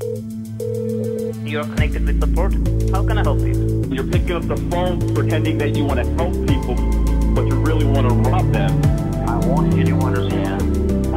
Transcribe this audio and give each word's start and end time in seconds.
You 0.00 1.60
are 1.60 1.64
connected 1.64 2.06
with 2.06 2.20
support. 2.20 2.54
How 2.90 3.06
can 3.06 3.18
I 3.18 3.22
help 3.22 3.40
you? 3.40 3.84
You're 3.90 4.06
picking 4.06 4.32
up 4.32 4.48
the 4.48 4.56
phone 4.70 5.14
pretending 5.14 5.58
that 5.58 5.76
you 5.76 5.84
want 5.84 6.00
to 6.00 6.06
help 6.14 6.32
people, 6.48 6.74
but 7.34 7.46
you 7.46 7.56
really 7.60 7.84
want 7.84 8.08
to 8.08 8.14
rob 8.30 8.50
them. 8.50 8.82
I 9.28 9.36
want 9.46 9.76
you 9.76 9.84
to 9.84 9.92
understand, 9.96 10.62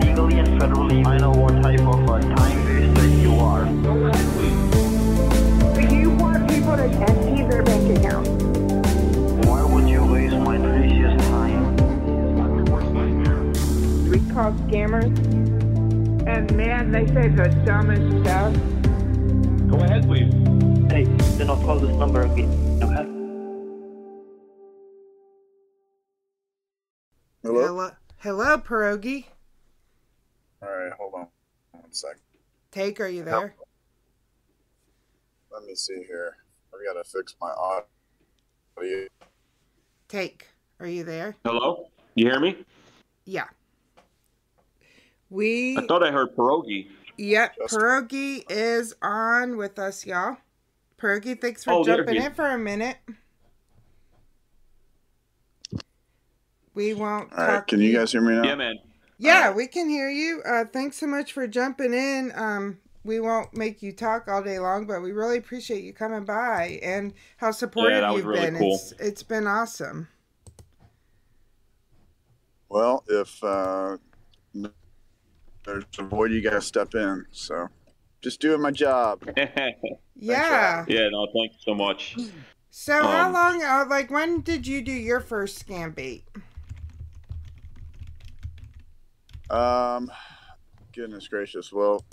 legally 0.04 0.40
and 0.40 0.60
federally, 0.60 1.06
I 1.08 1.18
know 1.18 1.32
what 1.32 1.62
type 1.64 1.80
of 1.80 2.04
a 2.10 2.20
time 2.36 2.94
waster 2.94 3.08
you 3.08 3.36
are. 3.36 3.64
Do 5.74 5.96
you 5.96 6.10
want 6.10 6.50
people 6.50 6.76
to 6.76 6.84
empty 6.84 7.44
their 7.44 7.64
bank 7.64 7.98
account? 7.98 8.28
Why 9.46 9.64
would 9.64 9.88
you 9.88 10.04
waste 10.06 10.36
my 10.36 10.58
precious 10.58 11.22
time? 11.30 11.76
We 14.10 14.20
call 14.34 14.52
scammers. 14.68 15.18
And 16.28 16.54
man, 16.58 16.92
they 16.92 17.08
say 17.08 17.30
the 17.30 17.48
dumbest 17.66 18.26
stuff. 18.26 18.54
Go 19.74 19.80
ahead, 19.80 20.04
please. 20.04 20.32
Hey, 20.92 21.06
do 21.40 21.46
not 21.46 21.58
call 21.66 21.80
this 21.80 21.96
number 21.96 22.22
again. 22.22 22.48
Okay? 22.84 23.06
Hello? 27.42 27.66
Hello, 27.66 27.92
hello, 28.18 28.58
pierogi. 28.60 29.26
All 30.62 30.70
right, 30.70 30.94
hold 30.94 31.16
on 31.16 31.28
one 31.72 31.92
sec. 31.92 32.18
Take, 32.70 33.00
are 33.02 33.08
you 33.08 33.24
there? 33.24 33.56
Let 35.52 35.64
me 35.66 35.74
see 35.74 36.04
here. 36.06 36.38
I 36.72 36.94
gotta 36.94 37.04
fix 37.04 37.36
my 37.42 37.50
audio. 37.50 39.08
Take, 40.08 40.50
are 40.80 40.88
you 40.88 41.04
there? 41.04 41.36
Hello? 41.44 41.90
You 42.14 42.30
hear 42.30 42.40
me? 42.40 42.64
Yeah. 43.26 43.48
We, 45.32 45.76
I 45.78 45.88
thought 45.88 46.04
I 46.04 46.12
heard 46.12 46.36
pierogi. 46.36 46.90
Yep, 47.18 47.56
Just- 47.58 47.74
pierogi 47.76 48.44
is 48.50 48.94
on 49.02 49.58
with 49.58 49.78
us, 49.80 50.06
y'all. 50.06 50.38
Pierogi, 51.00 51.40
thanks 51.40 51.64
for 51.64 51.74
Oh, 51.74 51.84
jumping 51.84 52.16
in 52.16 52.34
for 52.34 52.50
a 52.50 52.58
minute. 52.58 52.98
We 56.74 56.94
won't. 56.94 57.32
All 57.34 57.48
right, 57.48 57.68
can 57.68 57.80
you 57.82 57.94
guys 57.96 58.12
hear 58.12 58.22
me 58.22 58.34
now? 58.36 58.44
Yeah, 58.44 58.56
man. 58.56 58.76
Yeah, 59.20 59.54
we 59.54 59.68
can 59.68 59.90
hear 59.90 60.10
you. 60.10 60.42
Uh, 60.44 60.66
thanks 60.66 60.98
so 60.98 61.08
much 61.08 61.32
for 61.32 61.48
jumping 61.48 61.94
in. 61.94 62.32
Um, 62.36 62.80
we 63.04 63.20
won't 63.20 63.56
make 63.56 63.84
you 63.84 63.92
talk 63.94 64.28
all 64.28 64.42
day 64.42 64.58
long, 64.60 64.88
but 64.88 65.02
we 65.02 65.12
really 65.12 65.38
appreciate 65.38 65.84
you 65.84 65.94
coming 65.94 66.26
by 66.26 66.80
and 66.82 67.14
how 67.38 67.52
supportive 67.52 68.02
that 68.02 68.14
you've 68.14 68.26
really 68.26 68.42
been. 68.52 68.58
cool. 68.58 68.74
It's 68.76 68.92
it's 69.00 69.24
been 69.24 69.46
awesome. 69.46 70.08
Well, 72.70 73.04
if 73.08 73.44
uh, 73.44 73.98
n- 74.56 74.72
there's 75.66 75.84
a 76.00 76.04
void, 76.04 76.32
you 76.32 76.42
gotta 76.42 76.62
step 76.62 76.94
in. 76.96 77.26
So, 77.32 77.68
just 78.22 78.40
doing 78.42 78.62
my 78.62 78.72
job. 78.72 79.24
Yeah. 80.16 80.86
yeah, 80.88 81.10
no, 81.10 81.28
thank 81.34 81.52
you 81.54 81.60
so 81.60 81.74
much. 81.74 82.16
So 82.70 82.94
how 83.04 83.28
Um, 83.28 83.34
long? 83.34 83.64
Uh, 83.64 83.86
like 83.90 84.10
when 84.10 84.40
did 84.42 84.66
you 84.66 84.82
do 84.82 84.92
your 84.92 85.20
first 85.20 85.68
scam 85.68 85.94
bait? 85.94 86.24
Um, 89.50 90.12
goodness 90.94 91.28
gracious. 91.28 91.74
Well, 91.74 92.06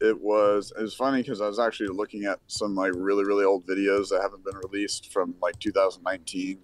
it 0.00 0.18
was 0.20 0.72
it 0.78 0.82
was 0.82 0.94
funny 0.94 1.22
because 1.22 1.40
I 1.40 1.48
was 1.48 1.58
actually 1.58 1.88
looking 1.88 2.24
at 2.26 2.38
some 2.46 2.74
like 2.74 2.92
really 2.94 3.24
really 3.24 3.44
old 3.44 3.66
videos 3.66 4.10
that 4.10 4.20
haven't 4.22 4.44
been 4.44 4.56
released 4.56 5.12
from 5.12 5.34
like 5.42 5.58
2019. 5.58 6.60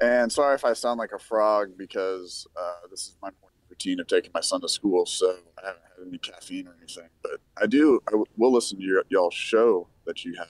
And 0.00 0.30
sorry 0.30 0.54
if 0.54 0.64
I 0.64 0.74
sound 0.74 0.98
like 0.98 1.12
a 1.12 1.18
frog 1.18 1.76
because 1.76 2.46
uh, 2.56 2.86
this 2.90 3.00
is 3.00 3.16
my 3.20 3.30
morning 3.40 3.53
routine 3.74 4.00
of 4.00 4.06
taking 4.06 4.30
my 4.32 4.40
son 4.40 4.60
to 4.60 4.68
school, 4.68 5.06
so 5.06 5.36
I 5.62 5.66
haven't 5.66 5.82
had 5.98 6.06
any 6.06 6.18
caffeine 6.18 6.68
or 6.68 6.76
anything. 6.80 7.08
But 7.22 7.40
I 7.60 7.66
do. 7.66 8.00
I 8.08 8.12
w- 8.12 8.26
will 8.36 8.52
listen 8.52 8.78
to 8.78 8.84
your 8.84 9.04
y'all 9.08 9.30
show 9.30 9.88
that 10.06 10.24
you 10.24 10.34
have, 10.38 10.48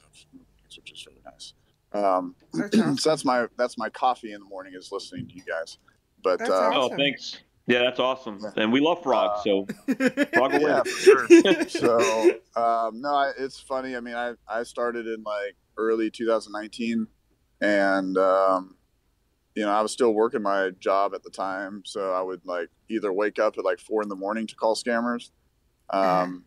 which 0.63 0.93
is 0.93 1.07
really 1.07 1.21
nice. 1.25 1.55
Um, 1.93 2.35
awesome. 2.55 2.97
so 2.99 3.11
that's 3.11 3.25
my 3.25 3.47
that's 3.57 3.79
my 3.79 3.89
coffee 3.89 4.33
in 4.33 4.41
the 4.41 4.47
morning 4.47 4.75
is 4.77 4.91
listening 4.93 5.29
to 5.29 5.35
you 5.35 5.43
guys. 5.43 5.79
But 6.23 6.41
uh, 6.43 6.53
awesome. 6.53 6.93
Oh, 6.93 6.97
thanks. 6.97 7.41
Yeah, 7.67 7.79
that's 7.79 7.99
awesome. 7.99 8.41
And 8.57 8.71
we 8.71 8.81
love 8.81 9.03
frogs, 9.03 9.41
so 9.43 9.67
frog 10.35 10.55
away. 10.55 10.65
yeah, 10.65 10.83
for 10.83 11.29
sure. 11.29 11.69
so 11.69 12.31
um, 12.57 13.01
no, 13.01 13.15
I, 13.15 13.33
it's 13.39 13.59
funny. 13.59 13.97
I 13.97 14.01
mean, 14.01 14.15
I 14.15 14.35
I 14.47 14.65
started 14.65 15.07
in 15.07 15.23
like 15.23 15.57
early 15.79 16.11
2019, 16.11 17.07
and 17.63 18.19
um, 18.19 18.77
you 19.55 19.65
know 19.65 19.71
I 19.71 19.81
was 19.83 19.93
still 19.93 20.13
working 20.13 20.43
my 20.43 20.71
job 20.81 21.15
at 21.15 21.23
the 21.23 21.31
time, 21.31 21.83
so 21.85 22.13
I 22.13 22.21
would 22.23 22.45
like 22.45 22.69
either 22.89 23.13
wake 23.13 23.39
up 23.39 23.57
at 23.59 23.65
like 23.65 23.79
four 23.81 24.03
in 24.03 24.09
the 24.09 24.17
morning 24.17 24.47
to 24.49 24.55
call 24.55 24.75
scammers. 24.75 25.31
Um, 25.91 26.45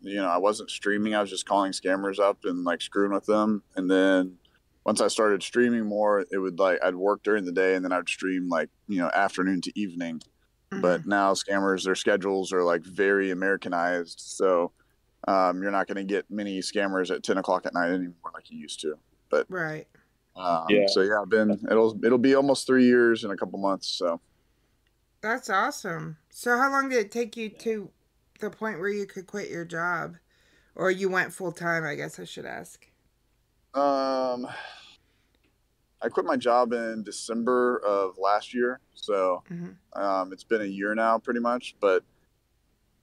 You 0.00 0.16
know, 0.16 0.28
I 0.28 0.36
wasn't 0.38 0.70
streaming; 0.70 1.14
I 1.14 1.20
was 1.20 1.30
just 1.30 1.46
calling 1.46 1.72
scammers 1.72 2.18
up 2.18 2.38
and 2.44 2.64
like 2.64 2.82
screwing 2.82 3.12
with 3.12 3.24
them. 3.26 3.62
And 3.76 3.90
then 3.90 4.36
once 4.84 5.00
I 5.00 5.08
started 5.08 5.42
streaming 5.42 5.86
more, 5.86 6.26
it 6.30 6.36
would 6.38 6.58
like 6.58 6.78
I'd 6.84 6.94
work 6.94 7.22
during 7.22 7.44
the 7.46 7.52
day, 7.52 7.74
and 7.74 7.84
then 7.84 7.92
I'd 7.92 8.08
stream 8.08 8.48
like 8.50 8.68
you 8.88 8.98
know 8.98 9.10
afternoon 9.14 9.60
to 9.62 9.72
evening 9.78 10.20
Mm-hmm. 10.72 10.80
but 10.80 11.06
now 11.06 11.34
scammers 11.34 11.84
their 11.84 11.94
schedules 11.94 12.50
are 12.50 12.62
like 12.62 12.82
very 12.82 13.30
americanized 13.30 14.18
so 14.18 14.72
um, 15.28 15.60
you're 15.62 15.70
not 15.70 15.86
going 15.86 15.98
to 15.98 16.04
get 16.04 16.24
many 16.30 16.58
scammers 16.60 17.14
at 17.14 17.22
10 17.22 17.36
o'clock 17.36 17.66
at 17.66 17.74
night 17.74 17.90
anymore 17.90 18.32
like 18.32 18.50
you 18.50 18.58
used 18.58 18.80
to 18.80 18.98
But 19.28 19.44
right. 19.50 19.86
Um, 20.36 20.66
Yeah. 20.68 20.86
so 20.88 21.00
yeah 21.02 21.20
i've 21.22 21.28
been 21.30 21.50
it'll 21.70 21.98
it'll 22.04 22.18
be 22.18 22.34
almost 22.34 22.66
three 22.66 22.84
years 22.86 23.24
in 23.24 23.30
a 23.30 23.36
couple 23.36 23.58
months 23.58 23.86
so 23.88 24.20
That's 25.20 25.48
awesome. 25.48 26.18
So 26.30 26.58
how 26.58 26.70
long 26.70 26.88
did 26.90 26.98
it 26.98 27.10
take 27.10 27.36
you 27.36 27.48
to 27.48 27.90
the 28.40 28.50
point 28.50 28.78
where 28.78 28.90
you 28.90 29.06
could 29.06 29.26
quit 29.26 29.48
your 29.48 29.64
job, 29.64 30.16
or 30.74 30.90
you 30.90 31.08
went 31.08 31.32
full 31.32 31.52
time? 31.52 31.84
I 31.84 31.94
guess 31.94 32.18
I 32.20 32.24
should 32.24 32.44
ask. 32.44 32.86
um 33.74 34.46
i 36.02 36.08
quit 36.08 36.26
my 36.26 36.36
job 36.36 36.72
in 36.72 37.02
december 37.04 37.78
of 37.86 38.18
last 38.18 38.52
year 38.54 38.80
so 38.94 39.42
Mhm. 39.50 39.76
um, 39.94 40.32
it's 40.32 40.44
been 40.44 40.60
a 40.60 40.64
year 40.66 40.94
now 40.94 41.18
pretty 41.18 41.40
much 41.40 41.74
but 41.80 42.04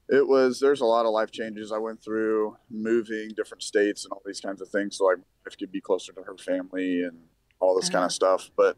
it 0.10 0.28
was 0.28 0.60
there's 0.60 0.82
a 0.82 0.86
lot 0.86 1.06
of 1.06 1.12
life 1.12 1.32
changes 1.32 1.72
i 1.72 1.78
went 1.78 2.02
through 2.04 2.56
moving 2.70 3.30
different 3.36 3.64
states 3.64 4.04
and 4.06 4.12
all 4.12 4.22
these 4.26 4.42
kinds 4.42 4.62
of 4.62 4.70
things 4.70 4.98
so 4.98 5.06
like 5.06 5.18
my 5.18 5.24
wife 5.46 5.58
could 5.58 5.72
be 5.72 5.82
closer 5.82 6.14
to 6.14 6.22
her 6.24 6.38
family 6.38 7.04
and 7.04 7.18
all 7.60 7.76
this 7.76 7.90
kind 7.90 7.98
Uh-huh. 8.00 8.06
of 8.08 8.12
stuff 8.12 8.52
but 8.56 8.78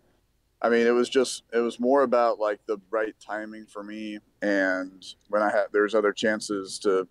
i 0.62 0.69
mean 0.69 0.85
it 0.85 0.91
was 0.91 1.09
just 1.09 1.44
it 1.53 1.59
was 1.59 1.79
more 1.79 2.03
about 2.03 2.40
like 2.40 2.59
the 2.66 2.78
right 2.90 3.16
timing 3.25 3.66
for 3.66 3.84
me 3.84 4.19
and 4.41 5.06
when 5.29 5.41
i 5.41 5.50
had 5.50 5.66
there's 5.72 5.96
other 5.96 6.12
chances 6.13 6.79
to 6.79 7.07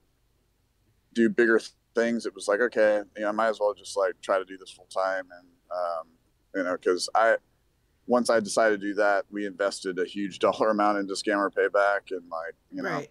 do 1.15 1.29
bigger 1.29 1.59
th- 1.59 1.71
things 1.95 2.25
it 2.27 2.35
was 2.35 2.49
like 2.49 2.61
okay 2.61 3.03
you 3.17 3.23
know, 3.23 3.29
i 3.29 3.33
might 3.33 3.49
as 3.49 3.61
well 3.61 3.75
just 3.75 3.97
like 3.97 4.15
try 4.23 4.39
to 4.39 4.45
do 4.45 4.57
this 4.57 4.71
full 4.71 4.87
time 4.87 5.25
and 5.39 5.47
um, 5.71 6.07
you 6.55 6.63
know 6.63 6.73
because 6.73 7.09
i 7.15 7.37
once 8.07 8.31
i 8.31 8.41
decided 8.41 8.81
to 8.81 8.87
do 8.87 8.95
that 8.95 9.25
we 9.31 9.47
invested 9.47 9.99
a 9.99 10.05
huge 10.05 10.39
dollar 10.47 10.71
amount 10.71 10.99
into 10.99 11.13
scammer 11.15 11.51
payback 11.53 12.11
and 12.11 12.29
like 12.31 12.55
you 12.71 12.83
know 12.83 12.91
right. 12.91 13.11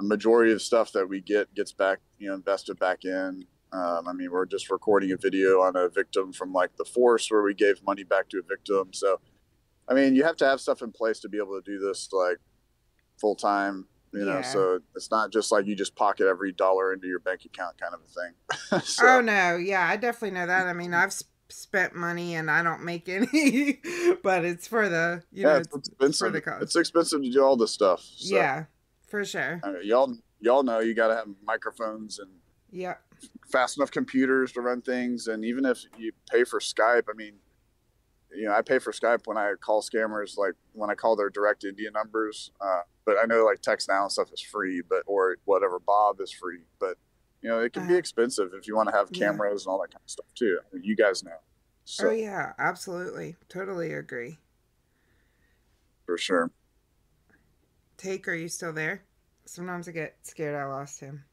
a 0.00 0.04
majority 0.04 0.52
of 0.52 0.62
stuff 0.62 0.92
that 0.92 1.08
we 1.08 1.20
get 1.20 1.52
gets 1.54 1.72
back, 1.72 1.98
you 2.18 2.28
know, 2.28 2.34
invested 2.34 2.78
back 2.78 3.04
in. 3.04 3.46
Um, 3.72 4.08
I 4.08 4.12
mean, 4.12 4.30
we're 4.30 4.46
just 4.46 4.70
recording 4.70 5.12
a 5.12 5.16
video 5.16 5.60
on 5.62 5.76
a 5.76 5.88
victim 5.88 6.32
from 6.32 6.52
like 6.52 6.76
the 6.76 6.84
force 6.84 7.30
where 7.30 7.42
we 7.42 7.54
gave 7.54 7.82
money 7.84 8.04
back 8.04 8.28
to 8.30 8.38
a 8.38 8.42
victim. 8.42 8.90
So, 8.92 9.20
I 9.88 9.94
mean, 9.94 10.14
you 10.14 10.24
have 10.24 10.36
to 10.36 10.46
have 10.46 10.60
stuff 10.60 10.82
in 10.82 10.92
place 10.92 11.20
to 11.20 11.28
be 11.28 11.38
able 11.38 11.60
to 11.60 11.62
do 11.64 11.78
this 11.78 12.08
like 12.12 12.38
full 13.18 13.34
time, 13.34 13.86
you 14.12 14.24
know. 14.24 14.42
So 14.42 14.80
it's 14.94 15.10
not 15.10 15.32
just 15.32 15.50
like 15.52 15.66
you 15.66 15.74
just 15.74 15.96
pocket 15.96 16.26
every 16.26 16.52
dollar 16.52 16.92
into 16.92 17.06
your 17.06 17.18
bank 17.18 17.44
account 17.44 17.76
kind 17.78 17.94
of 17.94 18.00
a 18.00 18.78
thing. 18.78 18.80
so, 18.84 19.06
Oh 19.06 19.20
no, 19.20 19.56
yeah, 19.56 19.86
I 19.88 19.96
definitely 19.96 20.38
know 20.38 20.46
that. 20.46 20.66
I 20.66 20.72
mean, 20.72 20.94
I've 20.94 21.12
sp- 21.12 21.34
spent 21.48 21.94
money 21.94 22.34
and 22.34 22.50
I 22.50 22.62
don't 22.62 22.84
make 22.84 23.08
any, 23.08 23.80
but 24.22 24.44
it's 24.44 24.66
for 24.66 24.88
the 24.88 25.22
you 25.32 25.44
know, 25.44 25.56
it's 25.56 25.68
it's 25.74 25.88
expensive. 25.88 26.26
for 26.26 26.30
the 26.30 26.40
cause. 26.40 26.62
It's 26.62 26.76
expensive 26.76 27.22
to 27.22 27.30
do 27.30 27.42
all 27.42 27.56
this 27.56 27.72
stuff. 27.72 28.02
So, 28.16 28.36
yeah, 28.36 28.64
for 29.06 29.24
sure. 29.24 29.60
I 29.62 29.70
mean, 29.72 29.82
y'all, 29.84 30.14
y'all 30.40 30.62
know 30.62 30.80
you 30.80 30.94
got 30.94 31.08
to 31.08 31.14
have 31.14 31.26
microphones 31.44 32.18
and 32.18 32.30
Yeah, 32.70 32.96
fast 33.50 33.76
enough 33.78 33.90
computers 33.90 34.52
to 34.52 34.60
run 34.60 34.82
things 34.82 35.26
and 35.28 35.44
even 35.44 35.64
if 35.64 35.84
you 35.98 36.12
pay 36.30 36.44
for 36.44 36.58
skype 36.60 37.04
i 37.10 37.14
mean 37.16 37.34
you 38.34 38.44
know 38.46 38.52
i 38.52 38.60
pay 38.62 38.78
for 38.78 38.92
skype 38.92 39.20
when 39.26 39.36
i 39.36 39.52
call 39.60 39.82
scammers 39.82 40.36
like 40.36 40.54
when 40.72 40.90
i 40.90 40.94
call 40.94 41.16
their 41.16 41.30
direct 41.30 41.64
india 41.64 41.90
numbers 41.90 42.50
uh, 42.60 42.80
but 43.04 43.16
i 43.22 43.24
know 43.26 43.44
like 43.44 43.60
TextNow 43.62 44.02
and 44.02 44.12
stuff 44.12 44.32
is 44.32 44.40
free 44.40 44.82
but 44.88 45.02
or 45.06 45.36
whatever 45.44 45.78
bob 45.78 46.20
is 46.20 46.32
free 46.32 46.62
but 46.80 46.96
you 47.42 47.48
know 47.48 47.60
it 47.60 47.72
can 47.72 47.86
be 47.86 47.88
Uh-huh. 47.90 47.98
expensive 47.98 48.50
if 48.52 48.66
you 48.66 48.74
want 48.76 48.88
to 48.88 48.94
have 48.94 49.10
Yeah. 49.10 49.18
cameras 49.18 49.64
and 49.64 49.70
all 49.72 49.80
that 49.80 49.90
kind 49.92 50.02
of 50.04 50.10
stuff 50.10 50.26
too 50.34 50.58
I 50.60 50.74
mean, 50.74 50.84
you 50.84 50.96
guys 50.96 51.22
know 51.22 51.38
so 51.84 52.08
oh 52.08 52.10
yeah, 52.10 52.52
absolutely, 52.58 53.36
totally 53.48 53.92
agree. 53.92 54.38
for 56.04 56.18
sure 56.18 56.50
Take, 57.98 58.28
are 58.28 58.34
you 58.34 58.48
still 58.48 58.72
there? 58.72 59.04
Sometimes 59.46 59.88
I 59.88 59.92
get 59.92 60.16
scared 60.22 60.54
I 60.54 60.64
lost 60.64 61.00
him. 61.00 61.24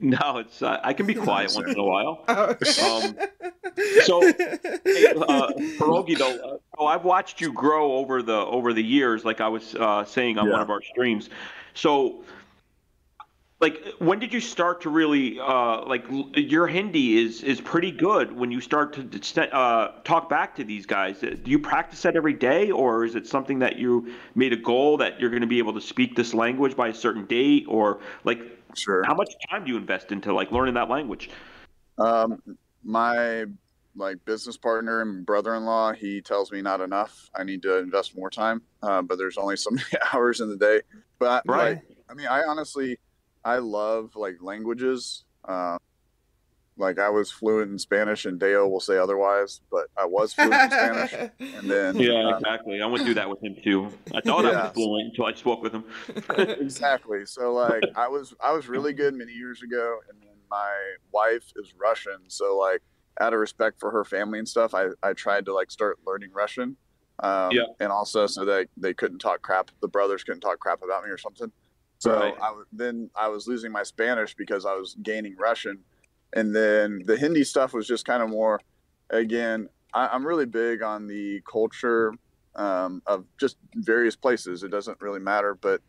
No, 0.00 0.38
it's 0.38 0.60
uh, 0.60 0.80
I 0.82 0.92
can 0.92 1.06
be 1.06 1.14
quiet 1.14 1.52
once 1.54 1.72
in 1.72 1.78
a 1.78 1.84
while. 1.84 2.24
Oh. 2.28 3.02
Um, 3.04 3.16
so, 4.04 4.20
Hey, 4.20 5.06
uh, 5.06 5.52
Pierogi, 5.78 6.16
though, 6.16 6.36
uh, 6.36 6.58
oh, 6.78 6.86
I've 6.86 7.04
watched 7.04 7.40
you 7.40 7.52
grow 7.52 7.92
over 7.94 8.22
the 8.22 8.34
over 8.34 8.72
the 8.72 8.82
years, 8.82 9.24
like 9.24 9.40
I 9.40 9.48
was 9.48 9.74
uh, 9.74 10.04
saying 10.04 10.38
on 10.38 10.50
one 10.50 10.60
of 10.60 10.70
our 10.70 10.82
streams. 10.82 11.30
So, 11.74 12.24
like 13.60 13.82
when 13.98 14.18
did 14.18 14.32
you 14.32 14.40
start 14.40 14.82
to 14.82 14.90
really 14.90 15.38
uh, 15.40 15.84
like 15.86 16.04
your 16.34 16.66
Hindi 16.66 17.24
is 17.24 17.42
is 17.42 17.60
pretty 17.60 17.90
good 17.90 18.32
when 18.32 18.50
you 18.50 18.60
start 18.60 18.92
to 18.94 19.54
uh, 19.56 19.92
talk 20.04 20.28
back 20.28 20.54
to 20.56 20.64
these 20.64 20.86
guys. 20.86 21.22
Uh, 21.22 21.36
Do 21.42 21.50
you 21.50 21.58
practice 21.58 22.02
that 22.02 22.16
every 22.16 22.34
day, 22.34 22.70
or 22.70 23.04
is 23.04 23.14
it 23.14 23.26
something 23.26 23.60
that 23.60 23.76
you 23.76 24.12
made 24.34 24.52
a 24.52 24.56
goal 24.56 24.96
that 24.98 25.20
you're 25.20 25.30
going 25.30 25.42
to 25.42 25.48
be 25.48 25.58
able 25.58 25.74
to 25.74 25.80
speak 25.80 26.14
this 26.16 26.34
language 26.34 26.76
by 26.76 26.88
a 26.88 26.94
certain 26.94 27.26
date, 27.26 27.64
or 27.68 28.00
like 28.24 28.40
Sure. 28.76 29.02
how 29.04 29.14
much 29.14 29.32
time 29.50 29.64
do 29.64 29.70
you 29.72 29.76
invest 29.76 30.12
into 30.12 30.32
like 30.32 30.52
learning 30.52 30.74
that 30.74 30.88
language? 30.88 31.30
Um, 31.98 32.38
my 32.82 33.44
like 33.96 34.16
business 34.24 34.56
partner 34.56 35.02
and 35.02 35.24
brother-in-law, 35.24 35.92
he 35.92 36.20
tells 36.20 36.50
me 36.50 36.60
not 36.60 36.80
enough. 36.80 37.30
I 37.36 37.44
need 37.44 37.62
to 37.62 37.78
invest 37.78 38.16
more 38.16 38.30
time, 38.30 38.62
uh, 38.82 39.02
but 39.02 39.18
there's 39.18 39.38
only 39.38 39.56
so 39.56 39.70
many 39.72 39.86
hours 40.12 40.40
in 40.40 40.48
the 40.48 40.56
day. 40.56 40.82
But 41.18 41.44
Right. 41.46 41.76
like, 41.76 41.82
I 42.10 42.14
mean, 42.14 42.26
I 42.26 42.42
honestly, 42.42 42.98
I 43.44 43.58
love 43.58 44.16
like 44.16 44.36
languages. 44.40 45.24
Uh, 45.46 45.76
like 46.76 46.98
I 46.98 47.08
was 47.08 47.30
fluent 47.30 47.70
in 47.70 47.78
Spanish, 47.78 48.24
and 48.24 48.38
Deo 48.38 48.66
will 48.66 48.80
say 48.80 48.98
otherwise, 48.98 49.60
but 49.70 49.86
I 49.96 50.06
was 50.06 50.34
fluent 50.34 50.54
in 50.62 50.70
Spanish. 50.70 51.14
And 51.56 51.70
then 51.70 51.96
Yeah, 51.96 52.12
uh, 52.14 52.36
exactly. 52.36 52.82
I 52.82 52.86
went 52.86 53.04
through 53.04 53.14
that 53.14 53.30
with 53.30 53.42
him 53.42 53.54
too. 53.62 53.88
I 54.12 54.20
thought 54.20 54.44
I 54.44 54.50
was 54.50 54.72
fluent 54.72 55.10
until 55.10 55.26
I 55.26 55.34
spoke 55.34 55.62
with 55.62 55.72
him. 55.72 55.84
exactly. 56.38 57.26
So 57.26 57.52
like 57.52 57.84
I 57.94 58.08
was 58.08 58.34
I 58.42 58.52
was 58.52 58.68
really 58.68 58.92
good 58.92 59.14
many 59.14 59.32
years 59.32 59.62
ago, 59.62 59.98
and 60.08 60.20
then 60.20 60.36
my 60.50 60.72
wife 61.12 61.44
is 61.56 61.72
Russian, 61.80 62.28
so 62.28 62.56
like 62.58 62.82
out 63.20 63.32
of 63.32 63.38
respect 63.38 63.78
for 63.78 63.92
her 63.92 64.04
family 64.04 64.38
and 64.40 64.48
stuff, 64.48 64.74
I 64.74 64.88
I 65.02 65.12
tried 65.12 65.44
to 65.46 65.54
like 65.54 65.70
start 65.70 65.98
learning 66.06 66.30
Russian. 66.32 66.76
Um, 67.20 67.52
Yeah. 67.52 67.62
And 67.78 67.92
also 67.92 68.26
so 68.26 68.44
that 68.46 68.66
they 68.76 68.92
couldn't 68.92 69.20
talk 69.20 69.40
crap. 69.42 69.70
The 69.80 69.88
brothers 69.88 70.24
couldn't 70.24 70.40
talk 70.40 70.58
crap 70.58 70.82
about 70.82 71.04
me 71.04 71.10
or 71.10 71.18
something. 71.18 71.52
So 71.98 72.12
Right. 72.12 72.34
I 72.42 72.46
w- 72.48 72.66
then 72.72 73.10
I 73.14 73.28
was 73.28 73.46
losing 73.46 73.70
my 73.70 73.84
Spanish 73.84 74.34
because 74.34 74.66
I 74.66 74.74
was 74.74 74.96
gaining 75.00 75.36
Russian, 75.36 75.84
and 76.34 76.54
then 76.54 77.02
the 77.06 77.16
Hindi 77.16 77.44
stuff 77.44 77.72
was 77.72 77.86
just 77.86 78.04
kind 78.04 78.22
of 78.22 78.28
more. 78.28 78.60
Again, 79.10 79.68
I, 79.94 80.08
I'm 80.08 80.26
really 80.26 80.46
big 80.46 80.82
on 80.82 81.06
the 81.06 81.40
culture 81.50 82.12
um, 82.56 83.02
of 83.06 83.24
just 83.38 83.56
various 83.76 84.16
places. 84.16 84.62
It 84.62 84.70
doesn't 84.70 85.00
really 85.00 85.20
matter, 85.20 85.54
but 85.54 85.80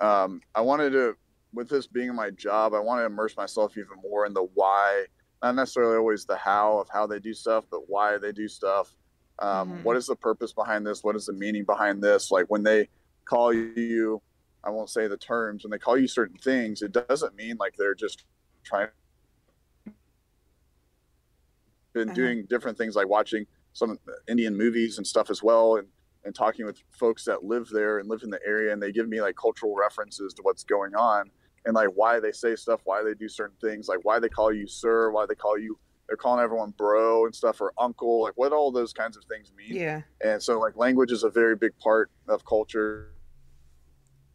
um, 0.00 0.40
I 0.54 0.60
wanted 0.60 0.90
to, 0.90 1.16
with 1.52 1.68
this 1.68 1.86
being 1.86 2.14
my 2.14 2.30
job, 2.30 2.74
I 2.74 2.80
want 2.80 3.00
to 3.00 3.06
immerse 3.06 3.36
myself 3.36 3.76
even 3.76 4.00
more 4.02 4.26
in 4.26 4.32
the 4.32 4.44
why, 4.54 5.06
not 5.42 5.54
necessarily 5.54 5.96
always 5.96 6.24
the 6.24 6.36
how 6.36 6.78
of 6.78 6.88
how 6.90 7.06
they 7.06 7.18
do 7.18 7.34
stuff, 7.34 7.64
but 7.70 7.88
why 7.88 8.18
they 8.18 8.32
do 8.32 8.48
stuff. 8.48 8.94
Um, 9.38 9.70
Mhm. 9.70 9.82
what 9.82 9.96
is 9.96 10.06
the 10.06 10.16
purpose 10.16 10.52
behind 10.52 10.86
this? 10.86 11.02
What 11.02 11.16
is 11.16 11.26
the 11.26 11.32
meaning 11.32 11.64
behind 11.64 12.02
this? 12.02 12.30
Like 12.30 12.46
when 12.48 12.62
they 12.62 12.88
call 13.24 13.52
you, 13.52 14.22
I 14.64 14.70
won't 14.70 14.90
say 14.90 15.08
the 15.08 15.16
terms, 15.16 15.64
when 15.64 15.70
they 15.72 15.78
call 15.78 15.98
you 15.98 16.06
certain 16.06 16.38
things, 16.38 16.82
it 16.82 16.92
doesn't 16.92 17.34
mean 17.34 17.56
like 17.58 17.74
they're 17.76 17.94
just 17.94 18.24
trying. 18.64 18.88
Been 21.92 22.08
Uh-huh. 22.08 22.14
doing 22.14 22.46
different 22.46 22.78
things 22.78 22.96
like 22.96 23.08
watching 23.08 23.46
some 23.74 23.98
Indian 24.28 24.56
movies 24.56 24.98
and 24.98 25.06
stuff 25.06 25.30
as 25.30 25.42
well, 25.42 25.76
and 25.76 25.88
and 26.24 26.34
talking 26.34 26.64
with 26.64 26.80
folks 26.92 27.24
that 27.24 27.42
live 27.42 27.68
there 27.70 27.98
and 27.98 28.08
live 28.08 28.22
in 28.22 28.30
the 28.30 28.38
area, 28.46 28.72
and 28.72 28.80
they 28.80 28.92
give 28.92 29.08
me 29.08 29.20
like 29.20 29.34
cultural 29.34 29.74
references 29.74 30.32
to 30.32 30.42
what's 30.42 30.62
going 30.62 30.94
on 30.94 31.28
and 31.64 31.74
like 31.74 31.88
why 31.96 32.20
they 32.20 32.30
say 32.30 32.54
stuff, 32.54 32.80
why 32.84 33.02
they 33.02 33.12
do 33.14 33.28
certain 33.28 33.56
things, 33.60 33.88
like 33.88 33.98
why 34.04 34.20
they 34.20 34.28
call 34.28 34.52
you 34.52 34.66
sir, 34.66 35.10
why 35.10 35.26
they 35.26 35.34
call 35.34 35.58
you 35.58 35.76
they're 36.06 36.16
calling 36.16 36.40
everyone 36.42 36.70
bro 36.76 37.24
and 37.26 37.34
stuff 37.34 37.60
or 37.60 37.72
uncle, 37.78 38.22
like 38.22 38.34
what 38.36 38.52
all 38.52 38.70
those 38.70 38.92
kinds 38.92 39.16
of 39.16 39.24
things 39.24 39.52
mean. 39.56 39.74
yeah, 39.76 40.02
And 40.20 40.40
so 40.42 40.60
like 40.60 40.76
language 40.76 41.10
is 41.10 41.24
a 41.24 41.30
very 41.30 41.56
big 41.56 41.76
part 41.78 42.10
of 42.28 42.44
culture. 42.44 43.12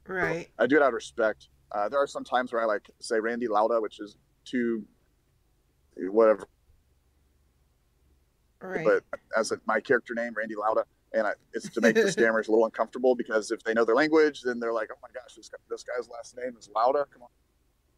right. 0.08 0.50
I 0.60 0.68
do 0.68 0.76
it 0.78 0.82
out 0.82 0.90
of 0.90 0.94
respect. 0.94 1.50
Uh, 1.72 1.88
there 1.90 2.02
are 2.02 2.08
some 2.08 2.24
times 2.24 2.52
where 2.52 2.62
I 2.62 2.66
like 2.66 2.90
say 3.00 3.20
Randy 3.20 3.48
Lauda, 3.48 3.80
which 3.80 4.00
is 4.00 4.18
too 4.46 4.86
whatever, 6.10 6.46
Right. 8.62 8.86
but 8.86 9.04
as 9.38 9.52
a, 9.52 9.60
my 9.66 9.80
character 9.80 10.14
name, 10.14 10.34
Randy 10.36 10.56
Lauda, 10.56 10.84
and 11.14 11.28
I, 11.28 11.34
it's 11.54 11.70
to 11.70 11.82
make 11.82 11.96
the 11.96 12.02
scammers 12.18 12.48
a 12.48 12.52
little 12.52 12.66
uncomfortable 12.66 13.16
because 13.16 13.52
if 13.52 13.64
they 13.64 13.74
know 13.74 13.86
their 13.86 13.96
language, 13.96 14.42
then 14.42 14.60
they're 14.60 14.74
like, 14.74 14.90
oh 14.92 14.98
my 15.02 15.10
gosh, 15.14 15.36
this 15.36 15.50
guy, 15.50 15.58
this 15.70 15.84
guy's 15.84 16.10
last 16.10 16.36
name 16.38 16.56
is 16.58 16.70
Lauda. 16.76 17.06
Come 17.14 17.24
on. 17.24 17.30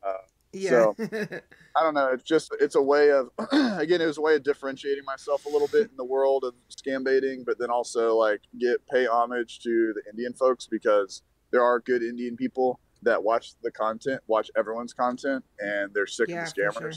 Uh, 0.03 0.17
yeah. 0.53 0.69
so- 0.69 0.95
I 1.75 1.83
don't 1.83 1.93
know. 1.93 2.09
It's 2.13 2.23
just 2.23 2.53
it's 2.59 2.75
a 2.75 2.81
way 2.81 3.11
of 3.11 3.29
again, 3.51 4.01
it 4.01 4.05
was 4.05 4.17
a 4.17 4.21
way 4.21 4.35
of 4.35 4.43
differentiating 4.43 5.05
myself 5.05 5.45
a 5.45 5.49
little 5.49 5.67
bit 5.67 5.89
in 5.89 5.97
the 5.97 6.03
world 6.05 6.43
of 6.43 6.53
scam 6.69 7.03
baiting, 7.03 7.43
but 7.45 7.57
then 7.59 7.69
also 7.69 8.15
like 8.15 8.41
get 8.59 8.85
pay 8.87 9.05
homage 9.07 9.59
to 9.61 9.93
the 9.95 10.01
Indian 10.09 10.33
folks 10.33 10.67
because 10.67 11.23
there 11.51 11.63
are 11.63 11.79
good 11.79 12.03
Indian 12.03 12.35
people 12.35 12.79
that 13.01 13.23
watch 13.23 13.53
the 13.63 13.71
content, 13.71 14.21
watch 14.27 14.51
everyone's 14.57 14.93
content, 14.93 15.43
and 15.59 15.91
they're 15.93 16.05
sick 16.07 16.27
yeah, 16.29 16.43
of 16.43 16.53
the 16.53 16.61
scammers. 16.61 16.79
sure. 16.79 16.91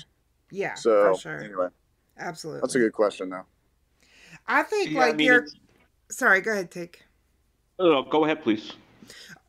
Yeah, 0.51 0.75
So 0.75 1.15
for 1.15 1.21
sure. 1.21 1.39
anyway, 1.39 1.69
Absolutely. 2.19 2.61
that's 2.61 2.75
a 2.75 2.79
good 2.81 2.93
question 2.93 3.31
though. 3.31 3.45
I 4.47 4.63
think 4.63 4.91
Yeah, 4.91 5.01
I 5.05 5.09
like 5.09 5.15
mean, 5.15 5.27
you're. 5.27 5.47
Sorry, 6.11 6.41
go 6.41 6.53
ahead, 6.53 6.71
take. 6.71 7.03
Oh, 7.79 8.03
go 8.05 8.25
ahead, 8.25 8.43
please. 8.43 8.73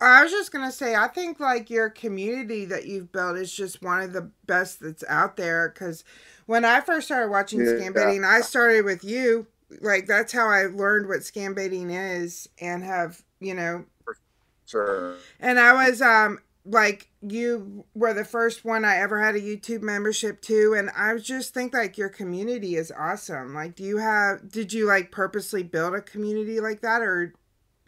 I 0.02 0.24
was 0.24 0.32
just 0.32 0.52
gonna 0.52 0.72
say, 0.72 0.96
I 0.96 1.08
think 1.08 1.40
like 1.40 1.70
your 1.70 1.90
community 1.90 2.66
that 2.66 2.86
you've 2.86 3.12
built 3.12 3.38
is 3.38 3.54
just 3.54 3.82
one 3.82 4.02
of 4.02 4.14
the 4.14 4.32
best 4.46 4.80
that's 4.82 5.04
out 5.08 5.38
there. 5.38 5.70
Because 5.70 6.04
when 6.46 6.66
I 6.66 6.82
first 6.82 7.08
started 7.08 7.30
watching 7.32 7.60
Yeah. 7.60 7.66
scam 7.66 7.94
baiting, 7.94 8.24
I 8.24 8.42
started 8.42 8.86
with 8.86 9.04
you. 9.04 9.48
Like 9.82 10.06
that's 10.08 10.34
how 10.34 10.48
I 10.48 10.66
learned 10.66 11.08
what 11.08 11.22
scam 11.22 11.56
baiting 11.56 11.90
is, 11.90 12.48
and 12.60 12.84
have 12.84 13.22
you 13.40 13.54
know. 13.54 13.86
Sure. 14.66 15.16
And 15.40 15.60
I 15.60 15.74
was 15.90 16.02
um 16.02 16.40
like 16.66 17.10
you 17.22 17.86
were 17.94 18.14
the 18.14 18.24
first 18.24 18.64
one 18.64 18.86
I 18.86 18.98
ever 18.98 19.22
had 19.22 19.36
a 19.36 19.42
YouTube 19.42 19.82
membership 19.82 20.42
to, 20.44 20.74
and 20.78 20.90
I 20.96 21.18
just 21.18 21.54
think 21.54 21.74
like 21.74 21.98
your 21.98 22.10
community 22.10 22.76
is 22.76 22.92
awesome. 22.98 23.54
Like, 23.54 23.76
do 23.76 23.84
you 23.84 23.98
have? 23.98 24.50
Did 24.50 24.72
you 24.72 24.88
like 24.88 25.12
purposely 25.12 25.64
build 25.64 25.94
a 25.94 26.02
community 26.02 26.60
like 26.60 26.82
that, 26.82 27.02
or 27.02 27.34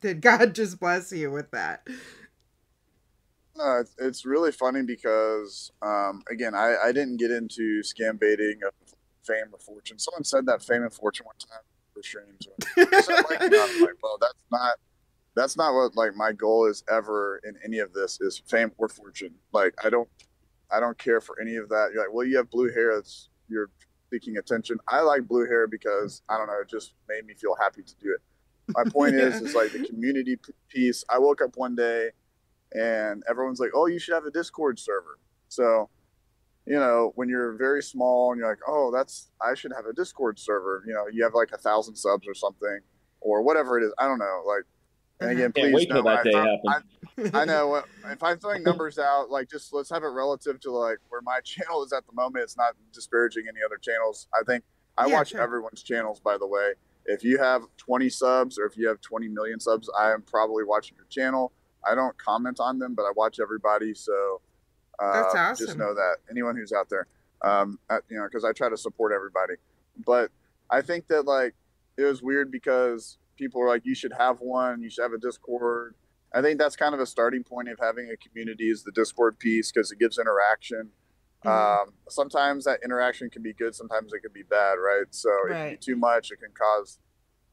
did 0.01 0.22
God 0.22 0.56
just 0.56 0.80
bless 0.80 1.12
you 1.12 1.31
with 1.31 1.51
that? 1.51 1.88
No, 3.57 3.80
it's, 3.80 3.95
it's 3.98 4.25
really 4.25 4.51
funny 4.51 4.81
because 4.81 5.71
um, 5.81 6.24
again, 6.30 6.54
I, 6.54 6.75
I 6.86 6.92
didn't 6.92 7.18
get 7.18 7.31
into 7.31 7.81
scam 7.81 8.19
baiting 8.19 8.60
of 8.68 8.74
fame 9.24 9.45
or 9.54 9.60
fortune. 9.60 9.98
Someone 9.98 10.25
said 10.25 10.45
that 10.48 10.62
fame 10.62 10.83
and 10.83 10.94
fortune 10.94 11.25
one 11.25 11.36
time 11.38 11.62
for 11.94 12.04
streams. 12.04 12.48
Like, 12.78 13.39
like, 13.39 14.04
well, 14.04 14.18
that's 14.19 14.44
not 14.51 14.75
that's 15.35 15.57
not 15.57 15.73
what 15.73 15.95
like 15.95 16.15
my 16.15 16.31
goal 16.31 16.65
is 16.65 16.83
ever 16.89 17.41
in 17.43 17.55
any 17.63 17.79
of 17.79 17.93
this 17.93 18.19
is 18.21 18.41
fame 18.45 18.71
or 18.77 18.87
fortune. 18.87 19.35
Like 19.51 19.73
I 19.83 19.89
don't 19.89 20.07
I 20.71 20.79
don't 20.79 20.97
care 20.97 21.21
for 21.21 21.39
any 21.41 21.55
of 21.55 21.69
that. 21.69 21.91
You're 21.93 22.03
like, 22.03 22.13
well, 22.13 22.25
you 22.25 22.37
have 22.37 22.49
blue 22.49 22.71
hair. 22.71 22.95
That's 22.95 23.30
you're 23.49 23.69
seeking 24.11 24.37
attention. 24.37 24.77
I 24.87 25.01
like 25.01 25.27
blue 25.27 25.45
hair 25.45 25.68
because 25.68 26.21
I 26.30 26.37
don't 26.37 26.47
know. 26.47 26.59
It 26.61 26.69
just 26.69 26.94
made 27.07 27.25
me 27.25 27.33
feel 27.33 27.56
happy 27.59 27.83
to 27.83 27.95
do 28.01 28.13
it. 28.13 28.21
My 28.75 28.83
point 28.89 29.15
is, 29.15 29.42
is 29.42 29.54
like 29.54 29.71
the 29.71 29.85
community 29.85 30.37
p- 30.37 30.54
piece. 30.69 31.04
I 31.09 31.19
woke 31.19 31.42
up 31.42 31.51
one 31.56 31.75
day 31.75 32.09
and 32.73 33.23
everyone's 33.30 33.59
like, 33.59 33.71
"Oh, 33.75 33.87
you 33.87 33.99
should 33.99 34.13
have 34.13 34.25
a 34.25 34.31
Discord 34.31 34.80
server." 34.80 35.19
So, 35.49 35.89
you 36.65 36.75
know, 36.75 37.11
when 37.15 37.30
you're 37.30 37.54
very 37.54 37.83
small 37.83 38.31
and 38.31 38.39
you're 38.39 38.49
like, 38.49 38.59
"Oh, 38.68 38.92
that's 38.92 39.31
I 39.42 39.54
should 39.54 39.73
have 39.75 39.85
a 39.85 39.94
Discord 39.94 40.39
server." 40.39 40.83
You 40.87 40.94
know, 40.94 41.07
you 41.11 41.23
have 41.23 41.33
like 41.33 41.51
a 41.51 41.57
thousand 41.57 41.95
subs 41.95 42.27
or 42.27 42.33
something, 42.33 42.80
or 43.21 43.42
whatever 43.42 43.77
it 43.80 43.85
is. 43.85 43.94
I 43.99 44.07
don't 44.07 44.19
know. 44.19 44.44
Like, 44.47 44.63
and 45.19 45.31
again, 45.31 45.52
Can't 45.54 45.74
please 45.74 45.88
know 45.88 46.02
that 46.04 46.19
I 46.19 46.24
day 46.24 46.31
throw- 46.31 47.31
I, 47.34 47.42
I 47.42 47.45
know 47.45 47.81
if 48.12 48.22
I'm 48.24 48.38
throwing 48.40 48.64
numbers 48.69 48.98
out, 49.00 49.30
like 49.30 49.50
just 49.50 49.74
let's 49.74 49.90
have 49.90 50.04
it 50.04 50.07
relative 50.07 50.60
to 50.62 50.72
like 50.72 50.98
where 51.10 51.22
my 51.22 51.40
channel 51.44 51.84
is 51.84 51.94
at 51.94 52.06
the 52.06 52.14
moment. 52.14 52.44
It's 52.44 52.57
not 52.57 52.76
disparaging 52.94 53.45
any 53.48 53.60
other 53.66 53.78
channels. 53.78 54.28
I 54.34 54.44
think 54.44 54.64
I 54.98 55.07
Yeah, 55.07 55.16
watch 55.16 55.30
sure. 55.30 55.42
everyone's 55.42 55.84
channels, 55.84 56.19
by 56.19 56.38
the 56.38 56.48
way. 56.48 56.74
If 57.06 57.24
you 57.24 57.38
have 57.38 57.62
20 57.78 58.10
subs 58.10 58.57
or 58.57 58.66
if 58.66 58.76
you 58.78 58.88
have 58.88 59.00
20 59.02 59.28
million 59.28 59.60
subs, 59.60 59.90
I 59.98 60.12
am 60.12 60.24
probably 60.24 60.64
watching 60.64 60.98
your 60.98 61.06
channel. 61.10 61.52
I 61.88 61.94
don't 61.94 62.18
comment 62.18 62.60
on 62.60 62.80
them, 62.80 62.95
but 62.95 63.04
I 63.04 63.12
watch 63.16 63.40
everybody. 63.40 63.94
So 63.94 64.42
uh, 65.00 65.31
That's 65.34 65.60
just 65.60 65.78
know 65.78 65.94
that 65.94 66.18
anyone 66.31 66.56
who's 66.56 66.72
out 66.74 66.90
there, 66.90 67.06
um, 67.44 67.78
uh, 67.90 68.00
you 68.10 68.18
know, 68.18 68.24
because 68.24 68.44
I 68.44 68.54
try 68.54 68.69
to 68.69 68.78
support 68.78 69.12
everybody. 69.14 69.54
But 70.06 70.31
I 70.69 70.81
think 70.81 71.07
that 71.07 71.26
like 71.26 71.54
it 71.98 72.04
was 72.04 72.24
weird 72.24 72.52
because 72.52 73.18
people 73.35 73.61
are 73.61 73.68
like, 73.68 73.85
you 73.85 73.95
should 73.95 74.13
have 74.18 74.39
one, 74.39 74.81
you 74.81 74.89
should 74.89 75.04
have 75.04 75.13
a 75.13 75.18
Discord. 75.18 75.95
I 76.33 76.42
think 76.42 76.59
that's 76.59 76.75
kind 76.75 76.94
of 76.94 76.99
a 76.99 77.06
starting 77.06 77.44
point 77.44 77.69
of 77.69 77.77
having 77.80 78.09
a 78.09 78.18
community 78.18 78.69
is 78.69 78.83
the 78.83 78.92
Discord 78.92 79.39
piece 79.39 79.71
because 79.71 79.92
it 79.92 79.99
gives 79.99 80.18
interaction. 80.18 80.92
Mhm. 81.45 81.49
Um, 81.83 81.94
sometimes 82.09 82.65
that 82.65 82.80
interaction 82.83 83.30
can 83.30 83.42
be 83.42 83.54
good, 83.54 83.75
sometimes 83.75 84.11
it 84.13 84.19
can 84.21 84.31
be 84.33 84.44
bad, 84.44 84.73
right? 84.73 85.06
So 85.11 85.30
it 85.30 85.49
can 85.49 85.51
Right. 85.51 85.80
be 85.80 85.85
too 85.94 85.95
much, 85.95 86.31
it 86.31 86.39
can 86.39 86.51
cause 86.51 86.99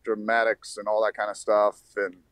dramatics 0.05 0.77
and 0.77 0.89
all 0.89 1.03
that 1.05 1.15
kind 1.15 1.31
of 1.31 1.37
stuff. 1.37 1.81
And 1.97 2.23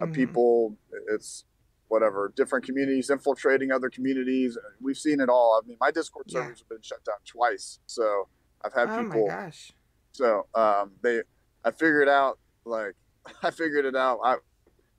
uh, 0.00 0.06
Mhm. 0.06 0.12
people, 0.12 0.76
it's 1.08 1.44
whatever, 1.88 2.32
different 2.34 2.64
communities 2.64 3.08
infiltrating 3.10 3.70
other 3.70 3.88
communities. 3.88 4.58
We've 4.80 4.98
seen 4.98 5.20
it 5.20 5.28
all. 5.28 5.60
I 5.62 5.66
mean, 5.66 5.76
my 5.80 5.90
Discord 5.92 6.26
Yeah. 6.28 6.40
servers 6.42 6.58
have 6.60 6.68
been 6.68 6.82
shut 6.82 7.04
down 7.04 7.18
twice. 7.24 7.78
So 7.86 8.28
I've 8.62 8.72
had 8.72 8.90
oh 8.90 9.02
people 9.04 9.28
my 9.28 9.34
gosh. 9.34 9.72
so 10.12 10.48
um, 10.54 10.96
they, 11.02 11.22
I 11.64 11.70
figured 11.70 12.08
out 12.08 12.38
like 12.64 12.94
I 13.42 13.50
figured 13.50 13.84
it 13.84 13.96
out. 13.96 14.20
I, 14.24 14.36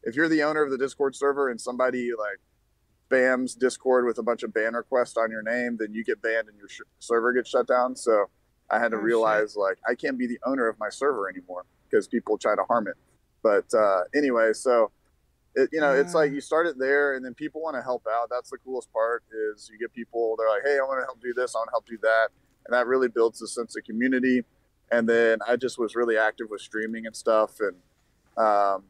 if 0.03 0.15
you're 0.15 0.29
the 0.29 0.43
owner 0.43 0.63
of 0.63 0.72
the 0.72 0.77
Discord 0.77 1.15
server 1.15 1.50
and 1.50 1.60
somebody 1.60 2.12
like 2.17 2.39
spams 3.12 3.57
Discord 3.57 4.05
with 4.05 4.17
a 4.17 4.24
bunch 4.24 4.43
of 4.43 4.53
ban 4.53 4.74
requests 4.74 5.17
on 5.17 5.31
your 5.31 5.41
name, 5.43 5.77
then 5.79 5.93
you 5.93 6.03
get 6.03 6.22
banned 6.22 6.48
and 6.48 6.57
your 6.57 6.67
sh- 6.67 6.81
server 7.00 7.34
gets 7.34 7.50
shut 7.50 7.67
down. 7.67 7.95
So 7.95 8.25
I 8.69 8.79
had 8.79 8.89
to 8.91 8.98
Oh, 8.98 9.00
shit. 9.00 9.05
realize 9.05 9.55
like 9.55 9.77
I 9.88 9.95
can't 9.95 10.17
be 10.17 10.27
the 10.27 10.39
owner 10.45 10.67
of 10.67 10.77
my 10.79 10.89
server 10.89 11.29
anymore 11.29 11.63
because 11.89 12.07
people 12.07 12.38
try 12.38 12.55
to 12.55 12.63
harm 12.63 12.88
it. 12.88 12.95
But 13.43 13.72
uh, 13.74 14.01
anyway, 14.15 14.53
so 14.53 14.91
it, 15.55 15.69
you 15.72 15.79
know, 15.79 15.93
it's 15.93 16.13
like 16.15 16.31
you 16.34 16.41
start 16.41 16.65
it 16.67 16.77
there, 16.79 17.15
and 17.15 17.24
then 17.24 17.34
people 17.34 17.62
want 17.62 17.75
to 17.77 17.81
help 17.81 18.03
out. 18.12 18.27
That's 18.29 18.50
the 18.50 18.57
coolest 18.57 18.91
part 18.91 19.24
is 19.53 19.69
you 19.72 19.77
get 19.79 19.93
people. 19.93 20.36
They're 20.38 20.50
like, 20.50 20.63
"Hey, 20.65 20.77
I 20.79 20.81
want 20.84 21.00
to 21.01 21.05
help 21.05 21.22
do 21.22 21.34
this. 21.34 21.55
I 21.55 21.60
want 21.60 21.67
to 21.67 21.72
help 21.74 21.86
do 21.86 21.98
that," 22.01 22.29
and 22.65 22.74
that 22.74 22.88
really 22.88 23.07
builds 23.07 23.41
a 23.41 23.48
sense 23.48 23.75
of 23.77 23.84
community. 23.86 24.43
And 24.92 25.10
then 25.10 25.39
I 25.48 25.56
just 25.56 25.80
was 25.80 25.96
really 25.96 26.18
active 26.18 26.48
with 26.50 26.62
streaming 26.62 27.06
and 27.06 27.15
stuff, 27.15 27.60
and 27.60 27.75
um, 28.38 28.84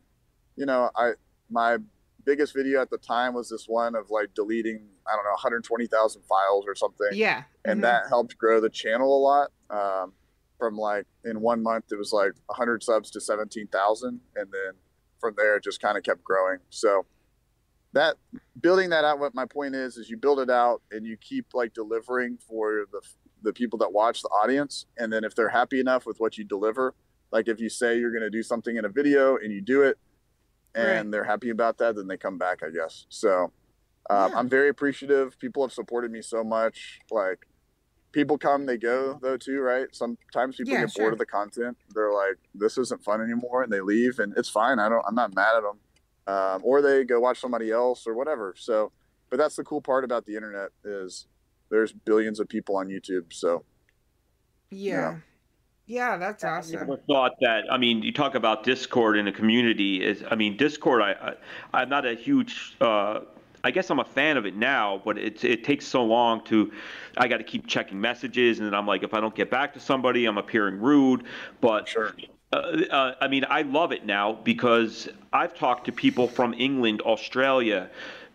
you 0.55 0.65
know, 0.65 0.89
I 0.95 1.11
my 1.49 1.77
biggest 2.25 2.53
video 2.55 2.81
at 2.81 2.89
the 2.89 2.97
time 2.97 3.33
was 3.33 3.49
this 3.49 3.65
one 3.67 3.95
of 3.95 4.09
like 4.09 4.33
deleting 4.33 4.81
I 5.07 5.15
don't 5.15 5.23
know 5.23 5.31
120,000 5.31 6.23
files 6.23 6.65
or 6.67 6.73
something 6.73 7.09
Yeah. 7.11 7.43
and 7.63 7.79
mhm. 7.79 7.83
that 7.83 8.07
helped 8.09 8.35
grow 8.39 8.59
the 8.59 8.69
channel 8.71 9.15
a 9.15 9.21
lot. 9.21 9.51
Um, 9.69 10.13
from 10.57 10.75
like 10.75 11.05
in 11.23 11.39
one 11.41 11.61
month, 11.61 11.85
it 11.91 11.97
was 11.97 12.11
like 12.11 12.31
100 12.47 12.81
subs 12.81 13.11
to 13.11 13.21
17,000, 13.21 14.19
and 14.35 14.47
then 14.51 14.73
from 15.19 15.35
there, 15.37 15.57
it 15.57 15.63
just 15.63 15.81
kind 15.81 15.97
of 15.97 16.03
kept 16.03 16.23
growing. 16.23 16.59
So 16.69 17.05
that 17.93 18.15
building 18.59 18.89
that 18.89 19.03
out, 19.05 19.19
what 19.19 19.35
my 19.35 19.45
point 19.45 19.75
is, 19.75 19.97
is 19.97 20.09
you 20.09 20.17
build 20.17 20.39
it 20.39 20.49
out 20.49 20.81
and 20.91 21.05
you 21.05 21.17
keep 21.17 21.47
like 21.53 21.73
delivering 21.73 22.37
for 22.47 22.85
the 22.91 23.01
the 23.45 23.53
people 23.53 23.79
that 23.79 23.93
watch 23.93 24.21
the 24.21 24.29
audience, 24.29 24.85
and 24.97 25.11
then 25.13 25.23
if 25.23 25.33
they're 25.35 25.49
happy 25.49 25.79
enough 25.79 26.05
with 26.05 26.19
what 26.19 26.37
you 26.37 26.43
deliver, 26.43 26.93
like 27.31 27.47
if 27.47 27.59
you 27.59 27.69
say 27.69 27.97
you're 27.97 28.11
going 28.11 28.23
to 28.23 28.29
do 28.29 28.43
something 28.43 28.75
in 28.75 28.85
a 28.85 28.89
video 28.89 29.37
and 29.37 29.51
you 29.53 29.61
do 29.61 29.83
it, 29.83 29.97
and 30.73 30.85
Right. 30.87 31.11
they're 31.11 31.23
happy 31.23 31.49
about 31.51 31.77
that, 31.77 31.95
then 31.95 32.07
they 32.07 32.17
come 32.17 32.37
back, 32.37 32.61
I 32.63 32.69
guess. 32.69 33.05
So. 33.09 33.51
Um, 34.07 34.31
Yeah. 34.31 34.37
I'm 34.37 34.49
very 34.49 34.69
appreciative. 34.69 35.39
People 35.39 35.63
have 35.63 35.73
supported 35.73 36.11
me 36.11 36.21
so 36.21 36.43
much. 36.43 36.99
Like, 37.09 37.47
people 38.11 38.37
come, 38.37 38.67
they 38.67 38.77
go 38.77 39.17
though 39.19 39.35
too, 39.35 39.59
right? 39.61 39.87
Sometimes 39.95 40.57
people 40.57 40.73
Yeah, 40.73 40.81
get 40.81 40.91
sure. 40.91 41.05
bored 41.05 41.13
of 41.13 41.17
the 41.19 41.25
content. 41.25 41.75
They're 41.89 42.13
like, 42.13 42.37
"This 42.53 42.77
isn't 42.77 43.03
fun 43.03 43.19
anymore," 43.19 43.63
and 43.63 43.73
they 43.73 43.81
leave, 43.81 44.19
and 44.19 44.31
it's 44.37 44.47
fine. 44.47 44.77
I 44.77 44.89
don't. 44.89 45.03
I'm 45.07 45.15
not 45.15 45.33
mad 45.33 45.55
at 45.57 45.63
them. 45.63 45.79
Um, 46.27 46.61
or 46.63 46.83
they 46.83 47.03
go 47.03 47.19
watch 47.19 47.39
somebody 47.39 47.71
else 47.71 48.05
or 48.05 48.13
whatever. 48.13 48.53
So, 48.55 48.91
but 49.31 49.37
that's 49.37 49.55
the 49.55 49.63
cool 49.63 49.81
part 49.81 50.03
about 50.03 50.25
the 50.27 50.35
internet 50.35 50.69
is 50.83 51.25
there's 51.75 51.91
billions 51.91 52.39
of 52.39 52.47
people 52.47 52.77
on 52.77 52.87
YouTube. 52.87 53.31
So 53.31 53.63
Yeah. 54.71 55.17
Yeah, 55.87 56.17
that's 56.17 56.43
awesome. 56.43 56.77
I 56.77 56.79
awesome. 56.79 56.89
never 56.89 57.01
thought 57.05 57.33
that. 57.41 57.65
I 57.71 57.77
mean, 57.77 58.01
you 58.01 58.11
talk 58.11 58.33
about 58.33 58.63
Discord 58.63 59.17
in 59.17 59.27
a 59.27 59.31
community. 59.31 60.03
Is 60.03 60.23
I 60.31 60.35
mean, 60.35 60.57
Discord. 60.57 61.01
I, 61.01 61.11
I 61.11 61.81
I'm 61.81 61.89
not 61.89 62.05
a 62.07 62.15
huge. 62.15 62.75
Uh, 62.81 63.19
I 63.63 63.71
guess 63.71 63.89
I'm 63.91 63.99
a 63.99 64.05
fan 64.05 64.37
of 64.37 64.45
it 64.47 64.55
now, 64.55 65.01
but 65.05 65.17
it 65.17 65.43
it 65.43 65.63
takes 65.63 65.85
so 65.85 66.03
long 66.03 66.43
to. 66.45 66.71
I 67.17 67.27
got 67.27 67.37
to 67.37 67.43
keep 67.43 67.67
checking 67.67 68.01
messages, 68.01 68.57
and 68.57 68.65
then 68.67 68.73
I'm 68.73 68.87
like, 68.87 69.03
if 69.03 69.13
I 69.13 69.19
don't 69.19 69.35
get 69.35 69.51
back 69.51 69.73
to 69.75 69.79
somebody, 69.79 70.25
I'm 70.25 70.39
appearing 70.39 70.79
rude. 70.79 71.25
But 71.61 71.87
sure. 71.87 72.15
uh, 72.51 72.55
uh, 72.55 73.15
I 73.21 73.27
mean, 73.27 73.45
I 73.47 73.61
love 73.61 73.91
it 73.91 74.05
now 74.05 74.33
because 74.33 75.07
I've 75.33 75.53
talked 75.53 75.85
to 75.85 75.91
people 75.91 76.27
from 76.27 76.55
England, 76.55 77.01
Australia, 77.01 77.91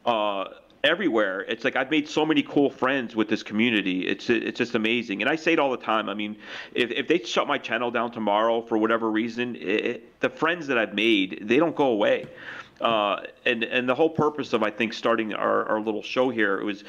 uh, 0.07 0.45
everywhere. 0.83 1.43
It's 1.43 1.65
like 1.65 1.77
I've 1.77 1.91
made 1.91 2.09
so 2.09 2.25
many 2.25 2.43
cool 2.43 2.71
friends 2.71 3.15
with 3.15 3.29
this 3.29 3.43
community. 3.43 4.07
It's 4.07 4.31
it's 4.31 4.59
just 4.59 4.75
amazing, 4.75 5.23
and 5.23 5.31
I 5.31 5.37
say 5.37 5.53
it 5.53 5.59
all 5.59 5.71
the 5.71 5.77
time. 5.77 6.09
I 6.09 6.15
mean, 6.15 6.37
if 6.75 6.91
if 6.91 7.09
they 7.09 7.19
shut 7.19 7.47
my 7.47 7.59
channel 7.59 7.91
down 7.91 8.13
tomorrow 8.13 8.63
for 8.63 8.79
whatever 8.79 9.11
reason, 9.11 9.57
it, 9.57 9.63
it, 9.63 10.21
the 10.21 10.31
friends 10.31 10.67
that 10.69 10.79
I've 10.79 10.95
made 10.95 11.43
they 11.43 11.59
don't 11.59 11.77
go 11.77 11.87
away. 11.87 12.27
Uh, 12.81 13.21
and 13.45 13.63
and 13.63 13.87
the 13.87 13.95
whole 13.95 14.09
purpose 14.09 14.55
of 14.55 14.63
I 14.63 14.71
think 14.71 14.95
starting 14.95 15.35
our, 15.35 15.67
our 15.69 15.81
little 15.81 16.03
show 16.03 16.31
here 16.31 16.59
it 16.59 16.65
was, 16.65 16.83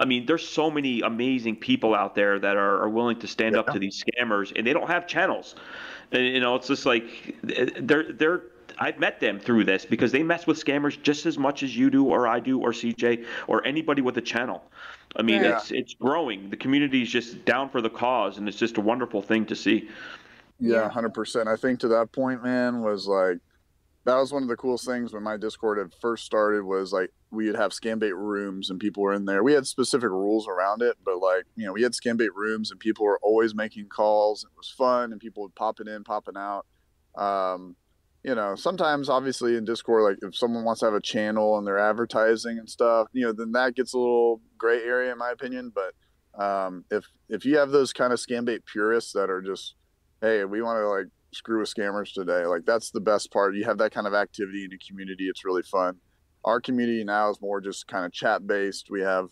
I 0.00 0.04
mean, 0.04 0.26
there's 0.26 0.46
so 0.46 0.72
many 0.72 1.02
amazing 1.02 1.54
people 1.56 1.94
out 1.94 2.16
there 2.16 2.40
that 2.40 2.56
are, 2.56 2.82
are 2.82 2.88
willing 2.88 3.20
to 3.20 3.28
stand 3.28 3.56
up 3.56 3.68
to 3.68 3.78
these 3.78 4.02
scammers, 4.02 4.52
and 4.56 4.66
they 4.66 4.72
don't 4.72 4.88
have 4.88 5.06
channels. 5.06 5.54
And, 6.10 6.26
you 6.26 6.40
know, 6.40 6.56
it's 6.56 6.66
just 6.66 6.84
like 6.84 7.36
they're 7.42 8.12
they're. 8.12 8.42
I've 8.78 8.98
met 8.98 9.20
them 9.20 9.38
through 9.40 9.64
this 9.64 9.84
because 9.86 10.12
they 10.12 10.22
mess 10.22 10.46
with 10.46 10.62
scammers 10.62 11.00
just 11.02 11.26
as 11.26 11.38
much 11.38 11.62
as 11.62 11.76
you 11.76 11.90
do, 11.90 12.04
or 12.06 12.26
I 12.28 12.40
do, 12.40 12.60
or 12.60 12.70
CJ, 12.72 13.24
or 13.46 13.64
anybody 13.66 14.02
with 14.02 14.16
a 14.18 14.20
channel. 14.22 14.62
I 15.16 15.22
mean, 15.22 15.42
Right. 15.42 15.52
it's 15.54 15.70
it's 15.70 15.94
growing. 15.94 16.50
The 16.50 16.56
community 16.56 17.02
is 17.02 17.08
just 17.10 17.44
down 17.44 17.70
for 17.70 17.80
the 17.80 17.90
cause, 17.90 18.38
and 18.38 18.48
it's 18.48 18.58
just 18.58 18.76
a 18.76 18.80
wonderful 18.80 19.22
thing 19.22 19.46
to 19.46 19.56
see. 19.56 19.88
Yeah, 20.58 20.82
Yeah. 20.82 20.88
hundred 20.90 21.14
percent. 21.14 21.48
I 21.48 21.56
think 21.56 21.80
to 21.80 21.88
that 21.88 22.12
point, 22.12 22.42
man, 22.42 22.82
was 22.82 23.06
like 23.06 23.38
that 24.04 24.16
was 24.16 24.32
one 24.32 24.42
of 24.42 24.48
the 24.48 24.56
coolest 24.56 24.86
things 24.86 25.12
when 25.12 25.22
my 25.22 25.36
Discord 25.36 25.78
had 25.78 25.92
first 26.00 26.24
started 26.24 26.62
was 26.64 26.92
like 26.92 27.10
we'd 27.32 27.56
have 27.56 27.72
scam 27.72 27.98
bait 27.98 28.14
rooms 28.14 28.70
and 28.70 28.78
people 28.78 29.02
were 29.02 29.12
in 29.12 29.24
there. 29.24 29.42
We 29.42 29.52
had 29.52 29.66
specific 29.66 30.10
rules 30.10 30.46
around 30.46 30.80
it, 30.80 30.96
but 31.04 31.18
like, 31.18 31.44
you 31.56 31.66
know, 31.66 31.72
we 31.72 31.82
had 31.82 31.90
scam 31.92 32.16
bait 32.16 32.32
rooms 32.32 32.70
and 32.70 32.78
people 32.78 33.04
were 33.04 33.18
always 33.20 33.52
making 33.52 33.88
calls. 33.88 34.44
It 34.44 34.50
was 34.56 34.70
fun 34.70 35.10
and 35.10 35.20
people 35.20 35.42
would 35.42 35.56
popping 35.56 35.88
in, 35.88 36.04
popping 36.04 36.36
out. 36.36 36.66
Um, 37.16 37.74
you 38.26 38.34
know, 38.34 38.56
sometimes 38.56 39.08
obviously 39.08 39.56
in 39.56 39.64
Discord, 39.64 40.02
like 40.02 40.18
if 40.20 40.36
someone 40.36 40.64
wants 40.64 40.80
to 40.80 40.86
have 40.86 40.94
a 40.94 41.00
channel 41.00 41.58
and 41.58 41.66
they're 41.66 41.78
advertising 41.78 42.58
and 42.58 42.68
stuff, 42.68 43.06
you 43.12 43.24
know, 43.24 43.32
then 43.32 43.52
that 43.52 43.76
gets 43.76 43.94
a 43.94 43.98
little 43.98 44.40
gray 44.58 44.82
area 44.82 45.12
in 45.12 45.18
my 45.18 45.30
opinion. 45.30 45.72
But 45.72 46.42
um, 46.42 46.84
if 46.90 47.04
if 47.28 47.44
you 47.44 47.56
have 47.58 47.70
those 47.70 47.92
kind 47.92 48.12
of 48.12 48.18
scam 48.18 48.44
bait 48.44 48.66
purists 48.66 49.12
that 49.12 49.30
are 49.30 49.40
just 49.40 49.76
hey, 50.20 50.44
we 50.44 50.60
want 50.60 50.76
to 50.78 50.88
like 50.88 51.06
screw 51.32 51.60
with 51.60 51.72
scammers 51.72 52.12
today. 52.12 52.44
Like 52.46 52.64
that's 52.66 52.90
the 52.90 53.00
best 53.00 53.32
part. 53.32 53.54
You 53.54 53.64
have 53.64 53.78
that 53.78 53.92
kind 53.92 54.08
of 54.08 54.14
activity 54.14 54.64
in 54.64 54.72
a 54.72 54.78
community. 54.78 55.28
It's 55.28 55.44
really 55.44 55.62
fun. 55.62 55.98
Our 56.44 56.60
community 56.60 57.04
now 57.04 57.30
is 57.30 57.40
more 57.40 57.60
just 57.60 57.86
kind 57.86 58.04
of 58.04 58.12
chat 58.12 58.44
based. 58.44 58.88
We 58.90 59.02
have 59.02 59.28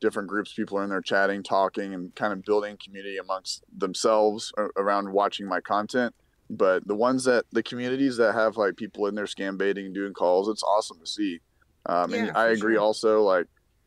different 0.00 0.28
groups. 0.28 0.54
People 0.54 0.78
are 0.78 0.84
in 0.84 0.90
there 0.90 1.02
chatting, 1.02 1.42
talking, 1.42 1.92
and 1.92 2.14
kind 2.14 2.32
of 2.32 2.42
building 2.44 2.78
community 2.82 3.18
amongst 3.18 3.62
themselves 3.76 4.52
around 4.78 5.12
watching 5.12 5.46
my 5.46 5.60
content. 5.60 6.14
But 6.50 6.86
the 6.86 6.94
ones 6.94 7.24
that 7.24 7.44
the 7.52 7.62
communities 7.62 8.16
that 8.16 8.34
have 8.34 8.56
like 8.56 8.76
people 8.76 9.06
in 9.06 9.14
there 9.14 9.26
scam 9.26 9.58
baiting, 9.58 9.86
and 9.86 9.94
doing 9.94 10.14
calls, 10.14 10.48
it's 10.48 10.62
awesome 10.62 10.98
to 11.00 11.06
see. 11.06 11.40
Um, 11.86 12.10
Yeah, 12.10 12.28
and 12.28 12.36
I 12.36 12.46
agree 12.48 12.74
sure. 12.74 12.82
also 12.82 13.22
like 13.22 13.46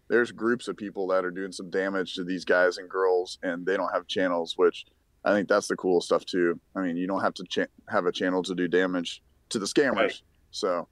there's 0.09 0.31
groups 0.31 0.67
of 0.67 0.77
people 0.77 1.07
that 1.07 1.23
are 1.25 1.31
doing 1.31 1.51
some 1.51 1.69
damage 1.69 2.15
to 2.15 2.23
these 2.23 2.45
guys 2.45 2.77
and 2.77 2.89
girls 2.89 3.39
and 3.43 3.65
they 3.65 3.77
don't 3.77 3.91
have 3.93 4.07
channels, 4.07 4.53
which 4.57 4.85
I 5.23 5.31
think 5.33 5.47
that's 5.47 5.67
the 5.67 5.75
cool 5.75 6.01
stuff 6.01 6.25
too. 6.25 6.59
I 6.75 6.81
mean, 6.81 6.97
you 6.97 7.07
don't 7.07 7.21
have 7.21 7.33
to 7.35 7.43
cha- 7.49 7.71
have 7.89 8.05
a 8.05 8.11
channel 8.11 8.43
to 8.43 8.53
do 8.55 8.67
damage 8.67 9.21
to 9.49 9.59
the 9.59 9.65
scammers. 9.65 9.95
Right. 9.95 10.21
So, 10.51 10.87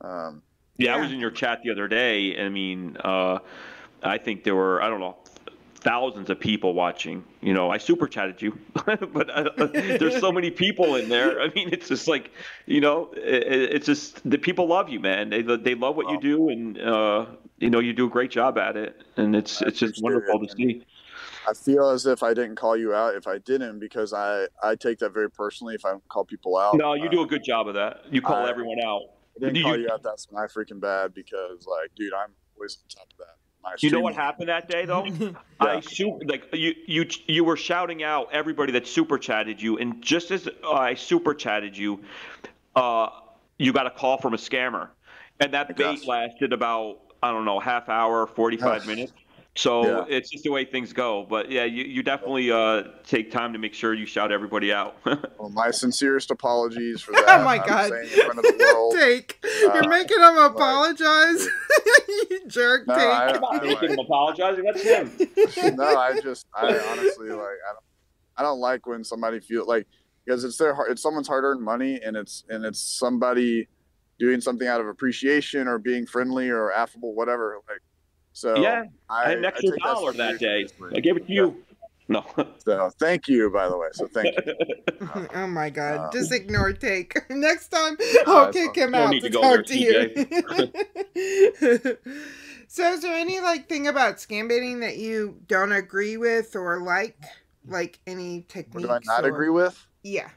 um, 0.00 0.42
Yeah, 0.78 0.94
I 0.96 1.00
was 1.00 1.12
in 1.12 1.18
your 1.20 1.30
chat 1.30 1.60
the 1.64 1.70
other 1.70 1.88
day. 1.88 2.38
I 2.40 2.48
mean, 2.48 2.96
uh, 3.02 3.38
I 4.02 4.18
think 4.18 4.44
there 4.44 4.54
were 4.54 4.82
I 4.82 4.88
don't 4.88 5.00
know 5.00 5.16
thousands 5.84 6.30
of 6.30 6.40
people 6.40 6.74
watching. 6.74 7.22
You 7.40 7.52
know, 7.52 7.70
I 7.70 7.78
super 7.78 8.08
chatted 8.08 8.42
you, 8.42 8.58
but 8.86 9.30
uh, 9.30 9.66
there's 9.72 10.18
so 10.18 10.32
many 10.32 10.50
people 10.50 10.96
in 10.96 11.08
there. 11.08 11.40
I 11.40 11.48
mean, 11.54 11.68
it's 11.72 11.88
just 11.88 12.08
like 12.08 12.30
you 12.66 12.80
know, 12.80 13.10
it, 13.14 13.74
it's 13.74 13.86
just 13.86 14.28
the 14.28 14.38
people 14.38 14.66
love 14.66 14.88
you, 14.88 14.98
man. 15.00 15.30
They 15.30 15.42
they 15.42 15.74
love 15.74 15.96
what 15.96 16.10
you 16.10 16.20
do, 16.20 16.48
and 16.48 16.80
uh, 16.80 17.26
you 17.58 17.70
know, 17.70 17.78
you 17.78 17.92
do 17.92 18.06
a 18.06 18.10
great 18.10 18.30
job 18.30 18.58
at 18.58 18.76
it, 18.76 19.02
and 19.16 19.36
it's 19.36 19.62
I 19.62 19.66
it's 19.68 19.78
just 19.78 20.02
wonderful 20.02 20.42
it, 20.42 20.48
to 20.50 20.56
see. 20.56 20.86
I 21.46 21.52
feel 21.52 21.90
as 21.90 22.06
if 22.06 22.22
I 22.22 22.32
didn't 22.32 22.56
call 22.56 22.74
you 22.74 22.94
out 22.94 23.14
if 23.14 23.26
I 23.26 23.36
didn't 23.38 23.78
because 23.78 24.12
I 24.14 24.46
I 24.62 24.74
take 24.76 24.98
that 25.00 25.12
very 25.12 25.30
personally 25.30 25.74
if 25.74 25.84
I 25.84 25.94
call 26.08 26.24
people 26.24 26.56
out. 26.56 26.74
No, 26.76 26.94
you 26.94 27.06
Uh, 27.06 27.10
do 27.10 27.22
a 27.22 27.26
good 27.26 27.44
job 27.44 27.68
of 27.68 27.74
that. 27.74 28.00
You 28.10 28.22
call 28.22 28.46
I- 28.46 28.48
everyone 28.50 28.78
out. 28.84 29.02
I 29.36 29.40
didn't 29.40 29.56
you- 29.56 29.62
call 29.64 29.78
you 29.78 29.90
out. 29.92 30.02
That's 30.02 30.30
my 30.32 30.46
freaking 30.46 30.80
bad 30.80 31.12
because 31.12 31.66
like, 31.66 31.94
dude, 31.96 32.14
I'm 32.14 32.30
always 32.56 32.78
on 32.82 32.88
top 32.88 33.12
of 33.12 33.18
that. 33.18 33.33
My 33.64 33.74
You 33.80 33.90
know 33.90 34.00
what 34.00 34.14
happened 34.14 34.48
that 34.50 34.68
day 34.68 34.84
though? 34.84 35.06
I 35.60 35.74
Yeah. 35.74 35.80
super 35.80 36.24
like 36.26 36.44
you 36.52 36.74
you 36.86 37.06
you 37.26 37.44
were 37.44 37.56
shouting 37.56 38.02
out 38.02 38.28
everybody 38.32 38.72
that 38.72 38.86
super 38.86 39.18
chatted 39.18 39.60
you, 39.60 39.78
and 39.78 40.02
just 40.02 40.30
as 40.30 40.48
I 40.68 40.94
super 40.94 41.32
chatted 41.34 41.76
you, 41.76 42.00
uh, 42.76 43.08
you 43.58 43.72
got 43.72 43.86
a 43.86 43.90
call 43.90 44.18
from 44.18 44.34
a 44.34 44.36
scammer, 44.36 44.88
and 45.40 45.54
that 45.54 45.76
bait 45.76 46.06
lasted 46.06 46.52
about 46.52 46.98
I 47.22 47.32
don't 47.32 47.46
know 47.46 47.58
half 47.58 47.88
hour, 47.88 48.26
forty 48.26 48.58
five 48.58 48.86
minutes. 48.86 49.12
So 49.56 49.86
Yeah. 49.86 50.16
it's 50.16 50.30
just 50.30 50.42
the 50.44 50.50
way 50.50 50.64
things 50.64 50.92
go. 50.92 51.24
But 51.28 51.48
yeah, 51.50 51.64
you, 51.64 51.84
you 51.84 52.02
definitely 52.02 52.50
uh, 52.50 52.84
take 53.06 53.30
time 53.30 53.52
to 53.52 53.58
make 53.58 53.72
sure 53.72 53.94
you 53.94 54.04
shout 54.06 54.32
everybody 54.32 54.72
out. 54.72 54.96
Well, 55.38 55.50
my 55.50 55.70
sincerest 55.70 56.30
apologies 56.30 57.02
for 57.02 57.12
that. 57.12 57.24
Oh 57.40 57.44
my 57.44 57.58
I'm 57.58 57.68
God. 57.68 57.90
saying 57.90 58.08
in 58.12 58.24
front 58.24 58.38
of 58.38 58.44
the 58.44 58.72
world. 58.72 58.94
Take. 58.98 59.38
You're 59.60 59.84
Uh, 59.84 59.88
making 59.88 60.18
him 60.20 60.36
apologize. 60.38 61.46
you 62.30 62.40
jerk. 62.48 62.86
No, 62.88 62.94
Take. 62.94 63.04
I- 63.04 63.40
I'm 63.50 63.66
making 63.66 63.90
him 63.90 63.98
apologizing. 63.98 64.64
That's 64.64 64.82
him. 64.82 65.76
no, 65.76 65.84
I 65.84 66.18
just, 66.20 66.46
I 66.54 66.78
honestly 66.90 67.28
like, 67.30 67.38
I 67.38 67.72
don't, 67.72 67.84
I 68.38 68.42
don't 68.42 68.58
like 68.60 68.86
when 68.86 69.04
somebody 69.04 69.38
feel 69.40 69.66
like 69.66 69.86
because 70.24 70.42
it's 70.44 70.56
their, 70.56 70.74
hard- 70.74 70.90
it's 70.90 71.02
someone's 71.02 71.28
hard-earned 71.28 71.60
money, 71.62 72.00
and 72.02 72.16
it's 72.16 72.44
and 72.48 72.64
it's 72.64 72.80
somebody 72.80 73.68
doing 74.18 74.40
something 74.40 74.66
out 74.66 74.80
of 74.80 74.86
appreciation 74.88 75.68
or 75.68 75.78
being 75.78 76.06
friendly 76.06 76.48
or 76.48 76.72
affable, 76.72 77.14
whatever. 77.14 77.58
Like, 77.68 77.80
so 78.34 78.56
Yeah, 78.58 78.84
I, 79.08 79.24
I 79.24 79.28
had 79.30 79.38
an 79.38 79.44
extra 79.46 79.70
take 79.70 79.82
dollar 79.82 80.12
that 80.12 80.38
day. 80.38 80.66
I 80.94 81.00
gave 81.00 81.16
it 81.16 81.26
to 81.26 81.32
you. 81.32 81.64
No. 82.08 82.24
So 82.58 82.90
thank 82.98 83.28
you, 83.28 83.48
by 83.50 83.68
the 83.68 83.76
way. 83.78 83.88
So 83.92 84.06
thank 84.08 84.34
you. 84.36 84.54
oh 85.34 85.46
my 85.46 85.70
god. 85.70 86.00
Uh, 86.00 86.10
Just 86.12 86.32
ignore 86.32 86.72
take. 86.72 87.14
Next 87.30 87.68
time 87.68 87.96
Uh, 88.00 88.22
I'll 88.26 88.48
it's 88.48 88.56
kick 88.58 88.74
him 88.76 88.94
out 88.94 89.12
to 89.12 89.20
to 89.20 89.30
talk 89.30 89.64
to 89.66 89.78
you. 89.78 90.10
So, 92.68 92.92
is 92.92 93.02
there 93.02 93.14
any 93.14 93.40
like 93.40 93.68
thing 93.68 93.86
about 93.86 94.16
scam 94.16 94.48
baiting 94.48 94.80
that 94.80 94.96
you 94.96 95.40
don't 95.46 95.70
agree 95.72 96.16
with 96.16 96.56
or 96.56 96.80
like? 96.82 97.16
Like 97.66 98.00
any 98.06 98.38
What 98.40 98.48
techniques? 98.48 98.86
do 98.88 98.92
I 98.92 98.98
not 99.04 99.24
or- 99.24 99.28
agree 99.28 99.50
with? 99.50 99.86
Yeah. 100.02 100.28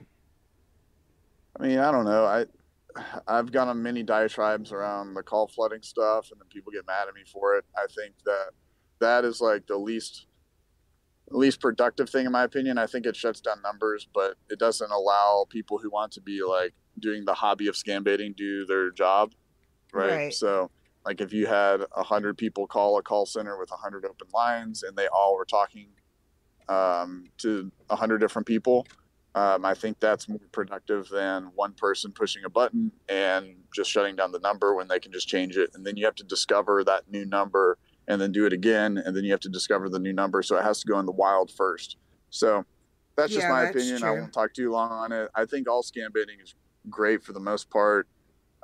I 1.59 1.63
mean, 1.67 1.79
I 1.79 1.91
don't 1.91 2.05
know. 2.05 2.25
I 2.25 2.45
I've 3.27 3.51
gone 3.51 3.67
on 3.67 3.81
many 3.81 4.03
diatribes 4.03 4.71
around 4.71 5.13
the 5.13 5.23
call 5.23 5.47
flooding 5.47 5.81
stuff, 5.81 6.29
and 6.31 6.39
then 6.39 6.47
people 6.49 6.71
get 6.71 6.85
mad 6.87 7.07
at 7.07 7.13
me 7.13 7.21
for 7.31 7.55
it. 7.55 7.65
I 7.75 7.85
think 7.93 8.15
that 8.25 8.51
that 8.99 9.25
is 9.25 9.41
like 9.41 9.67
the 9.67 9.77
least 9.77 10.27
least 11.29 11.59
productive 11.59 12.09
thing 12.09 12.25
in 12.25 12.31
my 12.31 12.43
opinion. 12.43 12.77
I 12.77 12.87
think 12.87 13.05
it 13.05 13.15
shuts 13.15 13.41
down 13.41 13.61
numbers, 13.61 14.07
but 14.13 14.35
it 14.49 14.59
doesn't 14.59 14.91
allow 14.91 15.45
people 15.49 15.77
who 15.77 15.89
want 15.89 16.11
to 16.13 16.21
be 16.21 16.41
like 16.47 16.73
doing 16.99 17.25
the 17.25 17.33
hobby 17.33 17.67
of 17.67 17.75
scam 17.75 18.03
baiting 18.03 18.33
do 18.35 18.65
their 18.65 18.91
job, 18.91 19.33
right? 19.93 20.11
Right. 20.11 20.33
So, 20.33 20.71
like 21.05 21.21
if 21.21 21.33
you 21.33 21.45
had 21.45 21.81
a 21.95 22.03
hundred 22.03 22.37
people 22.37 22.67
call 22.67 22.97
a 22.97 23.03
call 23.03 23.25
center 23.25 23.57
with 23.57 23.71
a 23.71 23.77
hundred 23.77 24.05
open 24.05 24.27
lines, 24.33 24.83
and 24.83 24.97
they 24.97 25.07
all 25.07 25.35
were 25.35 25.45
talking 25.45 25.89
um, 26.69 27.25
to 27.39 27.71
a 27.89 27.95
hundred 27.95 28.19
different 28.19 28.47
people, 28.47 28.87
um, 29.37 29.65
I 29.65 29.75
think 29.75 29.99
that's 29.99 30.27
more 30.27 30.39
productive 30.51 31.09
than 31.09 31.51
one 31.53 31.73
person 31.73 32.11
pushing 32.11 32.43
a 32.43 32.49
button 32.49 32.91
and 33.07 33.57
just 33.71 33.91
shutting 33.91 34.15
down 34.15 34.31
the 34.31 34.39
number 34.39 34.73
when 34.73 34.87
they 34.87 34.99
can 34.99 35.11
just 35.11 35.27
change 35.27 35.57
it. 35.57 35.69
And 35.75 35.85
then 35.85 35.95
you 35.95 36.05
have 36.05 36.15
to 36.15 36.23
discover 36.23 36.83
that 36.85 37.03
new 37.11 37.23
number 37.23 37.77
and 38.07 38.19
then 38.19 38.31
do 38.31 38.47
it 38.47 38.53
again. 38.53 38.97
And 38.97 39.15
then 39.15 39.23
you 39.23 39.29
have 39.29 39.39
to 39.41 39.49
discover 39.49 39.89
the 39.89 39.99
new 39.99 40.11
number. 40.11 40.41
So 40.41 40.57
it 40.57 40.63
has 40.63 40.79
to 40.79 40.87
go 40.87 40.97
in 40.99 41.05
the 41.05 41.11
wild 41.11 41.51
first. 41.51 41.97
So 42.31 42.65
that's 43.15 43.31
just 43.31 43.43
Yeah, 43.43 43.51
my 43.51 43.65
that's 43.65 43.75
opinion. 43.75 44.03
I 44.03 44.09
won't 44.09 44.33
talk 44.33 44.55
too 44.55 44.71
long 44.71 44.91
on 44.91 45.11
it. 45.11 45.29
I 45.35 45.45
think 45.45 45.69
all 45.69 45.83
scam 45.83 46.11
baiting 46.11 46.39
is 46.41 46.55
great 46.89 47.21
for 47.23 47.33
the 47.33 47.39
most 47.39 47.69
part. 47.69 48.07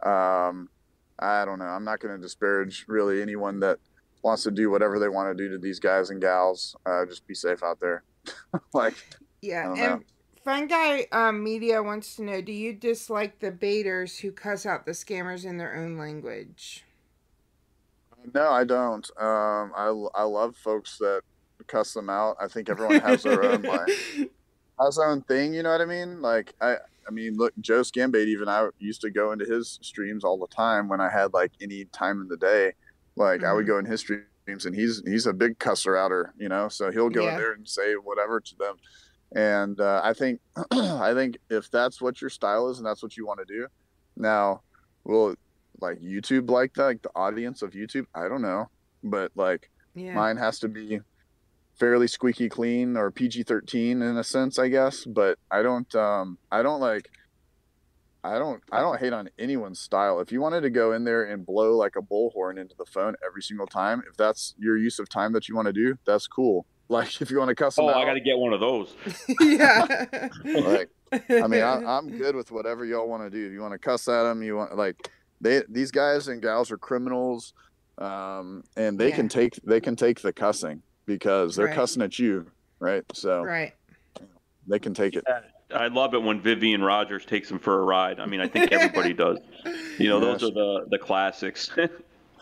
Um, 0.02 0.70
I 1.20 1.46
don't 1.46 1.60
know. 1.60 1.66
I'm 1.66 1.84
not 1.84 2.00
going 2.00 2.16
to 2.16 2.22
disparage 2.22 2.86
really 2.88 3.22
anyone 3.22 3.60
that 3.60 3.78
wants 4.24 4.42
to 4.42 4.52
do 4.52 4.72
whatever 4.72 4.98
they 4.98 5.10
want 5.10 5.38
to 5.38 5.44
do 5.44 5.52
to 5.52 5.60
these 5.60 5.80
guys 5.80 6.10
and 6.10 6.20
gals. 6.20 6.76
Uh, 6.84 7.06
just 7.06 7.28
be 7.28 7.36
safe 7.36 7.62
out 7.62 7.80
there. 7.80 8.04
like, 8.74 8.96
Yeah. 9.44 9.70
And 9.70 9.78
know. 9.78 10.02
Fun 10.44 10.68
Guy 10.68 11.08
um, 11.12 11.44
Media 11.44 11.82
wants 11.82 12.16
to 12.18 12.24
know 12.24 12.42
Do 12.42 12.52
you 12.52 12.74
dislike 12.74 13.40
the 13.40 13.52
baiters 13.52 14.20
who 14.20 14.32
cuss 14.32 14.66
out 14.66 14.86
the 14.86 14.92
scammers 14.92 15.46
in 15.46 15.58
their 15.58 15.76
own 15.76 15.98
language? 15.98 16.84
No, 18.34 18.50
I 18.52 18.64
don't. 18.64 19.10
Um, 19.20 19.72
I, 19.76 19.88
I 20.16 20.24
love 20.24 20.56
folks 20.56 20.98
that 21.00 21.22
cuss 21.68 21.94
them 21.94 22.10
out. 22.10 22.38
I 22.40 22.48
think 22.48 22.70
everyone 22.70 23.00
has 23.00 23.24
their 23.24 23.44
own 23.44 23.62
like 23.66 23.90
has 24.80 24.96
their 24.98 25.08
own 25.08 25.22
thing. 25.24 25.54
You 25.54 25.64
know 25.64 25.72
what 25.72 25.82
I 25.82 25.86
mean? 25.86 26.22
Like 26.22 26.54
I, 26.62 26.78
I 27.08 27.12
mean, 27.12 27.36
look, 27.38 27.54
Joe 27.60 27.82
Scambait. 27.82 28.28
Even 28.28 28.48
I 28.48 28.70
used 28.80 29.02
to 29.02 29.10
go 29.12 29.32
into 29.32 29.46
his 29.46 29.80
streams 29.82 30.24
all 30.24 30.38
the 30.38 30.48
time 30.48 30.88
when 30.88 31.02
I 31.02 31.10
had 31.10 31.34
like 31.34 31.52
any 31.62 31.86
time 31.86 32.22
in 32.22 32.28
the 32.28 32.38
day. 32.38 32.74
Like 33.16 33.44
I 33.44 33.54
would 33.54 33.66
Mhm. 33.66 33.68
go 33.68 33.78
in 33.80 33.86
his 33.86 34.00
streams, 34.02 34.66
and 34.66 34.76
he's 34.76 35.02
he's 35.06 35.26
a 35.26 35.34
big 35.34 35.60
cusser 35.60 35.98
outer. 36.00 36.34
You 36.38 36.50
know, 36.50 36.70
so 36.70 36.92
he'll 36.92 37.10
go 37.10 37.24
Yeah. 37.26 37.32
in 37.32 37.38
there 37.38 37.54
and 37.54 37.68
say 37.68 37.94
whatever 37.94 38.40
to 38.40 38.56
them. 38.56 38.76
And 39.36 39.80
uh, 39.80 40.02
I 40.04 40.14
think 40.14 40.40
I 40.72 41.14
think 41.14 41.38
if 41.50 41.70
that's 41.72 42.02
what 42.02 42.22
your 42.22 42.30
style 42.30 42.70
is 42.70 42.78
and 42.78 42.86
that's 42.86 43.02
what 43.02 43.18
you 43.18 43.26
want 43.26 43.40
to 43.40 43.46
do, 43.46 43.68
now, 44.16 44.62
will 45.04 45.36
like 45.82 46.00
YouTube 46.00 46.50
like 46.50 46.74
that, 46.76 46.84
like 46.86 47.02
the 47.02 47.10
audience 47.16 47.62
of 47.62 47.72
YouTube? 47.72 48.06
I 48.14 48.28
don't 48.28 48.42
know, 48.42 48.68
but 49.04 49.32
like 49.36 49.70
Yeah. 49.96 50.14
mine 50.16 50.38
has 50.38 50.60
to 50.60 50.68
be 50.68 51.00
fairly 51.80 52.08
squeaky 52.08 52.50
clean 52.50 52.96
or 52.96 53.12
PG-13 53.12 53.92
in 53.92 54.18
a 54.18 54.24
sense, 54.24 54.60
I 54.60 54.68
guess. 54.70 55.06
But 55.06 55.40
I 55.50 55.64
don't, 55.64 55.94
um, 55.96 56.38
I 56.52 56.62
don't 56.62 56.80
like, 56.80 57.10
I 58.24 58.38
don't, 58.40 58.62
I 58.72 58.80
don't 58.80 59.00
hate 59.00 59.12
on 59.12 59.30
anyone's 59.38 59.82
style. 59.82 60.20
If 60.22 60.32
you 60.32 60.40
wanted 60.40 60.62
to 60.62 60.70
go 60.70 60.94
in 60.94 61.04
there 61.04 61.24
and 61.24 61.46
blow 61.46 61.76
like 61.76 61.96
a 61.98 62.02
bullhorn 62.02 62.58
into 62.60 62.76
the 62.78 62.86
phone 62.86 63.16
every 63.26 63.42
single 63.42 63.68
time, 63.68 64.04
if 64.08 64.16
that's 64.16 64.54
your 64.58 64.78
use 64.78 65.00
of 65.00 65.10
time 65.10 65.34
that 65.34 65.50
you 65.50 65.56
want 65.56 65.66
to 65.66 65.74
do, 65.74 65.96
that's 66.06 66.28
cool. 66.28 66.66
Like 66.90 67.22
if 67.22 67.32
you 67.32 67.38
want 67.40 67.50
to 67.50 67.56
cuss 67.56 67.76
them 67.76 67.86
Oh, 67.86 67.90
out, 67.90 67.96
I 67.98 68.06
got 68.06 68.14
to 68.14 68.20
get 68.20 68.38
one 68.38 68.54
of 68.54 68.60
those. 68.60 68.94
yeah. 69.40 69.86
like 70.46 70.90
I 71.30 71.48
mean, 71.48 71.62
I, 71.64 71.82
I'm 71.98 72.18
good 72.18 72.36
with 72.36 72.52
whatever 72.52 72.86
y'all 72.86 73.08
want 73.08 73.24
to 73.24 73.30
do. 73.30 73.46
If 73.48 73.54
you 73.54 73.62
want 73.62 73.74
to 73.74 73.80
cuss 73.80 74.08
at 74.08 74.24
them, 74.24 74.44
you 74.44 74.58
want 74.58 74.76
like 74.78 75.10
they 75.42 75.64
these 75.70 75.92
guys 75.92 76.28
and 76.28 76.42
gals 76.42 76.72
are 76.72 76.78
criminals, 76.78 77.54
um, 77.98 78.64
and 78.76 79.00
they 79.00 79.10
Yeah. 79.10 79.16
can 79.16 79.30
take 79.30 79.60
they 79.64 79.80
can 79.82 79.96
take 79.96 80.22
the 80.22 80.34
cussing 80.34 80.82
because 81.06 81.56
they're 81.56 81.68
Right. 81.68 81.76
cussing 81.76 82.02
at 82.02 82.20
you, 82.20 82.48
right? 82.80 83.04
So 83.14 83.44
right. 83.44 83.74
they 84.68 84.80
can 84.80 84.94
take 84.94 85.16
it. 85.16 85.24
I 85.74 85.88
love 85.88 86.14
it 86.14 86.22
when 86.22 86.40
Vivian 86.40 86.84
Rogers 86.84 87.26
takes 87.26 87.50
him 87.50 87.58
for 87.58 87.80
a 87.82 87.84
ride. 87.84 88.20
I 88.20 88.26
mean, 88.28 88.42
I 88.42 88.48
think 88.48 88.72
everybody 88.72 89.14
does. 89.14 89.40
You 89.98 90.10
know, 90.10 90.20
those 90.20 90.42
Yes. 90.42 90.52
are 90.52 90.54
the 90.54 90.86
the 90.92 90.98
classics. 91.00 91.72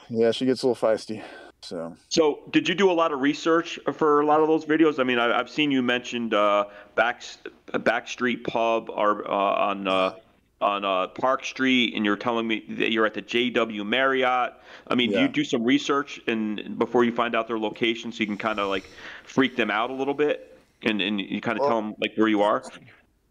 Yeah, 0.10 0.32
she 0.32 0.46
gets 0.46 0.64
a 0.64 0.68
little 0.68 0.90
feisty. 0.90 1.24
So 1.64 1.96
so, 2.10 2.40
did 2.50 2.68
you 2.68 2.74
do 2.74 2.90
a 2.90 2.94
lot 2.94 3.12
of 3.12 3.22
research 3.22 3.80
for 3.94 4.22
a 4.22 4.26
lot 4.26 4.42
of 4.42 4.48
those 4.48 4.66
videos? 4.66 5.00
I 5.00 5.04
mean, 5.04 5.20
I, 5.20 5.38
I've 5.40 5.50
seen 5.50 5.70
you 5.70 5.84
mentioned 5.84 6.34
uh, 6.34 6.66
back 6.96 7.24
Backstreet 7.72 8.44
Pub 8.44 8.90
or 8.90 9.30
uh, 9.30 9.34
on 9.34 9.88
uh, 9.88 10.16
on 10.60 10.84
uh, 10.84 11.08
Park 11.08 11.46
Street, 11.46 11.94
and 11.96 12.04
you're 12.04 12.16
telling 12.18 12.48
me 12.48 12.64
that 12.70 12.92
you're 12.92 13.06
at 13.06 13.14
the 13.14 13.22
JW 13.22 13.86
Marriott. 13.86 14.54
I 14.88 14.96
mean, 14.96 15.12
do 15.12 15.20
you 15.22 15.28
do 15.28 15.44
some 15.44 15.64
research 15.64 16.20
and 16.26 16.80
before 16.80 17.04
you 17.04 17.12
find 17.12 17.36
out 17.36 17.48
their 17.48 17.60
location, 17.60 18.12
so 18.12 18.22
you 18.22 18.28
can 18.28 18.38
kind 18.38 18.60
of 18.60 18.68
like 18.68 18.90
freak 19.24 19.56
them 19.56 19.70
out 19.70 19.92
a 19.92 19.94
little 19.94 20.16
bit, 20.16 20.58
and 20.82 21.00
and 21.00 21.22
you 21.22 21.42
kind 21.42 21.58
of 21.58 21.62
Well- 21.62 21.70
tell 21.70 21.82
them 21.82 21.96
like 22.00 22.16
where 22.16 22.28
you 22.28 22.42
are? 22.42 22.64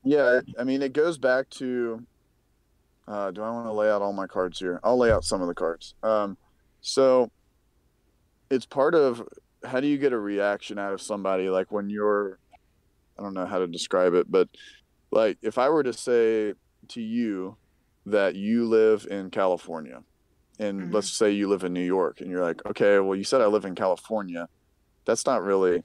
yeah, 0.04 0.40
I 0.56 0.62
mean, 0.62 0.82
it 0.82 0.92
goes 0.92 1.18
back 1.18 1.50
to. 1.50 2.04
Uh, 3.08 3.32
do 3.32 3.42
I 3.42 3.50
want 3.50 3.66
to 3.66 3.72
lay 3.72 3.90
out 3.90 4.02
all 4.02 4.12
my 4.12 4.28
cards 4.28 4.60
here? 4.60 4.78
I'll 4.84 4.96
lay 4.96 5.10
out 5.10 5.24
some 5.24 5.42
of 5.42 5.48
the 5.48 5.54
cards. 5.54 5.94
Um, 6.04 6.36
so 6.80 7.28
it's 8.50 8.66
part 8.66 8.94
of 8.94 9.22
how 9.64 9.80
do 9.80 9.86
you 9.86 9.98
get 9.98 10.12
a 10.12 10.18
reaction 10.18 10.78
out 10.78 10.92
of 10.92 11.00
somebody 11.00 11.48
like 11.48 11.70
when 11.70 11.88
you're 11.90 12.38
I 13.18 13.22
don't 13.22 13.34
know 13.34 13.46
how 13.46 13.58
to 13.58 13.66
describe 13.66 14.14
it, 14.14 14.30
but 14.30 14.48
like 15.10 15.38
if 15.42 15.58
I 15.58 15.68
were 15.68 15.82
to 15.82 15.92
say 15.92 16.54
to 16.88 17.00
you 17.00 17.56
that 18.06 18.34
you 18.34 18.66
live 18.66 19.06
in 19.10 19.30
California 19.30 20.02
and 20.58 20.80
Mhm. 20.90 20.94
let's 20.94 21.12
say 21.12 21.30
you 21.30 21.48
live 21.48 21.64
in 21.64 21.72
New 21.74 21.84
York 21.84 22.20
and 22.20 22.30
you're 22.30 22.42
like, 22.42 22.64
okay, 22.66 22.98
well 22.98 23.16
you 23.16 23.24
said 23.24 23.40
I 23.40 23.46
live 23.46 23.64
in 23.64 23.74
California. 23.74 24.48
That's 25.04 25.26
not 25.26 25.42
really 25.42 25.82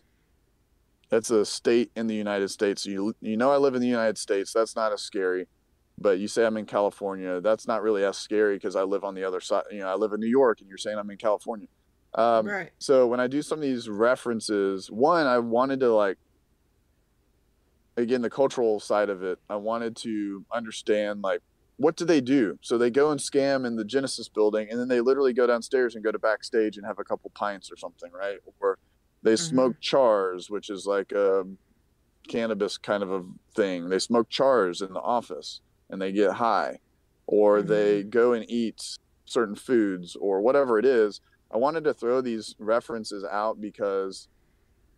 that's 1.10 1.30
a 1.30 1.46
state 1.46 1.92
in 1.96 2.08
the 2.08 2.16
United 2.16 2.50
States. 2.50 2.86
You 2.86 3.14
you 3.22 3.38
know 3.38 3.52
I 3.52 3.58
live 3.58 3.76
in 3.76 3.82
the 3.82 3.88
United 3.88 4.18
States. 4.18 4.52
That's 4.54 4.76
not 4.76 4.92
as 4.94 5.02
scary. 5.02 5.48
But 5.98 6.20
you 6.20 6.28
say 6.28 6.46
I'm 6.46 6.58
in 6.58 6.66
California. 6.66 7.40
That's 7.40 7.68
not 7.68 7.82
really 7.82 8.04
as 8.04 8.18
scary 8.18 8.56
because 8.58 8.76
I 8.76 8.84
live 8.84 9.06
on 9.06 9.14
the 9.16 9.24
other 9.24 9.40
side. 9.40 9.64
You 9.72 9.80
know, 9.80 9.88
I 9.88 9.96
live 9.96 10.12
in 10.12 10.20
New 10.20 10.28
York, 10.28 10.60
and 10.60 10.68
you're 10.68 10.78
saying 10.78 10.98
I'm 10.98 11.10
in 11.10 11.18
California. 11.18 11.68
Um, 12.16 12.48
right. 12.48 12.72
so 12.80 13.08
when 13.08 13.20
I 13.20 13.28
do 13.28 13.42
some 13.42 13.60
of 13.60 13.62
these 13.62 13.90
references, 13.90 14.90
one, 14.90 15.28
I 15.28 15.40
wanted 15.40 15.82
to 15.82 15.94
like, 15.94 16.18
again, 17.98 18.22
the 18.22 18.30
cultural 18.30 18.80
side 18.80 19.10
of 19.10 19.22
it, 19.22 19.38
I 19.50 19.58
wanted 19.58 19.98
to 19.98 20.46
understand 20.52 21.22
like, 21.22 21.42
what 21.78 21.98
do 21.98 22.06
they 22.06 22.22
do? 22.22 22.58
So 22.62 22.78
they 22.78 22.90
go 22.90 23.12
and 23.12 23.20
scam 23.20 23.66
in 23.66 23.76
the 23.76 23.84
Genesis 23.84 24.30
building, 24.30 24.70
and 24.70 24.80
then 24.80 24.88
they 24.88 25.02
literally 25.02 25.34
go 25.34 25.46
downstairs 25.46 25.96
and 25.96 26.04
go 26.04 26.12
to 26.12 26.20
backstage 26.20 26.78
and 26.78 26.86
have 26.86 27.00
a 27.00 27.04
couple 27.04 27.30
pints 27.32 27.70
or 27.70 27.76
something, 27.76 28.12
right? 28.14 28.38
Or 28.62 28.78
they 29.24 29.34
mm-hmm. 29.34 29.44
smoke 29.44 29.82
chars, 29.82 30.50
which 30.50 30.70
is 30.70 30.86
like 30.86 31.12
a 31.12 31.44
cannabis 32.28 32.78
kind 32.78 33.04
of 33.04 33.12
a 33.12 33.24
thing. 33.56 33.90
They 33.90 34.00
smoke 34.00 34.30
chars 34.30 34.82
in 34.82 34.94
the 34.94 35.02
office 35.02 35.60
and 35.90 36.02
they 36.02 36.12
get 36.12 36.32
high, 36.32 36.80
or 37.28 37.62
they 37.62 38.02
mm-hmm. 38.02 38.10
go 38.10 38.34
and 38.34 38.50
eat 38.50 38.98
certain 39.26 39.56
foods 39.56 40.16
or 40.16 40.42
whatever 40.42 40.80
it 40.80 40.86
is. 40.86 41.20
I 41.52 41.58
wanted 41.58 41.84
to 41.86 41.94
throw 41.94 42.22
these 42.22 42.56
references 42.60 43.24
out 43.24 43.62
because, 43.62 44.28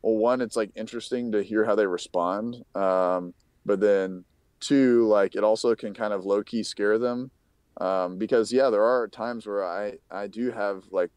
well, 0.02 0.16
one, 0.16 0.42
it's 0.42 0.56
like 0.56 0.72
interesting 0.76 1.32
to 1.34 1.44
hear 1.44 1.66
how 1.66 1.76
they 1.76 1.86
respond. 1.88 2.56
Um, 2.76 3.34
but 3.66 3.80
then 3.80 4.26
two, 4.60 5.06
like 5.08 5.36
it 5.36 5.44
also 5.44 5.76
can 5.76 5.94
kind 5.94 6.14
of 6.14 6.26
low 6.26 6.44
key 6.44 6.64
scare 6.64 6.98
them. 6.98 7.32
Um, 7.80 8.18
because 8.18 8.52
yeah, 8.52 8.70
there 8.72 8.84
are 8.84 9.08
times 9.08 9.46
where 9.46 9.64
I, 9.66 9.94
I 10.10 10.28
do 10.28 10.52
have 10.52 10.84
like, 10.90 11.12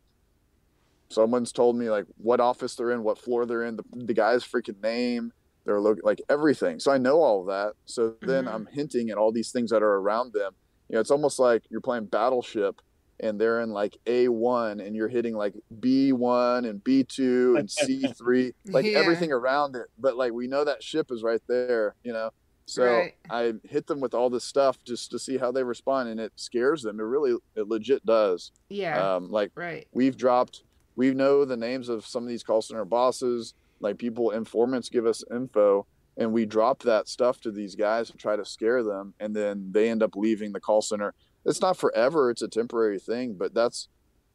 someone's 1.11 1.53
told 1.53 1.77
me 1.77 1.91
like 1.91 2.05
what 2.19 2.41
office 2.41 2.77
they're 2.77 2.91
in, 2.91 3.03
what 3.03 3.19
floor 3.19 3.47
they're 3.47 3.65
in, 3.65 3.77
the, 3.77 3.85
the 3.93 4.15
guy's 4.15 4.45
freaking 4.45 4.81
name, 4.83 5.33
their 5.65 5.81
look, 5.81 5.99
like 6.03 6.21
everything. 6.29 6.79
So 6.79 6.93
I 6.93 6.99
know 6.99 7.21
all 7.21 7.41
of 7.41 7.47
that. 7.47 7.75
So 7.87 8.17
then 8.23 8.45
Mhm. 8.45 8.55
I'm 8.55 8.67
hinting 8.67 9.11
at 9.11 9.19
all 9.19 9.33
these 9.33 9.53
things 9.53 9.71
that 9.71 9.83
are 9.83 9.97
around 9.97 10.33
them. 10.35 10.53
You 10.89 10.95
know, 10.95 11.01
it's 11.01 11.11
almost 11.11 11.39
like 11.39 11.65
you're 11.71 11.81
playing 11.81 12.07
Battleship 12.07 12.81
and 13.23 13.41
they're 13.41 13.61
in 13.61 13.71
like 13.71 13.97
A1 14.07 14.85
and 14.85 14.97
you're 14.97 15.09
hitting 15.09 15.35
like 15.37 15.55
B1 15.81 16.69
and 16.69 16.83
B2 16.83 17.59
and 17.59 17.69
C3, 18.15 18.53
like 18.67 18.85
Yeah. 18.87 18.99
everything 18.99 19.33
around 19.33 19.77
it. 19.77 19.87
But 19.99 20.17
like 20.17 20.33
we 20.33 20.47
know 20.47 20.65
that 20.65 20.83
ship 20.83 21.11
is 21.11 21.23
right 21.23 21.43
there, 21.49 21.95
you 22.03 22.13
know? 22.13 22.31
So 22.67 22.85
Right. 22.85 23.15
I 23.29 23.55
hit 23.65 23.87
them 23.87 24.01
with 24.01 24.15
all 24.15 24.31
this 24.31 24.45
stuff 24.45 24.79
just 24.85 25.11
to 25.11 25.19
see 25.19 25.37
how 25.37 25.51
they 25.53 25.63
respond 25.63 26.09
and 26.09 26.21
it 26.21 26.33
scares 26.37 26.83
them. 26.83 27.01
It 27.01 27.05
really, 27.05 27.37
it 27.57 27.69
legit 27.69 28.05
does. 28.07 28.53
Yeah. 28.69 29.15
Um, 29.17 29.31
like 29.31 29.51
right. 29.55 29.87
we've 29.93 30.17
dropped 30.17 30.63
we 30.97 31.15
know 31.15 31.45
the 31.45 31.57
names 31.57 31.89
of 31.89 32.05
some 32.05 32.23
of 32.25 32.29
these 32.29 32.43
call 32.43 32.61
center 32.63 32.85
bosses 32.85 33.55
like 33.81 33.97
people 33.97 34.31
informants 34.33 34.89
give 34.91 35.07
us 35.07 35.25
info 35.33 35.87
and 36.19 36.33
we 36.33 36.45
drop 36.45 36.83
that 36.83 37.09
stuff 37.09 37.41
to 37.41 37.51
these 37.51 37.75
guys 37.75 38.11
to 38.11 38.17
try 38.19 38.37
to 38.37 38.45
scare 38.45 38.83
them 38.83 39.15
and 39.21 39.35
then 39.35 39.69
they 39.73 39.89
end 39.89 40.03
up 40.03 40.15
leaving 40.17 40.53
the 40.53 40.61
call 40.61 40.83
center 40.83 41.15
it's 41.45 41.61
not 41.61 41.77
forever 41.77 42.31
it's 42.31 42.43
a 42.43 42.49
temporary 42.49 42.99
thing 42.99 43.35
but 43.35 43.55
that's 43.55 43.89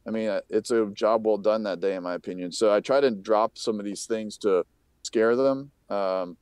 I 0.06 0.10
mean, 0.10 0.28
uh, 0.28 0.40
it's 0.48 0.70
a 0.70 0.86
job 0.86 1.26
well 1.26 1.36
done 1.36 1.64
that 1.64 1.80
day, 1.80 1.96
in 1.96 2.02
my 2.02 2.14
opinion. 2.14 2.52
So 2.52 2.72
I 2.72 2.80
try 2.80 3.00
to 3.00 3.10
drop 3.10 3.58
some 3.58 3.80
of 3.80 3.84
these 3.84 4.06
things 4.06 4.38
to 4.38 4.64
scare 5.02 5.34
them, 5.34 5.70
um, 5.90 6.36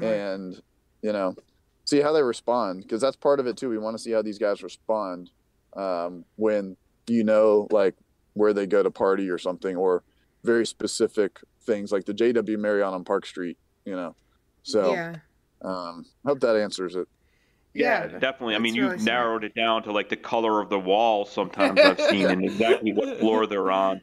and 0.00 0.60
you 1.02 1.12
know, 1.12 1.34
see 1.84 2.00
how 2.00 2.12
they 2.12 2.22
respond 2.22 2.82
because 2.82 3.00
that's 3.00 3.16
part 3.16 3.40
of 3.40 3.46
it 3.46 3.56
too. 3.56 3.68
We 3.68 3.78
want 3.78 3.96
to 3.96 4.02
see 4.02 4.12
how 4.12 4.22
these 4.22 4.38
guys 4.38 4.62
respond 4.62 5.30
um, 5.76 6.24
when 6.36 6.76
you 7.08 7.24
know, 7.24 7.66
like 7.70 7.96
where 8.34 8.52
they 8.52 8.66
go 8.66 8.82
to 8.82 8.90
party 8.90 9.28
or 9.28 9.38
something, 9.38 9.74
or 9.76 10.04
very 10.44 10.64
specific 10.64 11.40
things 11.62 11.90
like 11.90 12.04
the 12.04 12.14
JW 12.14 12.58
Marriott 12.58 12.94
on 12.94 13.04
Park 13.04 13.26
Street. 13.26 13.58
You 13.84 13.96
know, 13.96 14.14
so 14.62 14.92
yeah. 14.92 15.16
um, 15.62 16.06
hope 16.24 16.38
that 16.40 16.56
answers 16.56 16.94
it. 16.94 17.08
Yeah, 17.78 18.06
Yeah, 18.10 18.18
definitely. 18.18 18.54
I 18.56 18.58
mean, 18.58 18.74
you've 18.74 18.92
really 18.92 18.98
smart. 18.98 19.04
narrowed 19.04 19.44
it 19.44 19.54
down 19.54 19.82
to 19.84 19.92
like 19.92 20.08
the 20.08 20.16
color 20.16 20.60
of 20.60 20.68
the 20.70 20.78
wall. 20.78 21.24
Sometimes 21.24 21.84
I've 21.84 22.00
seen 22.00 22.30
and 22.30 22.44
exactly 22.44 22.92
what 22.92 23.18
floor 23.18 23.46
they're 23.46 23.70
on. 23.70 24.00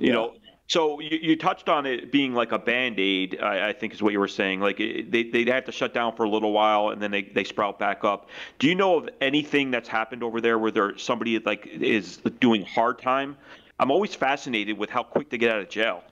You 0.00 0.12
Yeah. 0.12 0.12
know, 0.12 0.34
so 0.68 1.00
you, 1.00 1.18
you 1.20 1.36
touched 1.36 1.68
on 1.68 1.84
it 1.86 2.12
being 2.12 2.32
like 2.34 2.52
a 2.52 2.58
band 2.58 3.00
aid. 3.00 3.38
I, 3.42 3.70
I 3.70 3.72
think 3.72 3.92
is 3.92 4.02
what 4.02 4.12
you 4.12 4.20
were 4.20 4.28
saying. 4.28 4.60
Like 4.60 4.80
it, 4.80 5.10
they 5.10 5.24
they 5.24 5.44
have 5.50 5.64
to 5.66 5.72
shut 5.72 5.92
down 5.94 6.14
for 6.16 6.24
a 6.24 6.30
little 6.30 6.52
while 6.52 6.90
and 6.90 7.02
then 7.02 7.10
they 7.10 7.22
they 7.22 7.44
sprout 7.44 7.78
back 7.78 8.04
up. 8.04 8.28
Do 8.58 8.68
you 8.68 8.74
know 8.74 8.96
of 8.98 9.08
anything 9.20 9.70
that's 9.70 9.88
happened 9.88 10.22
over 10.22 10.40
there 10.40 10.58
where 10.58 10.70
there 10.70 10.96
somebody 10.98 11.38
like 11.40 11.66
is 11.66 12.18
doing 12.40 12.64
hard 12.64 12.98
time? 13.00 13.36
I'm 13.78 13.90
always 13.90 14.14
fascinated 14.14 14.78
with 14.78 14.90
how 14.90 15.02
quick 15.02 15.30
they 15.30 15.38
get 15.38 15.50
out 15.50 15.60
of 15.60 15.68
jail. 15.70 16.04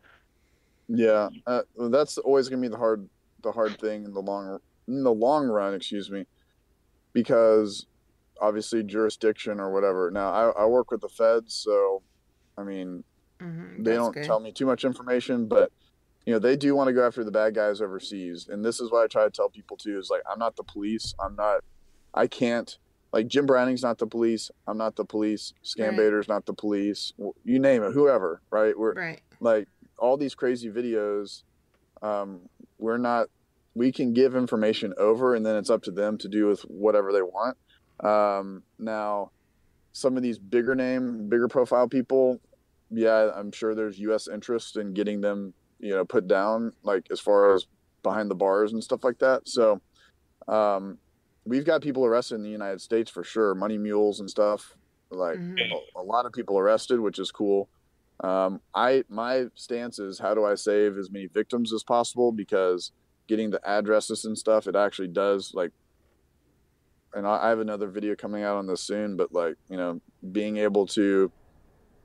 Yeah, 0.88 1.28
uh, 1.46 1.62
that's 1.90 2.18
always 2.18 2.48
gonna 2.48 2.62
be 2.62 2.68
the 2.68 2.76
hard 2.78 3.08
the 3.42 3.52
hard 3.52 3.78
thing 3.78 4.04
in 4.04 4.12
the 4.14 4.22
long 4.22 4.58
in 4.88 5.02
the 5.04 5.12
long 5.12 5.46
run. 5.46 5.74
Excuse 5.74 6.10
me, 6.10 6.24
because 7.12 7.86
obviously 8.40 8.82
jurisdiction 8.82 9.60
or 9.60 9.70
whatever. 9.72 10.10
Now 10.10 10.30
I, 10.32 10.62
I 10.62 10.66
work 10.66 10.90
with 10.90 11.00
the 11.00 11.08
feds, 11.08 11.54
so 11.54 12.02
I 12.56 12.62
mean 12.62 13.04
Mhm, 13.40 13.84
they 13.84 13.94
don't 13.94 14.14
good. 14.14 14.24
tell 14.24 14.40
me 14.40 14.52
too 14.52 14.66
much 14.66 14.84
information, 14.84 15.46
but 15.46 15.70
you 16.26 16.32
know 16.32 16.38
they 16.38 16.56
do 16.56 16.74
want 16.74 16.88
to 16.88 16.92
go 16.94 17.06
after 17.06 17.22
the 17.24 17.30
bad 17.30 17.54
guys 17.54 17.80
overseas, 17.80 18.48
and 18.48 18.64
this 18.64 18.80
is 18.80 18.90
what 18.90 19.04
I 19.04 19.06
try 19.06 19.24
to 19.24 19.30
tell 19.30 19.48
people 19.48 19.76
too. 19.76 19.98
Is 19.98 20.10
like 20.10 20.22
I'm 20.30 20.38
not 20.38 20.56
the 20.56 20.64
police. 20.64 21.14
I'm 21.20 21.36
not. 21.36 21.60
I 22.14 22.26
can't. 22.26 22.76
Like 23.12 23.28
Jim 23.28 23.46
Browning's 23.46 23.82
not 23.82 23.98
the 23.98 24.06
police. 24.06 24.50
I'm 24.66 24.76
not 24.76 24.96
the 24.96 25.04
police. 25.04 25.54
Scam 25.64 25.88
Right. 25.90 25.96
Baiter's 25.96 26.28
not 26.28 26.46
the 26.46 26.52
police. 26.52 27.12
You 27.44 27.58
name 27.58 27.82
it, 27.82 27.92
whoever. 27.92 28.42
Right? 28.50 28.76
We're 28.78 28.94
Right. 28.94 29.22
like 29.40 29.68
all 29.98 30.16
these 30.16 30.34
crazy 30.34 30.68
videos 30.68 31.42
um, 32.02 32.48
we're 32.78 32.98
not 32.98 33.28
we 33.78 33.92
can 33.92 34.12
give 34.12 34.34
information 34.34 34.92
over 34.98 35.34
and 35.34 35.46
then 35.46 35.56
it's 35.56 35.70
up 35.70 35.82
to 35.84 35.90
them 35.92 36.18
to 36.18 36.28
do 36.28 36.46
with 36.46 36.60
whatever 36.62 37.12
they 37.12 37.22
want. 37.22 37.56
Um, 38.02 38.62
now 38.78 39.30
some 39.92 40.16
of 40.16 40.22
these 40.22 40.38
bigger 40.38 40.74
name 40.74 41.28
bigger 41.28 41.48
profile 41.48 41.88
people 41.88 42.38
yeah 42.90 43.30
i'm 43.34 43.50
sure 43.50 43.74
there's 43.74 43.98
us 43.98 44.28
interest 44.28 44.76
in 44.76 44.92
getting 44.94 45.20
them 45.20 45.52
you 45.80 45.92
know 45.94 46.04
put 46.04 46.28
down 46.28 46.72
like 46.82 47.04
as 47.10 47.18
far 47.20 47.54
as 47.54 47.66
behind 48.02 48.30
the 48.30 48.34
bars 48.34 48.72
and 48.72 48.82
stuff 48.84 49.02
like 49.02 49.18
that. 49.18 49.40
So 49.48 49.80
um, 50.46 50.98
we've 51.44 51.64
got 51.64 51.82
people 51.82 52.04
arrested 52.04 52.36
in 52.36 52.42
the 52.42 52.50
united 52.50 52.80
states 52.80 53.10
for 53.10 53.24
sure 53.24 53.54
money 53.54 53.78
mules 53.78 54.20
and 54.20 54.30
stuff 54.30 54.76
like 55.10 55.38
Mhm. 55.38 55.56
a, 55.96 56.00
a 56.00 56.04
lot 56.04 56.26
of 56.26 56.32
people 56.32 56.58
arrested 56.58 57.00
which 57.00 57.18
is 57.18 57.30
cool. 57.32 57.68
Um, 58.22 58.60
I 58.74 59.04
my 59.08 59.46
stance 59.54 59.98
is 59.98 60.18
how 60.18 60.34
do 60.34 60.44
I 60.44 60.54
save 60.54 60.98
as 60.98 61.10
many 61.10 61.26
victims 61.26 61.72
as 61.72 61.82
possible? 61.82 62.30
Because 62.32 62.92
getting 63.28 63.50
the 63.50 63.60
addresses 63.68 64.24
and 64.24 64.36
stuff 64.36 64.66
it 64.66 64.76
actually 64.76 65.08
does 65.08 65.52
like 65.54 65.70
and 67.14 67.26
I, 67.26 67.48
have 67.48 67.60
another 67.60 67.88
video 67.88 68.14
coming 68.14 68.42
out 68.42 68.56
on 68.56 68.66
this 68.66 68.82
soon 68.82 69.16
but 69.16 69.32
like 69.32 69.54
you 69.68 69.76
know 69.76 70.00
being 70.32 70.56
able 70.56 70.86
to 70.88 71.30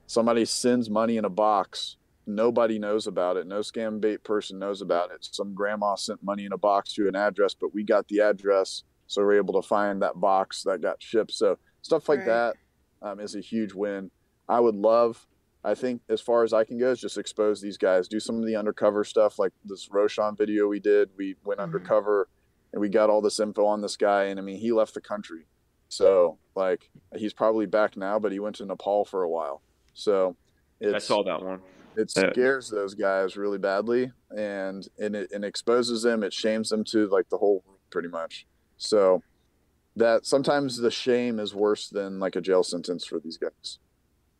somebody 0.08 0.46
sends 0.46 0.90
money 0.90 1.18
in 1.18 1.26
a 1.26 1.30
box 1.30 1.98
nobody 2.26 2.80
knows 2.80 3.08
about 3.08 3.38
it 3.38 3.48
no 3.48 3.60
scam 3.60 4.00
bait 4.00 4.24
person 4.24 4.60
knows 4.60 4.82
about 4.82 5.12
it. 5.12 5.28
Some 5.30 5.54
grandma 5.54 5.96
sent 5.96 6.24
money 6.24 6.46
in 6.46 6.54
a 6.54 6.58
box 6.58 6.94
to 6.94 7.08
an 7.08 7.16
address 7.16 7.54
but 7.54 7.74
we 7.74 7.84
got 7.84 8.08
the 8.08 8.20
address 8.20 8.84
so 9.08 9.22
we're 9.22 9.38
able 9.38 9.62
to 9.62 9.68
find 9.68 10.02
that 10.02 10.20
box 10.20 10.64
that 10.64 10.82
got 10.82 11.02
shipped. 11.02 11.32
So 11.32 11.58
stuff 11.82 12.10
like 12.10 12.20
Right. 12.20 12.26
that 12.26 12.56
um, 13.02 13.20
is 13.20 13.36
a 13.36 13.42
huge 13.42 13.74
win. 13.74 14.10
I 14.48 14.60
would 14.60 14.76
love 14.76 15.26
I 15.64 15.76
think 15.76 16.02
as 16.10 16.20
far 16.22 16.44
as 16.44 16.52
I 16.54 16.64
can 16.64 16.78
go 16.78 16.92
is 16.92 17.00
just 17.00 17.18
expose 17.18 17.62
these 17.62 17.78
guys, 17.78 18.08
do 18.08 18.20
some 18.20 18.38
of 18.38 18.46
the 18.46 18.56
undercover 18.56 19.04
stuff 19.04 19.40
like 19.40 19.54
this 19.64 19.90
Roshan 19.92 20.36
video 20.36 20.68
we 20.68 20.80
did. 20.80 21.10
We 21.18 21.36
went 21.46 21.60
Mhm. 21.60 21.64
undercover 21.64 22.28
and 22.74 22.82
we 22.82 22.90
got 22.90 23.10
all 23.10 23.22
this 23.22 23.40
info 23.40 23.66
on 23.66 23.82
this 23.82 23.96
guy. 23.96 24.26
And 24.26 24.40
I 24.40 24.44
mean, 24.44 24.58
he 24.60 24.72
left 24.72 24.94
the 24.94 25.02
country. 25.02 25.48
So 25.90 26.38
like 26.56 26.90
he's 27.16 27.34
probably 27.34 27.66
back 27.66 27.96
now, 27.96 28.20
but 28.20 28.32
he 28.32 28.40
went 28.40 28.56
to 28.58 28.66
Nepal 28.66 29.06
for 29.06 29.24
a 29.24 29.30
while. 29.30 29.62
So 29.94 30.36
it's, 30.82 30.94
I 30.96 31.00
saw 31.00 31.24
that 31.24 31.42
one. 31.44 31.62
it 31.96 32.12
Yeah. 32.16 32.32
scares 32.32 32.70
those 32.70 32.94
guys 32.96 33.38
really 33.38 33.60
badly 33.60 34.12
and, 34.36 34.86
and 35.00 35.16
it, 35.16 35.32
and 35.32 35.46
exposes 35.46 36.02
them. 36.02 36.24
It 36.24 36.34
shames 36.34 36.70
them 36.70 36.84
to 36.86 37.08
like 37.08 37.30
the 37.30 37.38
whole 37.38 37.64
pretty 37.92 38.10
much. 38.10 38.48
So 38.78 39.22
that 39.96 40.26
sometimes 40.26 40.78
the 40.78 40.90
shame 40.92 41.40
is 41.40 41.54
worse 41.54 41.88
than 41.88 42.20
like 42.20 42.36
a 42.36 42.42
jail 42.42 42.64
sentence 42.64 43.06
for 43.06 43.20
these 43.20 43.38
guys. 43.38 43.78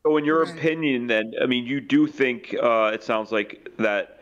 So, 0.06 0.18
in 0.18 0.26
your 0.26 0.42
opinion, 0.42 1.08
then, 1.08 1.34
I 1.42 1.46
mean, 1.46 1.66
you 1.66 1.80
do 1.80 2.08
think 2.08 2.54
uh, 2.62 2.92
it 2.94 3.04
sounds 3.04 3.32
like 3.32 3.70
that 3.80 4.20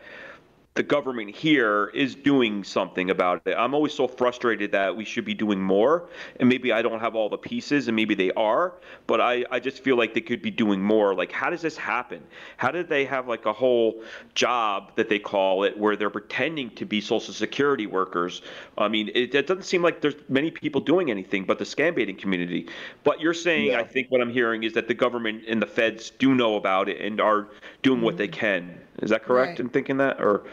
the 0.74 0.82
government 0.82 1.34
here 1.34 1.90
is 1.92 2.14
doing 2.14 2.64
something 2.64 3.10
about 3.10 3.42
it. 3.44 3.54
I'm 3.54 3.74
always 3.74 3.92
so 3.92 4.08
frustrated 4.08 4.72
that 4.72 4.96
we 4.96 5.04
should 5.04 5.24
be 5.24 5.34
doing 5.34 5.60
more, 5.60 6.08
and 6.40 6.48
maybe 6.48 6.72
I 6.72 6.80
don't 6.80 7.00
have 7.00 7.14
all 7.14 7.28
the 7.28 7.36
pieces, 7.36 7.88
and 7.88 7.96
maybe 7.96 8.14
they 8.14 8.32
are, 8.32 8.72
but 9.06 9.20
I, 9.20 9.44
I 9.50 9.60
just 9.60 9.84
feel 9.84 9.96
like 9.96 10.14
they 10.14 10.22
could 10.22 10.40
be 10.40 10.50
doing 10.50 10.80
more. 10.80 11.14
Like, 11.14 11.30
how 11.30 11.50
does 11.50 11.60
this 11.60 11.76
happen? 11.76 12.22
How 12.56 12.70
did 12.70 12.88
they 12.88 13.04
have 13.04 13.28
like 13.28 13.44
a 13.44 13.52
whole 13.52 14.02
job 14.34 14.96
that 14.96 15.10
they 15.10 15.18
call 15.18 15.64
it 15.64 15.76
where 15.76 15.94
they're 15.94 16.08
pretending 16.08 16.70
to 16.76 16.86
be 16.86 17.02
Social 17.02 17.34
Security 17.34 17.86
workers? 17.86 18.40
I 18.78 18.88
mean, 18.88 19.10
it, 19.14 19.34
it 19.34 19.46
doesn't 19.46 19.64
seem 19.64 19.82
like 19.82 20.00
there's 20.00 20.14
many 20.30 20.50
people 20.50 20.80
doing 20.80 21.10
anything 21.10 21.44
but 21.44 21.58
the 21.58 21.64
scam 21.64 21.94
baiting 21.94 22.16
community. 22.16 22.66
But 23.04 23.20
you're 23.20 23.34
saying, 23.34 23.72
Yeah. 23.72 23.80
I 23.80 23.84
think 23.84 24.10
what 24.10 24.22
I'm 24.22 24.32
hearing 24.32 24.62
is 24.62 24.72
that 24.72 24.88
the 24.88 24.94
government 24.94 25.44
and 25.46 25.60
the 25.60 25.66
feds 25.66 26.10
do 26.10 26.34
know 26.34 26.56
about 26.56 26.88
it 26.88 26.98
and 27.00 27.20
are 27.20 27.48
doing 27.82 28.00
what 28.00 28.16
they 28.16 28.28
can. 28.28 28.80
Is 29.00 29.10
that 29.10 29.24
correct 29.24 29.50
Right. 29.50 29.60
in 29.60 29.68
thinking 29.68 29.96
that? 29.98 30.20
Or 30.20 30.44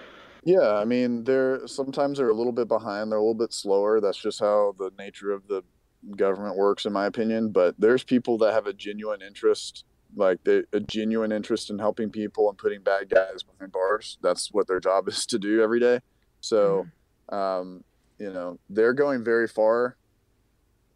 Yeah, 0.44 0.76
I 0.76 0.86
mean, 0.86 1.24
they're 1.26 1.68
sometimes 1.68 2.18
they're 2.18 2.30
a 2.30 2.34
little 2.34 2.54
bit 2.54 2.68
behind. 2.68 3.12
They're 3.12 3.20
a 3.20 3.22
little 3.22 3.34
bit 3.36 3.54
slower. 3.54 4.00
That's 4.00 4.18
just 4.18 4.40
how 4.40 4.74
the 4.80 4.92
nature 4.98 5.32
of 5.32 5.48
the 5.48 5.64
government 6.16 6.56
works, 6.56 6.86
in 6.86 6.94
my 6.94 7.06
opinion. 7.06 7.50
But 7.52 7.76
there's 7.78 8.04
people 8.04 8.38
that 8.40 8.54
have 8.54 8.66
a 8.66 8.74
genuine 8.74 9.22
interest, 9.22 9.84
like 10.16 10.42
they, 10.46 10.64
a 10.72 10.80
genuine 10.80 11.32
interest 11.34 11.70
in 11.70 11.78
helping 11.78 12.10
people 12.10 12.48
and 12.50 12.58
putting 12.58 12.82
bad 12.82 13.10
guys 13.10 13.44
behind 13.44 13.74
bars. 13.74 14.18
That's 14.22 14.52
what 14.54 14.68
their 14.68 14.80
job 14.80 15.08
is 15.10 15.26
to 15.28 15.38
do 15.38 15.62
every 15.62 15.80
day. 15.82 16.00
So, 16.40 16.88
um, 17.30 17.84
you 18.18 18.32
know, 18.32 18.60
they're 18.70 18.94
going 18.94 19.24
very 19.26 19.48
far. 19.48 19.98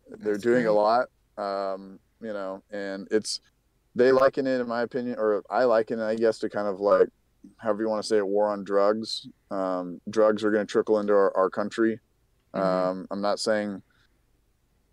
They're 0.09 0.33
That's 0.33 0.43
doing 0.43 0.67
a 0.67 0.71
lot. 0.71 1.07
Um, 1.37 1.99
you 2.21 2.31
know, 2.31 2.63
and 2.71 3.07
it's 3.11 3.41
they 3.95 4.11
liken 4.11 4.47
it, 4.47 4.59
in 4.59 4.67
my 4.67 4.81
opinion, 4.81 5.17
or 5.19 5.43
I 5.49 5.63
liken 5.65 5.99
it, 5.99 6.03
I 6.05 6.15
guess, 6.15 6.39
to 6.39 6.49
kind 6.49 6.67
of 6.67 6.79
like 6.79 7.09
however 7.57 7.83
you 7.83 7.89
want 7.89 8.01
to 8.01 8.07
say 8.07 8.17
it, 8.17 8.27
war 8.27 8.49
on 8.49 8.63
drugs. 8.63 9.27
Um, 9.51 9.99
drugs 10.09 10.43
are 10.43 10.51
going 10.51 10.65
to 10.65 10.71
trickle 10.71 10.99
into 10.99 11.13
our, 11.13 11.35
our 11.35 11.49
country. 11.49 11.99
Mhm. 12.55 12.59
Um, 12.61 13.07
I'm 13.11 13.21
not 13.21 13.39
saying 13.39 13.81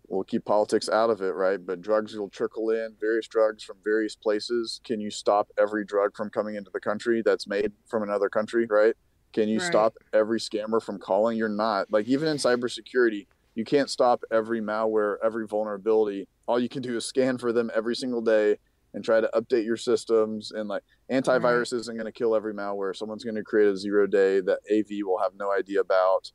we'll 0.07 0.23
keep 0.25 0.43
politics 0.43 0.89
out 0.89 1.09
of 1.09 1.21
it, 1.21 1.33
right? 1.35 1.65
But 1.65 1.79
drugs 1.81 2.15
will 2.17 2.29
trickle 2.29 2.71
in, 2.71 2.95
various 2.99 3.27
drugs 3.27 3.63
from 3.63 3.77
various 3.83 4.15
places. 4.15 4.81
Can 4.83 4.99
you 4.99 5.09
stop 5.09 5.47
every 5.57 5.85
drug 5.85 6.17
from 6.17 6.29
coming 6.29 6.55
into 6.55 6.69
the 6.73 6.81
country 6.81 7.21
that's 7.23 7.47
made 7.47 7.71
from 7.87 8.03
another 8.03 8.27
country, 8.27 8.65
right? 8.65 8.95
Can 9.31 9.47
you 9.47 9.59
Right. 9.59 9.67
stop 9.67 9.95
every 10.11 10.39
scammer 10.39 10.81
from 10.83 10.99
calling? 10.99 11.37
You're 11.37 11.47
not. 11.47 11.89
Like, 11.89 12.07
even 12.07 12.27
in 12.27 12.35
cybersecurity, 12.35 13.27
you 13.55 13.63
can't 13.63 13.89
stop 13.89 14.23
every 14.29 14.59
malware, 14.59 15.15
every 15.23 15.47
vulnerability. 15.47 16.27
All 16.47 16.59
you 16.59 16.67
can 16.67 16.81
do 16.81 16.97
is 16.97 17.05
scan 17.05 17.37
for 17.37 17.53
them 17.53 17.71
every 17.73 17.95
single 17.95 18.21
day 18.21 18.57
and 18.93 19.03
try 19.03 19.21
to 19.21 19.29
update 19.33 19.65
your 19.65 19.77
systems. 19.77 20.51
And 20.51 20.67
like, 20.67 20.83
mm-hmm. 21.09 21.17
antivirus 21.17 21.73
isn't 21.73 21.95
going 21.95 22.05
to 22.05 22.11
kill 22.11 22.35
every 22.35 22.53
malware. 22.53 22.95
Someone's 22.95 23.23
going 23.23 23.35
to 23.35 23.43
create 23.43 23.69
a 23.69 23.77
zero 23.77 24.07
day 24.07 24.41
that 24.41 24.59
AV 24.71 25.05
will 25.05 25.19
have 25.19 25.33
no 25.37 25.51
idea 25.51 25.81
about. 25.81 26.31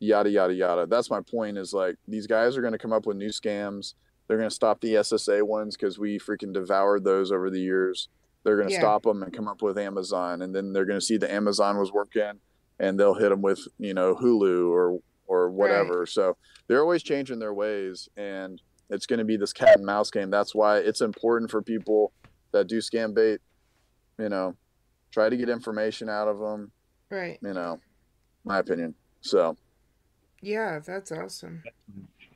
Yada 0.00 0.30
yada 0.30 0.54
yada. 0.54 0.86
That's 0.86 1.10
my 1.10 1.20
point. 1.20 1.58
Is 1.58 1.72
like 1.72 1.96
these 2.06 2.26
guys 2.26 2.56
are 2.56 2.60
going 2.60 2.72
to 2.72 2.78
come 2.78 2.92
up 2.92 3.04
with 3.04 3.16
new 3.16 3.30
scams. 3.30 3.94
They're 4.26 4.36
going 4.36 4.48
to 4.48 4.54
stop 4.54 4.80
the 4.80 4.94
SSA 4.94 5.42
ones 5.42 5.76
because 5.76 5.98
we 5.98 6.18
freaking 6.18 6.52
devoured 6.52 7.02
those 7.02 7.32
over 7.32 7.50
the 7.50 7.60
years. 7.60 8.08
They're 8.44 8.56
going 8.56 8.68
to 8.68 8.74
Yeah. 8.74 8.80
stop 8.80 9.02
them 9.02 9.22
and 9.22 9.32
come 9.32 9.48
up 9.48 9.60
with 9.62 9.76
Amazon, 9.78 10.42
and 10.42 10.54
then 10.54 10.72
they're 10.72 10.84
going 10.84 11.00
to 11.00 11.04
see 11.04 11.16
the 11.16 11.32
Amazon 11.32 11.78
was 11.78 11.92
working, 11.92 12.40
and 12.78 12.98
they'll 12.98 13.14
hit 13.14 13.30
them 13.30 13.42
with 13.42 13.66
you 13.78 13.92
know 13.94 14.14
Hulu 14.14 14.70
or 14.70 15.00
or 15.26 15.50
whatever. 15.50 16.06
So 16.06 16.36
they're 16.68 16.80
always 16.80 17.02
changing 17.02 17.40
their 17.40 17.52
ways, 17.54 18.08
and 18.16 18.62
it's 18.90 19.06
going 19.06 19.18
to 19.18 19.24
be 19.24 19.36
this 19.36 19.52
cat 19.52 19.76
and 19.76 19.86
mouse 19.86 20.10
game. 20.10 20.30
That's 20.30 20.54
why 20.54 20.78
it's 20.78 21.00
important 21.00 21.50
for 21.50 21.62
people 21.62 22.12
that 22.52 22.68
do 22.68 22.78
scam 22.78 23.14
bait. 23.14 23.40
You 24.18 24.28
know, 24.28 24.56
try 25.10 25.28
to 25.28 25.36
get 25.36 25.48
information 25.48 26.08
out 26.08 26.28
of 26.28 26.38
them. 26.38 26.72
Right. 27.10 27.38
You 27.42 27.54
know, 27.54 27.80
my 28.44 28.58
opinion. 28.58 28.94
So 29.20 29.56
Yeah, 30.40 30.78
that's 30.78 31.12
awesome. 31.12 31.62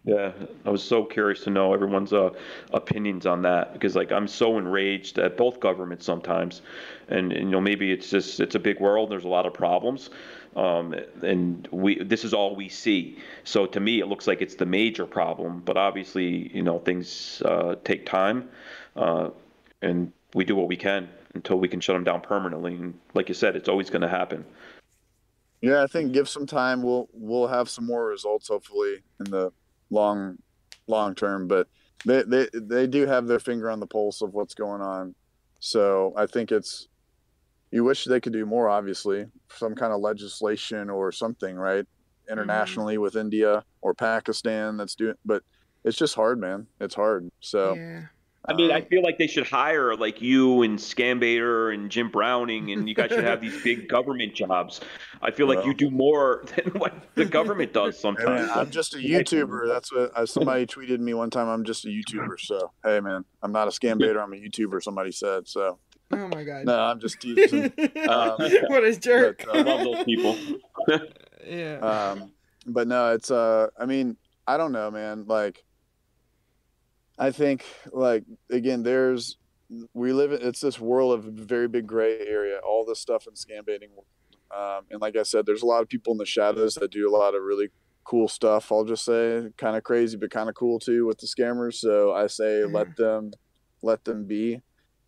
Yeah, 0.04 0.32
I 0.64 0.70
was 0.70 0.82
so 0.82 1.04
curious 1.04 1.44
to 1.44 1.50
know 1.50 1.72
everyone's 1.72 2.12
uh, 2.12 2.30
opinions 2.72 3.24
on 3.24 3.42
that 3.42 3.72
because, 3.72 3.94
like, 3.94 4.10
I'm 4.10 4.26
so 4.26 4.58
enraged 4.58 5.16
at 5.20 5.36
both 5.36 5.60
governments 5.60 6.04
sometimes, 6.04 6.60
and, 7.06 7.32
and 7.32 7.44
you 7.44 7.50
know 7.50 7.60
maybe 7.60 7.92
it's 7.92 8.10
just 8.10 8.40
it's 8.40 8.56
a 8.56 8.58
big 8.58 8.80
world. 8.80 9.12
There's 9.12 9.22
a 9.22 9.28
lot 9.28 9.46
of 9.46 9.54
problems, 9.54 10.10
um, 10.56 10.92
and 11.22 11.68
we 11.70 12.02
this 12.02 12.24
is 12.24 12.34
all 12.34 12.56
we 12.56 12.68
see. 12.68 13.18
So 13.44 13.64
to 13.66 13.78
me, 13.78 14.00
it 14.00 14.06
looks 14.06 14.26
like 14.26 14.42
it's 14.42 14.56
the 14.56 14.66
major 14.66 15.06
problem. 15.06 15.62
But 15.64 15.76
obviously, 15.76 16.50
you 16.52 16.62
know, 16.62 16.80
things 16.80 17.40
uh, 17.44 17.76
take 17.84 18.04
time, 18.04 18.48
uh, 18.96 19.30
and 19.82 20.12
we 20.34 20.44
do 20.44 20.56
what 20.56 20.66
we 20.66 20.76
can 20.76 21.08
until 21.34 21.60
we 21.60 21.68
can 21.68 21.80
shut 21.80 21.94
them 21.94 22.02
down 22.02 22.22
permanently. 22.22 22.74
And 22.74 22.98
like 23.14 23.28
you 23.28 23.36
said, 23.36 23.54
it's 23.54 23.68
always 23.68 23.88
going 23.88 24.02
to 24.02 24.08
happen. 24.08 24.44
Yeah, 25.60 25.84
I 25.84 25.86
think 25.86 26.10
give 26.12 26.28
some 26.28 26.46
time. 26.46 26.82
We'll 26.82 27.08
we'll 27.12 27.46
have 27.46 27.70
some 27.70 27.86
more 27.86 28.04
results 28.04 28.48
hopefully 28.48 29.04
in 29.24 29.30
the 29.30 29.52
long 29.92 30.38
long 30.88 31.14
term. 31.14 31.46
But 31.46 31.68
they 32.05 32.22
they 32.22 32.48
they 32.52 32.87
do 32.87 33.07
have 33.07 33.26
their 33.26 33.38
finger 33.38 33.70
on 33.70 33.78
the 33.78 33.87
pulse 33.87 34.22
of 34.22 34.35
what's 34.35 34.55
going 34.55 34.81
on. 34.81 35.14
So 35.61 36.12
I 36.16 36.26
think 36.26 36.50
it's 36.50 36.88
you 37.70 37.85
wish 37.85 38.05
they 38.05 38.20
could 38.20 38.33
do 38.33 38.44
more. 38.44 38.68
Obviously, 38.68 39.26
some 39.57 39.74
kind 39.74 39.92
of 39.92 40.00
legislation 40.00 40.90
or 40.90 41.12
something, 41.12 41.57
right? 41.57 41.87
Internationally 42.31 42.98
with 42.98 43.16
India 43.16 43.64
or 43.81 43.94
Pakistan 43.94 44.76
that's 44.76 44.94
doing, 44.94 45.14
but 45.24 45.42
it's 45.85 45.96
just 45.96 46.14
hard, 46.14 46.40
man. 46.40 46.66
It's 46.81 46.94
hard. 46.94 47.31
So. 47.40 47.74
Yeah. 47.74 48.02
I 48.44 48.55
mean, 48.55 48.72
I 48.72 48.81
um, 48.81 48.87
feel 48.87 49.02
like 49.02 49.18
they 49.18 49.28
should 49.28 49.46
hire 49.46 49.94
like 49.94 50.20
you 50.20 50.62
and 50.62 50.76
Scambaiter 50.76 51.72
and 51.72 51.90
Jim 51.90 52.11
Browning, 52.11 52.72
and 52.72 52.88
you 52.88 52.94
guys 52.94 53.11
should 53.11 53.22
have 53.22 53.40
these 53.40 53.62
big 53.62 53.88
government 53.88 54.35
jobs. 54.35 54.81
I 55.20 55.31
feel 55.31 55.46
like 55.46 55.64
you 55.64 55.72
do 55.72 55.90
more 55.90 56.44
than 56.57 56.72
what 56.72 56.92
the 57.14 57.24
government 57.24 57.72
does 57.72 57.94
Hey, 57.96 58.00
sometimes. 58.00 58.48
man, 58.48 58.50
I'm 58.50 58.70
just 58.70 58.94
a 58.94 58.96
YouTuber. 58.98 59.68
That's 59.68 59.92
what 59.92 60.16
uh, 60.16 60.26
somebody 60.26 60.66
tweeted 60.66 60.98
me 60.98 61.14
one 61.14 61.31
time. 61.31 61.48
I'm 61.48 61.64
just 61.64 61.85
a 61.85 61.88
YouTuber. 61.88 62.40
So 62.40 62.72
hey, 62.83 62.98
man, 62.98 63.24
I'm 63.42 63.52
not 63.52 63.68
a 63.68 63.70
scam 63.70 63.98
baiter. 63.98 64.20
I'm 64.20 64.33
a 64.33 64.37
YouTuber. 64.37 64.83
Somebody 64.83 65.12
said 65.12 65.46
so. 65.46 65.78
Oh 66.11 66.28
my 66.28 66.42
god. 66.42 66.66
No, 66.66 66.78
I'm 66.78 66.98
just 66.98 67.20
teasing. 67.20 67.72
Um, 68.09 68.37
what 68.66 68.85
a 68.85 68.96
jerk. 68.98 69.44
but, 69.46 69.57
I 69.57 69.61
uh, 69.61 69.64
love 69.64 69.85
those 69.85 70.05
people. 70.05 70.37
yeah. 71.46 71.76
um, 71.76 72.33
but 72.66 72.88
no, 72.88 73.12
it's 73.14 73.31
uh, 73.31 73.68
I 73.78 73.87
mean, 73.87 74.16
I 74.46 74.57
don't 74.57 74.72
know, 74.72 74.90
man. 74.90 75.26
Like, 75.26 75.64
I 77.22 77.30
think 77.30 77.64
like 77.92 78.24
again, 78.50 78.82
there's 78.82 79.37
we 79.94 80.12
live 80.12 80.32
in 80.32 80.42
it's 80.42 80.61
this 80.61 80.80
world 80.80 81.12
of 81.18 81.24
very 81.24 81.68
big 81.68 81.87
gray 81.87 82.18
area. 82.18 82.58
All 82.58 82.85
this 82.85 82.98
stuff 82.98 83.26
in 83.26 83.35
scam 83.35 83.64
baiting, 83.64 83.90
um, 84.54 84.82
and 84.90 85.00
like 85.00 85.16
I 85.16 85.22
said, 85.22 85.46
there's 85.46 85.62
a 85.62 85.66
lot 85.66 85.82
of 85.82 85.88
people 85.88 86.12
in 86.12 86.18
the 86.18 86.26
shadows 86.26 86.74
that 86.74 86.90
do 86.90 87.08
a 87.08 87.14
lot 87.16 87.35
of 87.35 87.42
really 87.42 87.68
cool 88.04 88.26
stuff. 88.26 88.72
I'll 88.72 88.85
just 88.85 89.04
say, 89.04 89.50
kind 89.56 89.76
of 89.76 89.85
crazy, 89.85 90.16
but 90.16 90.32
kind 90.32 90.48
of 90.48 90.56
cool 90.56 90.80
too 90.80 91.06
with 91.06 91.18
the 91.18 91.26
scammers. 91.28 91.74
So 91.74 92.12
I 92.12 92.26
say, 92.26 92.64
let 92.64 92.96
them, 92.96 93.30
let 93.82 94.04
them 94.04 94.26
be. 94.26 94.61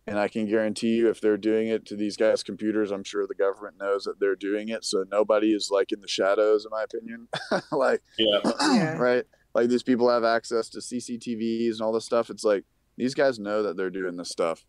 And 0.07 0.19
I 0.19 0.27
can 0.27 0.47
guarantee 0.47 0.95
you, 0.95 1.09
if 1.09 1.19
they're 1.19 1.35
doing 1.35 1.67
it 1.67 1.85
to 1.87 1.95
these 1.95 2.15
guys' 2.15 2.43
computers, 2.43 2.91
I'm 2.91 3.03
sure 3.03 3.25
the 3.27 3.33
government 3.33 3.77
knows 3.79 4.03
that 4.03 4.19
they're 4.19 4.35
doing 4.35 4.69
it. 4.69 4.85
So 4.85 5.03
nobody 5.11 5.51
is 5.51 5.69
like 5.71 5.91
in 5.91 5.99
the 5.99 6.07
shadows, 6.07 6.63
in 6.63 6.69
my 6.71 6.83
opinion. 6.83 7.27
like, 7.71 8.01
Yeah. 8.17 8.39
Yeah. 8.61 8.97
right? 8.97 9.25
Like 9.55 9.69
these 9.69 9.83
people 9.83 10.09
have 10.11 10.25
access 10.25 10.69
to 10.71 10.81
CCTVs 10.81 11.73
and 11.73 11.81
all 11.81 11.93
this 11.93 12.05
stuff. 12.05 12.31
It's 12.31 12.45
like 12.45 12.65
these 12.97 13.15
guys 13.15 13.39
know 13.39 13.63
that 13.63 13.77
they're 13.77 13.91
doing 13.91 14.17
this 14.17 14.29
stuff. 14.31 14.65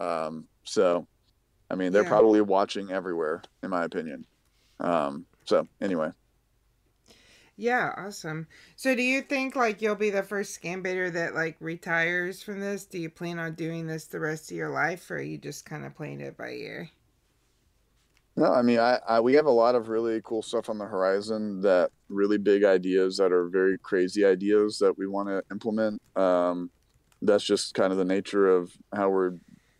Um, 0.00 0.48
so, 0.64 1.08
I 1.70 1.76
mean, 1.76 1.92
they're 1.92 2.04
Yeah. 2.04 2.06
probably 2.06 2.42
watching 2.42 2.92
everywhere, 2.92 3.46
in 3.62 3.70
my 3.70 3.84
opinion. 3.84 4.26
Um, 4.80 5.26
so 5.46 5.68
anyway, 5.82 6.10
Yeah, 7.56 7.94
awesome. 7.96 8.48
So 8.76 8.94
do 8.96 9.02
you 9.02 9.22
think 9.22 9.54
like 9.54 9.80
you'll 9.82 9.94
be 9.94 10.10
the 10.10 10.22
first 10.24 10.60
scam 10.60 10.82
baiter 10.82 11.10
that 11.10 11.34
like 11.34 11.56
retires 11.60 12.42
from 12.42 12.58
this? 12.60 12.86
Do 12.86 12.98
you 12.98 13.10
plan 13.10 13.38
on 13.38 13.54
doing 13.54 13.86
this 13.86 14.06
the 14.06 14.18
rest 14.20 14.50
of 14.50 14.56
your 14.56 14.70
life 14.70 15.08
or 15.12 15.16
are 15.18 15.22
you 15.22 15.38
just 15.38 15.64
kind 15.66 15.84
of 15.84 15.94
playing 15.94 16.20
it 16.22 16.36
by 16.36 16.50
ear? 16.52 16.90
No, 18.36 18.46
I 18.52 18.62
mean, 18.62 18.78
I, 18.78 18.98
I 19.06 19.20
we 19.20 19.34
have 19.34 19.46
a 19.46 19.50
lot 19.50 19.74
of 19.74 19.88
really 19.88 20.20
cool 20.24 20.42
stuff 20.42 20.68
on 20.68 20.78
the 20.78 20.86
horizon. 20.86 21.60
That 21.62 21.90
really 22.08 22.38
big 22.38 22.64
ideas 22.64 23.16
that 23.16 23.32
are 23.32 23.48
very 23.48 23.76
crazy 23.78 24.24
ideas 24.24 24.78
that 24.78 24.96
we 24.96 25.06
want 25.06 25.28
to 25.28 25.42
implement. 25.50 26.00
Um, 26.16 26.70
that's 27.22 27.44
just 27.44 27.74
kind 27.74 27.92
of 27.92 27.98
the 27.98 28.04
nature 28.04 28.46
of 28.48 28.72
how 28.94 29.10
we're 29.10 29.32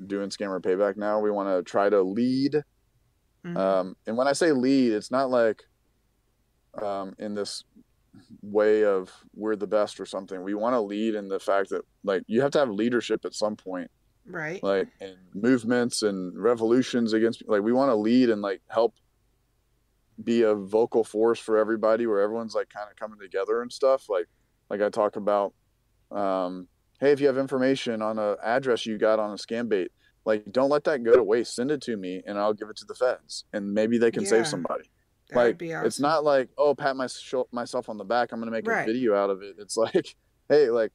doing 0.06 0.30
scammer 0.30 0.60
payback 0.60 0.96
now. 0.96 1.20
We 1.20 1.30
want 1.30 1.48
to 1.48 1.68
try 1.70 1.88
to 1.90 2.02
lead 2.02 2.62
Mhm. 3.46 3.56
Um, 3.56 3.96
and 4.06 4.16
when 4.16 4.28
I 4.28 4.32
say 4.34 4.52
lead, 4.52 4.92
it's 4.92 5.10
not 5.10 5.30
like 5.30 5.62
um, 6.80 7.14
in 7.18 7.34
this 7.34 7.64
way 8.42 8.84
of 8.84 9.12
we're 9.34 9.56
the 9.56 9.66
best 9.66 10.00
or 10.00 10.06
something. 10.06 10.42
We 10.42 10.54
want 10.54 10.74
to 10.74 10.80
lead 10.80 11.14
in 11.14 11.28
the 11.28 11.40
fact 11.40 11.70
that 11.70 11.82
like 12.04 12.22
you 12.26 12.42
have 12.42 12.50
to 12.52 12.58
have 12.58 12.70
leadership 12.70 13.24
at 13.24 13.34
some 13.34 13.56
point, 13.56 13.90
right? 14.26 14.62
like 14.62 14.88
in 15.00 15.16
movements 15.34 16.02
and 16.02 16.36
revolutions 16.40 17.12
against. 17.12 17.42
Like 17.46 17.62
we 17.62 17.72
want 17.72 17.90
to 17.90 17.96
lead 17.96 18.30
and 18.30 18.42
like 18.42 18.62
help 18.68 18.94
be 20.22 20.42
a 20.42 20.54
vocal 20.54 21.04
force 21.04 21.38
for 21.38 21.56
everybody, 21.56 22.06
where 22.06 22.20
everyone's 22.20 22.54
like 22.54 22.68
kind 22.68 22.88
of 22.90 22.96
coming 22.96 23.18
together 23.18 23.62
and 23.62 23.72
stuff. 23.72 24.08
Like 24.08 24.26
like 24.68 24.80
I 24.80 24.88
talk 24.90 25.16
about. 25.16 25.54
Um, 26.10 26.68
hey, 27.00 27.12
if 27.12 27.20
you 27.20 27.26
have 27.28 27.38
information 27.38 28.02
on 28.02 28.18
a 28.18 28.36
address 28.42 28.84
you 28.84 28.98
got 28.98 29.18
on 29.18 29.30
a 29.30 29.34
scam 29.36 29.68
bait, 29.68 29.92
like 30.24 30.44
don't 30.50 30.68
let 30.70 30.84
that 30.84 31.02
go 31.02 31.14
to 31.14 31.22
waste. 31.22 31.54
Send 31.54 31.70
it 31.70 31.80
to 31.82 31.96
me, 31.96 32.22
and 32.26 32.38
I'll 32.38 32.52
give 32.52 32.68
it 32.68 32.76
to 32.78 32.84
the 32.84 32.94
feds, 32.94 33.44
and 33.52 33.72
maybe 33.72 33.96
they 33.98 34.10
can 34.10 34.24
Yeah. 34.24 34.30
save 34.30 34.46
somebody. 34.46 34.90
That 35.30 35.36
would 35.36 35.42
like 35.44 35.58
be 35.58 35.70
it's 35.70 36.00
not 36.00 36.24
like 36.24 36.50
oh 36.58 36.74
pat 36.74 36.96
my, 36.96 37.06
myself 37.52 37.88
on 37.88 37.96
the 37.96 38.04
back. 38.04 38.32
I'm 38.32 38.40
gonna 38.40 38.50
make 38.50 38.66
Right. 38.66 38.82
a 38.82 38.86
video 38.86 39.14
out 39.14 39.30
of 39.30 39.42
it. 39.42 39.56
It's 39.58 39.76
like 39.78 40.16
hey, 40.48 40.68
like 40.70 40.92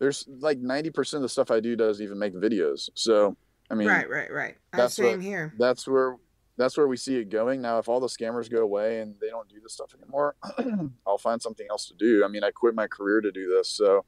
there's 0.00 0.26
like 0.40 0.58
ninety 0.58 0.90
percent 0.90 1.18
of 1.18 1.22
the 1.22 1.28
stuff 1.28 1.50
I 1.50 1.60
do 1.60 1.76
doesn't 1.76 2.02
even 2.04 2.18
make 2.18 2.34
videos. 2.34 2.88
So 2.94 3.36
I 3.70 3.74
mean, 3.74 3.86
right, 3.86 4.08
right, 4.10 4.32
right. 4.32 4.54
Uh, 4.72 4.76
that's 4.78 4.94
same 4.96 5.18
what- 5.18 5.22
here. 5.22 5.54
that's 5.58 5.86
where 5.86 6.16
that's 6.56 6.76
where 6.76 6.88
we 6.88 6.96
see 6.96 7.16
it 7.16 7.30
going 7.30 7.62
now 7.62 7.78
if 7.78 7.88
all 7.88 8.00
the 8.00 8.06
scammers 8.08 8.50
go 8.50 8.58
away 8.62 9.00
and 9.00 9.14
they 9.20 9.28
don't 9.28 9.48
do 9.48 9.60
this 9.62 9.72
stuff 9.72 9.94
anymore 9.94 10.34
i'll 11.06 11.16
find 11.16 11.40
something 11.40 11.66
else 11.70 11.86
to 11.86 11.94
do 11.94 12.22
i 12.22 12.28
mean 12.28 12.44
i 12.44 12.50
quit 12.50 12.74
my 12.74 12.86
career 12.86 13.22
to 13.22 13.32
do 13.32 13.48
this 13.48 13.70
so 13.70 14.04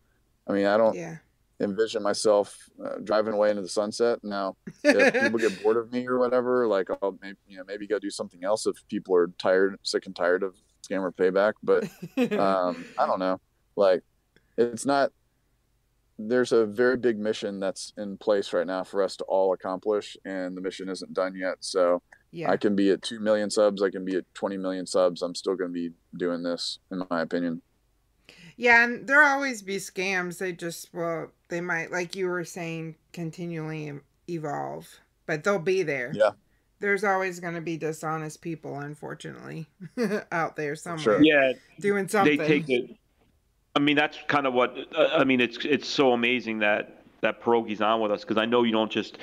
i 0.46 0.52
mean 0.52 0.66
i 0.66 0.76
don't 0.76 0.94
Yeah. 0.94 1.16
envision 1.60 2.02
myself 2.02 2.68
uh, 2.84 2.96
driving 3.04 3.32
away 3.32 3.48
into 3.48 3.62
the 3.62 3.68
sunset 3.70 4.18
now 4.22 4.56
if 4.84 5.14
people 5.14 5.38
get 5.38 5.62
bored 5.62 5.78
of 5.78 5.90
me 5.92 6.06
or 6.06 6.18
whatever 6.18 6.66
like 6.66 6.88
i'll 7.00 7.16
maybe 7.22 7.38
you 7.46 7.56
know 7.56 7.64
maybe 7.66 7.86
go 7.86 7.98
do 7.98 8.10
something 8.10 8.44
else 8.44 8.66
if 8.66 8.76
people 8.88 9.14
are 9.14 9.28
tired 9.38 9.78
sick 9.82 10.04
and 10.04 10.14
tired 10.14 10.42
of 10.42 10.54
scammer 10.86 11.10
payback 11.14 11.54
but 11.62 11.84
um, 12.38 12.84
I 12.98 13.06
don't 13.06 13.20
know. 13.20 13.40
Like, 13.76 14.02
it's 14.58 14.84
not. 14.84 15.10
There's 16.18 16.52
a 16.52 16.66
very 16.66 16.96
big 16.96 17.18
mission 17.18 17.58
that's 17.58 17.92
in 17.96 18.16
place 18.18 18.52
right 18.52 18.66
now 18.66 18.84
for 18.84 19.02
us 19.02 19.16
to 19.16 19.24
all 19.24 19.52
accomplish, 19.52 20.16
and 20.24 20.56
the 20.56 20.60
mission 20.60 20.88
isn't 20.88 21.12
done 21.14 21.34
yet. 21.34 21.56
So 21.60 22.02
yeah. 22.30 22.50
I 22.50 22.56
can 22.56 22.76
be 22.76 22.90
at 22.90 23.02
two 23.02 23.20
million 23.20 23.50
subs. 23.50 23.82
I 23.82 23.90
can 23.90 24.04
be 24.04 24.16
at 24.16 24.24
twenty 24.34 24.56
million 24.56 24.86
subs. 24.86 25.22
I'm 25.22 25.34
still 25.34 25.56
going 25.56 25.70
to 25.70 25.74
be 25.74 25.90
doing 26.16 26.42
this, 26.42 26.78
in 26.90 27.02
my 27.10 27.22
opinion. 27.22 27.62
Yeah, 28.56 28.84
and 28.84 29.06
there'll 29.06 29.28
always 29.28 29.62
be 29.62 29.76
scams. 29.76 30.38
They 30.38 30.52
just 30.52 30.92
well, 30.92 31.28
they 31.48 31.60
might 31.60 31.90
like 31.90 32.14
you 32.14 32.26
were 32.26 32.44
saying 32.44 32.96
continually 33.12 33.92
evolve, 34.28 34.88
but 35.26 35.44
they'll 35.44 35.58
be 35.58 35.82
there. 35.82 36.12
Yeah. 36.14 36.30
There's 36.80 37.04
always 37.04 37.38
going 37.38 37.54
to 37.54 37.60
be 37.60 37.76
dishonest 37.76 38.40
people, 38.40 38.80
unfortunately, 38.80 39.66
out 40.32 40.56
there 40.56 40.74
somewhere 40.74 40.98
Sure. 40.98 41.22
Yeah, 41.22 41.52
doing 41.78 42.08
something. 42.08 42.38
they 42.38 42.44
something. 42.44 42.64
take 42.66 42.90
it. 42.90 42.96
I 43.74 43.78
mean, 43.78 43.96
that's 43.96 44.18
kind 44.28 44.46
of 44.46 44.52
what 44.52 44.76
uh, 44.94 45.08
I 45.12 45.24
mean. 45.24 45.40
It's 45.40 45.64
it's 45.64 45.88
so 45.88 46.12
amazing 46.12 46.58
that 46.58 47.02
that 47.22 47.42
Pierogi's 47.42 47.80
on 47.80 48.00
with 48.00 48.12
us 48.12 48.22
because 48.22 48.36
I 48.36 48.44
know 48.44 48.64
you 48.64 48.72
don't 48.72 48.90
just 48.90 49.18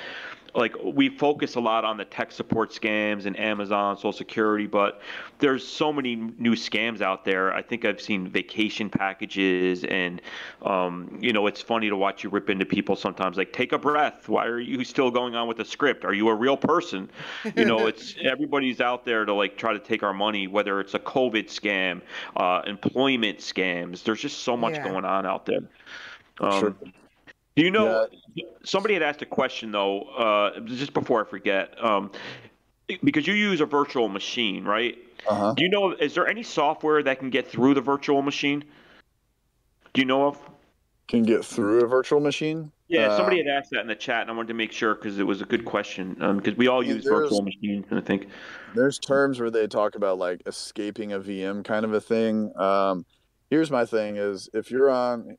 like 0.54 0.74
we 0.82 1.08
focus 1.08 1.54
a 1.54 1.60
lot 1.60 1.84
on 1.84 1.96
the 1.96 2.04
tech 2.04 2.32
support 2.32 2.70
scams 2.70 3.26
and 3.26 3.38
Amazon, 3.38 3.96
Social 3.96 4.12
Security, 4.12 4.66
but 4.66 5.00
there's 5.38 5.66
so 5.66 5.92
many 5.92 6.16
new 6.16 6.54
scams 6.54 7.00
out 7.00 7.24
there. 7.24 7.52
I 7.52 7.62
think 7.62 7.84
I've 7.84 8.00
seen 8.00 8.28
vacation 8.28 8.90
packages, 8.90 9.84
and 9.84 10.20
um, 10.62 11.18
you 11.20 11.32
know, 11.32 11.46
it's 11.46 11.60
funny 11.62 11.88
to 11.88 11.96
watch 11.96 12.24
you 12.24 12.30
rip 12.30 12.50
into 12.50 12.66
people 12.66 12.96
sometimes. 12.96 13.36
Like, 13.36 13.52
take 13.52 13.72
a 13.72 13.78
breath. 13.78 14.28
Why 14.28 14.46
are 14.46 14.60
you 14.60 14.84
still 14.84 15.10
going 15.10 15.34
on 15.34 15.48
with 15.48 15.56
the 15.56 15.64
script? 15.64 16.04
Are 16.04 16.14
you 16.14 16.28
a 16.28 16.34
real 16.34 16.56
person? 16.56 17.10
You 17.56 17.64
know, 17.64 17.86
it's 17.86 18.14
everybody's 18.22 18.80
out 18.80 19.04
there 19.04 19.24
to 19.24 19.32
like 19.34 19.56
try 19.56 19.72
to 19.72 19.78
take 19.78 20.02
our 20.02 20.14
money, 20.14 20.46
whether 20.46 20.80
it's 20.80 20.94
a 20.94 20.98
COVID 20.98 21.46
scam, 21.46 22.00
uh, 22.36 22.62
employment 22.66 23.38
scams. 23.38 24.02
There's 24.02 24.20
just 24.20 24.40
so 24.40 24.56
much 24.56 24.74
Yeah. 24.74 24.84
going 24.84 25.04
on 25.04 25.26
out 25.26 25.46
there. 25.46 25.60
Um, 26.40 26.60
Sure. 26.60 26.74
Do 27.60 27.66
you 27.66 27.70
know? 27.70 28.08
Somebody 28.64 28.94
had 28.94 29.02
asked 29.02 29.20
a 29.20 29.26
question 29.26 29.70
though, 29.70 30.00
uh, 30.16 30.60
just 30.60 30.94
before 30.94 31.26
I 31.26 31.28
forget, 31.28 31.74
um, 31.84 32.10
because 33.04 33.26
you 33.26 33.34
use 33.34 33.60
a 33.60 33.66
virtual 33.66 34.08
machine, 34.08 34.64
right? 34.64 34.96
Uh 35.28 35.34
huh. 35.34 35.54
Do 35.54 35.62
you 35.62 35.68
know? 35.68 35.92
Is 35.92 36.14
there 36.14 36.26
any 36.26 36.42
software 36.42 37.02
that 37.02 37.18
can 37.18 37.28
get 37.28 37.46
through 37.46 37.74
the 37.74 37.82
virtual 37.82 38.22
machine? 38.22 38.64
Do 39.92 40.00
you 40.00 40.06
know 40.06 40.28
of? 40.28 40.38
Can 41.08 41.22
get 41.22 41.44
through 41.44 41.84
a 41.84 41.86
virtual 41.86 42.20
machine. 42.20 42.72
Yeah, 42.88 43.14
somebody 43.14 43.40
Um, 43.42 43.46
had 43.46 43.56
asked 43.58 43.70
that 43.72 43.80
in 43.80 43.88
the 43.88 43.94
chat, 43.94 44.22
and 44.22 44.30
I 44.30 44.34
wanted 44.34 44.48
to 44.48 44.54
make 44.54 44.72
sure 44.72 44.94
because 44.94 45.18
it 45.18 45.26
was 45.26 45.42
a 45.42 45.44
good 45.44 45.66
question. 45.66 46.14
Because 46.14 46.56
we 46.56 46.66
all 46.66 46.82
use 46.82 47.04
virtual 47.04 47.42
machines, 47.42 47.84
I 47.90 48.00
think. 48.00 48.28
there's 48.74 48.98
terms 48.98 49.38
where 49.38 49.50
they 49.50 49.66
talk 49.66 49.96
about 49.96 50.16
like 50.16 50.40
escaping 50.46 51.12
a 51.12 51.20
VM 51.20 51.62
kind 51.62 51.84
of 51.84 51.92
a 51.92 52.00
thing. 52.00 52.52
Um, 52.56 53.04
here's 53.50 53.70
my 53.70 53.84
thing: 53.84 54.16
is 54.16 54.48
if 54.54 54.70
you're 54.70 54.88
on, 54.88 55.36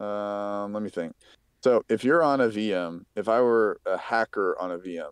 um, 0.00 0.72
let 0.72 0.82
me 0.82 0.90
think. 0.90 1.14
So 1.62 1.82
if 1.88 2.04
you're 2.04 2.22
on 2.22 2.40
a 2.40 2.48
VM, 2.48 3.04
if 3.16 3.28
I 3.28 3.40
were 3.40 3.80
a 3.86 3.96
hacker 3.96 4.56
on 4.60 4.70
a 4.70 4.78
VM, 4.78 5.10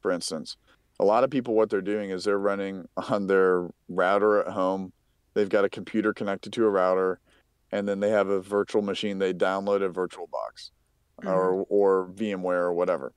for 0.00 0.10
instance, 0.10 0.56
a 0.98 1.04
lot 1.04 1.24
of 1.24 1.30
people 1.30 1.54
what 1.54 1.70
they're 1.70 1.80
doing 1.80 2.10
is 2.10 2.24
they're 2.24 2.38
running 2.38 2.88
on 3.10 3.26
their 3.26 3.68
router 3.88 4.40
at 4.40 4.52
home. 4.52 4.92
They've 5.34 5.48
got 5.48 5.64
a 5.64 5.68
computer 5.68 6.12
connected 6.12 6.52
to 6.54 6.66
a 6.66 6.70
router, 6.70 7.20
and 7.70 7.88
then 7.88 8.00
they 8.00 8.10
have 8.10 8.28
a 8.28 8.40
virtual 8.40 8.82
machine. 8.82 9.18
They 9.18 9.32
download 9.32 9.82
a 9.82 9.88
VirtualBox 9.88 10.70
Mm-hmm. 11.20 11.28
or 11.28 11.66
or 11.68 12.08
VMware 12.14 12.62
or 12.62 12.72
whatever. 12.72 13.12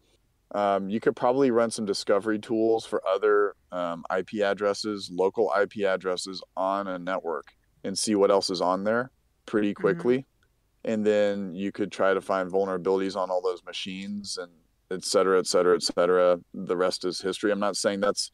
Um, 0.53 0.89
you 0.89 0.99
could 0.99 1.15
probably 1.15 1.51
run 1.51 1.71
some 1.71 1.85
discovery 1.85 2.39
tools 2.39 2.85
for 2.85 3.01
other 3.07 3.55
um, 3.71 4.05
IP 4.15 4.41
addresses, 4.43 5.09
local 5.11 5.51
IP 5.59 5.85
addresses 5.85 6.41
on 6.55 6.87
a 6.87 6.99
network, 6.99 7.53
and 7.83 7.97
see 7.97 8.15
what 8.15 8.31
else 8.31 8.49
is 8.49 8.61
on 8.61 8.83
there 8.83 9.11
pretty 9.45 9.73
quickly. 9.73 10.25
And 10.85 11.05
then 11.05 11.53
you 11.53 11.71
could 11.71 11.91
try 11.91 12.13
to 12.13 12.21
find 12.21 12.49
vulnerabilities 12.49 13.17
on 13.17 13.29
all 13.29 13.41
those 13.41 13.63
machines 13.65 14.37
and 14.37 14.51
et 14.91 15.03
cetera, 15.03 15.39
et 15.39 15.47
cetera, 15.47 15.75
et 15.75 15.83
cetera. 15.83 16.39
The 16.53 16.77
rest 16.77 17.05
is 17.05 17.19
history. 17.19 17.51
I'm 17.51 17.59
not 17.59 17.75
saying 17.75 17.99
that's 17.99 18.31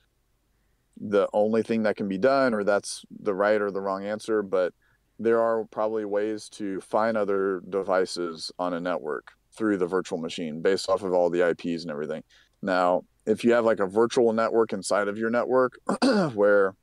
the 0.99 1.27
only 1.33 1.63
thing 1.63 1.83
that 1.83 1.95
can 1.95 2.07
be 2.07 2.17
done 2.17 2.53
or 2.53 2.63
that's 2.63 3.03
the 3.21 3.33
right 3.33 3.59
or 3.59 3.71
the 3.71 3.81
wrong 3.81 4.05
answer, 4.05 4.43
but 4.43 4.73
there 5.17 5.41
are 5.41 5.63
probably 5.65 6.05
ways 6.05 6.49
to 6.49 6.81
find 6.81 7.15
other 7.15 7.61
devices 7.69 8.51
on 8.59 8.73
a 8.73 8.79
network 8.79 9.31
through 9.55 9.77
the 9.77 9.87
virtual 9.87 10.17
machine 10.17 10.61
based 10.61 10.89
off 10.89 11.03
of 11.03 11.13
all 11.13 11.29
the 11.29 11.47
IPs 11.47 11.83
and 11.83 11.91
everything. 11.91 12.23
Now, 12.61 13.03
if 13.25 13.43
you 13.43 13.53
have 13.53 13.65
like 13.65 13.79
a 13.79 13.85
virtual 13.85 14.33
network 14.33 14.73
inside 14.73 15.07
of 15.07 15.17
your 15.17 15.29
network, 15.29 15.79
where 16.33 16.75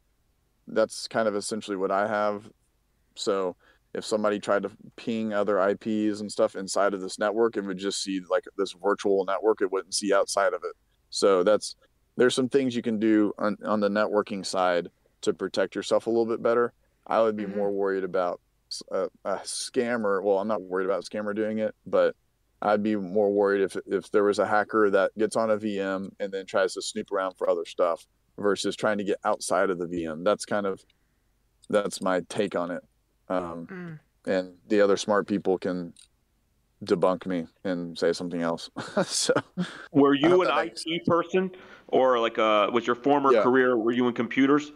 that's 0.66 1.08
kind 1.08 1.28
of 1.28 1.34
essentially 1.34 1.76
what 1.76 1.90
I 1.90 2.06
have. 2.06 2.48
So 3.14 3.56
if 3.94 4.04
somebody 4.04 4.38
tried 4.38 4.62
to 4.64 4.70
ping 4.96 5.32
other 5.32 5.58
IPs 5.58 6.20
and 6.20 6.30
stuff 6.30 6.54
inside 6.56 6.94
of 6.94 7.00
this 7.00 7.18
network, 7.18 7.56
it 7.56 7.64
would 7.64 7.78
just 7.78 8.02
see 8.02 8.20
like 8.30 8.44
this 8.56 8.72
virtual 8.82 9.24
network. 9.24 9.60
It 9.62 9.72
wouldn't 9.72 9.94
see 9.94 10.12
outside 10.12 10.52
of 10.54 10.62
it. 10.64 10.74
So 11.10 11.42
that's 11.42 11.74
there's 12.16 12.34
some 12.34 12.48
things 12.48 12.74
you 12.76 12.82
can 12.82 12.98
do 12.98 13.32
on, 13.38 13.56
on 13.64 13.80
the 13.80 13.88
networking 13.88 14.44
side 14.44 14.88
to 15.22 15.32
protect 15.32 15.74
yourself 15.74 16.06
a 16.06 16.10
little 16.10 16.26
bit 16.26 16.42
better. 16.42 16.72
I 17.06 17.22
would 17.22 17.36
be 17.36 17.46
Mhm. 17.46 17.54
more 17.54 17.70
worried 17.72 18.04
about 18.04 18.40
a 18.90 19.08
scammer. 19.44 20.22
Well, 20.22 20.38
I'm 20.38 20.48
not 20.48 20.62
worried 20.62 20.84
about 20.84 21.04
a 21.04 21.08
scammer 21.08 21.34
doing 21.34 21.58
it, 21.58 21.74
but 21.86 22.14
I'd 22.60 22.82
be 22.82 22.96
more 22.96 23.32
worried 23.32 23.62
if 23.62 23.76
if 23.86 24.10
there 24.10 24.24
was 24.24 24.38
a 24.38 24.46
hacker 24.46 24.90
that 24.90 25.12
gets 25.16 25.36
on 25.36 25.50
a 25.50 25.56
VM 25.56 26.10
and 26.20 26.32
then 26.32 26.44
tries 26.46 26.74
to 26.74 26.82
snoop 26.82 27.10
around 27.12 27.34
for 27.36 27.48
other 27.48 27.64
stuff 27.64 28.06
versus 28.38 28.76
trying 28.76 28.98
to 28.98 29.04
get 29.04 29.18
outside 29.24 29.70
of 29.70 29.78
the 29.78 29.86
VM. 29.86 30.24
That's 30.24 30.44
kind 30.44 30.66
of 30.66 30.84
that's 31.70 32.00
my 32.02 32.20
take 32.28 32.56
on 32.56 32.70
it. 32.70 32.82
Um, 33.28 33.66
Mm. 33.70 34.00
and 34.26 34.54
the 34.68 34.80
other 34.80 34.96
smart 34.96 35.26
people 35.26 35.58
can 35.58 35.92
debunk 36.84 37.26
me 37.26 37.46
and 37.64 37.98
say 37.98 38.12
something 38.12 38.42
else. 38.42 38.70
so 39.04 39.32
Were 39.92 40.14
you 40.14 40.42
an 40.42 40.48
that 40.48 40.64
makes 40.64 40.82
IT 40.86 41.06
person, 41.06 41.50
or 41.88 42.18
like 42.18 42.38
uh, 42.38 42.70
was 42.72 42.86
your 42.86 42.96
former 42.96 43.32
Yeah. 43.32 43.42
career? 43.42 43.76
Were 43.76 43.92
you 43.92 44.06
in 44.08 44.14
computers? 44.14 44.72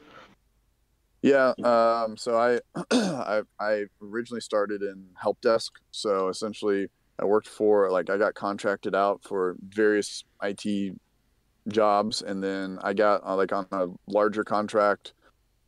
yeah, 1.22 1.52
um, 1.62 2.16
so 2.16 2.36
I, 2.36 2.58
I 2.90 3.42
I 3.60 3.84
originally 4.02 4.40
started 4.40 4.82
in 4.82 5.10
help 5.16 5.40
desk. 5.40 5.72
So 5.92 6.28
essentially, 6.28 6.88
I 7.20 7.24
worked 7.24 7.48
for 7.48 7.90
like 7.90 8.10
I 8.10 8.18
got 8.18 8.34
contracted 8.34 8.94
out 8.94 9.22
for 9.22 9.56
various 9.62 10.24
IT 10.42 10.96
jobs, 11.68 12.22
and 12.22 12.42
then 12.42 12.78
I 12.82 12.92
got 12.94 13.24
uh, 13.24 13.36
like 13.36 13.52
on 13.52 13.66
a 13.70 13.86
larger 14.08 14.42
contract 14.42 15.12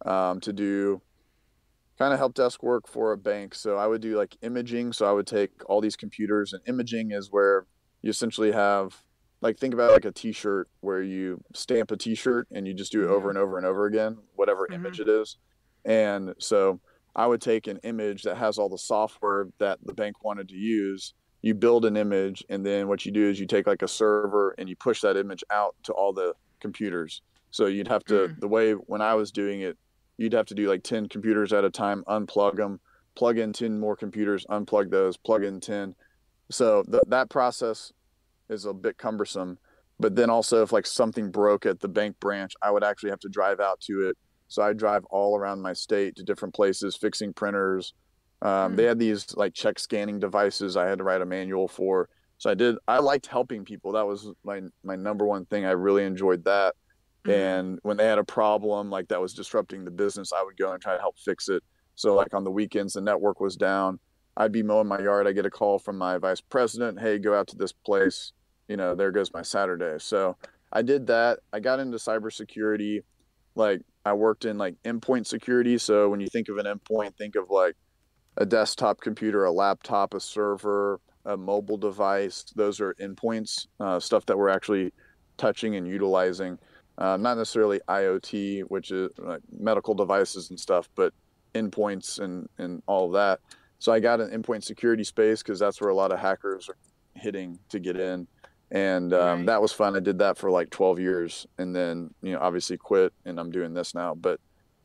um, 0.05 0.40
to 0.40 0.53
do 0.53 1.01
kind 1.98 2.12
of 2.12 2.18
help 2.18 2.35
desk 2.35 2.62
work 2.62 2.88
for 2.88 3.12
a 3.12 3.18
bank. 3.18 3.54
So 3.54 3.76
I 3.76 3.87
would 3.87 4.00
do 4.00 4.16
like 4.16 4.37
imaging. 4.42 4.92
So 4.92 5.07
I 5.07 5.12
would 5.12 5.26
take 5.26 5.50
all 5.66 5.80
these 5.80 5.96
computers, 5.96 6.52
and 6.52 6.62
imaging 6.66 7.12
is 7.12 7.30
where 7.30 7.66
you 8.02 8.11
essentially 8.11 8.52
have 8.52 9.02
like 9.42 9.59
think 9.59 9.74
about 9.74 9.92
like 9.92 10.04
a 10.07 10.12
T-shirt 10.12 10.68
where 10.80 11.02
you 11.02 11.40
stamp 11.54 11.90
a 11.90 11.96
T-shirt 11.96 12.48
and 12.50 12.66
you 12.66 12.72
just 12.74 12.92
do 12.92 13.02
it 13.04 13.09
over 13.09 13.28
and 13.28 13.37
over 13.38 13.59
and 13.59 13.66
over 13.66 13.85
again, 13.87 14.16
whatever 14.35 14.66
Mhm. 14.70 14.74
image 14.76 15.00
it 15.00 15.09
is. 15.09 15.37
And 15.85 16.35
so 16.38 16.80
I 17.14 17.26
would 17.26 17.42
take 17.42 17.66
an 17.66 17.78
image 17.83 18.22
that 18.22 18.37
has 18.38 18.59
all 18.59 18.68
the 18.70 18.78
software 18.78 19.48
that 19.59 19.78
the 19.85 19.92
bank 19.92 20.24
wanted 20.24 20.48
to 20.48 20.57
use. 20.57 21.14
You 21.42 21.54
build 21.54 21.85
an 21.85 21.96
image, 21.96 22.42
and 22.48 22.64
then 22.64 22.88
what 22.88 23.04
you 23.04 23.12
do 23.12 23.28
is 23.28 23.38
you 23.38 23.46
take 23.46 23.66
like 23.66 23.83
a 23.83 23.88
server 23.88 24.54
and 24.57 24.66
you 24.68 24.76
push 24.76 25.02
that 25.02 25.16
image 25.16 25.44
out 25.50 25.76
to 25.85 25.92
all 25.92 26.14
the 26.14 26.35
computers. 26.61 27.20
So 27.50 27.66
you'd 27.66 27.88
have 27.88 28.04
to 28.04 28.28
Mm. 28.28 28.40
the 28.40 28.48
way 28.48 28.72
when 28.72 29.02
I 29.02 29.14
was 29.14 29.30
doing 29.30 29.61
it, 29.61 29.76
you'd 30.16 30.33
have 30.33 30.46
to 30.46 30.55
do 30.55 30.68
like 30.68 30.83
10 30.83 31.09
computers 31.09 31.53
at 31.53 31.64
a 31.64 31.70
time, 31.70 32.05
unplug 32.09 32.57
them, 32.57 32.81
plug 33.16 33.38
in 33.38 33.53
10 33.53 33.79
more 33.79 33.96
computers, 33.96 34.44
unplug 34.50 34.90
those, 34.90 35.16
plug 35.16 35.44
in 35.44 35.61
10. 35.61 35.94
So 36.50 36.83
th- 36.85 37.03
that 37.09 37.31
process 37.31 37.92
is 38.48 38.64
a 38.64 38.74
bit 38.74 38.98
cumbersome. 38.98 39.59
But 40.00 40.16
then 40.16 40.29
also, 40.29 40.62
if 40.62 40.72
like 40.72 40.87
something 40.87 41.31
broke 41.31 41.66
at 41.66 41.81
the 41.81 41.88
bank 41.88 42.18
branch, 42.20 42.53
I 42.62 42.70
would 42.70 42.85
actually 42.85 43.11
have 43.11 43.20
to 43.20 43.29
drive 43.29 43.61
out 43.61 43.81
to 43.83 44.09
it. 44.09 44.16
So 44.48 44.62
I 44.62 44.72
drive 44.72 45.05
all 45.07 45.37
around 45.37 45.62
my 45.62 45.72
state 45.72 46.16
to 46.16 46.22
different 46.22 46.55
places, 46.55 46.96
fixing 46.96 47.33
printers. 47.33 47.94
Um, 48.42 48.77
They 48.77 48.85
had 48.85 48.98
these 48.98 49.35
like 49.37 49.55
check 49.55 49.79
scanning 49.79 50.18
devices 50.18 50.77
I 50.77 50.87
had 50.88 50.98
to 50.98 51.05
write 51.05 51.22
a 51.22 51.27
manual 51.27 51.68
for. 51.68 52.09
So 52.38 52.50
I 52.50 52.55
did. 52.55 52.77
I 52.88 52.98
liked 52.98 53.27
helping 53.27 53.64
people. 53.64 53.92
That 53.92 54.07
was 54.07 54.31
my 54.44 54.62
my 54.83 54.96
number 54.96 55.24
one 55.24 55.46
thing. 55.46 55.64
I 55.64 55.70
really 55.70 56.05
enjoyed 56.05 56.44
that. 56.44 56.74
Mhm. 57.26 57.32
And 57.32 57.78
when 57.82 57.96
they 57.96 58.06
had 58.06 58.18
a 58.18 58.24
problem 58.24 58.90
like 58.90 59.08
that 59.08 59.20
was 59.20 59.34
disrupting 59.34 59.84
the 59.84 59.90
business, 59.90 60.32
I 60.32 60.42
would 60.42 60.56
go 60.56 60.72
and 60.72 60.82
try 60.82 60.94
to 60.94 61.00
help 61.00 61.18
fix 61.18 61.48
it. 61.48 61.62
So 61.94 62.14
like 62.14 62.34
on 62.34 62.44
the 62.44 62.50
weekends, 62.50 62.94
the 62.94 63.00
network 63.00 63.40
was 63.40 63.56
down. 63.56 64.00
I'd 64.37 64.52
be 64.52 64.62
mowing 64.62 64.88
my 64.88 64.98
yard. 65.00 65.26
I 65.28 65.32
get 65.32 65.46
a 65.46 65.50
call 65.50 65.78
from 65.78 65.96
my 65.96 66.18
vice 66.18 66.40
president. 66.40 67.00
Hey, 67.00 67.18
go 67.18 67.34
out 67.38 67.46
to 67.48 67.56
this 67.56 67.72
place. 67.72 68.32
You 68.68 68.76
know, 68.76 68.94
there 68.94 69.12
goes 69.12 69.32
my 69.32 69.42
Saturday. 69.42 69.96
So 69.98 70.37
I 70.72 70.82
did 70.82 71.06
that. 71.06 71.40
I 71.52 71.60
got 71.60 71.78
into 71.80 71.98
cybersecurity. 71.98 73.02
Like 73.54 73.82
I 74.04 74.12
worked 74.14 74.44
in 74.44 74.58
like 74.58 74.76
endpoint 74.84 75.26
security. 75.26 75.78
So 75.78 76.08
when 76.08 76.20
you 76.20 76.26
think 76.28 76.48
of 76.48 76.58
an 76.58 76.66
endpoint, 76.66 77.16
think 77.16 77.37
of 77.37 77.50
like 77.50 77.76
a 78.37 78.46
desktop 78.46 79.00
computer, 79.00 79.44
a 79.44 79.52
laptop, 79.52 80.14
a 80.14 80.20
server, 80.20 81.00
a 81.24 81.37
mobile 81.37 81.78
device. 81.78 82.44
Those 82.56 82.80
are 82.80 82.94
endpoints, 82.94 83.66
uh, 83.80 84.00
stuff 84.00 84.26
that 84.26 84.37
we're 84.38 84.48
actually 84.48 84.92
touching 85.37 85.76
and 85.76 85.87
utilizing. 85.87 86.58
Uh, 86.96 87.16
not 87.16 87.37
necessarily 87.37 87.80
IoT, 87.88 88.62
which 88.68 88.90
is 88.90 89.11
like 89.18 89.40
medical 89.50 89.94
devices 89.94 90.50
and 90.50 90.59
stuff, 90.61 90.88
but 90.94 91.12
endpoints 91.54 92.20
and, 92.20 92.46
and 92.59 92.83
all 92.87 93.07
of 93.07 93.12
that. 93.14 93.40
So 93.78 93.92
I 93.92 94.00
got 94.00 94.20
an 94.20 94.30
endpoint 94.30 94.62
security 94.64 95.04
space 95.04 95.42
because 95.42 95.59
that's 95.59 95.80
where 95.80 95.90
a 95.90 95.94
lot 95.94 96.12
of 96.12 96.18
hackers 96.18 96.68
are 96.68 96.76
hitting 97.14 97.59
to 97.70 97.78
get 97.80 97.96
in. 97.98 98.26
And 98.70 99.12
um, 99.12 99.38
Right. 99.40 99.46
that 99.46 99.62
was 99.62 99.72
fun. 99.72 99.96
I 99.96 100.00
did 100.00 100.18
that 100.18 100.38
for 100.38 100.50
like 100.50 100.70
12 100.70 100.98
years 101.00 101.46
and 101.59 101.74
then, 101.74 102.11
you 102.22 102.33
know, 102.33 102.38
obviously 102.40 102.76
quit 102.78 103.12
and 103.24 103.38
I'm 103.38 103.50
doing 103.50 103.74
this 103.74 103.94
now. 103.94 104.14
But 104.14 104.40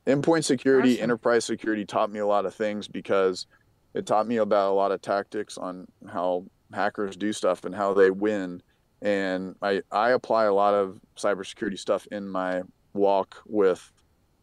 endpoint 0.07 0.43
security, 0.45 0.93
Awesome. 0.95 1.03
enterprise 1.03 1.45
security 1.45 1.85
taught 1.85 2.11
me 2.11 2.19
a 2.19 2.27
lot 2.27 2.45
of 2.45 2.53
things 2.53 2.87
because 2.87 3.45
it 3.93 4.05
taught 4.05 4.27
me 4.27 4.37
about 4.37 4.71
a 4.71 4.73
lot 4.73 4.91
of 4.91 5.01
tactics 5.01 5.57
on 5.57 5.85
how 6.11 6.45
hackers 6.73 7.15
do 7.15 7.33
stuff 7.33 7.65
and 7.65 7.73
how 7.73 7.93
they 7.93 8.11
win. 8.11 8.61
And 9.01 9.55
I, 9.61 9.81
I 9.91 10.11
apply 10.11 10.45
a 10.45 10.53
lot 10.53 10.73
of 10.73 10.99
cybersecurity 11.17 11.77
stuff 11.79 12.05
in 12.11 12.27
my 12.27 12.63
walk 12.93 13.41
with 13.45 13.91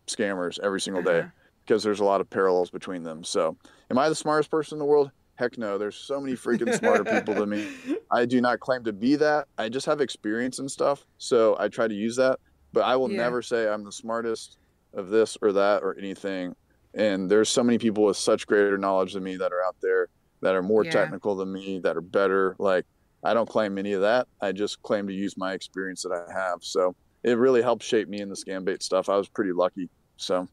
scammers 0.08 0.58
every 0.62 0.80
single 0.80 1.02
day 1.02 1.20
Uh-huh. 1.20 1.28
because 1.66 1.82
there's 1.82 2.00
a 2.00 2.04
lot 2.04 2.20
of 2.20 2.30
parallels 2.30 2.70
between 2.70 3.02
them. 3.02 3.24
So, 3.24 3.56
am 3.90 3.98
I 3.98 4.08
the 4.08 4.14
smartest 4.14 4.50
person 4.50 4.76
in 4.76 4.78
the 4.78 4.84
world? 4.84 5.10
Heck 5.36 5.58
no. 5.58 5.76
There's 5.76 5.96
so 5.96 6.20
many 6.20 6.34
freaking 6.34 6.72
smarter 6.72 7.04
people 7.04 7.34
than 7.34 7.50
me. 7.50 7.66
I 8.10 8.24
do 8.24 8.40
not 8.40 8.60
claim 8.60 8.84
to 8.84 8.92
be 8.92 9.16
that. 9.16 9.48
I 9.58 9.68
just 9.68 9.86
have 9.86 10.00
experience 10.00 10.58
and 10.58 10.70
stuff. 10.70 11.04
So, 11.18 11.56
I 11.58 11.68
try 11.68 11.88
to 11.88 11.94
use 11.94 12.16
that. 12.16 12.38
But 12.72 12.84
I 12.84 12.96
will 12.96 13.08
Yeah. 13.08 13.16
never 13.16 13.42
say 13.42 13.68
I'm 13.68 13.84
the 13.84 13.92
smartest 13.92 14.58
of 14.94 15.08
this 15.08 15.36
or 15.42 15.52
that 15.52 15.82
or 15.82 15.98
anything. 15.98 16.54
And 16.94 17.30
there's 17.30 17.50
so 17.50 17.62
many 17.62 17.76
people 17.78 18.04
with 18.04 18.16
such 18.16 18.46
greater 18.46 18.78
knowledge 18.78 19.12
than 19.12 19.22
me 19.24 19.36
that 19.36 19.52
are 19.52 19.62
out 19.66 19.76
there 19.82 20.08
that 20.42 20.54
are 20.54 20.62
more 20.62 20.84
Yeah. 20.84 20.90
technical 20.92 21.36
than 21.36 21.52
me, 21.52 21.80
that 21.80 21.96
are 21.96 22.00
better. 22.02 22.56
Like, 22.58 22.84
I 23.24 23.34
don't 23.34 23.48
claim 23.48 23.78
any 23.78 23.92
of 23.92 24.02
that. 24.02 24.28
I 24.40 24.52
just 24.52 24.82
claim 24.82 25.06
to 25.08 25.12
use 25.12 25.36
my 25.36 25.52
experience 25.52 26.02
that 26.02 26.12
I 26.12 26.32
have. 26.32 26.58
So, 26.62 26.94
it 27.22 27.38
really 27.38 27.60
helped 27.60 27.82
shape 27.82 28.08
me 28.08 28.20
in 28.20 28.28
the 28.28 28.36
scam 28.36 28.64
bait 28.64 28.82
stuff. 28.82 29.08
I 29.08 29.16
was 29.16 29.28
pretty 29.28 29.52
lucky. 29.52 29.88
So, 30.16 30.48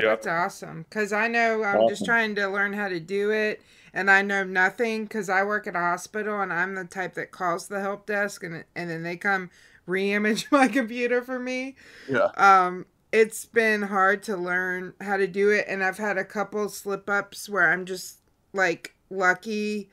That's 0.00 0.26
awesome. 0.26 0.84
Because 0.88 1.12
I 1.12 1.26
know 1.26 1.64
I'm 1.64 1.88
just 1.88 2.04
trying 2.04 2.34
to 2.36 2.46
learn 2.46 2.72
how 2.72 2.88
to 2.88 3.00
do 3.00 3.30
it. 3.32 3.60
And 3.92 4.10
I 4.10 4.22
know 4.22 4.44
nothing 4.44 5.04
because 5.04 5.28
I 5.30 5.42
work 5.42 5.66
at 5.66 5.74
a 5.74 5.80
hospital 5.80 6.40
and 6.40 6.52
I'm 6.52 6.74
the 6.74 6.84
type 6.84 7.14
that 7.14 7.30
calls 7.30 7.66
the 7.66 7.80
help 7.80 8.06
desk 8.06 8.44
and, 8.44 8.64
and 8.74 8.90
then 8.90 9.02
they 9.02 9.16
come 9.16 9.50
re 9.86 10.12
image 10.12 10.46
my 10.52 10.68
computer 10.68 11.22
for 11.22 11.38
me. 11.38 11.76
yeah. 12.08 12.28
Um, 12.36 12.86
it's 13.10 13.46
been 13.46 13.82
hard 13.82 14.22
to 14.24 14.36
learn 14.36 14.92
how 15.00 15.16
to 15.16 15.26
do 15.26 15.50
it. 15.50 15.64
And 15.68 15.82
I've 15.82 15.96
had 15.96 16.18
a 16.18 16.24
couple 16.24 16.68
slip 16.68 17.08
ups 17.08 17.48
where 17.48 17.72
I'm 17.72 17.86
just 17.86 18.18
like 18.52 18.94
lucky 19.08 19.90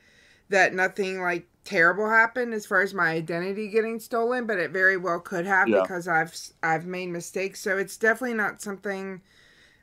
that 0.50 0.74
nothing 0.74 1.22
like 1.22 1.48
terrible 1.64 2.08
happened 2.10 2.54
as 2.54 2.66
far 2.66 2.82
as 2.82 2.94
my 2.94 3.10
identity 3.10 3.68
getting 3.68 4.00
stolen, 4.00 4.46
but 4.46 4.58
it 4.58 4.70
very 4.70 4.96
well 4.96 5.20
could 5.20 5.46
have 5.46 5.70
Yeah. 5.70 5.82
because 5.82 6.08
I've 6.08 6.36
I've 6.62 6.86
made 6.86 7.08
mistakes. 7.10 7.60
So 7.60 7.78
it's 7.78 7.96
definitely 7.96 8.36
not 8.36 8.62
something 8.62 9.22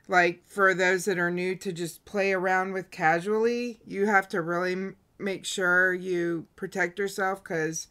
like 0.08 0.42
for 0.46 0.74
those 0.74 1.04
that 1.06 1.18
are 1.18 1.30
new 1.30 1.54
to 1.56 1.72
just 1.72 2.04
play 2.04 2.32
around 2.32 2.72
with 2.72 2.90
casually, 2.90 3.80
you 3.86 4.06
have 4.06 4.28
to 4.30 4.42
really 4.42 4.72
m- 4.72 4.96
make 5.18 5.44
sure 5.44 5.94
you 5.94 6.46
protect 6.56 6.98
yourself 6.98 7.42
because 7.42 7.88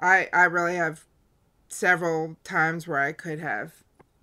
I 0.00 0.28
I 0.32 0.44
really 0.44 0.76
have 0.76 1.04
several 1.68 2.36
times 2.44 2.88
where 2.88 3.00
I 3.00 3.12
could 3.12 3.40
have 3.40 3.72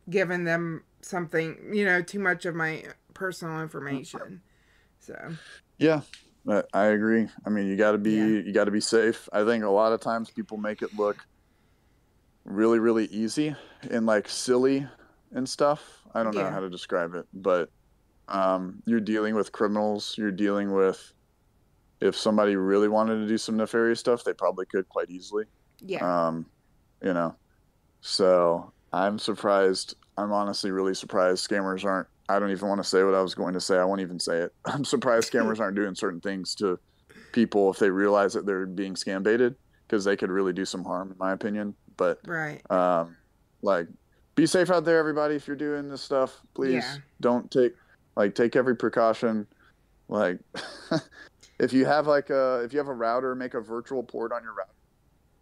given 0.09 0.45
them 0.45 0.83
something, 1.01 1.71
you 1.73 1.85
know, 1.85 2.01
too 2.01 2.19
much 2.19 2.45
of 2.45 2.55
my 2.55 2.85
personal 3.13 3.61
mm. 3.91 4.03
information. 4.03 4.41
So 4.99 5.37
Yeah, 5.77 6.01
I 6.47 6.63
I 6.73 6.85
agree. 6.87 7.27
I 7.45 7.49
mean, 7.49 7.67
you 7.67 7.75
got 7.75 7.91
to 7.93 7.97
be 7.97 8.11
Yeah. 8.11 8.25
you 8.45 8.53
got 8.53 8.65
to 8.65 8.71
be 8.71 8.81
safe. 8.81 9.27
I 9.33 9.43
think 9.45 9.63
a 9.63 9.69
lot 9.69 9.93
of 9.93 9.99
times 10.01 10.29
people 10.29 10.57
make 10.57 10.81
it 10.81 10.93
look 10.97 11.17
really 12.45 12.79
really 12.79 13.05
easy 13.05 13.55
and 13.91 14.05
like 14.05 14.27
silly 14.27 14.87
and 15.31 15.47
stuff. 15.47 16.01
I 16.13 16.23
don't 16.23 16.33
know 16.35 16.49
how 16.49 16.59
to 16.61 16.69
describe 16.69 17.13
it, 17.13 17.27
but 17.33 17.69
um, 18.27 18.81
you're 18.85 18.99
dealing 18.99 19.35
with 19.35 19.51
criminals. 19.51 20.15
You're 20.17 20.31
dealing 20.31 20.71
with 20.73 21.13
if 22.01 22.15
somebody 22.15 22.55
really 22.55 22.87
wanted 22.87 23.17
to 23.19 23.27
do 23.27 23.37
some 23.37 23.57
nefarious 23.57 23.99
stuff, 23.99 24.23
they 24.23 24.33
probably 24.33 24.65
could 24.65 24.87
quite 24.89 25.09
easily. 25.09 25.45
yeah, 25.81 26.27
Um, 26.27 26.45
you 27.03 27.13
know, 27.13 27.35
so 28.01 28.71
I'm 28.93 29.19
surprised. 29.19 29.95
I'm 30.17 30.31
honestly 30.31 30.71
really 30.71 30.93
surprised 30.95 31.47
scammers 31.47 31.83
aren't. 31.85 32.07
I 32.29 32.37
don't 32.37 32.51
even 32.51 32.69
want 32.69 32.79
to 32.81 32.87
say 32.87 33.03
what 33.03 33.15
I 33.15 33.21
was 33.21 33.33
going 33.33 33.55
to 33.55 33.59
say. 33.59 33.77
I 33.77 33.83
won't 33.83 34.01
even 34.01 34.19
say 34.19 34.37
it. 34.37 34.53
I'm 34.65 34.85
surprised 34.85 35.31
scammers 35.31 35.59
aren't 35.59 35.75
doing 35.75 35.95
certain 35.95 36.21
things 36.21 36.53
to 36.55 36.79
people 37.31 37.71
if 37.71 37.79
they 37.79 37.89
realize 37.89 38.33
that 38.33 38.45
they're 38.45 38.67
being 38.67 38.93
scam 38.93 39.23
baited 39.23 39.55
because 39.87 40.05
they 40.05 40.15
could 40.15 40.29
really 40.29 40.53
do 40.53 40.63
some 40.63 40.83
harm, 40.83 41.11
in 41.11 41.17
my 41.17 41.31
opinion. 41.31 41.73
But 41.97 42.19
right. 42.25 42.61
um, 42.71 43.17
like, 43.63 43.87
be 44.35 44.45
safe 44.45 44.69
out 44.69 44.85
there, 44.85 44.99
everybody. 44.99 45.35
If 45.35 45.47
you're 45.47 45.55
doing 45.55 45.89
this 45.89 46.01
stuff, 46.01 46.39
please 46.53 46.83
Yeah. 46.83 46.97
don't 47.19 47.49
take 47.49 47.73
like 48.15 48.35
take 48.35 48.55
every 48.55 48.75
precaution. 48.75 49.47
Like, 50.07 50.39
if 51.59 51.73
you 51.73 51.85
have 51.85 52.05
like 52.07 52.29
a 52.29 52.61
if 52.63 52.73
you 52.73 52.79
have 52.79 52.87
a 52.87 52.93
router, 52.93 53.33
make 53.35 53.55
a 53.55 53.61
virtual 53.61 54.03
port 54.03 54.31
on 54.31 54.43
your 54.43 54.53
router 54.53 54.69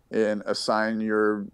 and 0.09 0.41
assign 0.45 1.01
your 1.01 1.45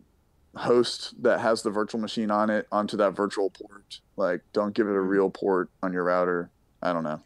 host 0.55 1.21
that 1.23 1.39
has 1.39 1.63
the 1.63 1.69
virtual 1.71 1.99
machine 1.99 2.29
on 2.31 2.49
it 2.49 2.67
onto 2.71 2.95
that 2.97 3.11
virtual 3.15 3.49
port. 3.49 3.99
Like, 4.17 4.41
don't 4.53 4.73
give 4.75 4.87
it 4.87 4.91
a 4.91 4.93
Mm-hmm. 4.93 5.07
real 5.07 5.29
port 5.29 5.69
on 5.81 5.93
your 5.93 6.03
router. 6.03 6.49
I 6.81 6.93
don't 6.93 7.03
know. 7.03 7.21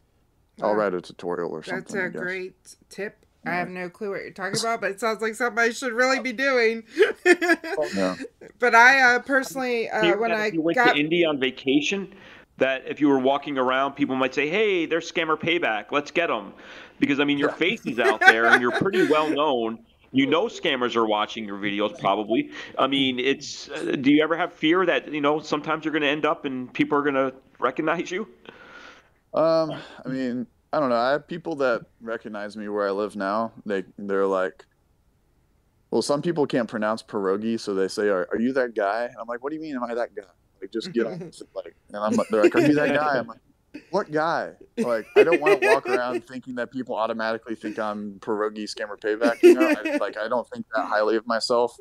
I'll 0.62 0.74
write 0.74 0.94
a 0.94 1.02
tutorial 1.02 1.52
or 1.52 1.64
something. 1.64 1.96
That's 1.96 2.16
a 2.16 2.18
great 2.18 2.56
tip. 2.90 3.18
I 3.46 3.52
have 3.52 3.70
no 3.70 3.90
clue 3.90 4.10
what 4.10 4.22
you're 4.22 4.32
talking 4.32 4.60
about, 4.60 4.82
but 4.82 4.92
it 4.92 5.00
sounds 5.00 5.22
like 5.22 5.36
something 5.36 5.60
I 5.60 5.70
should 5.70 5.94
really 5.94 6.20
be 6.20 6.34
doing. 6.48 6.84
Yeah. 7.26 8.16
but 8.60 8.76
I 8.76 9.16
uh, 9.16 9.20
personally, 9.20 9.90
uh, 9.90 10.18
when 10.18 10.32
that 10.32 10.40
I 10.40 10.48
you 10.48 10.62
went 10.62 10.76
got 10.76 10.94
to 10.94 11.00
India 11.00 11.30
on 11.30 11.40
vacation, 11.40 12.14
that 12.58 12.84
if 12.88 13.00
you 13.00 13.08
were 13.08 13.20
walking 13.20 13.58
around, 13.58 13.94
people 13.94 14.16
might 14.16 14.34
say, 14.34 14.50
"Hey, 14.50 14.86
there's 14.86 15.10
scammer 15.10 15.40
payback. 15.40 15.92
Let's 15.92 16.12
get 16.12 16.28
them," 16.28 16.54
because 17.00 17.20
I 17.20 17.24
mean, 17.24 17.38
your 17.38 17.50
Yeah. 17.52 17.56
face 17.56 17.86
is 17.86 18.00
out 18.10 18.20
there 18.20 18.48
and 18.48 18.62
you're 18.62 18.72
pretty 18.72 19.08
well 19.08 19.30
known. 19.30 19.80
You 20.12 20.26
know, 20.26 20.46
scammers 20.46 20.96
are 20.96 21.06
watching 21.06 21.46
your 21.46 21.58
videos 21.58 22.00
probably. 22.00 22.52
I 22.78 22.88
mean, 22.88 23.20
it's. 23.20 23.70
Uh, 23.70 23.96
do 24.00 24.12
you 24.12 24.24
ever 24.24 24.38
have 24.38 24.54
fear 24.54 24.86
that 24.86 25.12
you 25.12 25.22
know 25.22 25.40
sometimes 25.40 25.86
you're 25.86 25.92
going 25.92 26.04
to 26.04 26.08
end 26.08 26.26
up 26.26 26.46
and 26.46 26.74
people 26.74 26.98
are 26.98 27.04
going 27.04 27.16
to 27.16 27.34
recognize 27.60 28.10
you? 28.10 28.28
Um, 29.34 29.74
I 30.06 30.10
mean, 30.10 30.48
I 30.72 30.80
don't 30.80 30.90
know. 30.90 30.96
I 30.96 31.12
have 31.12 31.28
people 31.28 31.56
that 31.58 31.86
recognize 32.02 32.56
me 32.56 32.70
where 32.70 32.88
I 32.88 32.92
live 32.92 33.16
now. 33.16 33.52
They 33.66 33.84
they're 33.98 34.26
like, 34.26 34.66
well, 35.92 36.02
some 36.02 36.22
people 36.22 36.46
can't 36.46 36.68
pronounce 36.68 37.02
pierogi, 37.04 37.60
so 37.60 37.74
they 37.74 37.88
say, 37.88 38.10
"Are, 38.10 38.28
are 38.32 38.40
you 38.40 38.54
that 38.54 38.76
guy?" 38.76 39.06
And 39.06 39.16
I'm 39.20 39.28
like, 39.28 39.44
"What 39.44 39.52
do 39.52 39.56
you 39.56 39.62
mean? 39.62 39.76
Am 39.76 39.84
I 39.84 39.94
that 39.94 40.16
guy?" 40.16 40.24
Like, 40.62 40.72
just 40.72 40.92
get 40.92 41.06
on. 41.06 41.32
Like, 41.54 41.76
and 41.90 41.98
I'm 41.98 42.14
like, 42.14 42.28
they're 42.30 42.44
like, 42.44 42.56
"Are 42.56 42.62
you 42.62 42.76
that 42.76 42.94
guy?" 42.94 43.18
I'm 43.18 43.28
like, 43.28 43.40
"What 43.90 44.12
guy?" 44.12 44.54
Like, 44.82 45.08
I 45.16 45.24
don't 45.24 45.40
want 45.40 45.54
to 45.54 45.58
walk 45.58 45.88
around 45.88 46.22
thinking 46.28 46.56
that 46.56 46.72
people 46.72 46.96
automatically 46.96 47.56
think 47.56 47.80
I'm 47.80 48.20
pierogi 48.20 48.66
scammer 48.66 48.98
payback. 49.00 49.38
You 49.44 49.54
know, 49.54 49.68
I, 49.68 49.86
like 50.00 50.18
I 50.18 50.28
don't 50.28 50.48
think 50.54 50.66
that 50.74 50.86
highly 50.86 51.16
of 51.16 51.26
myself. 51.28 51.74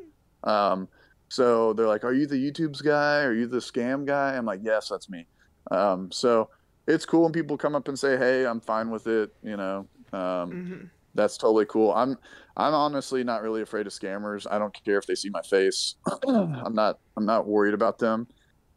Um, 0.44 0.88
so 1.30 1.72
they're 1.72 1.88
like, 1.88 2.04
"Are 2.04 2.12
you 2.14 2.26
the 2.26 2.36
YouTube's 2.36 2.82
guy? 2.82 3.22
Are 3.22 3.34
you 3.34 3.46
the 3.46 3.58
scam 3.58 4.06
guy?" 4.06 4.36
I'm 4.36 4.46
like, 4.46 4.60
"Yes, 4.62 4.88
that's 4.88 5.08
me." 5.10 5.28
Um, 5.70 6.10
so 6.12 6.48
it's 6.86 7.04
cool 7.06 7.24
when 7.24 7.32
people 7.32 7.58
come 7.58 7.74
up 7.74 7.88
and 7.88 7.98
say, 7.98 8.16
"Hey, 8.16 8.46
I'm 8.46 8.60
fine 8.60 8.90
with 8.90 9.06
it." 9.06 9.30
You 9.42 9.56
know, 9.56 9.88
um, 10.12 10.50
Mhm. 10.52 10.90
that's 11.14 11.36
totally 11.36 11.66
cool. 11.66 11.92
I'm 11.92 12.16
I'm 12.56 12.74
honestly 12.74 13.24
not 13.24 13.42
really 13.42 13.62
afraid 13.62 13.86
of 13.86 13.92
scammers. 13.92 14.46
I 14.50 14.58
don't 14.58 14.74
care 14.84 14.98
if 14.98 15.06
they 15.06 15.14
see 15.16 15.30
my 15.30 15.42
face. 15.42 15.96
I'm 16.28 16.74
not 16.74 16.96
I'm 17.16 17.26
not 17.26 17.46
worried 17.46 17.74
about 17.74 17.98
them. 17.98 18.28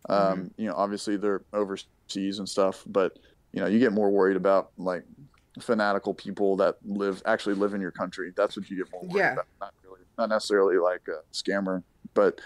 Um, 0.08 0.52
You 0.58 0.68
know, 0.68 0.76
obviously 0.76 1.18
they're 1.18 1.42
overseas 1.54 2.40
and 2.40 2.48
stuff, 2.48 2.84
but 2.88 3.20
you 3.52 3.60
know, 3.60 3.68
you 3.68 3.80
get 3.80 3.92
more 3.92 4.10
worried 4.12 4.38
about 4.38 4.72
like 4.78 5.04
fanatical 5.60 6.14
people 6.14 6.56
that 6.58 6.78
live 6.86 7.22
actually 7.26 7.56
live 7.56 7.74
in 7.74 7.82
your 7.82 7.92
country. 7.92 8.32
That's 8.36 8.56
what 8.56 8.70
you 8.70 8.78
get 8.78 8.92
more 8.92 9.02
worried 9.02 9.16
Yeah. 9.16 9.34
about. 9.34 9.46
Not 9.60 9.74
really, 9.84 10.02
not 10.18 10.30
necessarily 10.30 10.78
like 10.78 11.02
a 11.08 11.22
scammer, 11.34 11.84
but. 12.14 12.40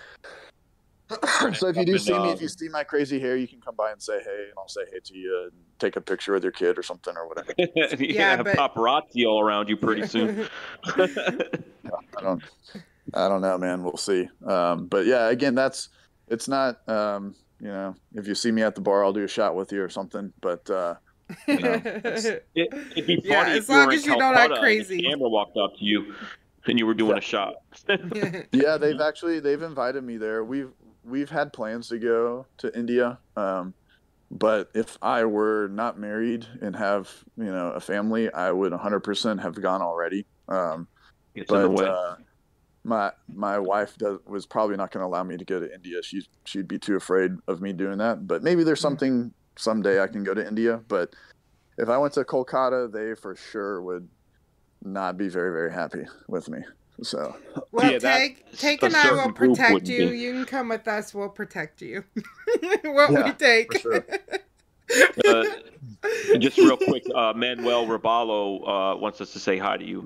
so 1.53 1.67
if 1.67 1.75
you 1.75 1.85
do 1.85 1.97
see 1.97 2.17
me, 2.17 2.31
if 2.31 2.41
you 2.41 2.47
see 2.47 2.69
my 2.69 2.83
crazy 2.83 3.19
hair, 3.19 3.35
you 3.35 3.47
can 3.47 3.61
come 3.61 3.75
by 3.75 3.91
and 3.91 4.01
say 4.01 4.19
hey, 4.23 4.45
and 4.45 4.53
I'll 4.57 4.67
say 4.69 4.81
hey 4.91 4.99
to 5.03 5.15
you 5.17 5.43
and 5.43 5.51
take 5.77 5.95
a 5.95 6.01
picture 6.01 6.33
with 6.33 6.41
your 6.43 6.53
kid 6.53 6.79
or 6.79 6.83
something 6.83 7.13
or 7.15 7.27
whatever. 7.27 7.53
You're 7.57 7.87
Yeah, 7.99 8.37
gonna 8.37 8.55
but- 8.55 8.73
paparazzi 8.75 9.25
all 9.27 9.39
around 9.41 9.69
you 9.69 9.77
pretty 9.77 10.07
soon. 10.07 10.47
I 10.85 12.21
don't 12.21 12.43
I 13.13 13.27
don't 13.27 13.41
know, 13.41 13.57
man. 13.57 13.83
We'll 13.83 13.97
see. 13.97 14.27
Um, 14.45 14.87
but 14.87 15.05
yeah, 15.05 15.29
again, 15.29 15.53
that's 15.55 15.89
it's 16.29 16.47
not 16.47 16.87
um, 16.89 17.35
you 17.63 17.69
know, 17.69 17.95
if 18.13 18.27
you 18.27 18.35
see 18.35 18.51
me 18.51 18.61
at 18.61 18.75
the 18.75 18.81
bar, 18.81 19.03
I'll 19.05 19.13
do 19.13 19.23
a 19.23 19.27
shot 19.27 19.55
with 19.55 19.71
you 19.71 19.81
or 19.81 19.89
something. 19.89 20.33
But 20.41 20.69
uh, 20.69 20.95
you 21.47 21.59
know, 21.59 21.81
It, 21.85 22.39
it'd 22.55 23.07
be 23.07 23.15
funny 23.21 23.23
Yeah, 23.29 23.47
as 23.47 23.67
you 23.69 23.73
were 23.75 23.79
long 23.81 23.91
in 23.91 23.97
as 23.97 24.05
you 24.05 24.17
don't 24.19 24.35
act 24.35 24.53
crazy. 24.59 24.95
and 24.95 25.05
the 25.05 25.09
camera 25.09 25.29
walked 25.29 25.55
up 25.57 25.77
to 25.77 25.85
you 25.85 26.13
and 26.65 26.77
you 26.77 26.85
were 26.85 26.93
doing 26.93 27.17
a 27.17 27.21
shot. 27.21 27.55
yeah, 28.51 28.77
they've 28.77 28.99
actually 28.99 29.39
they've 29.39 29.61
invited 29.61 30.03
me 30.03 30.17
there. 30.17 30.43
We've 30.43 30.71
we've 31.05 31.29
had 31.29 31.53
plans 31.53 31.87
to 31.89 31.99
go 31.99 32.45
to 32.57 32.77
India. 32.77 33.17
Um, 33.37 33.73
but 34.31 34.69
if 34.73 34.97
I 35.01 35.25
were 35.25 35.69
not 35.71 35.97
married 35.99 36.45
and 36.61 36.75
have 36.75 37.09
you 37.37 37.45
know 37.51 37.69
a 37.71 37.79
family, 37.79 38.31
I 38.33 38.51
would 38.51 38.73
100% 38.73 39.41
have 39.41 39.61
gone 39.61 39.81
already. 39.81 40.25
Um, 40.49 40.87
It's 41.35 41.51
in 41.51 41.61
the 41.61 41.69
way. 41.69 41.85
uh, 41.85 42.15
my 42.83 43.11
my 43.33 43.57
wife 43.59 43.97
does, 43.97 44.19
was 44.25 44.45
probably 44.45 44.75
not 44.75 44.91
going 44.91 45.01
to 45.01 45.07
allow 45.07 45.23
me 45.23 45.37
to 45.37 45.45
go 45.45 45.59
to 45.59 45.73
India. 45.73 46.03
She 46.03 46.25
she'd 46.45 46.67
be 46.67 46.79
too 46.79 46.95
afraid 46.95 47.31
of 47.47 47.61
me 47.61 47.73
doing 47.73 47.97
that. 47.99 48.27
But 48.27 48.43
maybe 48.43 48.63
there's 48.63 48.79
hmm. 48.79 48.83
something 48.83 49.33
someday 49.57 50.01
I 50.01 50.07
can 50.07 50.23
go 50.23 50.33
to 50.33 50.45
India. 50.45 50.81
But 50.87 51.15
if 51.77 51.89
I 51.89 51.97
went 51.97 52.13
to 52.13 52.23
Kolkata, 52.23 52.91
they 52.91 53.15
for 53.19 53.35
sure 53.35 53.81
would 53.81 54.07
not 54.83 55.17
be 55.17 55.29
very 55.29 55.51
very 55.51 55.71
happy 55.71 56.05
with 56.27 56.49
me. 56.49 56.59
So 57.01 57.35
Well, 57.71 57.91
Yeah, 57.91 57.99
that- 57.99 58.17
take 58.17 58.57
take 58.57 58.83
and 58.83 58.95
I 58.95 59.11
will 59.11 59.31
protect 59.31 59.87
you. 59.87 60.09
be. 60.09 60.19
You 60.19 60.33
can 60.33 60.45
come 60.45 60.69
with 60.69 60.87
us. 60.87 61.13
We'll 61.13 61.29
protect 61.29 61.81
you. 61.81 62.03
what 62.83 63.11
Yeah, 63.11 63.25
we 63.25 63.31
take. 63.33 63.73
for 63.73 63.79
sure. 63.79 64.05
Uh, 65.25 65.45
just 66.39 66.57
real 66.57 66.77
quick, 66.77 67.03
uh, 67.15 67.33
Manuel 67.35 67.85
Raballo 67.87 68.61
uh, 68.61 68.97
wants 68.97 69.21
us 69.21 69.31
to 69.33 69.39
say 69.39 69.57
hi 69.57 69.77
to 69.77 69.83
you. 69.85 70.05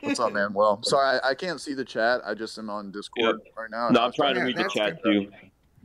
what's 0.00 0.20
up, 0.20 0.32
man? 0.32 0.52
Well, 0.52 0.82
sorry 0.82 1.18
I, 1.22 1.30
I 1.30 1.34
can't 1.34 1.60
see 1.60 1.74
the 1.74 1.84
chat. 1.84 2.20
I 2.24 2.34
just 2.34 2.58
am 2.58 2.70
on 2.70 2.90
Discord 2.92 3.40
right 3.56 3.70
now. 3.70 3.88
No, 3.90 4.00
I'm 4.02 4.12
trying 4.12 4.34
to 4.34 4.42
read 4.42 4.56
the 4.56 4.62
that's 4.62 4.74
chat 4.74 5.02
too. 5.02 5.30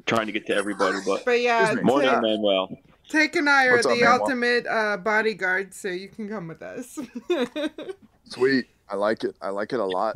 Trying 0.05 0.27
to 0.27 0.33
get 0.33 0.45
to 0.47 0.55
everybody, 0.55 0.97
but 1.05 1.23
but 1.25 1.39
yeah, 1.41 1.73
morning, 1.83 2.09
take, 2.11 2.21
Manuel. 2.21 2.77
take 3.07 3.35
and 3.37 3.49
I 3.49 3.67
are 3.67 3.71
What's 3.73 3.85
the 3.87 3.93
Manuel? 3.93 4.19
ultimate 4.21 4.67
uh, 4.67 4.97
bodyguards, 4.97 5.77
so 5.77 5.87
you 5.87 6.09
can 6.09 6.27
come 6.27 6.47
with 6.49 6.61
us. 6.61 6.99
Sweet. 8.25 8.65
I 8.89 8.95
like 8.95 9.23
it. 9.23 9.35
I 9.41 9.49
like 9.49 9.71
it 9.73 9.79
a 9.79 9.85
lot. 9.85 10.15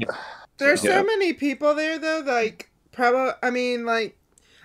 There's 0.58 0.84
Yeah. 0.84 1.00
so 1.00 1.04
many 1.04 1.34
people 1.34 1.74
there 1.74 1.98
though, 1.98 2.22
like 2.26 2.70
probably 2.92 3.32
I 3.42 3.50
mean 3.50 3.86
like 3.86 4.18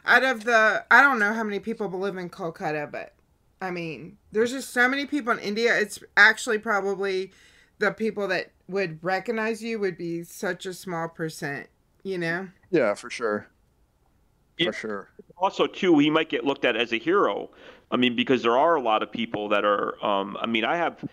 out 0.04 0.24
of 0.24 0.44
the 0.44 0.84
I 0.90 1.02
don't 1.02 1.18
know 1.18 1.32
how 1.32 1.44
many 1.44 1.60
people 1.60 1.88
live 1.88 2.16
in 2.16 2.30
Kolkata, 2.30 2.90
but 2.90 3.14
I 3.60 3.70
mean, 3.70 4.18
there's 4.32 4.50
just 4.50 4.70
so 4.70 4.88
many 4.88 5.06
people 5.06 5.32
in 5.32 5.38
India. 5.38 5.78
It's 5.78 6.00
actually 6.16 6.58
probably 6.58 7.30
the 7.78 7.92
people 7.92 8.26
that 8.28 8.50
would 8.68 9.02
recognize 9.02 9.62
you 9.62 9.78
would 9.78 9.96
be 9.96 10.24
such 10.24 10.66
a 10.66 10.74
small 10.74 11.08
percent, 11.08 11.68
you 12.02 12.18
know? 12.18 12.48
Yeah, 12.70 12.94
for 12.94 13.10
sure. 13.10 13.46
Yeah. 14.58 14.66
For 14.66 14.72
sure. 14.72 15.08
Also, 15.36 15.66
too, 15.66 15.98
he 15.98 16.10
might 16.10 16.28
get 16.28 16.44
looked 16.44 16.64
at 16.64 16.76
as 16.76 16.92
a 16.92 16.98
hero. 16.98 17.50
I 17.90 17.96
mean, 17.96 18.16
because 18.16 18.42
there 18.42 18.56
are 18.56 18.74
a 18.74 18.80
lot 18.80 19.02
of 19.02 19.12
people 19.12 19.48
that 19.50 19.64
are. 19.64 20.02
Um, 20.04 20.36
I 20.40 20.46
mean, 20.46 20.64
I 20.64 20.76
have 20.76 21.04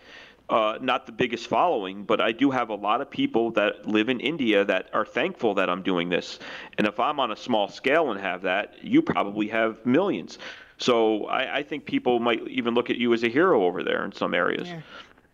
uh, 0.50 0.78
not 0.80 1.06
the 1.06 1.12
biggest 1.12 1.46
following, 1.46 2.04
but 2.04 2.20
I 2.20 2.32
do 2.32 2.50
have 2.50 2.68
a 2.70 2.74
lot 2.74 3.00
of 3.00 3.10
people 3.10 3.50
that 3.52 3.86
live 3.86 4.08
in 4.08 4.20
India 4.20 4.64
that 4.64 4.90
are 4.92 5.04
thankful 5.04 5.54
that 5.54 5.70
I'm 5.70 5.82
doing 5.82 6.08
this. 6.08 6.38
And 6.76 6.86
if 6.86 6.98
I'm 6.98 7.20
on 7.20 7.30
a 7.30 7.36
small 7.36 7.68
scale 7.68 8.10
and 8.10 8.20
have 8.20 8.42
that, 8.42 8.74
you 8.82 9.00
probably 9.00 9.48
have 9.48 9.84
millions. 9.86 10.38
So 10.78 11.26
I, 11.26 11.58
I 11.58 11.62
think 11.62 11.84
people 11.84 12.18
might 12.18 12.46
even 12.48 12.74
look 12.74 12.90
at 12.90 12.96
you 12.96 13.12
as 13.14 13.22
a 13.22 13.28
hero 13.28 13.64
over 13.64 13.82
there 13.82 14.04
in 14.04 14.12
some 14.12 14.34
areas. 14.34 14.68
Yeah. 14.68 14.80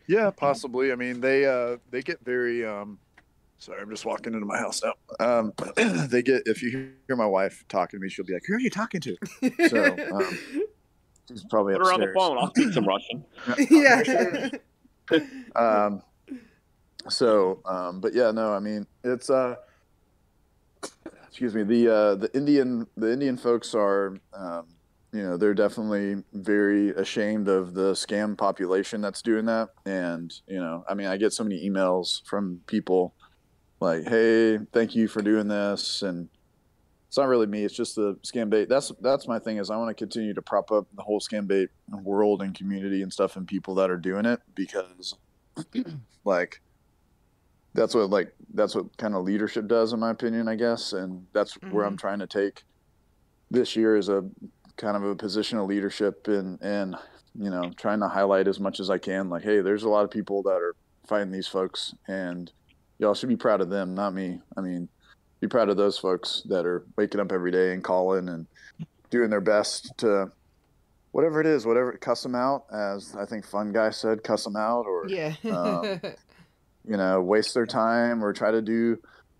Yeah, 0.08 0.30
possibly. 0.30 0.92
I 0.92 0.94
mean, 0.94 1.20
they 1.20 1.46
uh 1.46 1.78
they 1.90 2.00
get 2.00 2.24
very 2.24 2.64
um 2.64 3.00
sorry, 3.58 3.82
I'm 3.82 3.90
just 3.90 4.04
walking 4.04 4.34
into 4.34 4.46
my 4.46 4.58
house 4.58 4.80
now. 4.84 4.92
Um 5.18 5.52
they 6.08 6.22
get 6.22 6.42
if 6.46 6.62
you 6.62 6.70
hear 7.08 7.16
my 7.16 7.26
wife 7.26 7.64
talking 7.68 7.98
to 7.98 8.04
me, 8.04 8.08
she'll 8.08 8.24
be 8.24 8.34
like, 8.34 8.44
"Who 8.46 8.54
are 8.54 8.60
you 8.60 8.70
talking 8.70 9.00
to?" 9.00 9.16
So, 9.68 9.96
um, 10.12 10.38
He's 11.28 11.44
probably 11.50 11.74
Put 11.74 11.86
her 11.86 11.92
on 11.92 12.00
the 12.00 12.12
phone. 12.14 12.38
I'll 12.38 12.50
speak 12.50 12.72
some 12.72 12.86
Russian. 12.86 13.24
yeah. 13.70 14.48
um, 15.56 16.02
so, 17.08 17.60
um, 17.64 18.00
but 18.00 18.14
yeah, 18.14 18.30
no, 18.30 18.52
I 18.52 18.60
mean, 18.60 18.86
it's 19.04 19.30
uh, 19.30 19.56
excuse 21.28 21.54
me, 21.54 21.62
the 21.62 21.92
uh, 21.92 22.14
the 22.16 22.34
Indian 22.34 22.86
the 22.96 23.12
Indian 23.12 23.36
folks 23.36 23.74
are, 23.74 24.16
um, 24.32 24.66
you 25.12 25.22
know, 25.22 25.36
they're 25.36 25.54
definitely 25.54 26.22
very 26.32 26.90
ashamed 26.90 27.48
of 27.48 27.74
the 27.74 27.92
scam 27.92 28.36
population 28.36 29.00
that's 29.00 29.22
doing 29.22 29.46
that, 29.46 29.68
and 29.84 30.32
you 30.46 30.58
know, 30.58 30.84
I 30.88 30.94
mean, 30.94 31.06
I 31.06 31.16
get 31.16 31.32
so 31.32 31.44
many 31.44 31.68
emails 31.68 32.26
from 32.26 32.60
people 32.66 33.14
like, 33.80 34.04
"Hey, 34.08 34.58
thank 34.72 34.94
you 34.94 35.08
for 35.08 35.22
doing 35.22 35.48
this," 35.48 36.02
and 36.02 36.28
it's 37.16 37.22
not 37.22 37.28
really 37.28 37.46
me. 37.46 37.64
It's 37.64 37.74
just 37.74 37.96
the 37.96 38.12
scam 38.22 38.50
bait. 38.50 38.68
That's 38.68 38.92
that's 39.00 39.26
my 39.26 39.38
thing 39.38 39.56
is 39.56 39.70
I 39.70 39.76
want 39.78 39.88
to 39.88 39.94
continue 39.94 40.34
to 40.34 40.42
prop 40.42 40.70
up 40.70 40.86
the 40.94 41.02
whole 41.02 41.18
scam 41.18 41.46
bait 41.46 41.70
world 41.90 42.42
and 42.42 42.54
community 42.54 43.00
and 43.00 43.10
stuff 43.10 43.36
and 43.36 43.48
people 43.48 43.74
that 43.76 43.90
are 43.90 43.96
doing 43.96 44.26
it 44.26 44.40
because 44.54 45.14
like 46.26 46.60
that's 47.72 47.94
what 47.94 48.10
like 48.10 48.34
that's 48.52 48.74
what 48.74 48.94
kind 48.98 49.14
of 49.14 49.24
leadership 49.24 49.66
does 49.66 49.94
in 49.94 50.00
my 50.00 50.10
opinion 50.10 50.48
i 50.48 50.54
guess 50.54 50.92
and 50.92 51.26
that's 51.32 51.54
where 51.70 51.84
i'm 51.84 51.92
mm-hmm. 51.92 51.98
trying 51.98 52.18
to 52.18 52.26
take 52.26 52.64
this 53.50 53.76
year 53.76 53.96
is 53.96 54.08
a 54.08 54.24
kind 54.76 54.96
of 54.96 55.02
a 55.02 55.14
position 55.14 55.58
of 55.58 55.66
leadership 55.66 56.26
and 56.28 56.60
and 56.62 56.96
you 57.38 57.50
know 57.50 57.70
trying 57.76 58.00
to 58.00 58.08
highlight 58.08 58.48
as 58.48 58.58
much 58.58 58.80
as 58.80 58.88
i 58.88 58.98
can 58.98 59.28
like 59.28 59.42
hey 59.42 59.60
there's 59.60 59.84
a 59.84 59.88
lot 59.88 60.04
of 60.04 60.10
people 60.10 60.42
that 60.42 60.56
are 60.56 60.74
fighting 61.06 61.30
these 61.30 61.48
folks 61.48 61.94
and 62.08 62.52
y'all 62.98 63.14
should 63.14 63.28
be 63.28 63.36
proud 63.36 63.60
of 63.60 63.68
them 63.68 63.94
not 63.94 64.14
me 64.14 64.40
i 64.56 64.60
mean 64.60 64.88
be 65.40 65.48
proud 65.48 65.68
of 65.68 65.76
those 65.76 65.98
folks 65.98 66.42
that 66.48 66.64
are 66.66 66.84
waking 66.96 67.20
up 67.20 67.32
every 67.32 67.50
day 67.50 67.72
and 67.72 67.84
calling 67.84 68.28
and 68.28 68.46
doing 69.10 69.30
their 69.30 69.40
best 69.40 69.96
to 69.98 70.30
whatever 71.12 71.40
it 71.40 71.46
is 71.46 71.64
whatever 71.64 71.92
cuss 71.92 72.22
them 72.22 72.34
out 72.34 72.64
as 72.72 73.14
i 73.16 73.24
think 73.24 73.46
fun 73.46 73.72
guy 73.72 73.90
said 73.90 74.22
cuss 74.22 74.44
them 74.44 74.56
out 74.56 74.84
or 74.86 75.08
yeah. 75.08 75.34
um, 75.50 76.00
you 76.86 76.96
know, 76.96 77.20
waste 77.20 77.54
their 77.54 77.66
time 77.66 78.24
or 78.24 78.32
try 78.32 78.50
to 78.50 78.62
do 78.62 78.98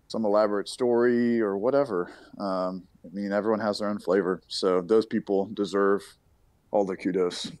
some 0.09 0.25
elaborate 0.25 0.67
story 0.67 1.41
or 1.41 1.57
whatever. 1.57 2.11
Um, 2.39 2.83
I 3.05 3.09
mean, 3.13 3.31
everyone 3.31 3.59
has 3.59 3.79
their 3.79 3.89
own 3.89 3.99
flavor. 3.99 4.41
So 4.47 4.81
those 4.81 5.05
people 5.05 5.49
deserve 5.53 6.01
all 6.71 6.85
the 6.85 6.97
kudos. 6.97 7.51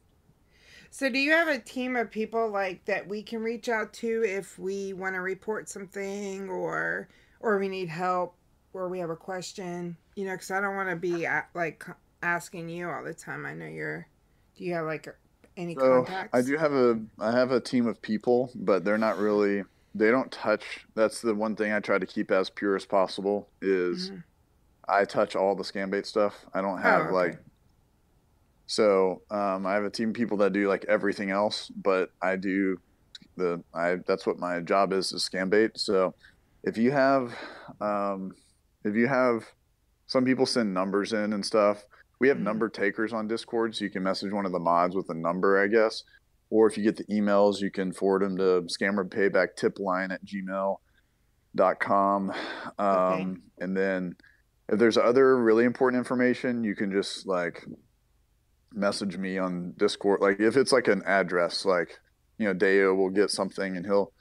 so 0.89 1.09
do 1.09 1.17
you 1.17 1.31
have 1.31 1.47
a 1.47 1.59
team 1.59 1.95
of 1.95 2.11
people 2.11 2.49
like 2.49 2.83
that 2.85 3.07
we 3.07 3.23
can 3.23 3.41
reach 3.41 3.69
out 3.69 3.93
to 3.93 4.23
if 4.25 4.59
we 4.59 4.93
want 4.93 5.15
to 5.15 5.21
report 5.21 5.69
something 5.69 6.49
or 6.49 7.07
or 7.39 7.57
we 7.59 7.69
need 7.69 7.89
help 7.89 8.35
or 8.73 8.89
we 8.89 8.99
have 8.99 9.09
a 9.09 9.15
question? 9.15 9.97
You 10.15 10.25
know, 10.25 10.33
because 10.33 10.51
I 10.51 10.61
don't 10.61 10.75
want 10.75 10.89
to 10.89 10.95
be 10.95 11.27
like 11.53 11.85
asking 12.21 12.69
you 12.69 12.89
all 12.89 13.03
the 13.03 13.13
time. 13.13 13.45
I 13.45 13.53
know 13.53 13.65
you're. 13.67 14.07
Do 14.55 14.63
you 14.63 14.73
have 14.73 14.85
like 14.85 15.07
any 15.55 15.75
So 15.75 16.03
contacts? 16.03 16.37
I 16.37 16.41
do 16.41 16.57
have 16.57 16.73
a 16.73 16.99
I 17.19 17.31
have 17.31 17.51
a 17.51 17.59
team 17.59 17.87
of 17.87 18.01
people, 18.01 18.51
but 18.55 18.83
they're 18.83 18.97
not 18.97 19.17
really 19.17 19.63
they 19.95 20.11
don't 20.11 20.31
touch 20.31 20.85
that's 20.95 21.21
the 21.21 21.33
one 21.33 21.55
thing 21.55 21.71
I 21.71 21.79
try 21.79 21.97
to 21.97 22.05
keep 22.05 22.29
as 22.31 22.49
pure 22.49 22.75
as 22.75 22.85
possible 22.85 23.49
is 23.61 24.11
Mhm. 24.11 24.23
I 24.87 25.05
touch 25.05 25.35
all 25.35 25.55
the 25.55 25.63
scam 25.63 25.89
bait 25.91 26.05
stuff. 26.05 26.45
I 26.53 26.61
don't 26.61 26.79
have 26.81 27.05
Oh, 27.05 27.09
okay. 27.09 27.13
like 27.13 27.39
so 28.67 29.21
um, 29.31 29.65
I 29.65 29.73
have 29.75 29.83
a 29.85 29.89
team 29.89 30.09
of 30.09 30.15
people 30.15 30.37
that 30.37 30.53
do 30.53 30.67
like 30.67 30.85
everything 30.89 31.31
else, 31.31 31.69
but 31.69 32.09
I 32.21 32.35
do 32.35 32.77
the 33.37 33.63
I 33.73 33.97
that's 34.07 34.25
what 34.27 34.39
my 34.39 34.59
job 34.59 34.93
is 34.93 35.11
is 35.11 35.27
scam 35.27 35.49
bait. 35.49 35.71
So 35.77 36.13
if 36.67 36.77
you 36.77 36.91
have 36.91 37.33
um, 37.81 38.33
if 38.83 38.95
you 38.95 39.07
have 39.07 39.43
some 40.05 40.25
people 40.25 40.45
send 40.45 40.73
numbers 40.73 41.13
in 41.13 41.33
and 41.33 41.45
stuff. 41.45 41.83
We 42.19 42.27
have 42.29 42.37
Mhm. 42.37 42.43
number 42.43 42.69
takers 42.69 43.13
on 43.13 43.27
Discord, 43.27 43.75
so 43.75 43.83
you 43.85 43.91
can 43.91 44.03
message 44.03 44.31
one 44.31 44.45
of 44.45 44.51
the 44.51 44.59
mods 44.59 44.95
with 44.95 45.09
a 45.09 45.13
number, 45.13 45.61
I 45.61 45.67
guess. 45.67 46.03
Or 46.49 46.65
if 46.67 46.77
you 46.77 46.83
get 46.83 46.95
the 46.97 47.03
emails, 47.05 47.61
you 47.61 47.69
can 47.69 47.91
forward 47.91 48.23
them 48.23 48.37
to 48.37 48.63
scammer 48.67 49.07
payback 49.07 49.55
tip 49.55 49.77
line 49.79 50.11
at 50.11 50.23
gmail.com. 50.25 52.31
Um, 52.31 52.35
Okay. 52.79 53.35
And 53.59 53.77
then 53.77 54.15
if 54.69 54.79
there's 54.79 54.97
other 54.97 55.37
really 55.37 55.65
important 55.65 55.99
information, 55.99 56.63
you 56.63 56.75
can 56.75 56.91
just 56.91 57.27
like 57.27 57.63
message 58.73 59.17
me 59.17 59.37
on 59.37 59.73
Discord. 59.77 60.21
Like 60.21 60.39
if 60.39 60.57
it's 60.57 60.71
like 60.71 60.87
an 60.87 61.03
address, 61.05 61.65
like, 61.65 61.99
you 62.39 62.47
know, 62.47 62.53
Deo 62.53 62.95
will 62.95 63.09
get 63.11 63.29
something 63.29 63.77
and 63.77 63.85
he'll, 63.85 64.11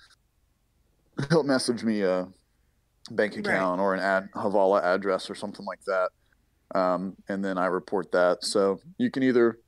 he'll 1.31 1.43
message 1.43 1.83
me 1.85 2.03
a 2.03 2.29
bank 3.11 3.35
Right. 3.35 3.47
account 3.47 3.81
or 3.81 3.95
an 3.95 4.01
ad 4.01 4.29
Havala 4.35 4.83
address 4.83 5.31
or 5.31 5.35
something 5.35 5.65
like 5.65 5.81
that. 5.87 6.11
Um, 6.75 7.17
and 7.29 7.45
then 7.45 7.59
I 7.59 7.67
report 7.67 8.11
that. 8.13 8.45
So 8.45 8.81
you 8.99 9.11
can 9.11 9.23
either 9.23 9.59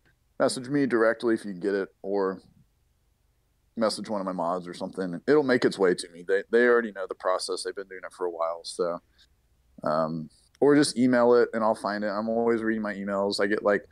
message 0.40 0.68
me 0.68 0.86
directly 0.86 1.34
if 1.34 1.44
you 1.44 1.53
get 1.55 1.74
it, 1.74 1.88
or 2.03 2.40
message 3.76 4.09
one 4.11 4.20
of 4.20 4.24
my 4.24 4.32
mods 4.32 4.66
or 4.66 4.74
something. 4.74 5.20
It'll 5.28 5.44
make 5.44 5.64
its 5.64 5.78
way 5.78 5.94
to 5.94 6.09
me. 6.11 6.24
They 6.26 6.42
they 6.51 6.66
already 6.66 6.90
know 6.92 7.07
the 7.09 7.14
process. 7.14 7.62
They've 7.62 7.74
been 7.74 7.86
doing 7.88 8.01
it 8.05 8.12
for 8.12 8.26
a 8.26 8.30
while. 8.30 8.61
So, 8.64 8.99
um, 9.84 10.28
or 10.61 10.74
just 10.74 10.99
email 10.99 11.34
it 11.34 11.49
and 11.53 11.62
I'll 11.62 11.76
find 11.76 12.03
it. 12.03 12.09
I'm 12.09 12.28
always 12.28 12.62
reading 12.62 12.82
my 12.82 12.94
emails. 12.94 13.40
I 13.40 13.46
get 13.46 13.62
like 13.62 13.84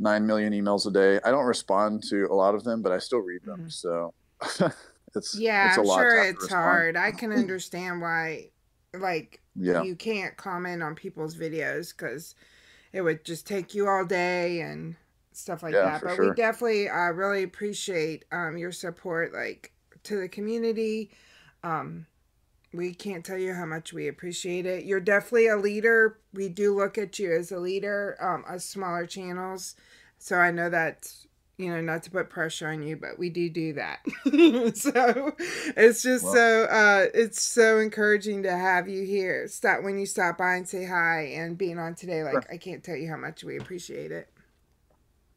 nine 0.00 0.26
million 0.26 0.52
emails 0.52 0.86
a 0.88 0.90
day. 0.90 1.20
I 1.24 1.30
don't 1.30 1.46
respond 1.46 2.02
to 2.10 2.24
a 2.24 2.34
lot 2.34 2.56
of 2.56 2.64
them, 2.64 2.82
but 2.82 2.90
I 2.90 2.98
still 2.98 3.20
read 3.20 3.44
them. 3.44 3.66
Mhm. 3.66 3.72
So 3.72 4.12
it's 5.16 5.42
Yeah, 5.42 5.62
it's 5.62 5.76
I'm 5.76 5.84
sure 5.84 6.22
it's 6.28 6.46
hard. 6.48 6.96
I 6.96 7.12
can 7.12 7.32
understand 7.32 8.00
why, 8.00 8.50
like, 8.94 9.42
Yeah. 9.54 9.84
you 9.84 9.96
can't 9.96 10.36
comment 10.36 10.82
on 10.82 10.94
people's 10.94 11.36
videos 11.36 11.96
because 11.96 12.34
it 12.92 13.02
would 13.02 13.24
just 13.24 13.46
take 13.46 13.74
you 13.74 13.88
all 13.88 14.04
day 14.04 14.60
and 14.60 14.96
stuff 15.32 15.62
like 15.62 15.80
Yeah, 15.80 15.82
that. 15.82 16.04
But 16.04 16.18
sure. 16.18 16.18
we 16.18 16.30
definitely 16.30 16.88
uh, 16.88 17.12
really 17.12 17.42
appreciate 17.44 18.24
um, 18.32 18.58
your 18.58 18.72
support, 18.72 19.32
like, 19.34 19.72
to 20.04 20.20
the 20.20 20.28
community. 20.28 21.10
Um, 21.64 22.06
we 22.72 22.94
can't 22.94 23.24
tell 23.24 23.38
you 23.38 23.54
how 23.54 23.66
much 23.66 23.92
we 23.92 24.08
appreciate 24.08 24.66
it. 24.66 24.84
You're 24.84 25.00
definitely 25.00 25.46
a 25.48 25.56
leader. 25.56 26.18
We 26.32 26.48
do 26.48 26.74
look 26.76 26.98
at 26.98 27.18
you 27.18 27.32
as 27.34 27.52
a 27.52 27.58
leader 27.60 28.16
um, 28.20 28.44
of 28.52 28.62
smaller 28.62 29.06
channels. 29.06 29.76
So 30.18 30.36
I 30.38 30.50
know 30.50 30.70
that, 30.70 31.12
you 31.56 31.70
know, 31.72 31.80
not 31.80 32.02
to 32.02 32.10
put 32.10 32.28
pressure 32.30 32.68
on 32.68 32.82
you, 32.82 32.96
but 32.96 33.18
we 33.18 33.30
do 33.30 33.48
do 33.48 33.74
that. 33.74 34.00
so 34.76 35.32
it's 35.76 36.02
just 36.02 36.24
Well- 36.24 36.32
so, 36.34 36.64
uh, 36.64 37.06
it's 37.14 37.40
so 37.42 37.78
encouraging 37.78 38.42
to 38.42 38.50
have 38.56 38.88
you 38.88 39.04
here. 39.04 39.46
Stop 39.48 39.82
when 39.82 39.98
you 39.98 40.06
stop 40.06 40.38
by 40.38 40.54
and 40.56 40.68
say 40.68 40.84
hi 40.84 41.26
and 41.34 41.56
being 41.56 41.78
on 41.78 41.94
today. 41.94 42.22
Like, 42.24 42.32
Sure. 42.32 42.44
I 42.50 42.56
can't 42.56 42.82
tell 42.82 42.96
you 42.96 43.08
how 43.08 43.16
much 43.16 43.44
we 43.44 43.56
appreciate 43.56 44.10
it. 44.12 44.28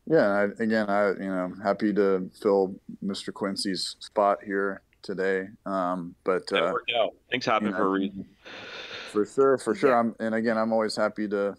Yeah, 0.10 0.28
I, 0.30 0.44
again, 0.64 0.90
I 0.90 1.10
you 1.10 1.28
know 1.28 1.54
happy 1.62 1.94
to 1.94 2.32
fill 2.42 2.76
Mr. 3.04 3.34
Quincy's 3.34 3.98
spot 4.00 4.38
here 4.44 4.82
today. 5.04 5.48
Um, 5.66 6.16
but 6.24 6.48
That 6.48 6.64
uh, 6.64 6.72
worked 6.72 6.92
out. 6.98 7.14
Things 7.30 7.46
happen 7.46 7.68
you 7.68 7.72
know, 7.74 7.78
for 7.78 7.86
a 7.88 7.90
reason. 7.90 8.26
for 9.12 9.26
sure, 9.26 9.58
for 9.58 9.76
sure. 9.76 9.90
Yeah. 9.90 10.00
I'm 10.00 10.16
and 10.20 10.34
again, 10.34 10.58
I'm 10.58 10.72
always 10.72 10.96
happy 10.96 11.28
to 11.28 11.56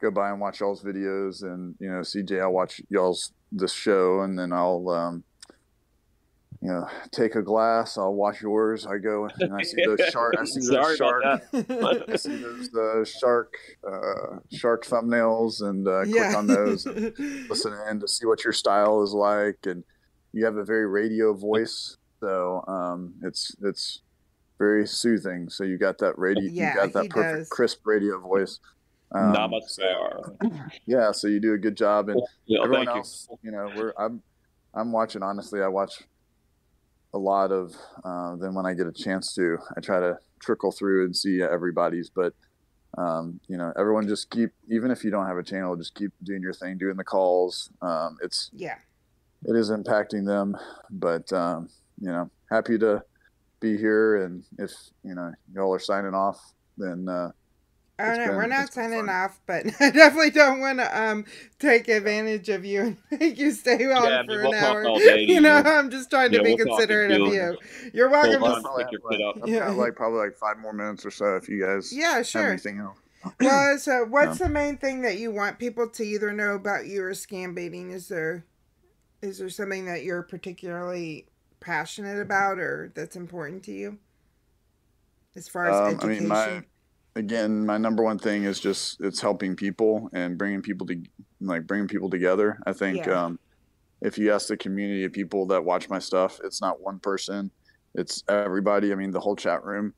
go 0.00 0.10
by 0.10 0.30
and 0.30 0.40
watch 0.40 0.58
y'all's 0.60 0.82
videos, 0.82 1.44
and 1.44 1.76
you 1.78 1.88
know, 1.88 2.00
CJ, 2.00 2.40
I'll 2.42 2.52
watch 2.52 2.80
y'all's 2.88 3.32
this 3.54 3.72
show, 3.72 4.20
and 4.20 4.38
then 4.38 4.52
I'll 4.52 4.88
um, 4.90 5.24
you 6.60 6.68
know 6.68 6.86
take 7.12 7.34
a 7.34 7.42
glass. 7.42 7.98
I'll 7.98 8.14
watch 8.14 8.42
yours. 8.42 8.86
I 8.86 8.98
go 8.98 9.28
and 9.38 9.54
I 9.54 9.62
see 9.62 9.84
those 9.84 10.00
shark. 10.10 10.34
I 10.38 10.44
see 10.44 10.60
those 10.60 10.68
Sorry 10.68 10.96
shark. 10.96 11.24
I 11.24 12.16
see 12.16 12.36
those 12.36 12.74
uh, 12.74 13.04
shark 13.04 13.54
uh, 13.86 14.38
shark 14.52 14.86
thumbnails 14.86 15.62
and 15.62 15.86
uh, 15.86 16.04
click 16.04 16.16
yeah. 16.16 16.36
on 16.36 16.46
those. 16.46 16.86
And, 16.86 17.12
listen 17.48 17.74
in 17.90 18.00
to 18.00 18.08
see 18.08 18.26
what 18.26 18.44
your 18.44 18.52
style 18.52 19.02
is 19.02 19.12
like 19.12 19.58
and 19.66 19.84
you 20.32 20.44
have 20.44 20.56
a 20.56 20.64
very 20.64 20.86
radio 20.86 21.32
voice 21.32 21.96
so 22.20 22.64
um, 22.66 23.14
it's 23.22 23.54
it's 23.62 24.00
very 24.58 24.86
soothing 24.86 25.48
so 25.48 25.64
you 25.64 25.78
got 25.78 25.98
that 25.98 26.18
radio 26.18 26.44
Yeah, 26.50 26.70
you 26.70 26.74
got 26.80 26.92
that 26.94 27.02
he 27.04 27.08
perfect 27.08 27.38
does. 27.38 27.48
crisp 27.48 27.86
radio 27.86 28.18
voice 28.18 28.58
um, 29.14 29.32
Namaste. 29.34 30.70
yeah 30.86 31.12
so 31.12 31.28
you 31.28 31.40
do 31.40 31.52
a 31.54 31.58
good 31.58 31.76
job 31.76 32.08
and 32.08 32.20
Yeah, 32.46 32.60
everyone 32.62 32.86
thank 32.86 32.94
you. 32.96 33.00
else 33.00 33.28
you. 33.42 33.50
know 33.52 33.70
we're 33.76 33.92
i'm 33.98 34.22
i'm 34.74 34.92
watching 34.92 35.22
honestly 35.22 35.62
i 35.62 35.68
watch 35.68 36.02
a 37.12 37.18
lot 37.18 37.52
of 37.52 37.72
uh, 38.04 38.34
then 38.36 38.54
when 38.54 38.66
i 38.66 38.74
get 38.74 38.86
a 38.86 38.92
chance 38.92 39.34
to 39.34 39.56
i 39.76 39.80
try 39.80 40.00
to 40.00 40.18
trickle 40.40 40.72
through 40.72 41.04
and 41.04 41.16
see 41.16 41.40
everybody's 41.42 42.10
but 42.10 42.32
um, 42.98 43.40
you 43.48 43.56
know 43.56 43.72
everyone 43.76 44.06
just 44.06 44.30
keep 44.30 44.50
even 44.70 44.90
if 44.90 45.02
you 45.04 45.10
don't 45.10 45.26
have 45.26 45.36
a 45.36 45.42
channel 45.42 45.74
just 45.76 45.94
keep 45.94 46.12
doing 46.22 46.40
your 46.42 46.52
thing 46.52 46.76
doing 46.78 46.96
the 46.96 47.04
calls 47.04 47.70
um, 47.82 48.16
it's 48.22 48.50
yeah. 48.52 48.76
it 49.44 49.56
is 49.56 49.70
impacting 49.70 50.24
them 50.26 50.56
but 50.90 51.32
um, 51.32 51.68
you 52.00 52.08
know 52.08 52.30
happy 52.50 52.78
to 52.78 53.02
be 53.60 53.76
here 53.76 54.24
and 54.24 54.44
if 54.58 54.70
you 55.02 55.14
know 55.14 55.32
y'all 55.52 55.72
are 55.72 55.78
signing 55.80 56.14
off 56.14 56.38
then 56.76 57.08
uh, 57.08 57.30
Oh 57.98 58.04
It's 58.08 58.18
no, 58.18 58.24
been- 58.26 58.36
we're 58.36 58.46
not 58.48 58.64
it's 58.64 58.74
signing 58.74 59.08
off, 59.08 59.40
but 59.46 59.66
I 59.80 59.90
definitely 59.90 60.30
don't 60.30 60.58
want 60.60 60.80
to 60.80 61.00
um 61.00 61.24
take 61.60 61.88
advantage 61.88 62.48
of 62.48 62.64
you 62.64 62.80
and 62.82 62.96
make 63.20 63.38
you 63.38 63.52
stay 63.52 63.84
on 63.92 64.02
Yeah, 64.04 64.18
I 64.20 64.22
for 64.24 64.32
mean, 64.32 64.40
an 64.40 64.44
we'll 64.46 64.52
talk 64.54 64.76
hour. 64.76 64.84
you 65.28 65.40
know. 65.40 65.62
I'm 65.64 65.90
just 65.90 66.10
trying 66.10 66.32
to 66.32 66.40
be 66.40 66.50
we'll 66.50 66.56
considerate 66.56 67.12
of 67.12 67.26
you. 67.26 67.58
You're 67.92 68.10
welcome 68.10 68.40
Hold 68.40 68.42
to. 68.44 68.62
on. 68.66 68.76
Pick 68.78 68.92
your 68.92 69.00
kid 69.10 69.20
up. 69.22 69.36
I've 69.42 69.48
Yeah. 69.48 69.66
got 69.66 69.76
like 69.76 69.94
probably 69.94 70.18
like 70.18 70.36
five 70.36 70.58
more 70.58 70.72
minutes 70.72 71.06
or 71.06 71.10
so 71.10 71.36
if 71.36 71.48
you 71.48 71.60
guys 71.64 71.92
Yeah, 71.92 72.16
have 72.16 72.26
sure. 72.26 72.50
anything 72.50 72.78
else 72.80 72.98
Well, 73.40 73.78
so 73.78 74.04
what's 74.04 74.38
the 74.38 74.48
main 74.48 74.76
thing 74.78 75.02
that 75.02 75.18
you 75.18 75.30
want 75.30 75.58
people 75.58 75.88
to 75.88 76.04
either 76.04 76.32
know 76.32 76.54
about 76.54 76.86
you 76.86 77.02
or 77.04 77.10
scam 77.12 77.54
baiting? 77.54 77.90
Is 77.90 78.08
there 78.08 78.44
is 79.22 79.38
there 79.38 79.48
something 79.50 79.86
that 79.86 80.04
you're 80.04 80.22
particularly 80.22 81.26
passionate 81.60 82.20
about 82.20 82.58
or 82.58 82.92
that's 82.94 83.16
important 83.16 83.62
to 83.64 83.72
you? 83.72 83.98
As 85.36 85.48
far 85.48 85.66
as 85.68 85.80
Um, 85.80 86.00
I 86.00 86.06
education. 86.06 86.06
mean, 86.06 86.28
my 86.28 86.64
again, 87.16 87.64
my 87.66 87.78
number 87.78 88.02
one 88.02 88.18
thing 88.18 88.44
is 88.44 88.60
just 88.60 88.96
it's 89.00 89.20
helping 89.20 89.56
people 89.56 90.08
and 90.12 90.38
bringing 90.38 90.62
people 90.62 90.86
to 90.88 91.02
like 91.40 91.66
bringing 91.66 91.88
people 91.88 92.10
together. 92.10 92.58
I 92.66 92.72
think 92.72 93.06
Yeah. 93.06 93.24
um, 93.24 93.40
if 94.02 94.18
you 94.18 94.32
ask 94.32 94.48
the 94.48 94.56
community 94.56 95.04
of 95.04 95.12
people 95.12 95.46
that 95.48 95.64
watch 95.64 95.88
my 95.88 95.98
stuff, 95.98 96.40
it's 96.44 96.60
not 96.60 96.80
one 96.80 97.00
person, 97.00 97.50
it's 97.94 98.22
everybody. 98.28 98.92
I 98.92 98.96
mean, 98.96 99.12
the 99.12 99.20
whole 99.20 99.36
chat 99.36 99.64
room. 99.64 99.94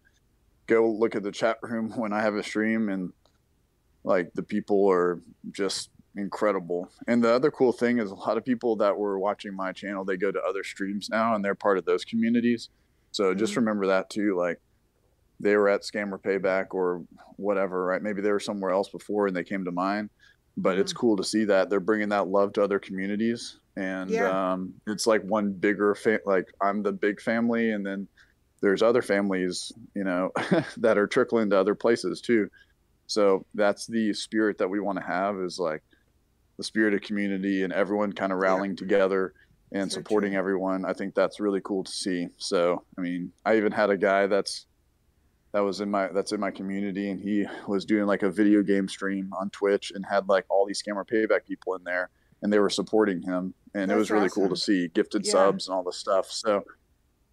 Go 0.68 0.90
look 0.90 1.14
at 1.16 1.22
the 1.22 1.32
chat 1.32 1.58
room 1.62 1.92
when 1.96 2.12
I 2.12 2.22
have 2.22 2.34
a 2.36 2.42
stream, 2.42 2.88
and 2.88 3.12
like 4.04 4.30
the 4.34 4.42
people 4.42 4.90
are 4.90 5.20
just 5.52 5.90
incredible. 6.16 6.88
And 7.08 7.22
the 7.22 7.32
other 7.32 7.50
cool 7.50 7.72
thing 7.72 7.98
is 7.98 8.10
a 8.10 8.14
lot 8.14 8.36
of 8.38 8.44
people 8.44 8.76
that 8.76 8.96
were 8.96 9.18
watching 9.18 9.54
my 9.54 9.72
channel, 9.72 10.04
they 10.04 10.16
go 10.16 10.32
to 10.32 10.40
other 10.42 10.64
streams 10.64 11.08
now, 11.10 11.34
and 11.34 11.44
they're 11.44 11.54
part 11.54 11.78
of 11.78 11.84
those 11.84 12.04
communities. 12.04 12.70
So 13.12 13.34
just 13.34 13.54
Mhm. 13.54 13.56
remember 13.58 13.86
that 13.88 14.10
too. 14.10 14.36
Like 14.36 14.58
they 15.40 15.56
were 15.56 15.68
at 15.68 15.82
Scammer 15.82 16.20
Payback 16.20 16.66
or 16.72 17.04
whatever, 17.36 17.84
right? 17.84 18.02
Maybe 18.02 18.22
they 18.22 18.32
were 18.32 18.40
somewhere 18.40 18.70
else 18.70 18.88
before 18.88 19.26
and 19.26 19.36
they 19.36 19.44
came 19.44 19.64
to 19.64 19.72
mine. 19.72 20.08
But 20.58 20.78
it's 20.78 20.94
cool 20.94 21.18
to 21.18 21.24
see 21.24 21.44
that 21.44 21.68
they're 21.68 21.80
bringing 21.80 22.08
that 22.08 22.28
love 22.28 22.54
to 22.54 22.62
other 22.62 22.78
communities, 22.78 23.58
and 23.76 24.08
Yeah. 24.08 24.52
um, 24.54 24.72
it's 24.86 25.06
like 25.06 25.20
one 25.22 25.52
bigger 25.52 25.94
fa- 25.94 26.20
like 26.24 26.46
I'm 26.62 26.82
the 26.82 26.92
big 26.92 27.20
family, 27.20 27.72
and 27.72 27.84
then 27.84 28.08
there's 28.62 28.80
other 28.82 29.02
families, 29.02 29.70
you 29.94 30.02
know, 30.04 30.30
that 30.78 30.96
are 30.96 31.06
trickling 31.06 31.50
to 31.50 31.58
other 31.58 31.74
places 31.74 32.22
too. 32.22 32.48
So 33.06 33.44
that's 33.52 33.86
the 33.86 34.14
spirit 34.14 34.56
that 34.56 34.70
we 34.70 34.80
want 34.80 34.98
to 34.98 35.04
have 35.04 35.36
is 35.40 35.58
like 35.58 35.82
the 36.56 36.64
spirit 36.64 36.94
of 36.94 37.02
community 37.02 37.62
and 37.62 37.72
everyone 37.74 38.14
kind 38.14 38.32
of 38.32 38.38
rallying 38.38 38.76
together 38.76 39.34
and 39.72 39.92
So 39.92 39.98
supporting 39.98 40.30
true. 40.32 40.38
everyone. 40.38 40.86
I 40.86 40.94
think 40.94 41.14
that's 41.14 41.38
really 41.38 41.60
cool 41.62 41.84
to 41.84 41.92
see. 41.92 42.28
So, 42.38 42.82
I 42.96 43.02
mean, 43.02 43.30
I 43.44 43.58
even 43.58 43.72
had 43.72 43.90
a 43.90 43.96
guy 43.98 44.26
that's 44.26 44.64
that 45.52 45.60
was 45.60 45.80
in 45.80 45.90
my 45.90 46.08
that's 46.08 46.32
in 46.32 46.40
my 46.40 46.50
community 46.50 47.10
and 47.10 47.20
he 47.20 47.46
was 47.66 47.84
doing 47.84 48.06
like 48.06 48.22
a 48.22 48.30
video 48.30 48.62
game 48.62 48.88
stream 48.88 49.30
on 49.38 49.48
Twitch 49.50 49.92
and 49.94 50.04
had 50.04 50.28
like 50.28 50.44
all 50.48 50.66
these 50.66 50.82
scammer 50.82 51.06
payback 51.06 51.44
people 51.46 51.74
in 51.74 51.84
there 51.84 52.10
and 52.42 52.52
they 52.52 52.58
were 52.58 52.70
supporting 52.70 53.22
him 53.22 53.54
and 53.74 53.90
it 53.90 53.96
was 53.96 54.10
really 54.10 54.28
cool 54.28 54.48
to 54.48 54.56
see 54.56 54.88
gifted 54.88 55.24
Yeah. 55.24 55.32
subs 55.32 55.68
and 55.68 55.74
all 55.74 55.82
this 55.82 55.96
stuff. 55.96 56.30
So, 56.30 56.64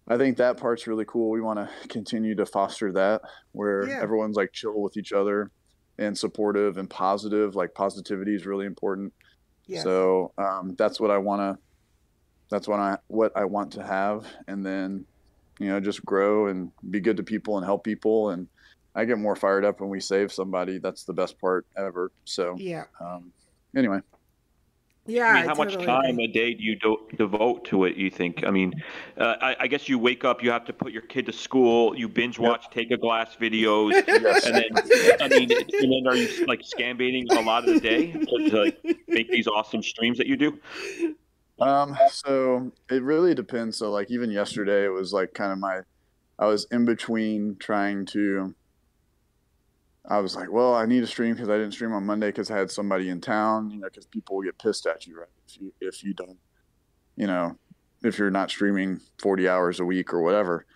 I 0.06 0.18
think 0.18 0.36
that 0.36 0.58
part's 0.58 0.86
really 0.86 1.06
cool. 1.06 1.30
We 1.30 1.40
want 1.40 1.58
to 1.58 1.88
continue 1.88 2.34
to 2.34 2.44
foster 2.44 2.92
that 2.92 3.22
where 3.52 3.88
Yeah. 3.88 4.00
everyone's 4.02 4.36
like 4.36 4.52
chill 4.52 4.80
with 4.82 4.96
each 4.98 5.12
other 5.14 5.50
and 5.98 6.16
supportive 6.16 6.76
and 6.76 6.90
positive. 6.90 7.54
Like 7.56 7.72
positivity 7.74 8.34
is 8.34 8.44
really 8.44 8.66
important. 8.66 9.14
Yes. 9.66 9.82
So 9.82 10.32
um, 10.36 10.74
that's 10.76 11.00
what 11.00 11.10
I 11.10 11.16
want 11.18 11.40
to. 11.40 11.62
That's 12.50 12.68
what 12.68 12.80
I 12.80 12.98
what 13.06 13.32
I 13.34 13.46
want 13.46 13.72
to 13.72 13.82
have, 13.82 14.26
and 14.46 14.64
then 14.64 15.06
you 15.58 15.68
know 15.68 15.80
just 15.80 16.04
grow 16.04 16.48
and 16.48 16.70
be 16.90 17.00
good 17.00 17.16
to 17.16 17.22
people 17.22 17.56
and 17.56 17.64
help 17.64 17.84
people. 17.84 18.30
And 18.30 18.48
I 18.94 19.04
get 19.04 19.18
more 19.18 19.36
fired 19.36 19.64
up 19.64 19.80
when 19.80 19.90
we 19.90 20.00
save 20.00 20.32
somebody. 20.32 20.78
That's 20.78 21.04
the 21.04 21.12
best 21.12 21.38
part 21.40 21.66
ever. 21.76 22.12
So 22.24 22.54
yeah. 22.58 22.84
um, 23.00 23.32
anyway, 23.76 24.00
Yeah. 25.06 25.26
I 25.26 25.34
mean, 25.34 25.46
how 25.46 25.54
much 25.54 25.74
time 25.74 26.14
agree. 26.14 26.24
a 26.24 26.28
day 26.28 26.54
do 26.54 26.62
you 26.62 26.76
do, 26.76 26.96
devote 27.16 27.64
to 27.66 27.84
it? 27.84 27.96
You 27.96 28.10
think? 28.10 28.44
I 28.46 28.50
mean, 28.50 28.72
uh, 29.18 29.34
I, 29.40 29.56
I 29.60 29.66
guess 29.66 29.88
you 29.88 29.98
wake 29.98 30.24
up, 30.24 30.42
you 30.42 30.50
have 30.50 30.64
to 30.66 30.72
put 30.72 30.92
your 30.92 31.02
kid 31.02 31.26
to 31.26 31.32
school, 31.32 31.96
you 31.96 32.08
binge 32.08 32.38
watch, 32.38 32.66
take 32.70 32.90
a 32.90 32.96
glass 32.96 33.36
videos, 33.40 33.92
yes, 34.06 34.46
and 34.46 34.54
then 34.54 34.70
I 35.20 35.28
mean, 35.28 35.50
and 35.52 35.92
then 35.92 36.06
are 36.06 36.16
you 36.16 36.46
like 36.46 36.60
scam 36.62 36.96
baiting 36.96 37.26
a 37.32 37.40
lot 37.40 37.68
of 37.68 37.74
the 37.74 37.80
day 37.80 38.12
to, 38.12 38.50
to 38.50 38.62
like 38.62 38.78
make 39.08 39.28
these 39.30 39.46
awesome 39.46 39.82
streams 39.82 40.18
that 40.18 40.26
you 40.26 40.36
do? 40.36 40.58
Um, 41.60 41.96
so 42.10 42.72
it 42.90 43.02
really 43.02 43.34
depends. 43.34 43.78
So 43.78 43.90
like 43.90 44.10
even 44.10 44.30
yesterday, 44.30 44.84
it 44.84 44.92
was 44.92 45.12
like 45.12 45.34
kind 45.34 45.52
of 45.52 45.58
my, 45.58 45.80
I 46.38 46.46
was 46.46 46.66
in 46.70 46.84
between 46.84 47.56
trying 47.58 48.06
to. 48.06 48.54
I 50.06 50.18
was 50.18 50.36
like, 50.36 50.52
well, 50.52 50.74
I 50.74 50.84
need 50.84 51.00
to 51.00 51.06
stream 51.06 51.34
because 51.34 51.48
I 51.48 51.56
didn't 51.56 51.72
stream 51.72 51.94
on 51.94 52.04
Monday 52.04 52.28
because 52.28 52.50
I 52.50 52.58
had 52.58 52.70
somebody 52.70 53.08
in 53.08 53.22
town. 53.22 53.70
You 53.70 53.78
know, 53.78 53.86
because 53.86 54.04
people 54.04 54.36
will 54.36 54.42
get 54.42 54.58
pissed 54.58 54.86
at 54.86 55.06
you, 55.06 55.18
right? 55.18 55.28
If 55.48 55.60
you 55.60 55.72
if 55.80 56.04
you 56.04 56.12
don't, 56.12 56.36
you 57.16 57.26
know, 57.26 57.56
if 58.02 58.18
you're 58.18 58.30
not 58.30 58.50
streaming 58.50 59.00
40 59.22 59.48
hours 59.48 59.80
a 59.80 59.84
week 59.84 60.12
or 60.12 60.22
whatever. 60.22 60.66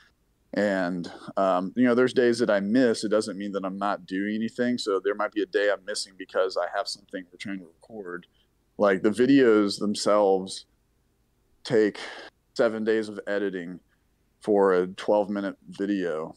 And 0.55 1.13
um, 1.37 1.75
you 1.77 1.85
know, 1.85 1.95
there's 1.95 2.15
days 2.15 2.39
that 2.39 2.49
I 2.49 2.61
miss. 2.61 3.05
It 3.05 3.11
doesn't 3.11 3.37
mean 3.37 3.53
that 3.53 3.65
I'm 3.65 3.79
not 3.79 4.07
doing 4.07 4.35
anything. 4.35 4.79
So 4.79 4.99
there 5.03 5.15
might 5.15 5.33
be 5.33 5.43
a 5.43 5.47
day 5.47 5.71
I'm 5.71 5.85
missing 5.85 6.15
because 6.17 6.57
I 6.57 6.67
have 6.75 6.89
something 6.89 7.25
we're 7.31 7.37
trying 7.39 7.59
to 7.59 7.67
record. 7.67 8.27
Like 8.79 9.03
the 9.03 9.11
videos 9.11 9.79
themselves 9.79 10.65
take 11.69 11.99
seven 12.55 12.83
days 12.83 13.09
of 13.09 13.21
editing 13.27 13.81
for 14.41 14.75
a 14.75 14.87
12 14.87 15.29
minute 15.29 15.57
video. 15.69 16.35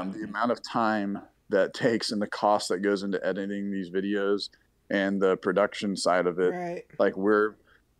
Um, 0.00 0.12
the 0.12 0.24
amount 0.24 0.52
of 0.52 0.60
time 0.62 1.20
that 1.48 1.74
takes 1.74 2.12
and 2.12 2.20
the 2.20 2.26
cost 2.26 2.68
that 2.68 2.78
goes 2.78 3.02
into 3.02 3.24
editing 3.24 3.70
these 3.70 3.90
videos 3.90 4.50
and 4.90 5.20
the 5.20 5.36
production 5.36 5.96
side 5.96 6.26
of 6.26 6.38
it. 6.38 6.50
Right. 6.50 6.84
like 6.98 7.16
we're 7.16 7.54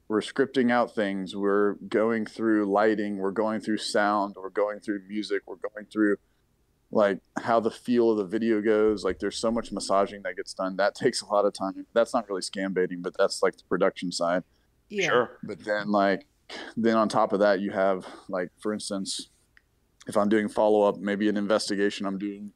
we're 0.09 0.21
scripting 0.21 0.71
out 0.71 0.95
things. 0.95 1.35
We're 1.35 1.75
going 1.89 2.27
through 2.27 2.67
lighting. 2.71 3.17
We're 3.17 3.31
going 3.31 3.61
through 3.61 3.79
sound. 3.79 4.35
We're 4.37 4.51
going 4.51 4.81
through 4.81 5.01
music. 5.09 5.43
We're 5.47 5.57
going 5.57 5.87
through 5.91 6.17
like 6.91 7.21
how 7.43 7.59
the 7.59 7.71
feel 7.71 8.11
of 8.11 8.19
the 8.19 8.27
video 8.27 8.61
goes. 8.61 9.03
Like 9.03 9.19
there's 9.19 9.39
so 9.39 9.51
much 9.51 9.73
massaging 9.73 10.23
that 10.25 10.37
gets 10.37 10.53
done. 10.53 10.77
That 10.77 10.95
takes 10.95 11.23
a 11.23 11.27
lot 11.27 11.47
of 11.47 11.55
time. 11.55 11.87
That's 11.95 12.13
not 12.13 12.29
really 12.29 12.43
scam 12.43 12.75
baiting 12.75 13.01
but 13.01 13.17
that's 13.17 13.43
like 13.43 13.57
the 13.57 13.65
production 13.65 14.13
side. 14.13 14.43
Yeah. 14.91 15.07
Sure. 15.07 15.39
but 15.43 15.65
then 15.65 15.91
like 15.91 16.27
then 16.77 16.97
on 16.97 17.09
top 17.09 17.33
of 17.33 17.41
that 17.41 17.61
you 17.61 17.71
have 17.71 18.07
like 18.29 18.49
for 18.61 18.73
instance 18.73 19.31
if 20.07 20.17
i'm 20.17 20.29
doing 20.29 20.49
follow 20.49 20.83
up 20.83 20.97
maybe 20.99 21.29
an 21.29 21.37
investigation 21.37 22.07
i'm 22.07 22.19
doing 22.19 22.53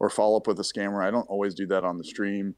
or 0.00 0.10
follow 0.10 0.36
up 0.36 0.46
with 0.46 0.58
a 0.60 0.62
scammer 0.62 1.02
i 1.06 1.10
don't 1.10 1.28
always 1.28 1.54
do 1.54 1.66
that 1.66 1.84
on 1.84 1.96
the 1.98 2.04
stream. 2.04 2.54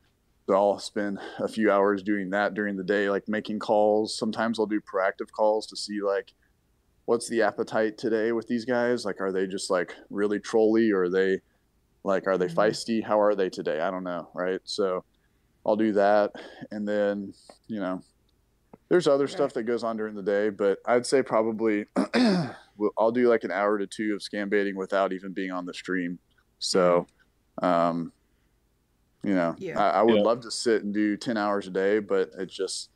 So 0.48 0.54
i'll 0.54 0.78
spend 0.78 1.18
a 1.40 1.48
few 1.48 1.70
hours 1.72 2.02
doing 2.02 2.30
that 2.30 2.54
during 2.54 2.76
the 2.76 2.84
day 2.84 3.10
like 3.10 3.24
making 3.28 3.58
calls. 3.58 4.16
Sometimes 4.16 4.58
i'll 4.58 4.66
do 4.66 4.80
proactive 4.80 5.30
calls 5.36 5.66
to 5.66 5.76
see 5.76 6.00
like 6.00 6.32
what's 7.04 7.28
the 7.28 7.42
appetite 7.42 7.98
today 7.98 8.32
with 8.32 8.46
these 8.48 8.64
guys? 8.64 9.04
Like 9.04 9.20
are 9.20 9.32
they 9.32 9.46
just 9.46 9.70
like 9.70 9.94
really 10.08 10.38
trolly? 10.40 10.90
Or 10.92 11.02
are 11.04 11.10
they 11.10 11.40
like 12.04 12.26
are 12.28 12.38
they 12.38 12.46
Mhm. 12.46 12.54
feisty? 12.54 13.02
How 13.04 13.20
are 13.20 13.34
they 13.34 13.48
today? 13.50 13.80
I 13.80 13.90
don't 13.90 14.04
know 14.04 14.28
right? 14.34 14.60
So 14.64 15.04
i'll 15.64 15.76
do 15.76 15.92
that. 15.92 16.30
And 16.70 16.86
then 16.86 17.32
you 17.66 17.80
know 17.80 18.00
there's 18.88 19.06
other 19.08 19.28
stuff 19.28 19.52
that 19.54 19.64
goes 19.64 19.82
on 19.84 19.96
during 19.96 20.14
the 20.14 20.22
day, 20.22 20.50
but 20.50 20.78
I'd 20.86 21.06
say 21.06 21.22
probably 21.22 21.86
I'll 22.98 23.12
do 23.12 23.28
like 23.28 23.44
an 23.44 23.50
hour 23.50 23.78
to 23.78 23.86
two 23.86 24.14
of 24.14 24.20
scam 24.20 24.48
baiting 24.50 24.76
without 24.76 25.12
even 25.12 25.32
being 25.32 25.50
on 25.50 25.66
the 25.66 25.74
stream. 25.74 26.18
So, 26.58 27.06
um, 27.62 28.12
you 29.24 29.34
know, 29.34 29.56
Yeah. 29.56 29.74
I, 29.74 29.90
I 29.90 30.02
would 30.02 30.20
Yeah. 30.20 30.22
love 30.22 30.40
to 30.42 30.50
sit 30.50 30.84
and 30.84 30.94
do 30.94 31.16
10 31.16 31.36
hours 31.36 31.66
a 31.66 31.70
day, 31.70 31.98
but 31.98 32.30
it's 32.38 32.54
just, 32.54 32.90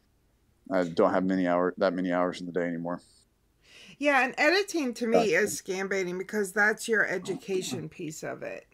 I 0.72 0.84
don't 0.84 1.12
have 1.14 1.24
many 1.24 1.48
hour 1.48 1.74
that 1.78 1.94
many 1.94 2.12
hours 2.12 2.40
in 2.40 2.46
the 2.46 2.52
day 2.52 2.66
anymore. 2.66 3.02
Yeah, 3.98 4.24
and 4.24 4.34
editing 4.38 4.94
to 4.94 5.06
me 5.06 5.32
is 5.34 5.52
scam 5.60 5.88
baiting 5.88 6.18
because 6.18 6.52
that's 6.52 6.88
your 6.88 7.06
education 7.06 7.88
piece 7.88 8.22
of 8.24 8.42
it. 8.42 8.66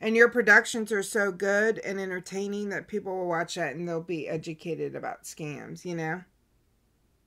And 0.00 0.16
your 0.16 0.30
productions 0.30 0.92
are 0.92 1.02
so 1.04 1.32
good 1.32 1.78
and 1.80 2.00
entertaining 2.00 2.70
that 2.70 2.88
people 2.88 3.16
will 3.16 3.28
watch 3.28 3.56
that 3.56 3.76
and 3.76 3.88
they'll 3.88 4.02
be 4.02 4.28
educated 4.28 4.96
about 4.96 5.24
scams, 5.24 5.84
you 5.84 5.96
know? 5.96 6.24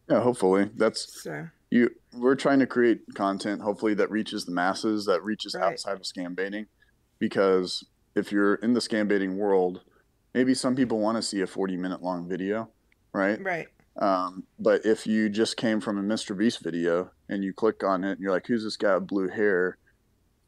Yeah, 0.10 0.22
hopefully 0.22 0.70
that's 0.76 1.24
So, 1.24 1.47
you. 1.70 1.89
We're 2.14 2.36
trying 2.36 2.60
to 2.60 2.68
create 2.68 3.01
content, 3.16 3.62
hopefully 3.62 3.93
that 3.95 4.12
reaches 4.12 4.45
the 4.45 4.51
masses, 4.51 5.06
that 5.06 5.24
reaches 5.24 5.56
Right. 5.56 5.74
outside 5.74 5.93
of 5.93 6.01
scam 6.04 6.36
baiting, 6.36 6.68
because 7.20 7.84
if 8.16 8.32
you're 8.32 8.56
in 8.56 8.74
the 8.74 8.80
scam 8.80 9.08
baiting 9.08 9.38
world, 9.38 9.82
maybe 10.34 10.54
some 10.54 10.76
people 10.76 10.99
want 10.99 11.16
to 11.18 11.22
see 11.22 11.41
a 11.41 11.47
40 11.47 11.78
minute 11.78 12.01
long 12.04 12.28
video, 12.28 12.70
right? 13.14 13.41
right. 13.41 13.68
Um, 13.97 14.45
but 14.60 14.86
if 14.86 15.06
you 15.08 15.30
just 15.30 15.56
came 15.58 15.80
from 15.80 15.97
a 15.97 16.01
Mr. 16.04 16.38
Beast 16.38 16.64
video 16.64 17.12
and 17.30 17.43
you 17.43 17.54
click 17.54 17.84
on 17.84 18.04
it 18.04 18.14
and 18.14 18.20
you're 18.20 18.32
like, 18.32 18.47
who's 18.47 18.64
this 18.64 18.78
guy 18.78 18.95
with 18.95 19.08
blue 19.08 19.28
hair? 19.30 19.78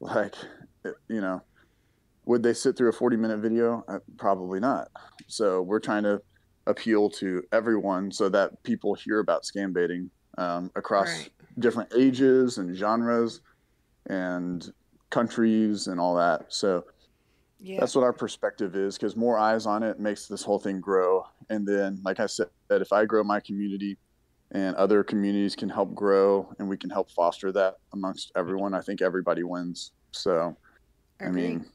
Like, 0.01 0.35
you 1.07 1.21
know, 1.21 1.41
would 2.25 2.43
they 2.43 2.53
sit 2.53 2.75
through 2.75 2.89
a 2.89 2.93
40 2.93 3.15
minute 3.17 3.37
video? 3.39 3.83
Uh, 3.87 3.99
probably 4.17 4.59
not. 4.59 4.89
So 5.27 5.61
we're 5.61 5.79
trying 5.79 6.03
to 6.03 6.21
appeal 6.67 7.09
to 7.09 7.43
everyone 7.51 8.11
so 8.11 8.29
that 8.29 8.51
people 8.63 8.93
hear 8.95 9.19
about 9.19 9.43
scam 9.43 9.73
baiting 9.73 10.09
um, 10.37 10.71
across 10.75 11.07
Right. 11.07 11.31
different 11.59 11.93
ages 11.95 12.57
and 12.57 12.75
genres 12.75 13.41
and 14.07 14.71
countries 15.11 15.87
and 15.87 15.99
all 15.99 16.15
that. 16.15 16.45
So 16.49 16.83
Yeah. 17.59 17.79
that's 17.79 17.95
what 17.95 18.03
our 18.03 18.13
perspective 18.13 18.75
is 18.75 18.97
because 18.97 19.15
more 19.15 19.37
eyes 19.37 19.65
on 19.65 19.83
it 19.83 19.99
makes 19.99 20.27
this 20.27 20.43
whole 20.43 20.59
thing 20.59 20.79
grow 20.81 21.23
and 21.49 21.65
then 21.67 21.99
like 22.03 22.19
i 22.19 22.25
said 22.25 22.47
that 22.69 22.81
if 22.81 22.91
i 22.91 23.05
grow 23.05 23.23
my 23.23 23.39
community 23.39 23.97
and 24.51 24.75
other 24.75 25.03
communities 25.03 25.55
can 25.55 25.69
help 25.69 25.95
grow 25.95 26.47
and 26.59 26.67
we 26.69 26.77
can 26.77 26.89
help 26.89 27.09
foster 27.11 27.51
that 27.51 27.75
amongst 27.93 28.31
everyone 28.35 28.73
i 28.73 28.81
think 28.81 29.01
everybody 29.01 29.43
wins 29.43 29.93
so 30.11 30.55
i 31.21 31.29
mean 31.29 31.65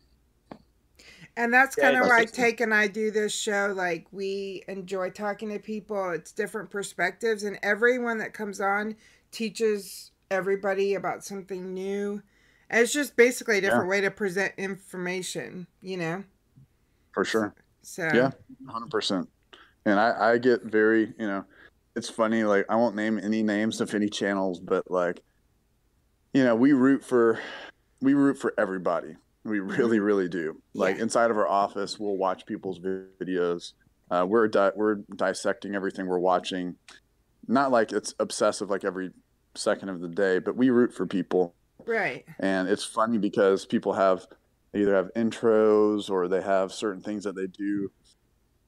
And 1.37 1.55
that's 1.55 1.77
Yeah, 1.77 1.85
kind 1.91 1.97
of 2.03 2.09
why 2.09 2.25
Take 2.25 2.61
and 2.61 2.75
I 2.75 2.87
do 2.87 3.11
this 3.11 3.35
show. 3.35 3.73
Like, 3.75 4.07
we 4.13 4.63
enjoy 4.69 5.11
talking 5.11 5.49
to 5.51 5.59
people. 5.59 6.11
It's 6.11 6.33
different 6.33 6.71
perspectives, 6.71 7.45
and 7.45 7.59
everyone 7.63 8.19
that 8.19 8.35
comes 8.35 8.61
on 8.61 8.97
teaches 9.31 10.11
everybody 10.31 10.95
about 10.95 11.25
something 11.25 11.73
new. 11.73 12.23
And 12.69 12.81
it's 12.83 12.93
just 12.93 13.17
basically 13.17 13.59
a 13.59 13.61
different 13.61 13.89
way 13.89 14.01
to 14.01 14.11
present 14.11 14.55
information, 14.57 15.67
you 15.83 15.97
know? 15.97 16.25
for 17.13 17.25
sure. 17.25 17.55
So, 17.83 18.09
Yeah, 18.15 18.31
hundred 18.69 18.91
percent. 18.91 19.29
And 19.85 19.99
I, 19.99 20.33
I 20.33 20.39
get 20.39 20.63
very, 20.65 21.13
you 21.19 21.27
know, 21.27 21.45
it's 21.97 22.09
funny. 22.09 22.45
Like 22.45 22.67
I 22.69 22.77
won't 22.77 22.95
name 22.95 23.19
any 23.19 23.43
names 23.43 23.81
of 23.81 23.95
any 23.95 24.09
channels, 24.09 24.61
but 24.61 24.91
like, 24.91 25.23
you 26.33 26.45
know, 26.45 26.55
we 26.55 26.73
root 26.73 27.05
for, 27.05 27.41
we 28.01 28.15
root 28.15 28.39
for 28.39 28.55
everybody. 28.59 29.17
We 29.45 29.61
really, 29.61 30.01
really 30.01 30.29
do. 30.29 30.61
Like 30.75 30.97
Yeah. 30.97 31.03
inside 31.03 31.31
of 31.31 31.37
our 31.39 31.49
office, 31.49 31.99
we'll 31.99 32.17
watch 32.17 32.45
people's 32.47 32.79
videos. 32.79 33.73
Uh, 34.11 34.27
we're 34.29 34.49
di- 34.49 34.73
we're 34.77 34.97
dissecting 35.17 35.75
everything 35.75 36.07
we're 36.07 36.19
watching. 36.19 36.77
Not 37.49 37.71
like 37.71 37.93
it's 37.93 38.15
obsessive, 38.19 38.69
like 38.69 38.85
every 38.85 39.13
second 39.55 39.89
of 39.89 40.01
the 40.01 40.09
day, 40.09 40.39
but 40.39 40.57
we 40.57 40.71
root 40.71 40.93
for 40.93 41.07
people 41.07 41.55
right. 41.87 42.25
and 42.39 42.69
it's 42.69 42.85
funny 42.85 43.19
because 43.19 43.67
people 43.67 43.93
have 43.93 44.27
they 44.73 44.83
either 44.83 44.95
have 44.95 45.11
intros 45.17 46.09
or 46.09 46.29
they 46.29 46.41
have 46.41 46.73
certain 46.73 47.03
things 47.03 47.25
that 47.25 47.35
they 47.35 47.49
do 47.49 47.91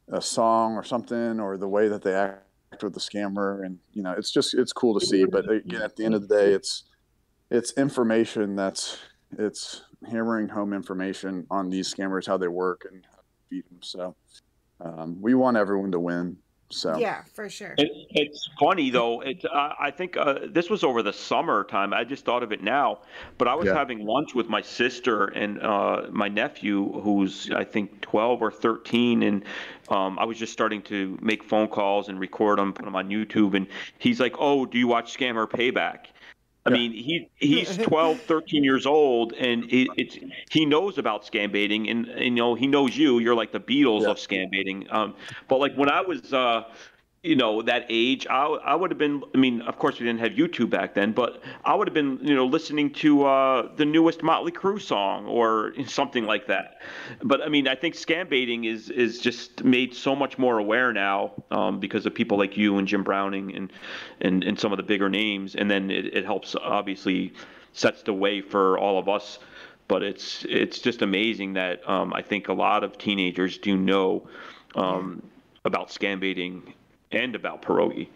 a 0.08 0.20
song 0.20 0.74
or 0.74 0.82
something 0.82 1.38
or 1.38 1.56
the 1.56 1.68
way 1.68 1.86
that 1.88 2.02
they 2.02 2.14
act 2.14 2.82
with 2.82 2.94
the 2.94 3.00
scammer 3.00 3.64
and 3.64 3.78
you 3.92 4.02
know 4.02 4.10
it's 4.12 4.30
just 4.32 4.54
it's 4.54 4.72
cool 4.72 4.98
to 4.98 5.06
see 5.06 5.24
but 5.24 5.48
again 5.48 5.82
at 5.82 5.94
the 5.94 6.04
end 6.04 6.14
of 6.14 6.26
the 6.26 6.34
day 6.34 6.52
it's 6.52 6.84
it's 7.50 7.72
information 7.74 8.56
that's 8.56 8.98
it's 9.38 9.82
hammering 10.08 10.48
home 10.48 10.72
information 10.72 11.46
on 11.50 11.70
these 11.70 11.92
scammers 11.92 12.26
how 12.26 12.36
they 12.36 12.48
work 12.48 12.86
and 12.90 13.04
how 13.04 13.16
to 13.16 13.24
beat 13.50 13.68
them 13.68 13.78
so 13.82 14.14
um, 14.80 15.20
we 15.20 15.34
want 15.34 15.56
everyone 15.56 15.92
to 15.92 16.00
win 16.00 16.36
so 16.70 16.98
Yeah, 16.98 17.22
for 17.34 17.50
sure. 17.50 17.74
It, 17.76 17.90
it's 18.10 18.48
funny 18.58 18.88
though. 18.88 19.20
It 19.20 19.44
uh, 19.44 19.74
I 19.78 19.90
think 19.90 20.16
uh, 20.16 20.38
this 20.50 20.70
was 20.70 20.82
over 20.82 21.02
the 21.02 21.12
summer 21.12 21.64
time. 21.64 21.92
I 21.92 22.02
just 22.04 22.24
thought 22.24 22.42
of 22.42 22.50
it 22.50 22.62
now, 22.62 23.00
but 23.36 23.46
I 23.46 23.54
was 23.54 23.66
Yeah. 23.66 23.74
having 23.74 24.06
lunch 24.06 24.34
with 24.34 24.48
my 24.48 24.62
sister 24.62 25.26
and 25.26 25.60
uh, 25.62 26.06
my 26.10 26.28
nephew, 26.28 26.90
who's 27.02 27.50
I 27.50 27.64
think 27.64 28.00
12 28.00 28.40
or 28.42 28.50
13, 28.50 29.22
and 29.22 29.44
um, 29.90 30.18
I 30.18 30.24
was 30.24 30.38
just 30.38 30.52
starting 30.54 30.80
to 30.84 31.18
make 31.20 31.44
phone 31.44 31.68
calls 31.68 32.08
and 32.08 32.18
record 32.18 32.58
them, 32.58 32.72
put 32.72 32.86
them 32.86 32.96
on 32.96 33.08
YouTube, 33.10 33.54
and 33.54 33.66
he's 33.98 34.18
like, 34.18 34.34
"Oh, 34.38 34.64
do 34.64 34.78
you 34.78 34.88
watch 34.88 35.14
Scammer 35.14 35.46
Payback?" 35.46 36.06
I 36.64 36.70
Yeah. 36.70 36.76
mean, 36.76 36.92
he 36.92 37.28
he's 37.38 37.78
12, 37.78 38.22
13 38.28 38.62
years 38.62 38.86
old, 38.86 39.32
and 39.34 39.64
it, 39.64 39.92
it's 39.96 40.16
he 40.50 40.64
knows 40.64 40.96
about 40.96 41.22
scam 41.24 41.50
baiting, 41.50 41.88
and, 41.90 42.06
and 42.06 42.24
you 42.24 42.30
know 42.30 42.54
he 42.54 42.68
knows 42.68 42.96
you. 42.96 43.18
You're 43.18 43.34
like 43.34 43.50
the 43.52 43.60
Beatles 43.60 44.06
Yeah. 44.06 44.08
of 44.08 44.16
scam 44.16 44.48
baiting. 44.50 44.86
Um, 44.90 45.16
but 45.48 45.58
like 45.58 45.74
when 45.74 45.90
I 45.90 46.02
was, 46.02 46.32
uh, 46.32 46.62
you 47.22 47.36
know, 47.36 47.62
that 47.62 47.86
age, 47.88 48.26
I 48.28 48.46
I 48.46 48.74
would 48.74 48.90
have 48.90 48.98
been. 48.98 49.22
I 49.32 49.38
mean, 49.38 49.62
of 49.62 49.78
course 49.78 50.00
we 50.00 50.06
didn't 50.06 50.18
have 50.20 50.32
YouTube 50.32 50.70
back 50.70 50.94
then, 50.94 51.12
but 51.12 51.40
I 51.64 51.72
would 51.72 51.86
have 51.86 51.94
been, 51.94 52.18
you 52.20 52.34
know, 52.34 52.46
listening 52.46 52.92
to 52.94 53.24
uh, 53.24 53.74
the 53.76 53.84
newest 53.84 54.24
Motley 54.24 54.50
Crue 54.50 54.80
song 54.80 55.26
or 55.26 55.72
something 55.86 56.24
like 56.24 56.48
that. 56.48 56.80
But 57.22 57.40
I 57.40 57.48
mean, 57.48 57.68
I 57.68 57.76
think 57.76 57.94
scam 57.94 58.28
baiting 58.28 58.64
is 58.64 58.90
is 58.90 59.20
just 59.20 59.62
made 59.62 59.94
so 59.94 60.16
much 60.16 60.36
more 60.36 60.58
aware 60.58 60.92
now 60.92 61.32
um, 61.52 61.78
because 61.78 62.06
of 62.06 62.14
people 62.14 62.38
like 62.38 62.56
you 62.56 62.78
and 62.78 62.88
Jim 62.88 63.04
Browning 63.04 63.54
and 63.54 63.72
and, 64.20 64.42
and 64.42 64.58
some 64.58 64.72
of 64.72 64.76
the 64.76 64.82
bigger 64.82 65.08
names, 65.08 65.54
and 65.54 65.70
then 65.70 65.92
it, 65.92 66.06
it 66.06 66.24
helps 66.24 66.56
obviously 66.56 67.32
sets 67.72 68.02
the 68.02 68.12
way 68.12 68.40
for 68.40 68.76
all 68.78 68.98
of 68.98 69.08
us. 69.08 69.38
But 69.86 70.02
it's 70.02 70.44
it's 70.48 70.80
just 70.80 71.02
amazing 71.02 71.52
that 71.52 71.88
um, 71.88 72.12
I 72.12 72.22
think 72.22 72.48
a 72.48 72.52
lot 72.52 72.82
of 72.82 72.98
teenagers 72.98 73.58
do 73.58 73.76
know 73.76 74.26
um, 74.74 75.22
about 75.64 75.90
scam 75.90 76.18
baiting 76.18 76.74
and 77.12 77.34
about 77.34 77.62
pierogi. 77.62 78.08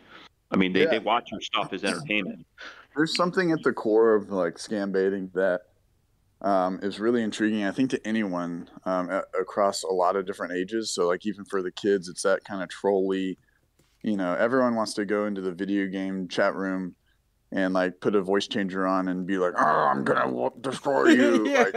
I 0.50 0.56
mean, 0.56 0.72
they, 0.72 0.82
Yeah. 0.84 0.90
they 0.90 0.98
watch 0.98 1.30
your 1.32 1.40
stuff 1.40 1.72
as 1.72 1.84
entertainment. 1.84 2.46
there's 2.94 3.14
something 3.14 3.50
at 3.52 3.62
the 3.62 3.72
core 3.72 4.14
of 4.14 4.30
like 4.30 4.54
scam 4.54 4.92
baiting 4.92 5.30
that 5.34 5.62
um, 6.42 6.78
is 6.82 7.00
really 7.00 7.22
intriguing. 7.22 7.64
I 7.64 7.70
think 7.72 7.90
to 7.90 8.06
anyone 8.06 8.68
um, 8.84 9.10
a- 9.10 9.24
across 9.40 9.82
a 9.82 9.92
lot 9.92 10.16
of 10.16 10.26
different 10.26 10.52
ages. 10.54 10.90
So 10.94 11.06
like 11.08 11.26
even 11.26 11.44
for 11.44 11.62
the 11.62 11.72
kids, 11.72 12.08
it's 12.08 12.22
that 12.22 12.44
kind 12.44 12.62
of 12.62 12.68
trolly. 12.68 13.38
You 14.02 14.16
know, 14.16 14.34
everyone 14.34 14.76
wants 14.76 14.94
to 14.94 15.04
go 15.04 15.26
into 15.26 15.40
the 15.40 15.52
video 15.52 15.86
game 15.88 16.28
chat 16.28 16.54
room 16.54 16.94
and 17.56 17.72
like 17.74 18.00
put 18.00 18.14
a 18.14 18.20
voice 18.20 18.46
changer 18.46 18.86
on 18.86 19.08
and 19.08 19.26
be 19.26 19.38
like, 19.38 19.54
"Oh, 19.56 19.62
I'm 19.64 20.04
gonna 20.04 20.50
destroy 20.60 21.08
you." 21.20 21.46
Like, 21.52 21.74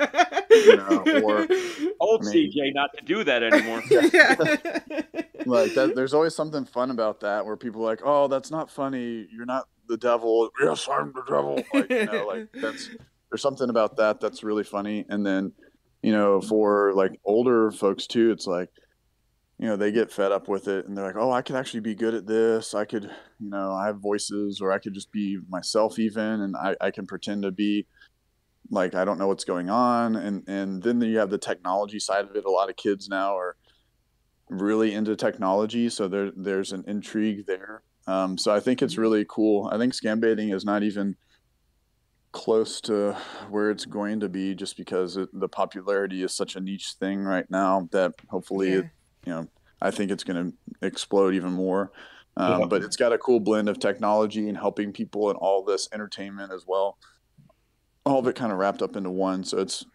you 0.52 0.76
know, 0.76 1.04
or- 1.24 1.48
Old 2.02 2.26
I 2.28 2.32
mean- 2.32 2.52
CJ 2.52 2.74
not 2.76 2.90
to 2.98 3.04
do 3.06 3.24
that 3.24 3.42
anymore. 3.44 3.82
yeah. 3.90 4.36
like 5.46 5.74
that 5.74 5.94
there's 5.96 6.14
always 6.14 6.36
something 6.36 6.66
fun 6.66 6.92
about 6.92 7.22
that 7.22 7.46
where 7.46 7.56
people 7.56 7.82
are 7.82 7.86
like 7.86 8.02
oh 8.04 8.28
that's 8.28 8.52
not 8.52 8.70
funny 8.70 9.26
you're 9.32 9.46
not 9.46 9.68
the 9.88 9.96
devil 9.98 10.50
yes 10.62 10.88
i'm 10.92 11.14
the 11.14 11.24
devil 11.28 11.64
like 11.74 11.90
you 11.90 12.06
know 12.06 12.28
like 12.28 12.48
that's 12.54 12.90
there's 13.32 13.42
something 13.42 13.70
about 13.70 13.96
that 13.96 14.20
that's 14.20 14.44
really 14.44 14.66
funny 14.66 15.06
and 15.10 15.26
then 15.26 15.52
you 16.04 16.12
know 16.12 16.42
for 16.42 16.92
like 16.94 17.18
older 17.26 17.72
folks 17.72 18.06
too 18.06 18.32
it's 18.32 18.46
like 18.48 18.70
you 19.60 19.68
know 19.68 19.76
they 19.76 19.91
get 19.91 20.12
fed 20.12 20.32
up 20.32 20.47
with 20.47 20.68
it 20.68 20.88
and 20.88 20.97
they're 20.97 21.05
like 21.05 21.18
oh 21.18 21.32
i 21.32 21.41
could 21.41 21.55
actually 21.55 21.82
be 21.82 21.93
good 21.93 22.14
at 22.14 22.26
this 22.26 22.74
i 22.74 22.86
could 22.86 23.03
you 23.39 23.49
know 23.49 23.74
i 23.74 23.86
have 23.86 23.99
voices 23.99 24.62
or 24.62 24.72
i 24.72 24.80
could 24.80 24.93
just 24.93 25.12
be 25.12 25.38
myself 25.49 25.99
even 25.99 26.41
and 26.41 26.55
i, 26.55 26.76
I 26.80 26.91
can 26.91 27.05
pretend 27.05 27.43
to 27.43 27.51
be 27.51 27.86
like 28.72 28.95
i 28.95 29.03
don't 29.03 29.20
know 29.20 29.28
what's 29.28 29.43
going 29.43 29.70
on 29.70 30.16
and 30.16 30.47
and 30.47 30.82
then 30.82 31.01
you 31.01 31.18
have 31.18 31.30
the 31.30 31.38
technology 31.38 31.99
side 31.99 32.26
of 32.26 32.36
it 32.36 32.45
a 32.45 32.51
lot 32.51 32.70
of 32.70 32.76
kids 32.78 33.10
now 33.10 33.36
are 33.36 33.55
really 34.49 34.93
into 34.93 35.16
technology, 35.16 35.89
so 35.89 36.07
there 36.07 36.32
there's 36.36 36.72
an 36.72 36.84
intrigue 36.88 37.45
there. 37.45 37.84
Um, 38.07 38.38
so 38.38 38.51
I 38.51 38.60
think 38.60 38.82
it's 38.82 38.97
really 38.97 39.26
cool. 39.30 39.70
I 39.72 39.78
think 39.78 39.93
scam 39.93 40.20
baiting 40.20 40.49
is 40.49 40.66
not 40.66 40.82
even 40.82 41.16
close 42.32 42.82
to 42.82 43.16
where 43.49 43.70
it's 43.70 43.86
going 43.86 44.20
to 44.22 44.30
be, 44.30 44.55
just 44.55 44.78
because 44.78 45.18
it, 45.18 45.30
the 45.34 45.47
popularity 45.47 46.24
is 46.24 46.34
such 46.34 46.55
a 46.55 46.60
niche 46.60 46.95
thing 46.99 47.20
right 47.20 47.45
now 47.49 47.88
that 47.91 48.14
hopefully, 48.30 48.72
Yeah. 48.72 48.80
it, 48.80 48.86
you 49.26 49.34
know, 49.34 49.48
I 49.82 49.92
think 49.92 50.12
it's 50.12 50.24
going 50.24 50.52
to 50.52 50.86
explode 50.86 51.34
even 51.34 51.52
more. 51.54 51.92
Um, 52.38 52.62
Yeah. 52.62 52.66
But 52.68 52.84
it's 52.84 52.96
got 52.96 53.14
a 53.14 53.18
cool 53.18 53.40
blend 53.40 53.70
of 53.70 53.80
technology 53.80 54.48
and 54.48 54.58
helping 54.58 54.94
people 54.94 55.30
and 55.30 55.38
all 55.38 55.64
this 55.64 55.90
entertainment 55.94 56.52
as 56.54 56.66
well. 56.68 56.98
All 58.06 58.20
of 58.20 58.28
it 58.28 58.36
kind 58.36 58.52
of 58.52 58.58
wrapped 58.58 58.82
up 58.82 58.96
into 58.96 59.10
one. 59.10 59.44
So 59.44 59.58
it's 59.58 59.86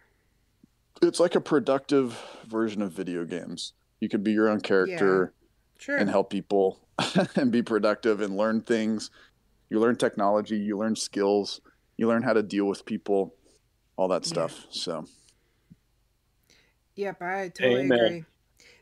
it's 1.01 1.19
like 1.19 1.35
a 1.35 1.41
productive 1.41 2.17
version 2.47 2.81
of 2.81 2.93
video 2.93 3.25
games. 3.25 3.73
You 3.99 4.09
could 4.09 4.23
be 4.23 4.31
your 4.31 4.47
own 4.49 4.61
character 4.61 5.33
Sure. 5.77 5.97
and 5.97 6.09
help 6.09 6.29
people 6.29 6.87
and 7.35 7.51
be 7.51 7.61
productive 7.61 8.21
and 8.21 8.37
learn 8.37 8.61
things. 8.61 9.09
You 9.69 9.79
learn 9.79 9.97
technology, 9.97 10.57
you 10.57 10.77
learn 10.77 10.95
skills, 10.95 11.59
you 11.97 12.07
learn 12.07 12.23
how 12.23 12.33
to 12.33 12.43
deal 12.43 12.65
with 12.65 12.85
people, 12.85 13.35
all 13.97 14.07
that 14.09 14.23
Yeah. 14.25 14.29
stuff. 14.29 14.65
So 14.69 15.05
Yep, 16.95 17.21
I 17.21 17.49
totally 17.49 17.81
Amen. 17.81 17.99
agree. 17.99 18.25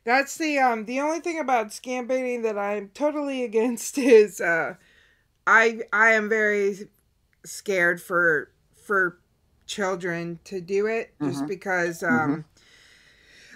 That's 0.05 0.37
the 0.37 0.59
um 0.59 0.85
the 0.85 0.99
only 0.99 1.19
thing 1.19 1.39
about 1.39 1.69
scam 1.69 2.07
baiting 2.07 2.41
that 2.43 2.57
I'm 2.57 2.89
totally 2.89 3.43
against 3.49 3.97
is 3.97 4.41
uh 4.41 4.75
I 5.47 5.81
I 5.93 6.13
am 6.13 6.29
very 6.29 6.89
scared 7.45 8.01
for 8.01 8.51
for 8.75 9.19
children 9.67 10.39
to 10.45 10.61
do 10.61 10.87
it 10.87 11.15
just 11.23 11.45
Mhm. 11.45 11.47
because 11.47 12.03
um 12.03 12.45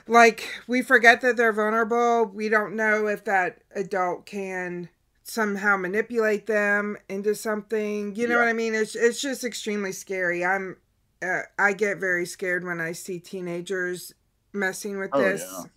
like 0.07 0.47
we 0.67 0.81
forget 0.81 1.21
that 1.21 1.37
they're 1.37 1.53
vulnerable. 1.53 2.25
We 2.25 2.49
don't 2.49 2.75
know 2.75 3.07
if 3.07 3.23
that 3.25 3.59
adult 3.75 4.25
can 4.25 4.89
somehow 5.23 5.75
manipulate 5.77 6.47
them 6.47 6.97
into 7.09 7.35
something. 7.35 8.15
You 8.15 8.27
know 8.27 8.35
Yeah. 8.35 8.39
what 8.39 8.47
I 8.47 8.53
mean? 8.53 8.73
It's 8.73 8.95
it's 8.95 9.21
just 9.21 9.43
extremely 9.43 9.91
scary. 9.91 10.45
I'm 10.45 10.77
uh, 11.21 11.41
I 11.57 11.73
get 11.73 11.97
very 11.99 12.25
scared 12.25 12.63
when 12.63 12.79
I 12.79 12.91
see 12.93 13.19
teenagers 13.19 14.13
messing 14.53 14.97
with 14.97 15.11
Oh, 15.11 15.21
this. 15.21 15.67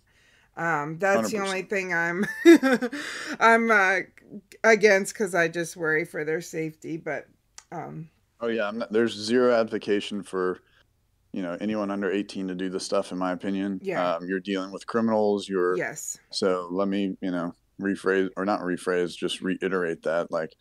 Um, 0.61 0.99
that's 0.99 1.31
the 1.31 1.37
100%. 1.37 1.47
only 1.47 1.61
thing 1.63 1.93
I'm 1.93 2.25
I'm 3.39 3.71
uh, 3.71 3.99
against 4.63 5.13
because 5.13 5.33
I 5.33 5.47
just 5.47 5.75
worry 5.75 6.05
for 6.05 6.23
their 6.23 6.41
safety. 6.41 6.97
But 6.97 7.27
um, 7.71 8.09
oh 8.39 8.47
yeah, 8.47 8.67
I'm 8.67 8.77
not, 8.79 8.91
there's 8.91 9.13
zero 9.15 9.53
advocation 9.59 10.21
for 10.23 10.59
you 11.33 11.41
know 11.41 11.57
anyone 11.59 11.89
under 11.89 12.11
18 12.11 12.49
to 12.49 12.55
do 12.55 12.69
this 12.69 12.85
stuff 12.85 13.11
in 13.11 13.17
my 13.17 13.31
opinion. 13.31 13.79
Yeah. 13.81 14.15
Um, 14.15 14.25
you're 14.27 14.39
dealing 14.39 14.71
with 14.71 14.85
criminals, 14.85 15.49
you're 15.49 15.77
yes, 15.77 16.19
So 16.31 16.67
let 16.71 16.87
me, 16.87 17.17
you 17.21 17.31
know, 17.31 17.55
rephrase 17.81 18.29
or 18.37 18.45
not 18.45 18.59
rephrase, 18.59 19.15
just 19.15 19.41
reiterate 19.41 20.03
that. 20.03 20.31
Like 20.31 20.53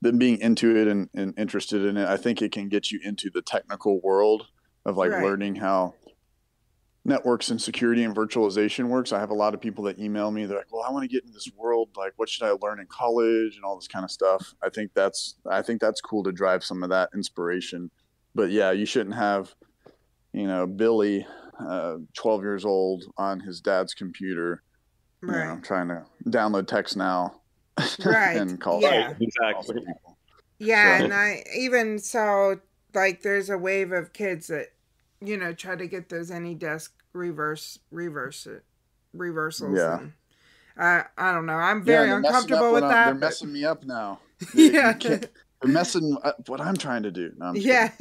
them 0.00 0.18
being 0.18 0.38
into 0.40 0.76
it 0.76 0.86
and, 0.86 1.08
and 1.14 1.34
interested 1.38 1.84
in 1.84 1.96
it, 1.96 2.06
I 2.06 2.18
think 2.18 2.40
it 2.42 2.52
can 2.52 2.68
get 2.68 2.90
you 2.92 3.00
into 3.02 3.30
the 3.34 3.42
technical 3.42 4.00
world 4.02 4.46
of 4.84 4.96
like 4.96 5.10
Right. 5.10 5.24
learning 5.24 5.56
how 5.56 5.94
networks 7.04 7.50
and 7.50 7.60
security 7.60 8.02
and 8.04 8.16
virtualization 8.16 8.86
works. 8.88 9.12
I 9.12 9.20
have 9.20 9.30
a 9.30 9.34
lot 9.34 9.52
of 9.54 9.60
people 9.60 9.84
that 9.84 9.98
email 9.98 10.30
me. 10.30 10.46
They're 10.46 10.56
like, 10.58 10.72
"Well, 10.72 10.82
I 10.82 10.90
want 10.90 11.02
to 11.04 11.08
get 11.08 11.22
into 11.22 11.34
this 11.34 11.50
world. 11.56 11.90
Like, 11.96 12.12
what 12.16 12.28
should 12.28 12.44
I 12.46 12.50
learn 12.62 12.80
in 12.80 12.86
college 12.86 13.56
and 13.56 13.64
all 13.64 13.76
this 13.76 13.88
kind 13.88 14.04
of 14.04 14.10
stuff." 14.10 14.54
I 14.62 14.68
think 14.70 14.92
that's 14.94 15.34
I 15.48 15.62
think 15.62 15.80
that's 15.80 16.00
cool 16.00 16.22
to 16.24 16.32
drive 16.32 16.64
some 16.64 16.82
of 16.82 16.90
that 16.90 17.10
inspiration. 17.14 17.90
But 18.34 18.50
yeah, 18.50 18.70
you 18.72 18.86
shouldn't 18.86 19.14
have, 19.14 19.54
you 20.32 20.46
know, 20.46 20.66
Billy 20.66 21.26
uh, 21.60 21.98
12 22.14 22.42
years 22.42 22.64
old 22.64 23.04
on 23.16 23.38
his 23.38 23.60
dad's 23.60 23.94
computer, 23.94 24.62
you 25.22 25.28
know, 25.30 25.60
trying 25.62 25.86
to 25.88 26.04
download 26.26 26.64
TextNow 26.64 27.32
Right, 28.04 28.36
and 28.36 28.60
call 28.60 28.80
yeah. 28.82 29.12
call 29.12 29.16
Exactly. 29.20 29.84
some. 29.84 29.94
Yeah, 30.58 30.98
So- 30.98 31.04
and 31.04 31.14
I 31.14 31.44
even 31.56 31.98
so 32.00 32.56
like 32.94 33.22
there's 33.22 33.50
a 33.50 33.58
wave 33.58 33.92
of 33.92 34.12
kids 34.12 34.48
that 34.48 34.68
you 35.24 35.36
know 35.36 35.52
try 35.52 35.76
to 35.76 35.86
get 35.86 36.08
those 36.08 36.30
AnyDesk 36.30 36.90
reverse 37.12 37.78
reverse 37.90 38.46
it 38.46 38.64
reversals. 39.12 39.76
Yeah. 39.78 39.98
and 40.00 40.12
I 40.76 41.04
I 41.16 41.32
don't 41.32 41.46
know. 41.46 41.54
I'm 41.54 41.84
very 41.84 42.08
Yeah, 42.08 42.16
uncomfortable 42.16 42.72
with 42.72 42.82
that. 42.82 43.04
They're 43.06 43.14
but- 43.14 43.20
messing 43.20 43.52
me 43.52 43.64
up 43.64 43.84
now. 43.84 44.20
They- 44.54 44.70
yeah. 44.72 44.92
They're 44.94 45.72
messing 45.72 46.16
up 46.22 46.48
what 46.48 46.60
I'm 46.60 46.76
trying 46.76 47.04
to 47.04 47.10
do. 47.10 47.32
No, 47.38 47.54
Yeah. 47.54 47.90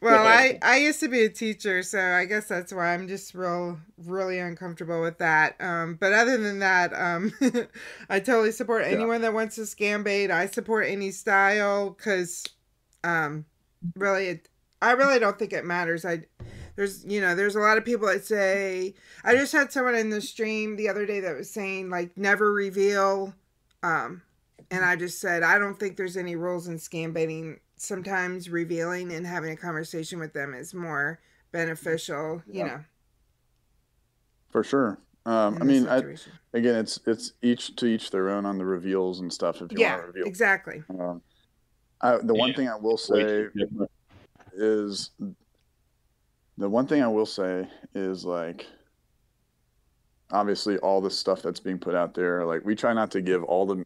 well, 0.00 0.26
I 0.26 0.58
I 0.62 0.76
used 0.76 1.00
to 1.00 1.08
be 1.08 1.24
a 1.24 1.28
teacher, 1.28 1.82
so 1.82 1.98
I 2.00 2.26
guess 2.26 2.46
that's 2.48 2.72
why 2.72 2.94
I'm 2.94 3.08
just 3.08 3.34
real 3.34 3.78
really 3.96 4.38
uncomfortable 4.38 5.00
with 5.00 5.18
that. 5.18 5.56
Um, 5.60 5.96
but 5.98 6.12
other 6.12 6.36
than 6.36 6.58
that, 6.60 6.92
um, 6.94 7.32
I 8.10 8.20
totally 8.20 8.52
support 8.52 8.82
Yeah. 8.82 8.90
anyone 8.92 9.22
that 9.22 9.32
wants 9.34 9.56
to 9.56 9.62
scam 9.62 10.04
bait. 10.04 10.30
I 10.30 10.46
support 10.46 10.86
any 10.86 11.10
style 11.10 11.90
because, 11.90 12.44
um, 13.04 13.44
really, 13.96 14.28
it, 14.28 14.48
I 14.80 14.92
really 14.92 15.18
don't 15.18 15.38
think 15.38 15.52
it 15.52 15.64
matters. 15.64 16.04
I 16.04 16.24
there's 16.76 17.04
you 17.04 17.20
know 17.20 17.34
there's 17.34 17.56
a 17.56 17.60
lot 17.60 17.78
of 17.78 17.84
people 17.84 18.06
that 18.06 18.24
say 18.24 18.94
I 19.24 19.34
just 19.34 19.52
had 19.52 19.72
someone 19.72 19.94
in 19.96 20.10
the 20.10 20.20
stream 20.20 20.76
the 20.76 20.88
other 20.88 21.06
day 21.06 21.20
that 21.20 21.36
was 21.36 21.50
saying 21.50 21.90
like 21.90 22.16
never 22.16 22.52
reveal, 22.52 23.34
um, 23.82 24.22
and 24.70 24.84
I 24.84 24.96
just 24.96 25.20
said 25.20 25.42
I 25.42 25.58
don't 25.58 25.78
think 25.78 25.96
there's 25.96 26.16
any 26.16 26.36
rules 26.36 26.68
in 26.68 26.76
scam 26.76 27.12
baiting. 27.12 27.60
Sometimes 27.76 28.50
revealing 28.50 29.12
and 29.12 29.24
having 29.26 29.52
a 29.52 29.56
conversation 29.56 30.18
with 30.18 30.32
them 30.32 30.52
is 30.54 30.74
more 30.74 31.20
beneficial. 31.52 32.42
You 32.46 32.60
Yeah. 32.60 32.64
know. 32.64 32.84
For 34.50 34.64
sure. 34.64 34.98
Um, 35.26 35.58
I 35.60 35.64
mean, 35.64 35.86
I, 35.86 35.98
again, 36.54 36.76
it's 36.76 36.98
it's 37.06 37.32
each 37.42 37.76
to 37.76 37.86
each 37.86 38.10
their 38.10 38.30
own 38.30 38.46
on 38.46 38.56
the 38.56 38.64
reveals 38.64 39.20
and 39.20 39.32
stuff. 39.32 39.60
If 39.60 39.72
you 39.72 39.80
yeah, 39.80 39.90
want 39.96 40.02
to 40.02 40.06
reveal, 40.06 40.26
exactly. 40.26 40.82
um, 40.88 41.22
I, 42.00 42.16
the 42.16 42.34
one 42.34 42.54
thing 42.54 42.68
I 42.68 42.76
will 42.76 42.96
say 42.96 43.24
too 43.24 43.50
different. 43.54 43.90
Is 44.54 45.10
the 46.56 46.68
one 46.68 46.86
thing 46.86 47.02
I 47.02 47.08
will 47.08 47.26
say 47.26 47.68
is 47.94 48.24
like 48.24 48.66
obviously 50.30 50.76
all 50.78 51.00
the 51.00 51.10
stuff 51.10 51.40
that's 51.42 51.60
being 51.60 51.78
put 51.78 51.94
out 51.94 52.14
there 52.14 52.44
like 52.44 52.64
we 52.64 52.74
try 52.74 52.92
not 52.92 53.10
to 53.12 53.20
give 53.20 53.42
all 53.44 53.66
the 53.66 53.84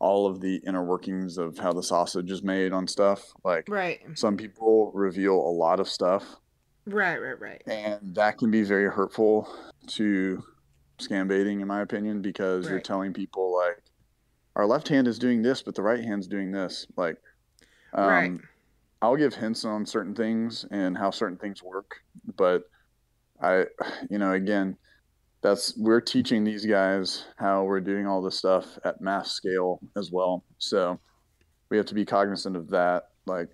all 0.00 0.26
of 0.26 0.40
the 0.40 0.56
inner 0.66 0.84
workings 0.84 1.38
of 1.38 1.58
how 1.58 1.72
the 1.72 1.82
sausage 1.82 2.30
is 2.30 2.42
made 2.42 2.72
on 2.72 2.86
stuff. 2.86 3.32
Like 3.44 3.66
Right, 3.68 4.00
some 4.14 4.36
people 4.36 4.92
reveal 4.94 5.34
a 5.34 5.50
lot 5.50 5.80
of 5.80 5.88
stuff. 5.88 6.24
Right, 6.86 7.18
right, 7.18 7.38
right. 7.40 7.62
and 7.66 8.14
that 8.14 8.38
can 8.38 8.50
be 8.50 8.62
very 8.62 8.90
hurtful 8.90 9.48
to 9.88 10.42
scam 10.98 11.28
baiting 11.28 11.60
in 11.60 11.68
my 11.68 11.82
opinion 11.82 12.22
because 12.22 12.68
you're 12.68 12.80
telling 12.80 13.12
people 13.12 13.54
like 13.56 13.78
our 14.56 14.66
left 14.66 14.88
hand 14.88 15.06
is 15.06 15.16
doing 15.18 15.42
this 15.42 15.62
but 15.62 15.74
the 15.74 15.82
right 15.82 16.02
hand's 16.02 16.26
doing 16.26 16.50
this. 16.52 16.86
Like 16.96 17.16
um, 17.92 18.08
Right. 18.08 18.32
I'll 19.02 19.16
give 19.16 19.34
hints 19.34 19.64
on 19.64 19.84
certain 19.86 20.14
things 20.14 20.64
and 20.70 20.96
how 20.96 21.10
certain 21.10 21.36
things 21.36 21.62
work 21.62 21.96
but 22.36 22.64
i 23.40 23.64
you 24.10 24.18
know 24.18 24.32
again 24.32 24.76
that's 25.40 25.76
we're 25.76 26.00
teaching 26.00 26.42
these 26.42 26.66
guys 26.66 27.24
how 27.36 27.62
we're 27.62 27.80
doing 27.80 28.06
all 28.06 28.20
this 28.20 28.36
stuff 28.36 28.78
at 28.84 29.00
mass 29.00 29.30
scale 29.30 29.80
as 29.96 30.10
well 30.10 30.44
so 30.58 30.98
we 31.70 31.76
have 31.76 31.86
to 31.86 31.94
be 31.94 32.04
cognizant 32.04 32.56
of 32.56 32.68
that 32.68 33.10
like 33.26 33.48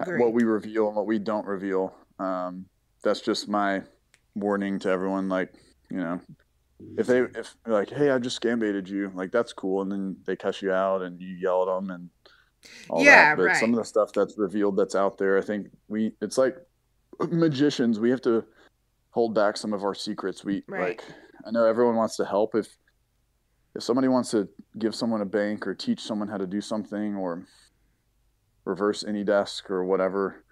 Agreed. 0.00 0.20
what 0.20 0.32
we 0.32 0.44
reveal 0.44 0.88
and 0.88 0.96
what 0.96 1.06
we 1.06 1.18
don't 1.18 1.46
reveal. 1.46 1.94
Um, 2.18 2.66
that's 3.02 3.20
just 3.20 3.48
my 3.48 3.82
warning 4.34 4.78
to 4.80 4.88
everyone. 4.88 5.28
Like, 5.28 5.52
you 5.90 5.98
know, 5.98 6.20
if 6.96 7.06
they 7.06 7.20
if 7.20 7.54
like, 7.66 7.90
hey, 7.90 8.10
I 8.10 8.18
just 8.18 8.40
scam 8.40 8.58
baited 8.58 8.88
you, 8.88 9.12
like 9.14 9.32
that's 9.32 9.52
cool, 9.52 9.82
and 9.82 9.92
then 9.92 10.16
they 10.24 10.36
cuss 10.36 10.62
you 10.62 10.72
out 10.72 11.02
and 11.02 11.20
you 11.20 11.34
yell 11.34 11.62
at 11.62 11.74
them 11.74 11.90
and 11.90 12.10
Yeah, 12.96 13.34
that. 13.34 13.36
But 13.36 13.56
some 13.56 13.70
of 13.70 13.76
the 13.76 13.84
stuff 13.84 14.12
that's 14.12 14.38
revealed 14.38 14.76
that's 14.76 14.94
out 14.94 15.18
there, 15.18 15.38
I 15.38 15.42
think 15.42 15.68
we 15.88 16.12
it's 16.20 16.38
like 16.38 16.56
magicians. 17.30 18.00
We 18.00 18.10
have 18.10 18.22
to 18.22 18.44
hold 19.10 19.34
back 19.34 19.56
some 19.56 19.72
of 19.72 19.84
our 19.84 19.94
secrets. 19.94 20.44
We 20.44 20.62
Right. 20.68 21.00
like 21.00 21.04
I 21.46 21.50
know 21.50 21.64
everyone 21.64 21.96
wants 21.96 22.16
to 22.16 22.24
help 22.24 22.54
if 22.54 22.68
if 23.74 23.82
somebody 23.82 24.08
wants 24.08 24.30
to 24.32 24.48
give 24.78 24.94
someone 24.94 25.22
a 25.22 25.26
bank 25.26 25.66
or 25.66 25.74
teach 25.74 26.00
someone 26.00 26.28
how 26.28 26.36
to 26.36 26.46
do 26.46 26.60
something 26.60 27.16
or 27.16 27.46
reverse 28.64 29.02
AnyDesk 29.02 29.70
or 29.70 29.84
whatever 29.84 30.44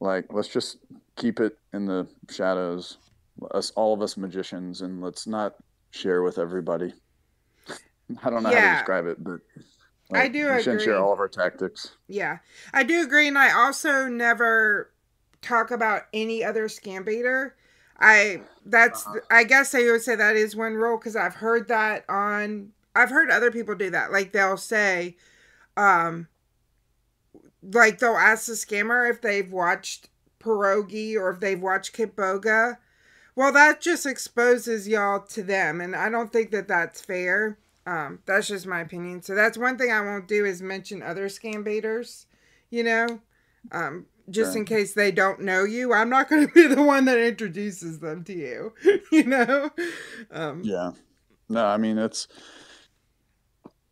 like 0.00 0.26
let's 0.30 0.48
just 0.48 0.78
keep 1.16 1.40
it 1.40 1.56
in 1.72 1.86
the 1.86 2.06
shadows 2.30 2.98
us 3.52 3.70
all 3.70 3.94
of 3.94 4.02
us 4.02 4.16
magicians 4.16 4.82
and 4.82 5.00
let's 5.00 5.26
not 5.26 5.54
share 5.90 6.22
with 6.22 6.38
everybody 6.38 6.92
i 8.22 8.30
don't 8.30 8.42
know 8.42 8.50
how 8.50 8.54
to 8.70 8.76
describe 8.76 9.06
it 9.06 9.22
but 9.22 9.40
I 10.12 10.28
do 10.28 10.48
we 10.48 10.58
shouldn't 10.58 10.82
agree. 10.82 10.84
share 10.84 10.98
all 10.98 11.12
of 11.12 11.18
our 11.18 11.28
tactics 11.28 11.96
Yeah, 12.08 12.38
I 12.72 12.82
do 12.82 13.02
agree, 13.02 13.28
and 13.28 13.38
I 13.38 13.52
also 13.52 14.08
never 14.08 14.90
talk 15.42 15.70
about 15.70 16.02
any 16.12 16.42
other 16.44 16.68
scam 16.68 17.04
baiter. 17.04 17.56
I 17.98 18.42
that's 18.64 19.06
Uh-huh. 19.06 19.20
I 19.30 19.44
guess 19.44 19.74
I 19.74 19.82
would 19.90 20.02
say 20.02 20.16
that 20.16 20.36
is 20.36 20.56
one 20.56 20.74
rule 20.74 20.98
because 20.98 21.16
I've 21.16 21.34
heard 21.36 21.68
that 21.68 22.04
on 22.08 22.72
I've 22.94 23.10
heard 23.10 23.30
other 23.30 23.50
people 23.50 23.74
do 23.74 23.90
that. 23.90 24.12
Like 24.12 24.32
they'll 24.32 24.56
say, 24.56 25.16
um, 25.76 26.28
like 27.62 27.98
they'll 27.98 28.16
ask 28.16 28.46
the 28.46 28.52
scammer 28.54 29.08
if 29.10 29.20
they've 29.20 29.50
watched 29.50 30.08
Pierogi 30.40 31.16
or 31.16 31.30
if 31.30 31.40
they've 31.40 31.60
watched 31.60 31.96
Kitboga. 31.96 32.78
Well, 33.34 33.52
that 33.52 33.80
just 33.80 34.06
exposes 34.06 34.88
y'all 34.88 35.20
to 35.20 35.42
them, 35.42 35.80
and 35.80 35.94
I 35.94 36.08
don't 36.10 36.32
think 36.32 36.50
that 36.50 36.68
that's 36.68 37.00
fair. 37.00 37.58
Um, 37.88 38.18
that's 38.26 38.48
just 38.48 38.66
my 38.66 38.80
opinion. 38.80 39.22
So 39.22 39.34
that's 39.34 39.56
one 39.56 39.78
thing 39.78 39.90
I 39.90 40.00
won't 40.02 40.28
do 40.28 40.44
is 40.44 40.60
mention 40.60 41.02
other 41.02 41.28
scam 41.28 41.64
baiters, 41.64 42.26
you 42.70 42.84
know, 42.84 43.20
um, 43.72 44.04
just 44.28 44.52
Sure. 44.52 44.58
in 44.58 44.64
case 44.66 44.92
they 44.92 45.10
don't 45.10 45.40
know 45.40 45.64
you. 45.64 45.94
I'm 45.94 46.10
not 46.10 46.28
going 46.28 46.46
to 46.48 46.52
be 46.52 46.66
the 46.66 46.82
one 46.82 47.06
that 47.06 47.18
introduces 47.18 48.00
them 48.00 48.24
to 48.24 48.34
you, 48.34 48.74
you 49.12 49.24
know. 49.24 49.70
Um, 50.30 50.62
yeah 50.64 50.90
no 51.48 51.64
i 51.64 51.78
mean 51.78 51.96
it's 51.96 52.28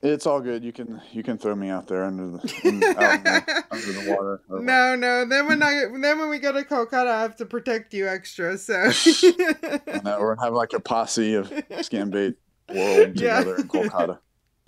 it's 0.03 0.27
all 0.27 0.43
good 0.43 0.63
you 0.63 0.73
can 0.73 1.01
you 1.11 1.23
can 1.23 1.39
throw 1.39 1.55
me 1.55 1.71
out 1.71 1.87
there 1.89 2.05
under 2.05 2.27
the, 2.33 2.61
in, 2.65 2.81
the 2.81 3.65
under 3.71 3.93
the 3.93 4.11
water 4.11 4.43
No, 4.51 4.95
no. 4.95 5.25
Then 5.25 5.47
when 5.49 5.63
I 5.63 5.87
then 5.91 6.19
when 6.19 6.29
we 6.29 6.39
go 6.39 6.53
to 6.53 6.63
Kolkata, 6.65 7.09
I 7.09 7.23
have 7.23 7.37
to 7.37 7.47
protect 7.47 7.95
you 7.95 8.07
extra. 8.07 8.59
So 8.59 8.75
that 8.75 10.17
we're 10.21 10.37
have 10.37 10.53
like 10.53 10.75
a 10.75 10.81
posse 10.81 11.35
of 11.35 11.49
scam 11.81 12.11
bait 12.11 12.37
world 12.69 12.99
Yeah. 13.21 13.41
together 13.41 13.57
in 13.57 13.69
Kolkata. 13.69 14.19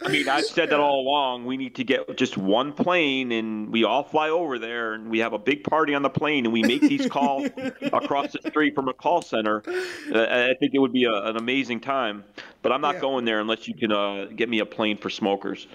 I 0.01 0.11
mean, 0.11 0.29
I've 0.29 0.45
said 0.45 0.71
that 0.71 0.79
all 0.79 1.01
along. 1.01 1.45
We 1.45 1.57
need 1.57 1.75
to 1.75 1.83
get 1.83 2.17
just 2.17 2.37
one 2.39 2.73
plane, 2.73 3.33
and 3.33 3.73
we 3.73 3.83
all 3.83 4.05
fly 4.05 4.29
over 4.29 4.57
there, 4.57 4.95
and 4.95 5.11
we 5.11 5.19
have 5.19 5.33
a 5.33 5.41
big 5.41 5.65
party 5.65 5.93
on 5.93 6.03
the 6.03 6.09
plane, 6.11 6.45
and 6.47 6.53
we 6.53 6.63
make 6.63 6.83
these 6.83 7.07
calls 7.11 7.49
across 7.93 8.31
the 8.33 8.39
street 8.49 8.77
from 8.77 8.87
a 8.89 8.93
call 8.93 9.23
center. 9.23 9.61
Uh, 9.67 10.21
I 10.31 10.55
think 10.61 10.73
it 10.75 10.79
would 10.79 10.93
be 10.93 11.03
a, 11.03 11.13
an 11.13 11.37
amazing 11.37 11.81
time. 11.81 12.23
But 12.63 12.71
I'm 12.71 12.81
not 12.81 12.95
Yeah. 12.97 13.01
going 13.01 13.25
there 13.25 13.41
unless 13.41 13.67
you 13.67 13.75
can 13.75 13.91
uh, 13.91 14.27
get 14.27 14.49
me 14.49 14.61
a 14.61 14.67
plane 14.67 14.99
for 14.99 15.11
smokers. 15.11 15.67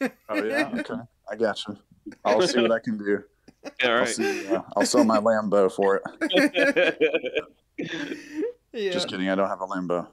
Oh 0.00 0.08
yeah, 0.44 0.70
okay, 0.78 0.94
I 1.28 1.34
got 1.34 1.58
you. 1.66 1.76
I'll 2.24 2.40
see 2.46 2.60
what 2.60 2.70
I 2.70 2.78
can 2.78 2.98
do. 2.98 3.24
All 3.84 3.90
I'll 3.90 4.06
see. 4.06 4.46
Uh, 4.46 4.62
I'll 4.76 4.86
sell 4.86 5.02
my 5.04 5.18
Lambo 5.18 5.70
for 5.72 6.00
it. 6.20 6.96
yeah. 8.72 8.92
Just 8.92 9.08
kidding. 9.08 9.28
I 9.28 9.34
don't 9.34 9.48
have 9.48 9.60
a 9.60 9.66
Lambo. 9.66 10.06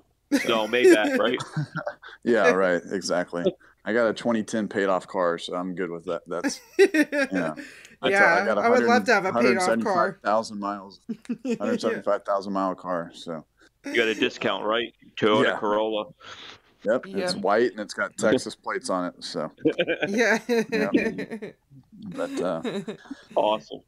No, 0.47 0.67
that 0.67 1.17
right? 1.19 1.39
Yeah, 2.23 2.49
right. 2.51 2.81
Exactly. 2.91 3.43
I 3.85 3.93
got 3.93 4.07
a 4.09 4.13
2010 4.13 4.67
paid 4.67 4.87
off 4.87 5.07
car, 5.07 5.37
so 5.37 5.55
I'm 5.55 5.73
good 5.75 5.89
with 5.89 6.05
that. 6.05 6.21
That's 6.27 6.59
yeah. 6.77 7.55
I 8.01 8.09
Yeah, 8.09 8.45
got 8.45 8.57
a 8.57 8.61
I 8.61 8.69
would 8.69 8.83
love 8.83 9.03
to 9.05 9.13
have 9.13 9.25
a 9.25 9.33
paid 9.33 9.57
off 9.57 9.65
car. 9.83 10.19
175,000 10.23 10.59
miles, 10.59 11.01
175,000 11.43 12.53
mile 12.53 12.75
car. 12.75 13.11
So 13.13 13.45
You 13.85 13.95
got 13.95 14.07
a 14.07 14.15
discount, 14.15 14.65
right? 14.65 14.93
Toyota 15.15 15.43
Yeah. 15.45 15.57
Corolla. 15.57 16.05
yep, 16.83 17.05
it's 17.07 17.35
white 17.35 17.71
and 17.71 17.79
it's 17.79 17.93
got 17.93 18.15
Texas 18.17 18.55
plates 18.55 18.89
on 18.89 19.05
it. 19.07 19.23
So, 19.23 19.51
yeah. 20.07 20.37
but 22.15 22.41
uh, 22.41 22.61
Awesome. 23.35 23.81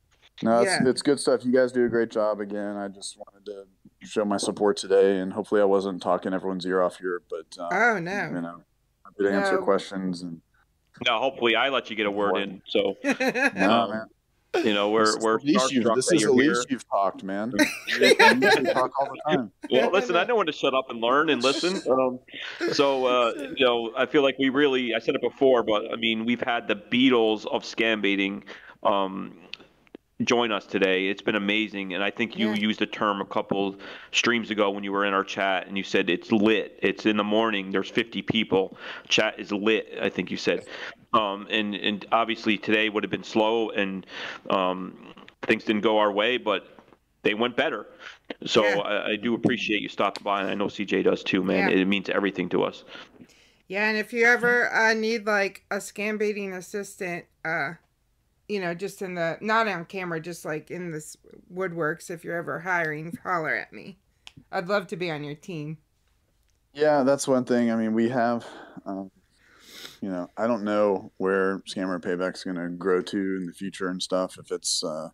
No, 0.43 0.61
it's, 0.61 0.71
Yeah. 0.71 0.89
it's 0.89 1.01
good 1.01 1.19
stuff. 1.19 1.45
You 1.45 1.51
guys 1.53 1.71
do 1.71 1.85
a 1.85 1.89
great 1.89 2.09
job 2.09 2.39
again. 2.41 2.75
I 2.75 2.87
just 2.87 3.17
wanted 3.17 3.45
to 3.45 3.65
show 4.03 4.25
my 4.25 4.37
support 4.37 4.77
today, 4.77 5.19
and 5.19 5.33
hopefully, 5.33 5.61
I 5.61 5.65
wasn't 5.65 6.01
talking 6.01 6.33
everyone's 6.33 6.65
ear 6.65 6.81
off 6.81 6.97
here, 6.97 7.21
but 7.29 7.61
uh, 7.61 7.69
oh 7.71 7.99
no, 7.99 8.31
you 8.33 8.41
know, 8.41 8.63
happy 9.05 9.23
to 9.23 9.31
answer 9.31 9.57
questions. 9.59 10.21
And 10.21 10.41
Now, 11.05 11.19
hopefully, 11.19 11.55
I 11.55 11.69
let 11.69 11.89
you 11.89 11.95
get 11.95 12.05
a 12.05 12.11
word 12.11 12.37
in. 12.37 12.61
So, 12.67 12.95
no, 13.03 13.11
Um, 13.13 13.89
man, 13.89 14.05
you 14.65 14.73
know, 14.73 14.89
we're 14.89 15.05
This 15.05 15.15
is 15.15 15.23
we're 15.23 15.39
the 15.39 15.45
least 15.45 15.71
you've, 15.71 15.83
starstruck 15.85 15.95
this 15.95 16.07
that 16.07 16.15
is 16.15 16.23
the 16.23 16.31
least 16.31 16.67
you've 16.69 16.89
talked, 16.89 17.23
man. 17.23 17.53
you 17.87 17.95
usually 17.97 18.73
talk 18.73 18.91
all 18.99 19.07
the 19.07 19.21
time. 19.29 19.51
Well, 19.71 19.91
listen, 19.91 20.15
I 20.15 20.25
know 20.25 20.35
when 20.35 20.47
to 20.47 20.51
shut 20.51 20.73
up 20.73 20.89
and 20.89 20.99
learn 20.99 21.29
and 21.29 21.41
listen. 21.41 21.81
Um, 21.89 22.19
so, 22.73 23.05
uh, 23.05 23.33
you 23.55 23.65
know, 23.65 23.91
I 23.97 24.05
feel 24.05 24.23
like 24.23 24.35
we 24.37 24.49
really, 24.49 24.93
I 24.93 24.99
said 24.99 25.15
it 25.15 25.21
before, 25.21 25.63
but 25.63 25.91
I 25.91 25.95
mean, 25.95 26.25
we've 26.25 26.41
had 26.41 26.67
the 26.67 26.75
Beatles 26.75 27.45
of 27.45 27.63
scam 27.63 28.01
baiting. 28.01 28.43
Um, 28.83 29.37
join 30.25 30.51
us 30.51 30.65
today. 30.65 31.07
It's 31.07 31.21
been 31.21 31.35
amazing, 31.35 31.93
and 31.93 32.03
I 32.03 32.09
think 32.11 32.37
you 32.37 32.49
Yeah. 32.49 32.55
used 32.55 32.81
a 32.81 32.85
term 32.85 33.21
a 33.21 33.25
couple 33.25 33.75
streams 34.11 34.51
ago 34.51 34.69
when 34.69 34.83
you 34.83 34.91
were 34.91 35.05
in 35.05 35.13
our 35.13 35.23
chat, 35.23 35.67
and 35.67 35.77
you 35.77 35.83
said 35.83 36.09
it's 36.09 36.31
lit. 36.31 36.79
It's 36.81 37.05
in 37.05 37.17
the 37.17 37.23
morning. 37.23 37.71
There's 37.71 37.89
50 37.89 38.21
people. 38.21 38.77
Chat 39.07 39.39
is 39.39 39.51
lit. 39.51 39.97
I 40.01 40.09
think 40.09 40.31
you 40.31 40.37
said, 40.37 40.65
um, 41.13 41.47
and 41.49 41.75
and 41.75 42.05
obviously 42.11 42.57
today 42.57 42.89
would 42.89 43.03
have 43.03 43.11
been 43.11 43.23
slow, 43.23 43.69
and 43.71 44.05
um, 44.49 45.13
things 45.43 45.63
didn't 45.63 45.81
go 45.81 45.97
our 45.97 46.11
way, 46.11 46.37
but 46.37 46.67
they 47.23 47.33
went 47.33 47.55
better. 47.55 47.85
So 48.45 48.63
Yeah. 48.65 48.79
I, 48.79 49.09
I 49.11 49.15
do 49.15 49.33
appreciate 49.35 49.81
you 49.81 49.89
stopping 49.89 50.23
by, 50.23 50.41
and 50.41 50.49
I 50.49 50.55
know 50.55 50.67
CJ 50.67 51.03
does 51.03 51.23
too, 51.23 51.43
man. 51.43 51.69
Yeah. 51.69 51.77
It 51.81 51.85
means 51.87 52.09
everything 52.09 52.49
to 52.49 52.63
us. 52.63 52.83
Yeah, 53.67 53.87
and 53.87 53.97
if 53.97 54.11
you 54.11 54.25
ever 54.25 54.69
uh, 54.73 54.93
need 54.93 55.25
like 55.25 55.63
a 55.71 55.77
scam 55.77 56.17
baiting 56.17 56.51
assistant, 56.53 57.25
uh, 57.45 57.73
you 58.51 58.59
know, 58.59 58.73
just 58.73 59.01
in 59.01 59.15
the 59.15 59.37
not 59.39 59.69
on 59.69 59.85
camera, 59.85 60.19
just 60.19 60.43
like 60.43 60.71
in 60.71 60.91
this 60.91 61.15
woodworks, 61.53 62.09
if 62.09 62.25
you're 62.25 62.35
ever 62.35 62.59
hiring, 62.59 63.17
holler 63.23 63.55
at 63.55 63.71
me. 63.71 63.97
I'd 64.51 64.67
love 64.67 64.87
to 64.87 64.97
be 64.97 65.09
on 65.09 65.23
your 65.23 65.35
team. 65.35 65.77
Yeah, 66.73 67.03
that's 67.03 67.29
one 67.29 67.45
thing. 67.45 67.71
I 67.71 67.77
mean, 67.77 67.93
we 67.93 68.09
have, 68.09 68.45
um, 68.85 69.09
you 70.01 70.09
know, 70.09 70.29
I 70.35 70.47
don't 70.47 70.65
know 70.65 71.13
where 71.15 71.59
Scammer 71.59 72.01
Payback's 72.01 72.43
going 72.43 72.57
to 72.57 72.67
grow 72.67 73.01
to 73.01 73.17
in 73.17 73.45
the 73.45 73.53
future 73.53 73.87
and 73.87 74.03
stuff. 74.03 74.37
If 74.37 74.51
it's 74.51 74.83
uh, 74.83 75.07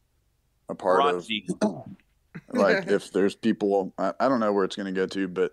a 0.68 0.74
part 0.74 1.14
of 1.14 1.28
like 2.54 2.88
if 2.88 3.12
there's 3.12 3.36
people 3.36 3.94
I, 4.00 4.14
I 4.20 4.30
don't 4.30 4.40
know 4.40 4.52
where 4.52 4.66
it's 4.66 4.76
going 4.76 4.94
to 4.94 5.00
go 5.00 5.06
to 5.08 5.28
but 5.28 5.52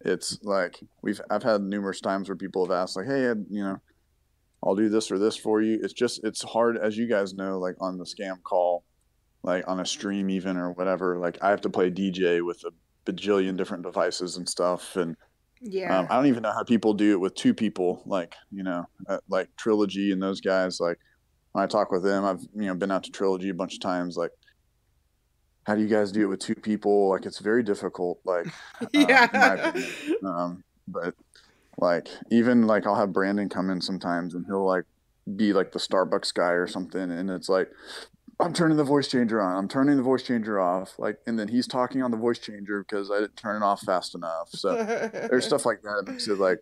it's 0.00 0.38
like 0.42 0.78
we've 1.02 1.20
i've 1.30 1.42
had 1.42 1.62
numerous 1.62 2.00
times 2.00 2.28
where 2.28 2.36
people 2.36 2.64
have 2.66 2.72
asked 2.72 2.96
like 2.96 3.06
hey 3.06 3.22
you 3.48 3.64
know 3.64 3.80
i'll 4.64 4.74
do 4.74 4.88
this 4.88 5.10
or 5.10 5.18
this 5.18 5.36
for 5.36 5.60
you 5.62 5.78
it's 5.82 5.92
just 5.92 6.22
it's 6.24 6.42
hard 6.42 6.76
as 6.78 6.96
you 6.96 7.06
guys 7.06 7.34
know 7.34 7.58
like 7.58 7.74
on 7.80 7.98
the 7.98 8.04
scam 8.04 8.42
call 8.42 8.84
like 9.42 9.66
on 9.68 9.80
a 9.80 9.86
stream 9.86 10.28
even 10.30 10.56
or 10.56 10.72
whatever 10.72 11.18
like 11.18 11.36
i 11.42 11.50
have 11.50 11.60
to 11.60 11.70
play 11.70 11.90
dj 11.90 12.44
with 12.44 12.62
a 12.64 12.70
bajillion 13.10 13.56
different 13.56 13.82
devices 13.82 14.36
and 14.36 14.48
stuff 14.48 14.96
and 14.96 15.16
Yeah. 15.60 15.98
um, 16.00 16.06
I 16.10 16.16
don't 16.16 16.26
even 16.26 16.42
know 16.42 16.52
how 16.52 16.64
people 16.64 16.92
do 16.94 17.12
it 17.12 17.20
with 17.20 17.34
two 17.34 17.54
people, 17.54 18.02
like 18.04 18.34
you 18.50 18.62
know, 18.62 18.84
uh, 19.08 19.18
like 19.28 19.48
Trilogy 19.56 20.12
and 20.12 20.20
those 20.22 20.40
guys. 20.40 20.80
Like 20.80 20.98
when 21.52 21.62
I 21.64 21.66
talk 21.66 21.90
with 21.92 22.02
them, 22.02 22.24
I've 22.24 22.42
you 22.54 22.66
know 22.66 22.74
been 22.74 22.90
out 22.90 23.04
to 23.04 23.10
Trilogy 23.10 23.48
a 23.48 23.54
bunch 23.54 23.74
of 23.74 23.80
times. 23.80 24.16
Like, 24.18 24.32
how 25.64 25.74
do 25.74 25.80
you 25.80 25.88
guys 25.88 26.12
do 26.12 26.20
it 26.22 26.26
with 26.26 26.40
two 26.40 26.54
people? 26.56 27.08
Like 27.10 27.24
it's 27.26 27.38
very 27.38 27.62
difficult. 27.62 28.18
Like, 28.24 28.46
uh, 28.82 28.86
yeah. 28.92 29.72
um, 30.26 30.62
but 30.88 31.14
like 31.78 32.08
even 32.30 32.66
like 32.66 32.86
I'll 32.86 32.96
have 32.96 33.12
Brandon 33.12 33.48
come 33.48 33.70
in 33.70 33.80
sometimes, 33.80 34.34
and 34.34 34.46
he'll 34.46 34.66
like 34.66 34.84
be 35.36 35.52
like 35.52 35.72
the 35.72 35.78
Starbucks 35.78 36.32
guy 36.34 36.50
or 36.52 36.66
something, 36.66 37.10
and 37.10 37.30
it's 37.30 37.48
like. 37.48 37.70
I'm 38.38 38.52
turning 38.52 38.76
the 38.76 38.84
voice 38.84 39.08
changer 39.08 39.40
on. 39.40 39.56
I'm 39.56 39.66
turning 39.66 39.96
the 39.96 40.02
voice 40.02 40.22
changer 40.22 40.60
off. 40.60 40.98
Like, 40.98 41.16
and 41.26 41.38
then 41.38 41.48
he's 41.48 41.66
talking 41.66 42.02
on 42.02 42.10
the 42.10 42.18
voice 42.18 42.38
changer 42.38 42.82
because 42.82 43.10
I 43.10 43.20
didn't 43.20 43.38
turn 43.38 43.62
it 43.62 43.64
off 43.64 43.80
fast 43.80 44.14
enough. 44.14 44.50
So, 44.50 44.74
there's 45.30 45.46
stuff 45.46 45.64
like 45.64 45.80
that 45.80 46.02
that 46.04 46.12
makes 46.12 46.28
it 46.28 46.38
like 46.38 46.58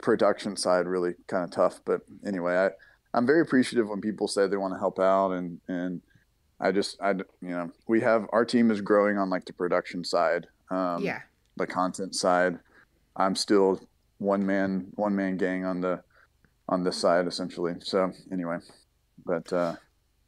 production 0.00 0.56
side 0.56 0.86
really 0.86 1.14
kind 1.26 1.44
of 1.44 1.50
tough 1.50 1.80
but 1.84 2.02
anyway 2.26 2.56
i 2.56 2.70
i'm 3.16 3.26
very 3.26 3.40
appreciative 3.40 3.88
when 3.88 4.00
people 4.00 4.28
say 4.28 4.46
they 4.46 4.56
want 4.56 4.74
to 4.74 4.78
help 4.78 4.98
out 4.98 5.32
and 5.32 5.60
and 5.68 6.02
i 6.60 6.70
just 6.70 7.00
i 7.00 7.12
you 7.12 7.24
know 7.42 7.70
we 7.88 8.00
have 8.00 8.26
our 8.32 8.44
team 8.44 8.70
is 8.70 8.80
growing 8.80 9.16
on 9.16 9.30
like 9.30 9.44
the 9.44 9.52
production 9.52 10.04
side 10.04 10.46
um 10.70 11.02
yeah. 11.02 11.20
the 11.56 11.66
content 11.66 12.14
side 12.14 12.58
i'm 13.16 13.34
still 13.34 13.80
one 14.20 14.44
man 14.46 14.86
one 14.94 15.16
man 15.16 15.36
gang 15.36 15.64
on 15.64 15.80
the 15.80 16.00
on 16.68 16.84
this 16.84 16.96
side 16.96 17.26
essentially 17.26 17.74
so 17.80 18.12
anyway 18.30 18.58
but 19.26 19.52
uh 19.52 19.74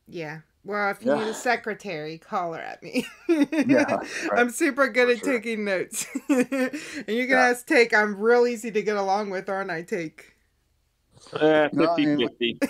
Yeah. 0.09 0.41
Well, 0.65 0.91
if 0.91 1.05
you 1.05 1.11
Yeah. 1.13 1.19
need 1.19 1.29
a 1.29 1.35
secretary, 1.35 2.19
call 2.19 2.53
her 2.53 2.61
at 2.61 2.81
me. 2.85 3.05
Yeah, 3.29 3.99
I'm 4.37 4.51
super 4.51 4.87
good 4.89 5.07
For 5.09 5.13
at 5.15 5.19
sure. 5.19 5.33
taking 5.33 5.65
notes. 5.65 6.07
and 6.29 6.49
you 7.09 7.27
can 7.27 7.31
Yeah. 7.31 7.49
ask 7.51 7.67
Take. 7.67 7.93
I'm 7.93 8.15
real 8.17 8.47
easy 8.47 8.71
to 8.71 8.81
get 8.83 8.97
along 8.97 9.31
with, 9.31 9.49
aren't 9.49 9.71
I, 9.73 9.83
Take? 9.83 10.35
Eh, 11.41 11.69
No, 11.73 11.91
I 11.91 11.97
mean, 11.97 12.29
50-50. 12.41 12.69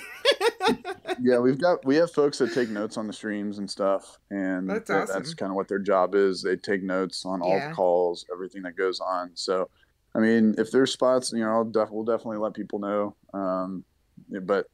yeah, 1.20 1.38
we've 1.38 1.60
got 1.60 1.84
we 1.84 1.96
have 1.96 2.10
folks 2.12 2.38
that 2.38 2.54
take 2.54 2.70
notes 2.70 2.96
on 2.96 3.06
the 3.06 3.12
streams 3.12 3.58
and 3.58 3.70
stuff, 3.70 4.18
and 4.30 4.68
That's 4.70 4.88
that- 4.88 5.08
that's 5.08 5.34
kind 5.34 5.50
of 5.52 5.56
what 5.56 5.68
their 5.68 5.78
job 5.78 6.14
is. 6.14 6.42
They 6.42 6.56
take 6.56 6.82
notes 6.82 7.24
on 7.26 7.42
all 7.42 7.56
Yeah. 7.58 7.68
the 7.68 7.74
calls, 7.74 8.24
everything 8.32 8.62
that 8.62 8.76
goes 8.76 9.00
on. 9.00 9.32
So, 9.34 9.68
I 10.14 10.18
mean, 10.18 10.54
if 10.58 10.70
there's 10.70 10.92
spots, 10.92 11.32
you 11.32 11.40
know, 11.40 11.50
I'll 11.50 11.64
def- 11.64 11.90
we'll 11.90 12.04
definitely 12.04 12.38
let 12.38 12.54
people 12.54 12.78
know. 12.78 13.16
Um, 13.32 13.84
yeah, 14.28 14.40
but 14.40 14.66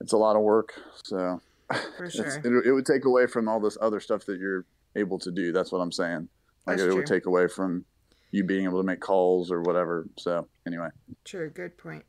it's 0.00 0.12
a 0.12 0.16
lot 0.16 0.36
of 0.36 0.42
work, 0.42 0.74
so 1.04 1.40
For 1.96 2.10
sure. 2.10 2.42
it, 2.44 2.66
it 2.66 2.72
would 2.72 2.86
take 2.86 3.04
away 3.04 3.26
from 3.26 3.48
all 3.48 3.60
this 3.60 3.78
other 3.80 4.00
stuff 4.00 4.24
that 4.26 4.38
you're 4.38 4.66
able 4.96 5.18
to 5.20 5.30
do. 5.30 5.52
That's 5.52 5.72
what 5.72 5.78
I'm 5.78 5.92
saying. 5.92 6.28
Like 6.66 6.76
That's 6.76 6.88
it 6.88 6.94
would 6.94 7.06
take 7.06 7.26
away 7.26 7.48
from 7.48 7.84
you 8.30 8.44
being 8.44 8.64
able 8.64 8.78
to 8.78 8.84
make 8.86 9.00
calls 9.00 9.50
or 9.50 9.62
whatever. 9.62 10.06
So 10.18 10.48
anyway, 10.66 10.88
True. 11.24 11.50
Good 11.50 11.76
point. 11.78 12.04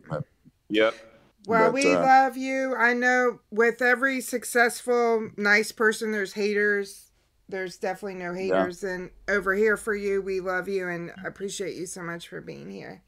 Yep. 0.69 0.95
Well, 1.45 1.67
But, 1.67 1.73
we 1.73 1.93
uh, 1.93 2.01
love 2.01 2.37
you. 2.37 2.75
I 2.75 2.93
know 2.93 3.39
with 3.51 3.81
every 3.81 4.21
successful, 4.21 5.29
nice 5.37 5.71
person, 5.71 6.11
there's 6.11 6.33
haters. 6.33 7.11
There's 7.49 7.77
definitely 7.77 8.15
no 8.15 8.33
haters. 8.33 8.83
And 8.83 9.11
over 9.27 9.53
here 9.53 9.77
for 9.77 9.95
you, 9.95 10.21
we 10.21 10.39
love 10.39 10.67
you 10.67 10.87
and 10.87 11.11
appreciate 11.25 11.75
you 11.75 11.85
so 11.85 12.01
much 12.01 12.27
for 12.27 12.41
being 12.41 12.69
here. 12.69 13.03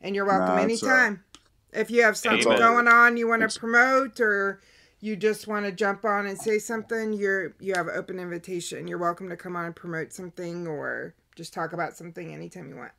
And 0.00 0.14
you're 0.14 0.26
welcome 0.26 0.56
Nah, 0.56 0.62
it's, 0.64 0.82
uh, 0.82 0.86
anytime. 0.86 1.24
if 1.72 1.90
you 1.90 2.02
have 2.02 2.16
something 2.16 2.46
Amen. 2.48 2.58
going 2.58 2.88
on 2.88 3.16
you 3.16 3.28
want 3.28 3.48
to 3.48 3.58
promote 3.60 4.20
or 4.20 4.60
you 5.00 5.16
just 5.16 5.46
want 5.46 5.66
to 5.66 5.72
jump 5.72 6.04
on 6.04 6.26
and 6.26 6.38
say 6.38 6.58
something, 6.58 7.12
you're 7.14 7.54
you 7.58 7.72
have 7.74 7.88
an 7.88 7.94
open 7.96 8.18
invitation. 8.18 8.86
You're 8.86 8.98
welcome 8.98 9.28
to 9.30 9.36
come 9.36 9.56
on 9.56 9.64
and 9.64 9.74
promote 9.74 10.12
something 10.12 10.66
or 10.66 11.14
just 11.36 11.54
talk 11.54 11.72
about 11.72 11.96
something 11.96 12.32
anytime 12.32 12.68
you 12.68 12.76
want. 12.76 12.92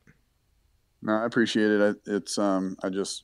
No, 1.04 1.14
I 1.14 1.26
appreciate 1.26 1.72
it. 1.72 1.82
I, 2.08 2.12
it's 2.12 2.38
um, 2.38 2.76
I 2.84 2.90
just 2.90 3.24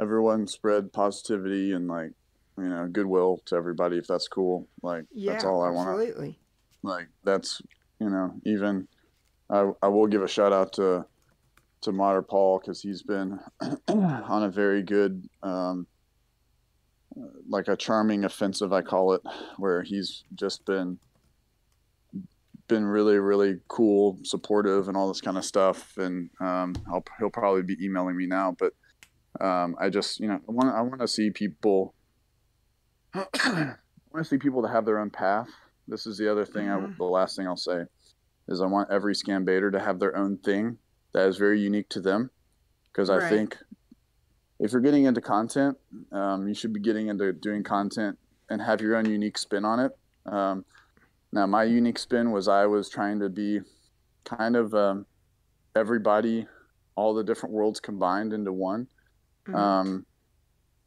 everyone 0.00 0.46
spread 0.46 0.92
positivity 0.92 1.72
and 1.72 1.88
like 1.88 2.12
you 2.56 2.68
know 2.68 2.86
goodwill 2.90 3.40
to 3.46 3.56
everybody 3.56 3.98
if 3.98 4.06
that's 4.06 4.28
cool. 4.28 4.68
Like 4.82 5.04
Yeah, 5.12 5.32
that's 5.32 5.44
all 5.44 5.62
I 5.62 5.70
want. 5.70 5.88
absolutely. 5.88 6.38
Like 6.86 7.08
that's 7.24 7.60
you 8.00 8.08
know 8.08 8.32
even 8.44 8.86
I 9.50 9.72
I 9.82 9.88
will 9.88 10.06
give 10.06 10.22
a 10.22 10.28
shout 10.28 10.52
out 10.52 10.72
to 10.74 11.04
to 11.82 11.92
Mater 11.92 12.22
Paul 12.22 12.60
because 12.60 12.80
he's 12.80 13.02
been 13.02 13.40
on 13.88 14.42
a 14.44 14.48
very 14.48 14.82
good 14.82 15.28
um, 15.42 15.86
like 17.48 17.66
a 17.66 17.76
charming 17.76 18.24
offensive 18.24 18.72
I 18.72 18.82
call 18.82 19.14
it 19.14 19.22
where 19.56 19.82
he's 19.82 20.22
just 20.34 20.64
been 20.64 20.98
been 22.68 22.84
really 22.84 23.18
really 23.18 23.58
cool 23.66 24.18
supportive 24.22 24.86
and 24.86 24.96
all 24.96 25.08
this 25.08 25.20
kind 25.20 25.36
of 25.36 25.44
stuff. 25.44 25.96
And 25.98 26.30
um, 26.40 26.74
I'll, 26.90 27.04
he'll 27.18 27.30
probably 27.30 27.62
be 27.62 27.84
emailing 27.84 28.16
me 28.16 28.26
now 28.26 28.56
but 28.56 28.74
um, 29.44 29.74
I 29.80 29.90
just 29.90 30.20
you 30.20 30.28
know 30.28 30.40
I 30.48 30.52
want 30.52 30.74
I 30.74 30.82
want 30.82 31.00
to 31.00 31.08
see 31.08 31.30
people 31.30 31.94
I 33.14 33.74
want 34.12 34.24
to 34.24 34.24
see 34.24 34.38
people 34.38 34.62
to 34.62 34.68
have 34.68 34.84
their 34.84 35.00
own 35.00 35.10
path 35.10 35.48
this 35.88 36.06
is 36.06 36.18
the 36.18 36.30
other 36.30 36.44
thing 36.44 36.68
I, 36.68 36.74
Mhm. 36.76 36.96
the 36.96 37.04
last 37.04 37.36
thing 37.36 37.46
I'll 37.46 37.56
say 37.56 37.84
is 38.48 38.60
I 38.60 38.66
want 38.66 38.90
every 38.90 39.14
scam 39.14 39.44
baiter 39.44 39.70
to 39.70 39.80
have 39.80 39.98
their 39.98 40.16
own 40.16 40.38
thing 40.38 40.78
that 41.12 41.28
is 41.28 41.36
very 41.36 41.60
unique 41.60 41.88
to 41.90 42.00
them 42.00 42.30
because 42.92 43.10
I 43.10 43.18
think 43.28 43.58
if 44.58 44.72
you're 44.72 44.80
getting 44.80 45.04
into 45.04 45.20
content 45.20 45.76
um, 46.12 46.48
you 46.48 46.54
should 46.54 46.72
be 46.72 46.80
getting 46.80 47.08
into 47.08 47.32
doing 47.32 47.62
content 47.62 48.18
and 48.48 48.60
have 48.62 48.80
your 48.80 48.96
own 48.96 49.06
unique 49.06 49.38
spin 49.38 49.64
on 49.64 49.80
it 49.80 49.92
um, 50.26 50.64
now, 51.32 51.46
my 51.46 51.64
unique 51.64 51.98
spin 51.98 52.30
was 52.30 52.48
I 52.48 52.66
was 52.66 52.88
trying 52.88 53.18
to 53.20 53.28
be 53.28 53.60
kind 54.24 54.56
of 54.56 54.72
um, 54.74 55.06
everybody, 55.74 56.46
all 56.94 57.14
the 57.14 57.24
different 57.24 57.54
worlds 57.54 57.80
combined 57.80 58.32
into 58.32 58.52
one. 58.52 58.88
Mhm. 59.46 59.54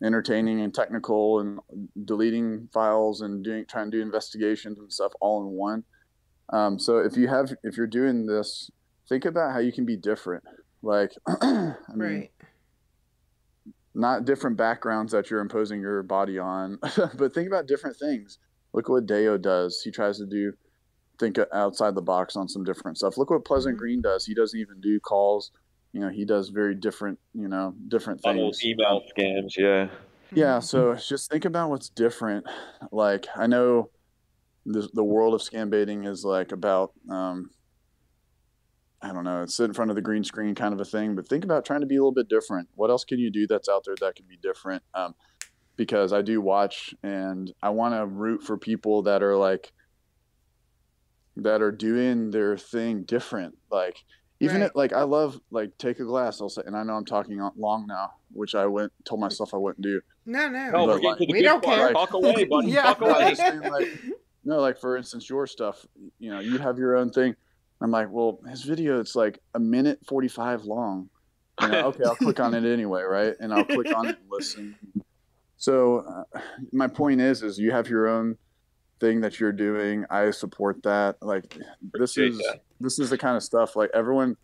Entertaining 0.03 0.61
and 0.61 0.73
technical, 0.73 1.39
and 1.41 1.59
deleting 2.05 2.69
files 2.73 3.21
and 3.21 3.43
doing 3.43 3.65
trying 3.67 3.91
to 3.91 3.97
do 3.97 4.01
investigations 4.01 4.79
and 4.79 4.91
stuff 4.91 5.11
all 5.19 5.41
in 5.41 5.49
one. 5.49 5.83
Um, 6.51 6.79
so 6.79 6.99
if 6.99 7.17
you 7.17 7.27
have 7.27 7.51
if 7.63 7.75
you're 7.77 7.87
doing 7.87 8.25
this, 8.25 8.71
think 9.07 9.25
about 9.25 9.51
how 9.51 9.59
you 9.59 9.71
can 9.73 9.85
be 9.85 9.97
different. 9.97 10.43
Like, 10.81 11.11
I 11.27 11.73
mean, 11.93 11.99
right. 11.99 12.31
not 13.93 14.25
different 14.25 14.55
backgrounds 14.57 15.11
that 15.11 15.29
you're 15.29 15.41
imposing 15.41 15.81
your 15.81 16.01
body 16.03 16.39
on, 16.39 16.79
but 17.15 17.33
think 17.33 17.47
about 17.47 17.67
different 17.67 17.97
things. 17.97 18.37
Look 18.73 18.87
what 18.87 19.05
Deo 19.05 19.37
does. 19.37 19.81
He 19.81 19.91
tries 19.91 20.17
to 20.19 20.25
do 20.25 20.53
think 21.19 21.37
outside 21.53 21.95
the 21.95 22.01
box 22.01 22.37
on 22.37 22.47
some 22.47 22.63
different 22.63 22.97
stuff. 22.97 23.17
Look 23.17 23.29
what 23.29 23.43
Pleasant 23.43 23.75
Mhm. 23.75 23.79
Green 23.79 24.01
does. 24.01 24.25
He 24.25 24.33
doesn't 24.33 24.57
even 24.57 24.79
do 24.79 24.99
calls. 25.01 25.51
You 25.91 26.01
know, 26.01 26.09
he 26.09 26.25
does 26.25 26.49
very 26.49 26.75
different, 26.75 27.19
you 27.33 27.47
know, 27.47 27.73
different 27.87 28.21
All 28.23 28.33
things. 28.33 28.63
email 28.63 29.01
scams, 29.17 29.57
yeah. 29.57 29.89
Yeah, 30.31 30.59
so 30.59 30.93
just 30.95 31.31
think 31.31 31.45
about 31.45 31.71
what's 31.71 31.89
different. 31.89 32.45
Like 32.91 33.25
I 33.35 33.47
know 33.47 33.89
the 34.65 34.87
the 34.93 35.03
world 35.03 35.33
of 35.33 35.41
scam 35.41 35.69
baiting 35.69 36.03
is 36.05 36.23
like 36.23 36.51
about 36.51 36.93
um 37.09 37.49
I 39.01 39.13
don't 39.13 39.23
know, 39.23 39.45
sit 39.45 39.63
in 39.65 39.73
front 39.73 39.91
of 39.91 39.95
the 39.95 40.01
green 40.01 40.23
screen 40.23 40.53
kind 40.55 40.73
of 40.73 40.79
a 40.81 40.85
thing, 40.85 41.15
but 41.15 41.27
think 41.27 41.45
about 41.45 41.65
trying 41.65 41.79
to 41.79 41.87
be 41.87 41.95
a 41.95 41.99
little 41.99 42.11
bit 42.11 42.27
different. 42.27 42.67
What 42.75 42.89
else 42.89 43.05
can 43.05 43.17
you 43.17 43.31
do 43.31 43.47
that's 43.47 43.69
out 43.69 43.83
there 43.85 43.95
that 44.01 44.15
can 44.15 44.25
be 44.27 44.37
different? 44.37 44.83
Um 44.93 45.15
because 45.77 46.11
I 46.11 46.21
do 46.21 46.41
watch 46.41 46.93
and 47.01 47.51
I 47.63 47.69
want 47.69 47.95
to 47.95 48.05
root 48.05 48.43
for 48.43 48.57
people 48.57 49.03
that 49.03 49.23
are 49.23 49.37
like 49.37 49.71
that 51.37 51.61
are 51.61 51.71
doing 51.71 52.31
their 52.31 52.57
thing 52.57 53.03
different. 53.03 53.57
Like 53.71 53.97
even 54.41 54.61
Right. 54.61 54.67
it, 54.67 54.75
like 54.75 54.93
I 54.93 55.03
love 55.03 55.39
like 55.51 55.77
take 55.77 55.99
a 55.99 56.05
glass. 56.05 56.41
I'll 56.41 56.49
say, 56.49 56.61
and 56.65 56.75
I 56.75 56.83
know 56.83 56.93
I'm 56.93 57.05
talking 57.05 57.39
long 57.57 57.85
now, 57.87 58.13
which 58.31 58.55
I 58.55 58.65
went 58.67 58.91
told 59.05 59.19
myself 59.21 59.53
I 59.53 59.57
wouldn't 59.57 59.81
do. 59.81 60.01
No, 60.25 60.47
no. 60.47 60.65
No, 60.69 60.71
But 60.71 60.87
we're 61.01 61.09
like- 61.11 61.19
We 61.29 61.41
don't 61.41 61.63
part. 61.63 61.77
care. 61.77 61.93
Talk 61.93 62.13
away, 62.13 62.43
buddy. 62.49 62.69
Yeah. 62.71 62.83
Talk 62.83 63.01
No, 63.01 63.07
away. 63.15 63.33
saying, 63.35 63.61
like, 63.61 63.87
no, 64.45 64.59
like 64.59 64.77
for 64.79 64.95
instance, 64.97 65.29
your 65.29 65.47
stuff. 65.47 65.85
You 66.19 66.31
know, 66.31 66.39
you 66.39 66.57
have 66.59 66.77
your 66.77 66.95
own 66.97 67.09
thing. 67.11 67.35
I'm 67.81 67.91
like, 67.91 68.09
well, 68.11 68.39
his 68.49 68.63
video 68.63 68.99
it's 68.99 69.15
like 69.15 69.39
a 69.55 69.59
minute 69.59 69.99
45 70.07 70.65
long. 70.65 71.09
You 71.61 71.67
know, 71.69 71.87
okay, 71.87 72.03
I'll 72.05 72.15
click 72.15 72.39
on 72.39 72.53
it 72.53 72.63
anyway, 72.73 73.01
right? 73.03 73.33
And 73.39 73.53
I'll 73.53 73.65
click 73.65 73.93
on 73.95 74.07
it 74.07 74.17
and 74.19 74.29
listen. 74.29 74.75
So, 75.57 75.99
uh, 76.33 76.39
my 76.71 76.87
point 76.87 77.19
is, 77.19 77.43
is 77.43 77.59
you 77.59 77.71
have 77.71 77.89
your 77.89 78.07
own 78.07 78.37
thing 78.99 79.21
that 79.21 79.39
you're 79.39 79.51
doing. 79.51 80.05
I 80.09 80.31
support 80.31 80.81
that. 80.83 81.17
Like, 81.21 81.57
this 81.93 82.17
Appreciate 82.17 82.31
is 82.33 82.37
that. 82.39 82.61
this 82.79 82.99
is 82.99 83.09
the 83.09 83.17
kind 83.17 83.35
of 83.37 83.43
stuff. 83.43 83.75
Like 83.75 83.89
everyone, 83.93 84.35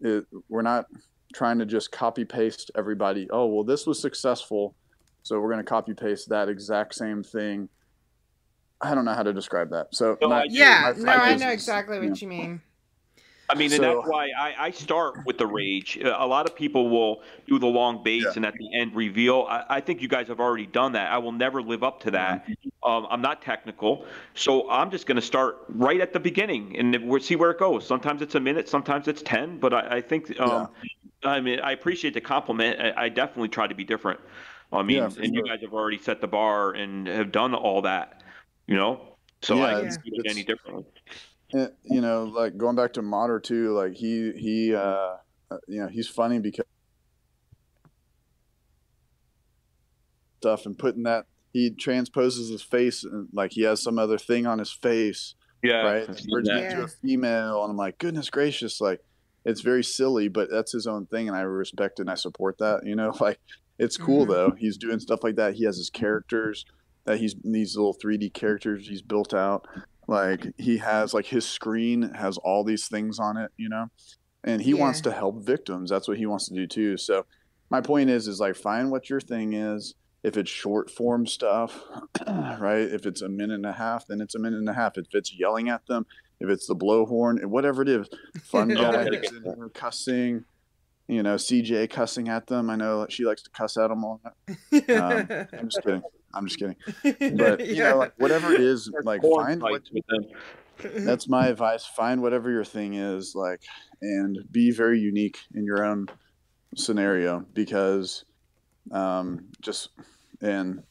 it, 0.00 0.24
we're 0.48 0.62
not 0.62 0.86
trying 1.34 1.58
to 1.58 1.66
just 1.66 1.92
copy 1.92 2.24
paste 2.24 2.70
everybody. 2.76 3.28
Oh, 3.30 3.46
well, 3.46 3.64
this 3.64 3.86
was 3.86 4.00
successful, 4.00 4.74
so 5.22 5.40
we're 5.40 5.50
going 5.50 5.64
to 5.64 5.68
copy 5.68 5.94
paste 5.94 6.28
that 6.30 6.48
exact 6.48 6.94
same 6.94 7.22
thing. 7.22 7.68
I 8.80 8.94
don't 8.94 9.04
know 9.04 9.14
how 9.14 9.22
to 9.22 9.32
describe 9.32 9.70
that. 9.70 9.94
So, 9.94 10.18
No, 10.20 10.28
my- 10.28 10.42
I. 10.42 10.46
Yeah, 10.50 10.92
my 10.98 11.16
no, 11.16 11.22
I 11.22 11.36
know 11.36 11.50
exactly 11.50 11.98
what 11.98 12.08
yeah. 12.08 12.14
you 12.16 12.28
mean. 12.28 12.60
I 13.52 13.58
mean, 13.58 13.72
and 13.72 13.84
that's 13.84 14.06
why 14.06 14.30
I, 14.38 14.54
I 14.58 14.70
start 14.70 15.26
with 15.26 15.36
the 15.36 15.46
rage. 15.46 15.98
Uh, 16.02 16.16
A 16.18 16.26
lot 16.26 16.48
of 16.48 16.56
people 16.56 16.88
will 16.88 17.22
do 17.46 17.58
the 17.58 17.66
long 17.66 18.02
base 18.02 18.24
Yeah. 18.24 18.32
and 18.36 18.46
at 18.46 18.54
the 18.54 18.74
end 18.74 18.94
reveal. 18.94 19.46
I, 19.48 19.64
I 19.68 19.80
think 19.80 20.00
you 20.00 20.08
guys 20.08 20.28
have 20.28 20.40
already 20.40 20.66
done 20.66 20.92
that. 20.92 21.12
I 21.12 21.18
will 21.18 21.32
never 21.32 21.60
live 21.60 21.82
up 21.82 22.00
to 22.04 22.10
that. 22.12 22.46
Um, 22.82 23.06
I'm 23.10 23.20
not 23.20 23.42
technical, 23.42 24.06
so 24.34 24.68
I'm 24.70 24.90
just 24.90 25.06
going 25.06 25.16
to 25.16 25.22
start 25.22 25.58
right 25.68 26.00
at 26.00 26.12
the 26.12 26.20
beginning 26.20 26.76
and 26.78 26.96
we'll 27.08 27.20
see 27.20 27.36
where 27.36 27.50
it 27.50 27.58
goes. 27.58 27.86
Sometimes 27.86 28.22
it's 28.22 28.34
a 28.34 28.40
minute, 28.40 28.68
sometimes 28.68 29.06
it's 29.06 29.22
ten. 29.22 29.58
But 29.58 29.74
I, 29.74 29.96
I 29.96 30.00
think, 30.00 30.38
um, 30.40 30.68
I 31.22 31.40
mean, 31.40 31.60
I 31.60 31.72
appreciate 31.72 32.14
the 32.14 32.20
compliment. 32.20 32.80
I, 32.80 33.04
I 33.04 33.08
definitely 33.08 33.48
try 33.48 33.66
to 33.66 33.74
be 33.74 33.84
different. 33.84 34.18
I 34.72 34.82
mean, 34.82 34.96
Yeah, 34.96 35.04
and 35.04 35.14
for 35.14 35.22
you 35.24 35.44
guys 35.44 35.60
have 35.60 35.74
already 35.74 35.98
set 35.98 36.20
the 36.22 36.26
bar 36.26 36.72
and 36.72 37.06
have 37.06 37.30
done 37.30 37.54
all 37.54 37.82
that, 37.82 38.22
you 38.66 38.76
know. 38.76 39.00
So 39.42 39.56
Yeah, 39.56 39.66
I 39.66 39.80
can't 39.82 40.04
do 40.04 40.10
it 40.24 40.30
any 40.30 40.42
differently. 40.42 40.84
You 41.52 42.00
know, 42.00 42.24
like 42.24 42.56
going 42.56 42.76
back 42.76 42.92
to 42.94 43.02
Motter 43.02 43.38
too. 43.40 43.72
Like 43.72 43.94
he 43.94 44.32
he, 44.32 44.74
uh, 44.74 45.16
uh, 45.50 45.58
you 45.68 45.80
know, 45.80 45.88
he's 45.88 46.08
funny 46.08 46.38
because 46.38 46.64
stuff 50.40 50.66
and 50.66 50.78
putting 50.78 51.04
that 51.04 51.26
he 51.52 51.70
transposes 51.70 52.50
his 52.50 52.62
face 52.62 53.04
and 53.04 53.28
like 53.32 53.52
he 53.52 53.62
has 53.62 53.82
some 53.82 53.98
other 53.98 54.18
thing 54.18 54.46
on 54.46 54.58
his 54.58 54.72
face 54.72 55.34
Yeah, 55.62 55.82
right? 55.82 56.08
I've 56.08 56.18
seen 56.18 56.34
Turns 56.34 56.48
that. 56.48 56.70
into 56.70 56.82
a 56.82 56.88
female, 56.88 57.62
and 57.62 57.70
I'm 57.70 57.76
like, 57.76 57.98
goodness 57.98 58.30
gracious, 58.30 58.80
like 58.80 59.00
it's 59.44 59.60
very 59.60 59.84
silly, 59.84 60.28
but 60.28 60.48
that's 60.50 60.72
his 60.72 60.86
own 60.86 61.06
thing, 61.06 61.28
and 61.28 61.36
I 61.36 61.42
respect 61.42 61.98
and 62.00 62.08
I 62.10 62.14
support 62.14 62.56
that. 62.58 62.80
You 62.84 62.96
know, 62.96 63.12
like 63.20 63.38
it's 63.78 63.96
cool 63.96 64.26
Mhm. 64.26 64.30
though. 64.30 64.50
He's 64.58 64.76
doing 64.78 64.98
stuff 65.00 65.20
like 65.22 65.36
that. 65.36 65.54
He 65.54 65.64
has 65.64 65.76
his 65.76 65.90
characters 65.90 66.64
that 67.04 67.18
he's 67.18 67.34
these 67.44 67.76
little 67.76 67.96
3D 68.02 68.32
characters 68.32 68.86
he's 68.88 69.02
built 69.02 69.34
out. 69.34 69.66
Like 70.08 70.46
he 70.58 70.78
has 70.78 71.14
like 71.14 71.26
his 71.26 71.48
screen 71.48 72.02
has 72.14 72.36
all 72.38 72.64
these 72.64 72.88
things 72.88 73.18
on 73.18 73.36
it, 73.36 73.50
you 73.56 73.68
know, 73.68 73.86
and 74.44 74.60
he 74.60 74.74
wants 74.74 75.00
to 75.02 75.12
help 75.12 75.44
victims. 75.44 75.90
That's 75.90 76.08
what 76.08 76.18
he 76.18 76.26
wants 76.26 76.48
to 76.48 76.54
do 76.54 76.66
too. 76.66 76.96
So 76.96 77.24
my 77.70 77.80
point 77.80 78.10
is, 78.10 78.28
is 78.28 78.40
like 78.40 78.56
find 78.56 78.90
what 78.90 79.08
your 79.08 79.20
thing 79.20 79.54
is. 79.54 79.94
If 80.22 80.36
it's 80.36 80.50
short 80.50 80.88
form 80.88 81.26
stuff, 81.26 81.80
right? 82.28 82.82
If 82.82 83.06
it's 83.06 83.22
a 83.22 83.28
minute 83.28 83.54
and 83.54 83.66
a 83.66 83.72
half, 83.72 84.06
then 84.06 84.20
it's 84.20 84.36
a 84.36 84.38
minute 84.38 84.58
and 84.58 84.68
a 84.68 84.74
half. 84.74 84.96
If 84.96 85.06
it's 85.12 85.36
yelling 85.36 85.68
at 85.68 85.84
them, 85.86 86.06
if 86.38 86.48
it's 86.48 86.66
the 86.66 86.76
blowhorn, 86.76 87.44
whatever 87.46 87.82
it 87.82 87.88
is, 87.88 88.08
fun 88.44 88.68
No, 88.74 88.82
guy 88.82 89.00
I 89.00 89.04
that's 89.04 89.30
get 89.30 89.32
in 89.32 89.42
there 89.42 89.68
cussing, 89.70 90.44
you 91.08 91.22
know, 91.22 91.36
CJ 91.36 91.90
cussing 91.90 92.28
at 92.28 92.46
them. 92.46 92.70
I 92.70 92.76
know 92.76 93.06
she 93.08 93.24
likes 93.24 93.42
to 93.42 93.50
cuss 93.50 93.76
at 93.76 93.88
them 93.88 94.04
all. 94.04 94.20
Um, 94.24 94.32
I'm 94.88 95.68
just 95.68 95.82
kidding. 95.82 96.02
I'm 96.34 96.46
just 96.46 96.58
kidding. 96.58 96.76
But 97.36 97.66
you 97.66 97.82
know, 97.82 97.98
like 97.98 98.14
whatever 98.18 98.52
it 98.52 98.60
is, 98.60 98.90
like 99.04 99.22
find 99.22 99.60
what 99.60 99.82
with 99.92 100.06
them. 100.06 101.04
that's 101.04 101.28
my 101.28 101.48
advice. 101.48 101.84
Find 101.84 102.22
whatever 102.22 102.50
your 102.50 102.64
thing 102.64 102.94
is, 102.94 103.34
like, 103.34 103.62
and 104.00 104.38
be 104.50 104.70
very 104.70 104.98
unique 104.98 105.38
in 105.54 105.64
your 105.64 105.84
own 105.84 106.08
scenario 106.76 107.44
because, 107.52 108.24
um, 108.90 109.46
just 109.60 109.90
and 110.40 110.82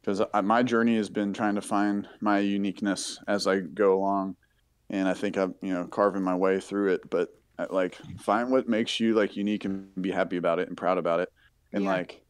because 0.00 0.22
my 0.42 0.62
journey 0.62 0.96
has 0.96 1.10
been 1.10 1.32
trying 1.32 1.54
to 1.54 1.60
find 1.60 2.08
my 2.20 2.38
uniqueness 2.38 3.20
as 3.28 3.46
I 3.46 3.60
go 3.60 3.94
along, 3.94 4.36
and 4.90 5.06
I 5.06 5.14
think 5.14 5.36
I'm 5.36 5.54
you 5.62 5.72
know 5.72 5.86
carving 5.86 6.22
my 6.22 6.34
way 6.34 6.60
through 6.60 6.94
it. 6.94 7.08
But 7.08 7.37
Uh, 7.58 7.66
like, 7.70 7.96
find 8.20 8.50
what 8.50 8.68
makes 8.68 9.00
you 9.00 9.14
like 9.14 9.36
unique 9.36 9.64
and 9.64 9.88
be 10.00 10.10
happy 10.10 10.36
about 10.36 10.58
it 10.58 10.68
and 10.68 10.76
proud 10.76 10.98
about 10.98 11.20
it, 11.20 11.28
and 11.72 11.84
Yeah. 11.84 11.90
like 11.90 12.22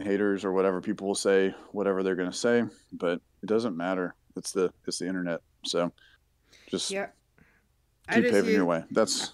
haters 0.00 0.44
or 0.44 0.52
whatever 0.52 0.80
people 0.80 1.08
will 1.08 1.14
say 1.16 1.52
whatever 1.72 2.04
they're 2.04 2.14
going 2.14 2.30
to 2.30 2.36
say 2.36 2.62
but 2.92 3.20
it 3.42 3.46
doesn't 3.46 3.76
matter 3.76 4.14
it's 4.36 4.52
the 4.52 4.72
it's 4.86 4.98
the 5.00 5.08
internet 5.08 5.40
so 5.64 5.90
just 6.70 6.92
Yep. 6.92 7.16
I 8.08 8.14
keep 8.20 8.30
paving 8.30 8.54
your 8.54 8.64
way 8.64 8.84
that's 8.92 9.32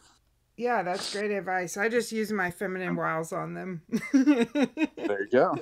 Yeah, 0.56 0.82
that's 0.84 1.12
great 1.12 1.32
advice. 1.32 1.76
I 1.76 1.88
just 1.88 2.12
use 2.12 2.30
my 2.30 2.50
feminine 2.50 2.94
wiles 2.94 3.32
on 3.32 3.54
them. 3.54 3.82
there 4.12 5.22
you 5.22 5.28
go 5.32 5.52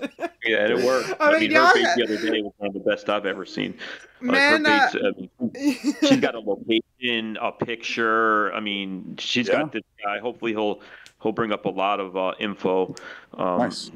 Yeah, 0.45 0.69
it 0.69 0.77
worked. 0.85 1.15
I 1.19 1.31
I, 1.31 1.33
mean, 1.41 1.49
mean, 1.49 1.53
her 1.53 1.73
face 1.73 1.95
the 1.97 2.05
other 2.05 2.17
day 2.31 2.43
was 2.43 2.53
one 2.59 2.69
of 2.69 2.75
the 2.75 2.81
best 2.81 3.09
I've 3.09 3.25
ever 3.25 3.47
seen. 3.47 3.75
Like, 4.21 4.33
Man, 4.33 4.65
her 4.67 4.71
uh, 4.71 4.91
I 5.09 5.13
mean, 5.19 5.95
she's 6.03 6.21
got 6.21 6.35
a 6.35 6.41
location, 6.41 7.39
a 7.41 7.53
picture. 7.53 8.53
I 8.53 8.61
mean, 8.61 9.17
she's 9.19 9.49
Yeah. 9.49 9.63
got 9.63 9.73
this 9.73 9.83
guy. 10.05 10.19
Hopefully, 10.19 10.53
he'll 10.53 10.81
he'll 11.23 11.33
bring 11.33 11.53
up 11.53 11.65
a 11.65 11.71
lot 11.71 11.99
of 11.99 12.17
uh, 12.17 12.35
info. 12.39 12.95
Um, 13.33 13.59
nice 13.59 13.91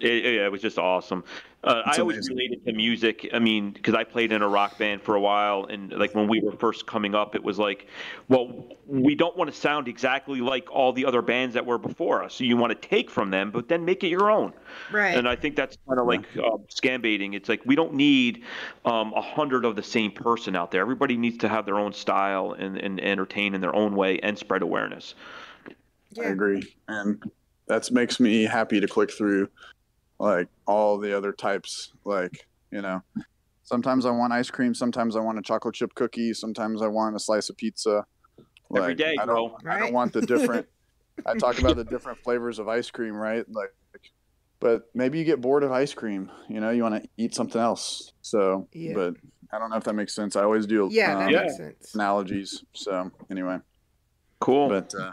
It, 0.00 0.24
it, 0.24 0.34
it 0.42 0.52
was 0.52 0.62
just 0.62 0.78
awesome. 0.78 1.24
Uh, 1.62 1.82
I 1.84 1.98
always 1.98 2.16
amazing. 2.16 2.36
related 2.36 2.64
to 2.64 2.72
music. 2.72 3.28
I 3.34 3.38
mean, 3.38 3.72
because 3.72 3.94
I 3.94 4.02
played 4.02 4.32
in 4.32 4.40
a 4.40 4.48
rock 4.48 4.78
band 4.78 5.02
for 5.02 5.14
a 5.14 5.20
while, 5.20 5.66
and 5.66 5.92
like 5.92 6.14
when 6.14 6.26
we 6.26 6.40
were 6.40 6.52
first 6.52 6.86
coming 6.86 7.14
up, 7.14 7.34
it 7.34 7.44
was 7.44 7.58
like, 7.58 7.86
well, 8.28 8.64
we 8.86 9.14
don't 9.14 9.36
want 9.36 9.52
to 9.52 9.56
sound 9.56 9.86
exactly 9.86 10.40
like 10.40 10.70
all 10.70 10.94
the 10.94 11.04
other 11.04 11.20
bands 11.20 11.52
that 11.54 11.66
were 11.66 11.76
before 11.76 12.22
us. 12.22 12.34
So 12.34 12.44
you 12.44 12.56
want 12.56 12.80
to 12.80 12.88
take 12.88 13.10
from 13.10 13.30
them, 13.30 13.50
but 13.50 13.68
then 13.68 13.84
make 13.84 14.02
it 14.02 14.08
your 14.08 14.30
own. 14.30 14.54
right. 14.90 15.14
And 15.14 15.28
I 15.28 15.36
think 15.36 15.54
that's 15.54 15.76
kind 15.86 16.00
of 16.00 16.06
like 16.06 16.24
uh, 16.38 16.56
scam 16.70 17.02
baiting. 17.02 17.34
It's 17.34 17.50
like 17.50 17.60
we 17.66 17.76
don't 17.76 17.92
need 17.92 18.42
um, 18.86 19.12
a 19.12 19.20
hundred 19.20 19.66
of 19.66 19.76
the 19.76 19.82
same 19.82 20.12
person 20.12 20.56
out 20.56 20.70
there. 20.70 20.80
Everybody 20.80 21.18
needs 21.18 21.36
to 21.38 21.48
have 21.48 21.66
their 21.66 21.78
own 21.78 21.92
style 21.92 22.52
and, 22.52 22.78
and 22.78 22.98
entertain 23.00 23.54
in 23.54 23.60
their 23.60 23.76
own 23.76 23.94
way 23.94 24.18
and 24.20 24.38
spread 24.38 24.62
awareness. 24.62 25.14
i 26.18 26.24
agree 26.24 26.62
and 26.88 27.22
that 27.66 27.88
makes 27.92 28.18
me 28.18 28.42
happy 28.42 28.80
to 28.80 28.88
click 28.88 29.12
through 29.12 29.48
like 30.20 30.48
all 30.66 30.98
the 30.98 31.16
other 31.16 31.32
types 31.32 31.90
like 32.04 32.46
you 32.70 32.82
know 32.82 33.00
sometimes 33.62 34.04
i 34.04 34.10
want 34.10 34.32
ice 34.32 34.50
cream 34.50 34.74
sometimes 34.74 35.16
i 35.16 35.20
want 35.20 35.38
a 35.38 35.42
chocolate 35.42 35.74
chip 35.74 35.90
cookie 35.96 36.32
sometimes 36.34 36.82
i 36.82 36.86
want 36.86 37.16
a 37.16 37.18
slice 37.18 37.48
of 37.50 37.56
pizza 37.56 38.04
Every 38.76 38.90
Like, 38.90 38.98
day, 38.98 39.16
i 39.18 39.24
bro. 39.24 39.34
don't 39.48 39.52
i 39.66 39.68
Right. 39.68 39.80
don't 39.80 39.92
want 39.94 40.12
the 40.12 40.20
different 40.20 40.66
i 41.26 41.34
talk 41.34 41.58
about 41.58 41.76
the 41.76 41.84
different 41.84 42.18
flavors 42.22 42.58
of 42.58 42.68
ice 42.68 42.90
cream 42.90 43.14
right 43.14 43.44
like 43.48 43.70
but 44.60 44.82
maybe 44.94 45.18
you 45.18 45.24
get 45.24 45.40
bored 45.40 45.64
of 45.64 45.72
ice 45.72 45.94
cream 45.94 46.30
you 46.48 46.60
know 46.60 46.68
you 46.70 46.82
want 46.82 47.02
to 47.02 47.08
eat 47.16 47.34
something 47.34 47.60
else 47.60 48.12
so 48.20 48.68
Yeah. 48.74 48.92
but 48.94 49.14
i 49.52 49.58
don't 49.58 49.70
know 49.70 49.76
if 49.76 49.84
that 49.84 49.94
makes 49.94 50.14
sense 50.14 50.36
i 50.36 50.42
always 50.42 50.66
do 50.66 50.88
Yeah, 50.92 51.16
um, 51.26 51.32
Yeah. 51.32 51.40
makes 51.44 51.56
sense. 51.56 51.94
analogies 51.94 52.62
so 52.74 53.10
anyway 53.30 53.58
Cool. 54.40 54.68
but 54.68 54.94
uh, 54.94 55.12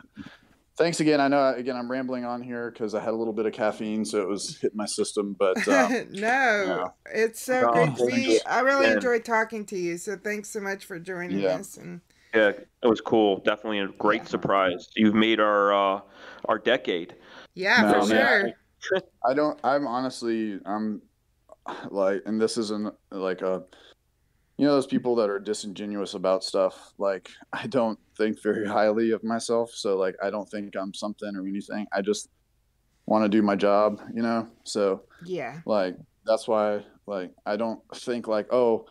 thanks 0.77 0.99
again 0.99 1.19
i 1.19 1.27
know 1.27 1.53
again 1.55 1.75
i'm 1.75 1.89
rambling 1.89 2.23
on 2.25 2.41
here 2.41 2.69
because 2.71 2.93
i 2.93 2.99
had 2.99 3.09
a 3.09 3.15
little 3.15 3.33
bit 3.33 3.45
of 3.45 3.53
caffeine 3.53 4.05
so 4.05 4.21
it 4.21 4.27
was 4.27 4.57
hitting 4.61 4.77
my 4.77 4.85
system 4.85 5.35
but 5.37 5.57
uh, 5.67 5.87
no, 6.11 6.11
yeah. 6.13 6.87
it's 7.13 7.41
so 7.41 7.61
No, 7.61 7.71
great 7.71 7.95
to 7.95 8.05
thank 8.09 8.13
be. 8.25 8.39
I 8.45 8.59
really 8.61 8.87
Yeah. 8.87 8.93
enjoyed 8.93 9.25
talking 9.25 9.65
to 9.67 9.77
you. 9.77 9.97
So 9.97 10.15
thanks 10.15 10.49
so 10.49 10.59
much 10.59 10.85
for 10.85 10.99
joining 10.99 11.39
Yeah. 11.39 11.55
us. 11.55 11.77
And 11.77 12.01
yeah, 12.33 12.49
it 12.49 12.87
was 12.87 13.01
cool. 13.01 13.39
Definitely 13.39 13.79
a 13.79 13.87
great 13.87 14.21
Yeah. 14.23 14.27
surprise. 14.27 14.89
You've 14.95 15.15
made 15.15 15.39
our 15.39 15.73
uh, 15.73 16.01
our 16.45 16.59
decade. 16.59 17.15
yeah, 17.55 17.81
No, 17.81 18.01
for 18.03 18.13
man. 18.13 18.53
sure. 18.79 19.01
i 19.27 19.33
don't 19.33 19.59
i'm 19.63 19.87
honestly 19.87 20.59
i'm 20.65 21.01
like 21.89 22.21
and 22.27 22.39
this 22.39 22.57
isn't 22.57 22.93
like 23.11 23.41
a 23.41 23.63
you 24.57 24.65
know 24.65 24.73
those 24.73 24.85
people 24.87 25.15
that 25.15 25.29
are 25.29 25.39
disingenuous 25.39 26.13
about 26.13 26.43
stuff 26.43 26.93
like 26.99 27.29
i 27.51 27.65
don't 27.67 27.99
think 28.17 28.41
very 28.41 28.67
highly 28.67 29.11
of 29.11 29.23
myself. 29.23 29.71
So 29.73 29.97
like 29.97 30.15
i 30.23 30.29
don't 30.29 30.49
think 30.49 30.75
i'm 30.75 30.93
something 30.93 31.35
or 31.35 31.45
anything. 31.47 31.87
I 31.93 32.01
just 32.01 32.29
want 33.05 33.23
to 33.23 33.29
do 33.29 33.41
my 33.41 33.55
job 33.55 34.01
you 34.13 34.21
know? 34.21 34.47
So 34.63 35.03
Yeah. 35.25 35.61
like 35.65 35.95
that's 36.25 36.47
why 36.47 36.83
like 37.05 37.31
i 37.45 37.55
don't 37.55 37.79
think 37.95 38.27
like 38.27 38.51
oh 38.51 38.85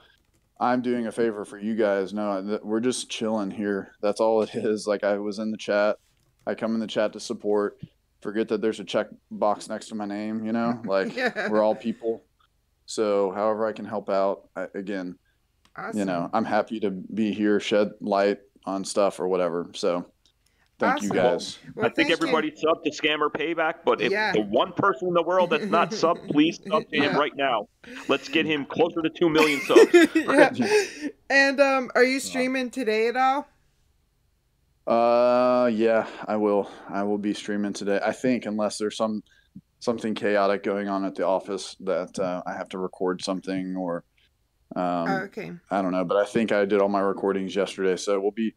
i'm 0.59 0.81
doing 0.81 1.07
a 1.07 1.13
favor 1.13 1.45
for 1.45 1.59
you 1.59 1.75
guys. 1.75 2.15
No 2.15 2.43
th- 2.43 2.61
we're 2.63 2.81
just 2.81 3.11
chilling 3.11 3.51
here. 3.51 3.93
That's 4.03 4.21
all 4.21 4.43
it 4.43 4.55
is. 4.55 4.87
Like 4.87 5.05
i 5.05 5.19
was 5.19 5.39
in 5.39 5.51
the 5.51 5.59
chat. 5.59 5.97
I 6.47 6.55
come 6.55 6.75
in 6.75 6.81
the 6.81 6.87
chat 6.87 7.13
to 7.15 7.21
support. 7.21 7.79
Forget 8.23 8.49
that 8.49 8.61
there's 8.63 8.81
a 8.81 8.85
check 8.85 9.09
box 9.31 9.69
next 9.69 9.89
to 9.89 9.95
my 9.95 10.07
name 10.07 10.45
you 10.47 10.53
know? 10.53 10.81
Like 10.87 11.15
Yeah. 11.17 11.49
we're 11.49 11.63
all 11.63 11.75
people. 11.75 12.23
So 12.87 13.33
however 13.33 13.67
I 13.67 13.73
can 13.73 13.85
help 13.85 14.09
out, 14.09 14.49
I, 14.55 14.67
again, 14.75 15.19
Awesome. 15.77 15.99
you 15.99 16.05
know, 16.07 16.31
I'm 16.33 16.45
happy 16.45 16.79
to 16.81 16.91
be 16.91 17.33
here, 17.33 17.59
shed 17.61 17.91
light 18.01 18.39
on 18.67 18.85
stuff 18.85 19.21
or 19.21 19.29
whatever. 19.29 19.71
So 19.75 20.07
thank 20.79 21.03
you 21.03 21.11
guys. 21.11 21.59
Well, 21.75 21.87
I 21.87 21.89
think 21.89 21.97
thank 21.97 22.09
you. 22.09 22.15
everybody 22.15 22.53
sub 22.57 22.83
to 22.85 22.91
Scammer 22.91 23.31
Payback, 23.31 23.77
but 23.85 24.01
if 24.01 24.11
Yeah. 24.13 24.33
the 24.33 24.43
one 24.43 24.73
person 24.73 25.09
in 25.09 25.15
the 25.15 25.23
world 25.23 25.51
that's 25.51 25.67
not 25.67 25.93
sub, 26.03 26.19
please 26.29 26.61
sub 26.69 26.89
to 26.91 26.97
him 26.97 27.13
Yeah. 27.13 27.17
right 27.19 27.35
now. 27.37 27.69
Let's 28.09 28.29
get 28.29 28.47
him 28.47 28.65
closer 28.67 29.03
to 29.03 29.11
two 29.11 29.29
million 29.31 29.61
subs. 29.61 29.93
yeah. 30.15 30.51
And 31.31 31.61
um, 31.61 31.91
are 31.95 32.05
you 32.05 32.21
streaming 32.21 32.71
today 32.71 33.09
at 33.09 33.17
all? 33.17 33.47
Uh, 34.87 35.67
yeah, 35.73 36.07
I 36.27 36.37
will. 36.37 36.71
I 36.89 37.03
will 37.03 37.19
be 37.19 37.35
streaming 37.35 37.73
today. 37.73 37.99
I 38.05 38.13
think, 38.13 38.47
unless 38.47 38.79
there's 38.79 38.97
some 38.97 39.23
something 39.81 40.15
chaotic 40.15 40.63
going 40.63 40.89
on 40.89 41.05
at 41.05 41.15
the 41.15 41.27
office 41.27 41.77
that 41.81 42.17
uh, 42.19 42.43
I 42.47 42.53
have 42.55 42.69
to 42.71 42.79
record 42.79 43.23
something 43.23 43.77
or 43.77 44.05
um, 44.77 45.09
oh, 45.09 45.17
okay. 45.25 45.53
I 45.71 45.83
don't 45.83 45.93
know. 45.93 46.05
But 46.05 46.19
I 46.19 46.25
think 46.25 46.53
I 46.53 46.65
did 46.65 46.81
all 46.81 46.89
my 46.89 47.01
recordings 47.01 47.57
yesterday, 47.57 47.97
so 47.97 48.21
we'll 48.21 48.31
be 48.31 48.55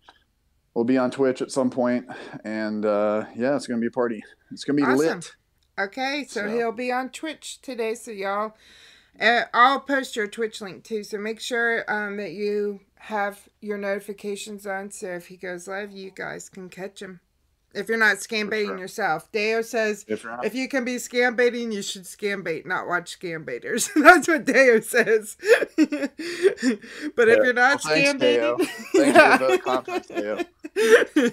we'll 0.73 0.85
be 0.85 0.97
on 0.97 1.11
Twitch 1.11 1.41
at 1.41 1.51
some 1.51 1.69
point, 1.69 2.05
and 2.43 2.85
uh, 2.85 3.25
yeah, 3.35 3.55
it's 3.55 3.67
gonna 3.67 3.81
be 3.81 3.87
a 3.87 3.91
party. 3.91 4.21
It's 4.51 4.63
gonna 4.63 4.77
be 4.77 4.83
Awesome. 4.83 4.97
lit. 4.97 5.31
Okay, 5.79 6.25
so, 6.27 6.41
So- 6.41 6.49
he'll 6.49 6.71
be 6.73 6.91
on 6.91 7.09
Twitch 7.09 7.61
today. 7.61 7.95
So 7.95 8.11
y'all, 8.11 8.55
uh, 9.19 9.43
I'll 9.53 9.79
post 9.79 10.15
your 10.15 10.27
Twitch 10.27 10.61
link 10.61 10.83
too. 10.83 11.03
So 11.03 11.17
make 11.17 11.39
sure 11.39 11.85
um, 11.91 12.17
that 12.17 12.31
you 12.33 12.81
have 12.95 13.47
your 13.61 13.77
notifications 13.77 14.67
on. 14.67 14.91
So 14.91 15.07
if 15.07 15.27
he 15.27 15.37
goes 15.37 15.67
live, 15.67 15.91
you 15.91 16.11
guys 16.11 16.49
can 16.49 16.67
catch 16.69 17.01
him. 17.01 17.21
If 17.73 17.87
you're 17.87 17.97
not 17.99 18.17
scam 18.17 18.49
baiting 18.49 18.69
sure. 18.71 18.77
yourself, 18.79 19.31
Deo 19.31 19.61
says 19.61 20.03
If 20.07 20.23
you're 20.23 20.39
if 20.43 20.55
you 20.55 20.67
can 20.67 20.83
be 20.85 20.95
scam 20.95 21.35
baiting, 21.35 21.71
you 21.71 21.81
should 21.83 22.03
scam 22.03 22.43
bait, 22.43 22.65
not 22.65 22.87
watch 22.87 23.19
scam 23.19 23.45
baiters. 23.45 23.89
That's 23.95 24.27
what 24.27 24.45
Deo 24.45 24.79
says. 24.79 25.37
but 25.77 27.27
if 27.27 27.37
you're 27.43 27.53
not 27.53 27.83
Well, 27.83 27.93
thanks, 27.93 28.09
scam 28.11 28.19
Deo. 28.19 28.57
baiting, 28.93 29.13
Thanks 29.13 29.37
for 29.37 29.47
those 29.47 29.61
compliments, 29.61 30.07
Deo. 30.07 30.39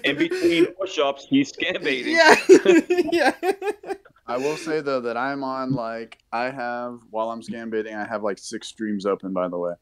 In 0.03 0.17
between 0.17 0.65
push-ups, 0.75 1.27
he's 1.29 1.51
scam 1.51 1.83
baiting. 1.83 2.15
yeah, 2.15 2.35
yeah. 3.11 3.93
I 4.27 4.37
will 4.37 4.57
say 4.57 4.81
though 4.81 5.01
that 5.01 5.15
I'm 5.17 5.43
on 5.43 5.71
like 5.73 6.17
I 6.31 6.49
have 6.49 6.99
while 7.11 7.29
I'm 7.31 7.41
scam 7.41 7.69
baiting, 7.69 7.95
I 7.95 8.05
have 8.05 8.23
like 8.23 8.37
six 8.37 8.67
streams 8.67 9.05
open. 9.05 9.31
By 9.33 9.47
the 9.47 9.57
way, 9.57 9.73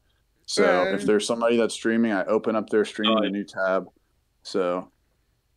so 0.46 0.64
Uh. 0.64 0.94
if 0.94 1.02
there's 1.04 1.26
somebody 1.26 1.56
that's 1.56 1.74
streaming, 1.74 2.12
I 2.12 2.24
open 2.26 2.54
up 2.56 2.70
their 2.70 2.84
stream 2.84 3.16
in 3.18 3.24
a 3.24 3.30
new 3.30 3.44
tab. 3.44 3.88
So 4.42 4.88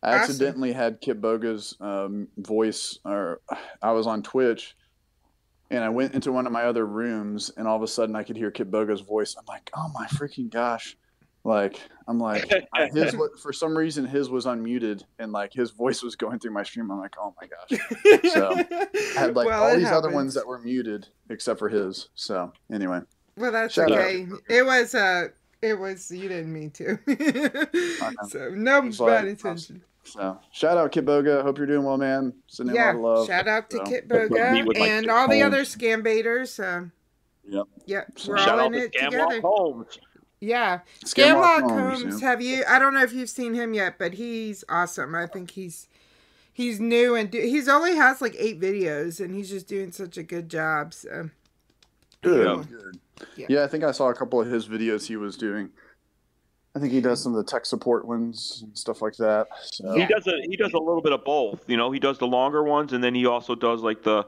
I 0.02 0.10
Awesome. 0.14 0.20
accidentally 0.22 0.72
had 0.72 1.00
Kitboga's 1.02 1.76
um, 1.80 2.28
voice, 2.38 2.98
or 3.04 3.40
I 3.82 3.92
was 3.92 4.06
on 4.06 4.22
Twitch, 4.22 4.76
and 5.70 5.84
I 5.84 5.88
went 5.90 6.14
into 6.14 6.32
one 6.32 6.46
of 6.46 6.52
my 6.52 6.64
other 6.64 6.86
rooms, 6.86 7.50
and 7.56 7.68
all 7.68 7.76
of 7.76 7.82
a 7.82 7.88
sudden 7.88 8.16
I 8.16 8.22
could 8.22 8.36
hear 8.36 8.50
Kitboga's 8.50 9.02
voice. 9.02 9.36
I'm 9.38 9.44
like, 9.46 9.70
oh 9.74 9.90
my 9.94 10.06
freaking 10.06 10.50
gosh! 10.50 10.96
Like 11.44 11.80
I'm 12.08 12.18
like 12.18 12.50
his 12.92 13.14
for 13.42 13.52
some 13.52 13.76
reason 13.76 14.04
his 14.06 14.28
was 14.30 14.46
unmuted, 14.46 15.04
and 15.18 15.32
like 15.32 15.52
his 15.52 15.70
voice 15.70 16.02
was 16.02 16.16
going 16.16 16.38
through 16.38 16.52
my 16.52 16.62
stream. 16.62 16.90
I'm 16.90 16.98
like, 16.98 17.16
oh 17.18 17.34
my 17.40 17.46
gosh! 17.46 17.80
So, 18.32 18.50
I 18.52 19.20
had 19.20 19.36
like 19.36 19.46
Well, 19.46 19.62
all 19.64 19.76
these 19.76 19.90
other 19.90 20.10
ones 20.10 20.34
that 20.34 20.46
were 20.46 20.58
muted 20.58 21.08
except 21.28 21.58
for 21.58 21.68
his. 21.68 22.08
So 22.14 22.52
anyway, 22.72 23.00
Well, 23.36 23.52
that's 23.52 23.74
Shout 23.74 23.92
out. 23.92 23.98
okay. 23.98 24.26
It 24.48 24.64
was 24.66 24.94
uh 24.94 25.28
it 25.62 25.78
was 25.78 26.10
you 26.10 26.28
didn't 26.28 26.52
mean 26.52 26.70
to. 26.72 26.98
so 28.28 28.50
no 28.54 28.90
bad 28.98 29.26
intention. 29.28 29.82
So 30.04 30.38
shout 30.52 30.76
out 30.78 30.92
Kitboga. 30.92 31.42
Hope 31.42 31.58
you're 31.58 31.66
doing 31.66 31.84
well, 31.84 31.96
man. 31.98 32.32
Sending 32.46 32.76
a 32.76 32.78
lot 32.78 32.94
of 32.94 33.00
love. 33.00 33.26
Shout 33.26 33.46
out 33.48 33.70
to 33.70 33.76
So, 33.76 33.84
Kit 33.84 34.08
That's 34.08 34.30
what 34.30 34.52
me 34.52 34.60
Boga 34.62 34.66
with 34.66 34.76
and 34.78 35.04
Kit 35.06 35.10
all 35.10 35.28
the 35.28 35.42
other 35.42 35.62
scam 35.62 36.02
baiters. 36.02 36.58
Uh, 36.58 36.86
Yep. 37.48 37.66
Yeah, 37.86 38.04
So 38.16 38.30
we're 38.32 38.38
all 38.38 38.60
in 38.66 38.72
to 38.72 38.78
it 38.78 38.92
Scamlock 38.92 39.10
together. 39.10 39.40
Holmes. 39.40 39.98
Yeah. 40.40 40.80
Scamlock 41.04 41.60
Scamlock 41.60 41.60
Holmes, 41.62 42.02
Holmes, 42.02 42.22
yeah. 42.22 42.28
have 42.28 42.40
you 42.42 42.64
I 42.68 42.78
don't 42.78 42.94
know 42.94 43.02
if 43.02 43.12
you've 43.12 43.28
seen 43.30 43.54
him 43.54 43.74
yet, 43.74 43.98
but 43.98 44.14
he's 44.14 44.62
awesome. 44.68 45.14
I 45.14 45.26
think 45.26 45.50
he's 45.50 45.88
he's 46.52 46.78
new 46.80 47.14
and 47.16 47.30
do, 47.30 47.40
he's 47.40 47.68
only 47.68 47.96
has 47.96 48.20
like 48.20 48.36
8 48.38 48.60
videos 48.60 49.18
and 49.20 49.34
he's 49.34 49.50
just 49.50 49.66
doing 49.66 49.90
such 49.92 50.16
a 50.16 50.22
good 50.22 50.48
job. 50.48 50.94
So 50.94 51.30
Good. 52.22 52.46
Yeah. 52.46 52.64
Good. 52.70 53.00
Yeah. 53.36 53.46
Yeah. 53.48 53.64
I 53.64 53.66
think 53.66 53.84
I 53.84 53.90
saw 53.90 54.08
a 54.10 54.14
couple 54.14 54.40
of 54.40 54.46
his 54.48 54.68
videos 54.68 55.06
he 55.06 55.16
was 55.16 55.36
doing. 55.36 55.70
I 56.74 56.78
think 56.78 56.92
he 56.92 57.00
does 57.00 57.22
some 57.22 57.34
of 57.34 57.44
the 57.44 57.50
tech 57.50 57.66
support 57.66 58.06
ones 58.06 58.60
and 58.62 58.76
stuff 58.78 59.02
like 59.02 59.16
that. 59.16 59.48
So 59.60 59.92
He 59.92 60.06
does 60.06 60.26
a 60.26 60.40
he 60.48 60.56
does 60.56 60.72
a 60.72 60.78
little 60.78 61.02
bit 61.02 61.12
of 61.12 61.24
both. 61.24 61.68
You 61.68 61.76
know, 61.76 61.90
he 61.90 61.98
does 61.98 62.18
the 62.18 62.26
longer 62.28 62.62
ones, 62.62 62.92
and 62.92 63.02
then 63.02 63.14
he 63.14 63.26
also 63.26 63.54
does 63.56 63.82
like 63.82 64.02
the, 64.04 64.24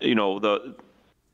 you 0.00 0.14
know, 0.14 0.38
the 0.38 0.74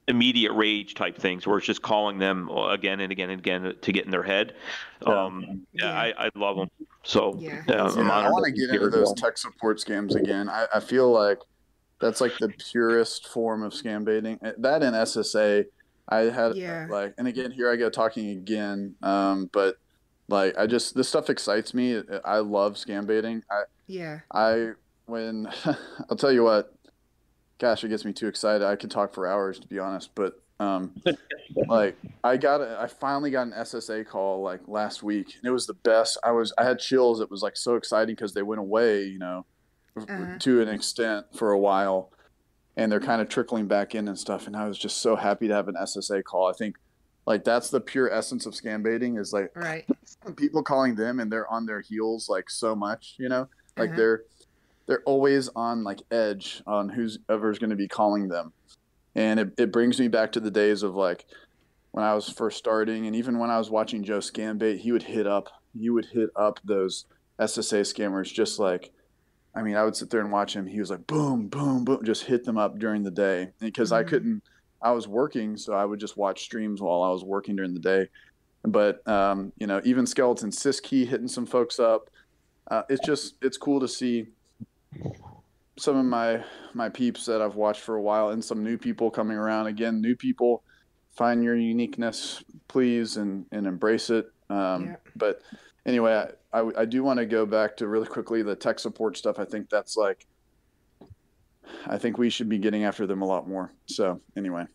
immediate 0.06 0.52
rage 0.52 0.94
type 0.94 1.18
things, 1.18 1.46
where 1.46 1.58
it's 1.58 1.66
just 1.66 1.82
calling 1.82 2.18
them 2.18 2.48
again 2.50 3.00
and 3.00 3.10
again 3.10 3.30
and 3.30 3.40
again 3.40 3.74
to 3.80 3.92
get 3.92 4.04
in 4.04 4.10
their 4.12 4.22
head. 4.22 4.54
Yeah. 5.04 5.24
Um, 5.24 5.66
yeah, 5.72 5.86
Yeah. 5.86 5.92
I, 6.18 6.26
I 6.26 6.30
love 6.36 6.56
them. 6.56 6.68
So 7.02 7.36
Yeah. 7.40 7.62
yeah, 7.68 7.84
I'm 7.86 8.06
Yeah, 8.06 8.12
I 8.12 8.30
want 8.30 8.44
to 8.44 8.52
get 8.52 8.70
into 8.70 8.90
those 8.90 9.06
well. 9.06 9.14
tech 9.14 9.36
support 9.38 9.78
scams 9.78 10.14
again. 10.14 10.48
I, 10.48 10.66
I 10.74 10.80
feel 10.80 11.10
like 11.10 11.38
that's 12.00 12.20
like 12.20 12.36
the 12.38 12.50
purest 12.70 13.26
form 13.28 13.62
of 13.62 13.72
scam 13.72 14.04
baiting. 14.04 14.38
Eh, 14.44 14.52
That 14.58 14.82
and 14.84 14.94
SSA, 14.94 15.64
I 16.10 16.18
had 16.20 16.54
Yeah. 16.56 16.86
like, 16.88 17.14
and 17.18 17.26
again, 17.26 17.50
here 17.50 17.70
I 17.72 17.76
go 17.76 17.90
talking 17.90 18.30
again. 18.30 18.94
Um, 19.02 19.48
but 19.52 19.76
like, 20.28 20.56
I 20.58 20.66
just 20.66 20.94
this 20.94 21.08
stuff 21.08 21.28
excites 21.30 21.74
me. 21.74 22.02
I 22.24 22.38
love 22.38 22.74
scam 22.74 23.06
baiting. 23.06 23.42
I 23.50 23.62
yeah. 23.86 24.20
I 24.32 24.70
when 25.06 25.48
I'll 26.10 26.16
tell 26.16 26.32
you 26.32 26.42
what, 26.44 26.74
gosh, 27.58 27.84
it 27.84 27.88
gets 27.88 28.04
me 28.04 28.12
too 28.12 28.28
excited. 28.28 28.64
I 28.66 28.76
could 28.76 28.90
talk 28.90 29.12
for 29.14 29.26
hours 29.26 29.58
to 29.60 29.68
be 29.68 29.78
honest, 29.78 30.10
but 30.14 30.40
um, 30.60 30.94
like 31.68 31.96
I 32.22 32.36
got 32.36 32.60
a, 32.60 32.78
I 32.80 32.86
finally 32.86 33.30
got 33.30 33.48
an 33.48 33.52
SSA 33.52 34.06
call 34.06 34.42
like 34.42 34.60
last 34.66 35.02
week, 35.02 35.34
and 35.36 35.44
it 35.48 35.50
was 35.52 35.66
the 35.66 35.74
best. 35.74 36.18
I 36.24 36.30
was 36.30 36.52
I 36.58 36.64
had 36.64 36.78
chills. 36.78 37.20
It 37.20 37.30
was 37.30 37.42
like 37.42 37.56
so 37.56 37.74
exciting 37.74 38.14
because 38.14 38.32
they 38.34 38.42
went 38.42 38.60
away, 38.60 39.04
you 39.04 39.18
know, 39.18 39.44
Uh-huh. 39.96 40.38
to 40.38 40.62
an 40.62 40.68
extent 40.68 41.26
for 41.36 41.50
a 41.50 41.58
while, 41.58 42.10
and 42.76 42.90
they're 42.90 43.00
kind 43.00 43.20
of 43.20 43.28
trickling 43.28 43.66
back 43.66 43.94
in 43.94 44.08
and 44.08 44.18
stuff. 44.18 44.46
And 44.46 44.56
I 44.56 44.66
was 44.68 44.78
just 44.78 44.98
so 44.98 45.16
happy 45.16 45.48
to 45.48 45.54
have 45.54 45.68
an 45.68 45.74
SSA 45.74 46.22
call. 46.24 46.48
I 46.48 46.52
think 46.52 46.76
like 47.26 47.44
that's 47.44 47.70
the 47.70 47.80
pure 47.80 48.12
essence 48.12 48.46
of 48.46 48.54
scam 48.54 48.82
baiting 48.82 49.16
is 49.18 49.32
like 49.32 49.50
Right. 49.54 49.84
people 50.36 50.62
calling 50.62 50.94
them 50.94 51.20
and 51.20 51.30
they're 51.32 51.50
on 51.50 51.66
their 51.66 51.80
heels 51.80 52.28
like 52.28 52.50
so 52.50 52.74
much, 52.74 53.14
you 53.18 53.28
know, 53.28 53.48
like 53.76 53.90
Uh-huh. 53.90 53.96
they're 53.96 54.22
they're 54.86 55.02
always 55.06 55.48
on 55.56 55.82
like 55.84 56.02
edge 56.10 56.62
on 56.66 56.88
who's 56.90 57.18
ever's 57.30 57.58
going 57.58 57.70
to 57.70 57.76
be 57.76 57.88
calling 57.88 58.28
them, 58.28 58.52
and 59.14 59.40
it 59.40 59.48
it 59.56 59.72
brings 59.72 59.98
me 59.98 60.08
back 60.08 60.32
to 60.32 60.40
the 60.40 60.50
days 60.50 60.82
of 60.82 60.94
like 60.94 61.24
when 61.92 62.04
I 62.04 62.14
was 62.14 62.28
first 62.28 62.58
starting, 62.58 63.06
and 63.06 63.16
even 63.16 63.38
when 63.38 63.50
I 63.50 63.56
was 63.58 63.70
watching 63.70 64.02
Joe 64.04 64.18
Scambait, 64.18 64.78
he 64.78 64.92
would 64.92 65.04
hit 65.04 65.26
up 65.26 65.48
you 65.72 65.94
would 65.94 66.06
hit 66.12 66.28
up 66.36 66.60
those 66.64 67.06
SSA 67.40 67.80
scammers 67.82 68.32
just 68.32 68.58
like. 68.58 68.90
I 69.56 69.62
mean, 69.62 69.76
I 69.76 69.84
would 69.84 69.94
sit 69.94 70.10
there 70.10 70.18
and 70.20 70.32
watch 70.32 70.52
him. 70.56 70.66
He 70.66 70.80
was 70.80 70.90
like, 70.90 71.06
boom, 71.06 71.46
boom, 71.46 71.84
boom, 71.84 72.00
just 72.04 72.24
hit 72.24 72.42
them 72.42 72.58
up 72.58 72.76
during 72.76 73.04
the 73.04 73.10
day. 73.12 73.50
Because 73.60 73.92
I 73.92 74.02
Mhm. 74.02 74.08
couldn't, 74.08 74.42
I 74.84 74.92
was 74.92 75.08
working, 75.08 75.56
so 75.56 75.72
I 75.72 75.84
would 75.84 75.98
just 75.98 76.16
watch 76.16 76.42
streams 76.42 76.80
while 76.80 77.02
I 77.02 77.10
was 77.10 77.24
working 77.24 77.56
during 77.56 77.72
the 77.74 77.80
day. 77.80 78.08
But 78.62 79.06
um, 79.08 79.52
you 79.58 79.66
know 79.66 79.80
even 79.84 80.06
skeleton 80.06 80.50
siski 80.50 81.06
hitting 81.06 81.28
some 81.28 81.46
folks 81.46 81.80
up. 81.80 82.10
Uh, 82.70 82.82
it's 82.88 83.04
just 83.04 83.34
it's 83.42 83.56
cool 83.56 83.80
to 83.80 83.88
see 83.88 84.26
some 85.76 85.96
of 85.96 86.04
my 86.04 86.42
my 86.72 86.88
peeps 86.88 87.26
that 87.26 87.42
i've 87.42 87.56
watched 87.56 87.80
for 87.80 87.96
a 87.96 88.00
while 88.02 88.28
and 88.30 88.42
some 88.44 88.62
new 88.62 88.78
people 88.78 89.10
coming 89.10 89.36
around. 89.36 89.66
Again 89.66 90.00
new 90.00 90.14
people 90.14 90.62
find 91.16 91.42
your 91.42 91.56
uniqueness 91.56 92.42
please 92.68 93.16
and 93.16 93.44
and 93.52 93.66
embrace 93.66 94.08
it. 94.10 94.30
Um, 94.50 94.86
Yeah. 94.86 94.96
but 95.16 95.42
anyway 95.84 96.26
i, 96.52 96.60
I, 96.60 96.70
I 96.82 96.84
do 96.84 97.02
want 97.02 97.18
to 97.18 97.26
go 97.26 97.44
back 97.44 97.76
to 97.78 97.88
really 97.88 98.06
quickly 98.06 98.42
the 98.42 98.54
tech 98.56 98.78
support 98.78 99.16
stuff. 99.16 99.38
I 99.38 99.44
think 99.44 99.68
that's 99.68 99.96
like 99.96 100.26
i 101.86 101.98
think 101.98 102.18
we 102.18 102.30
should 102.30 102.48
be 102.48 102.58
getting 102.58 102.84
after 102.84 103.06
them 103.06 103.22
a 103.22 103.26
lot 103.26 103.48
more 103.48 103.72
so 103.86 104.20
anyway 104.36 104.66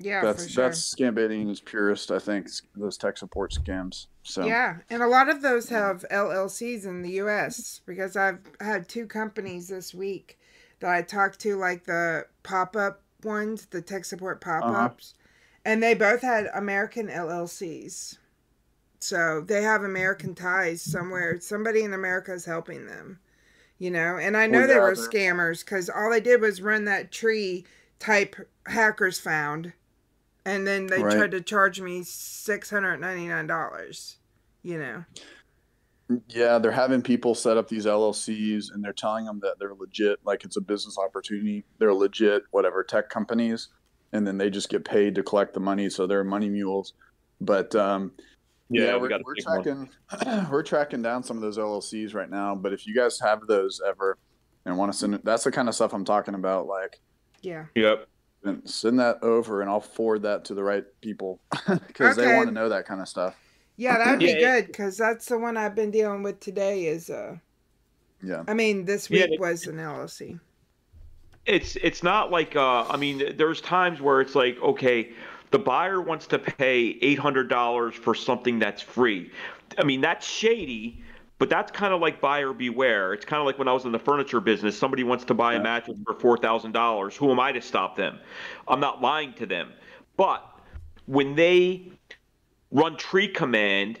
Yeah, 0.00 0.22
that's 0.22 0.44
for 0.44 0.50
sure. 0.50 0.64
that's 0.64 0.94
scam 0.94 1.14
baiting 1.14 1.42
in 1.42 1.50
its 1.50 1.60
purest. 1.60 2.12
I 2.12 2.20
think 2.20 2.48
those 2.76 2.96
tech 2.96 3.18
support 3.18 3.50
scams. 3.52 4.06
So 4.22 4.44
Yeah, 4.46 4.76
and 4.90 5.02
a 5.02 5.08
lot 5.08 5.28
of 5.28 5.42
those 5.42 5.68
have 5.70 6.04
LLCs 6.10 6.84
in 6.86 7.02
the 7.02 7.10
U.S. 7.22 7.80
because 7.84 8.16
I've 8.16 8.38
had 8.60 8.88
two 8.88 9.06
companies 9.06 9.66
this 9.68 9.92
week 9.92 10.38
that 10.78 10.90
I 10.90 11.02
talked 11.02 11.40
to, 11.40 11.56
like 11.56 11.84
the 11.84 12.26
pop 12.44 12.76
up 12.76 13.02
ones, 13.24 13.66
the 13.66 13.82
tech 13.82 14.04
support 14.04 14.40
pop 14.40 14.64
ups, 14.64 15.14
uh-huh. 15.16 15.28
and 15.64 15.82
they 15.82 15.94
both 15.94 16.22
had 16.22 16.46
American 16.54 17.08
LLCs. 17.08 18.18
So 19.00 19.40
they 19.40 19.62
have 19.62 19.82
American 19.82 20.34
ties 20.34 20.82
somewhere. 20.82 21.40
Somebody 21.40 21.82
in 21.82 21.92
America 21.94 22.32
is 22.32 22.44
helping 22.44 22.86
them, 22.86 23.18
you 23.78 23.90
know. 23.90 24.16
And 24.18 24.36
I 24.36 24.46
know 24.46 24.60
Well, 24.60 24.66
they 24.66 24.78
yeah, 24.78 24.80
were 24.80 24.94
scammers 24.94 25.64
because 25.64 25.88
all 25.90 26.10
they 26.10 26.20
did 26.20 26.40
was 26.40 26.62
run 26.62 26.84
that 26.86 27.12
tree 27.12 27.66
type 27.98 28.36
hackers 28.66 29.18
found, 29.18 29.72
and 30.46 30.66
then 30.66 30.88
they 30.88 31.02
Right. 31.02 31.04
tried 31.04 31.32
to 31.32 31.40
charge 31.42 31.80
me 31.80 32.02
six 32.04 32.70
hundred 32.70 32.98
ninety 32.98 33.28
nine 33.28 33.46
dollars. 33.48 34.18
You 34.62 34.78
know. 34.78 35.04
yeah, 36.28 36.58
they're 36.58 36.72
having 36.72 37.02
people 37.02 37.34
set 37.34 37.56
up 37.58 37.68
these 37.68 37.86
LLCs 37.86 38.72
and 38.72 38.82
they're 38.82 38.92
telling 38.94 39.26
them 39.26 39.40
that 39.42 39.56
they're 39.58 39.74
legit, 39.74 40.18
like 40.24 40.44
it's 40.44 40.56
a 40.56 40.60
business 40.60 40.96
opportunity. 40.98 41.64
They're 41.78 41.92
legit, 41.94 42.44
whatever 42.50 42.82
tech 42.82 43.10
companies, 43.10 43.68
and 44.12 44.26
then 44.26 44.38
they 44.38 44.48
just 44.48 44.70
get 44.70 44.84
paid 44.86 45.14
to 45.16 45.22
collect 45.22 45.52
the 45.54 45.60
money, 45.60 45.90
so 45.90 46.06
they're 46.06 46.24
money 46.24 46.48
mules. 46.48 46.94
But 47.40 47.74
um, 47.74 48.12
Yeah, 48.70 48.94
we 48.96 49.02
we're, 49.02 49.08
got 49.08 49.20
a 49.20 49.24
we're 49.24 49.34
big 49.34 49.46
one. 49.46 49.62
tracking 49.62 50.46
we're 50.50 50.62
tracking 50.62 51.02
down 51.02 51.22
some 51.22 51.36
of 51.36 51.42
those 51.42 51.56
LLCs 51.58 52.14
right 52.14 52.28
now. 52.30 52.54
But 52.54 52.72
if 52.72 52.86
you 52.86 52.94
guys 52.94 53.18
have 53.20 53.46
those 53.46 53.80
ever 53.86 54.18
and 54.66 54.76
want 54.76 54.92
to 54.92 54.98
send 54.98 55.14
it, 55.14 55.24
that's 55.24 55.44
the 55.44 55.50
kind 55.52 55.68
of 55.68 55.74
stuff 55.74 55.92
I'm 55.94 56.04
talking 56.04 56.34
about. 56.34 56.66
Like 56.66 57.00
Yeah. 57.42 57.66
Yep. 57.74 58.08
and 58.44 58.68
send 58.68 58.98
that 59.00 59.22
over, 59.22 59.62
and 59.62 59.70
I'll 59.70 59.80
forward 59.80 60.22
that 60.22 60.44
to 60.46 60.54
the 60.54 60.62
right 60.62 60.84
people 61.00 61.40
because 61.86 62.16
they 62.16 62.34
want 62.34 62.48
to 62.48 62.52
know 62.54 62.68
that 62.68 62.84
kind 62.86 63.00
of 63.00 63.08
stuff. 63.08 63.34
Yeah, 63.76 63.96
that 63.98 64.10
would 64.10 64.18
be 64.18 64.26
Yeah, 64.26 64.38
good 64.60 64.66
because 64.66 64.96
that's 64.98 65.26
the 65.26 65.38
one 65.38 65.56
I've 65.56 65.74
been 65.74 65.90
dealing 65.90 66.22
with 66.22 66.38
today. 66.40 66.86
Is 66.86 67.08
uh, 67.10 67.36
Yeah. 68.22 68.42
I 68.48 68.52
mean, 68.54 68.84
this 68.84 69.08
Yeah, 69.08 69.24
week 69.24 69.34
it- 69.34 69.40
was 69.40 69.66
an 69.66 69.76
LLC. 69.76 70.38
it's 71.46 71.76
it's 71.76 72.02
not 72.02 72.30
like 72.30 72.54
uh, 72.56 72.84
I 72.90 72.96
mean 72.98 73.36
there's 73.38 73.60
times 73.62 74.00
where 74.02 74.20
it's 74.20 74.34
like 74.34 74.58
okay 74.60 75.12
the 75.50 75.58
buyer 75.58 76.00
wants 76.00 76.26
to 76.28 76.38
pay 76.38 76.98
eight 77.00 77.18
hundred 77.18 77.48
dollars 77.48 77.94
for 77.94 78.14
something 78.14 78.58
that's 78.58 78.82
free. 78.82 79.30
I 79.78 79.84
mean 79.84 80.00
that's 80.00 80.26
shady, 80.26 81.02
but 81.38 81.48
that's 81.48 81.70
kind 81.72 81.92
of 81.94 82.00
like 82.00 82.20
buyer 82.20 82.52
beware. 82.52 83.12
It's 83.14 83.24
kind 83.24 83.40
of 83.40 83.46
like 83.46 83.58
when 83.58 83.68
I 83.68 83.72
was 83.72 83.84
in 83.84 83.92
the 83.92 83.98
furniture 83.98 84.40
business. 84.40 84.78
Somebody 84.78 85.04
wants 85.04 85.24
to 85.26 85.34
buy 85.34 85.54
a 85.54 85.62
mattress 85.62 85.96
for 86.04 86.14
four 86.14 86.36
thousand 86.36 86.72
dollars. 86.72 87.16
Who 87.16 87.30
am 87.30 87.40
I 87.40 87.52
to 87.52 87.60
stop 87.62 87.96
them? 87.96 88.18
I'm 88.66 88.80
not 88.80 89.00
lying 89.00 89.32
to 89.34 89.46
them. 89.46 89.72
But 90.16 90.44
when 91.06 91.34
they 91.34 91.92
run 92.70 92.96
tree 92.96 93.28
command 93.28 93.98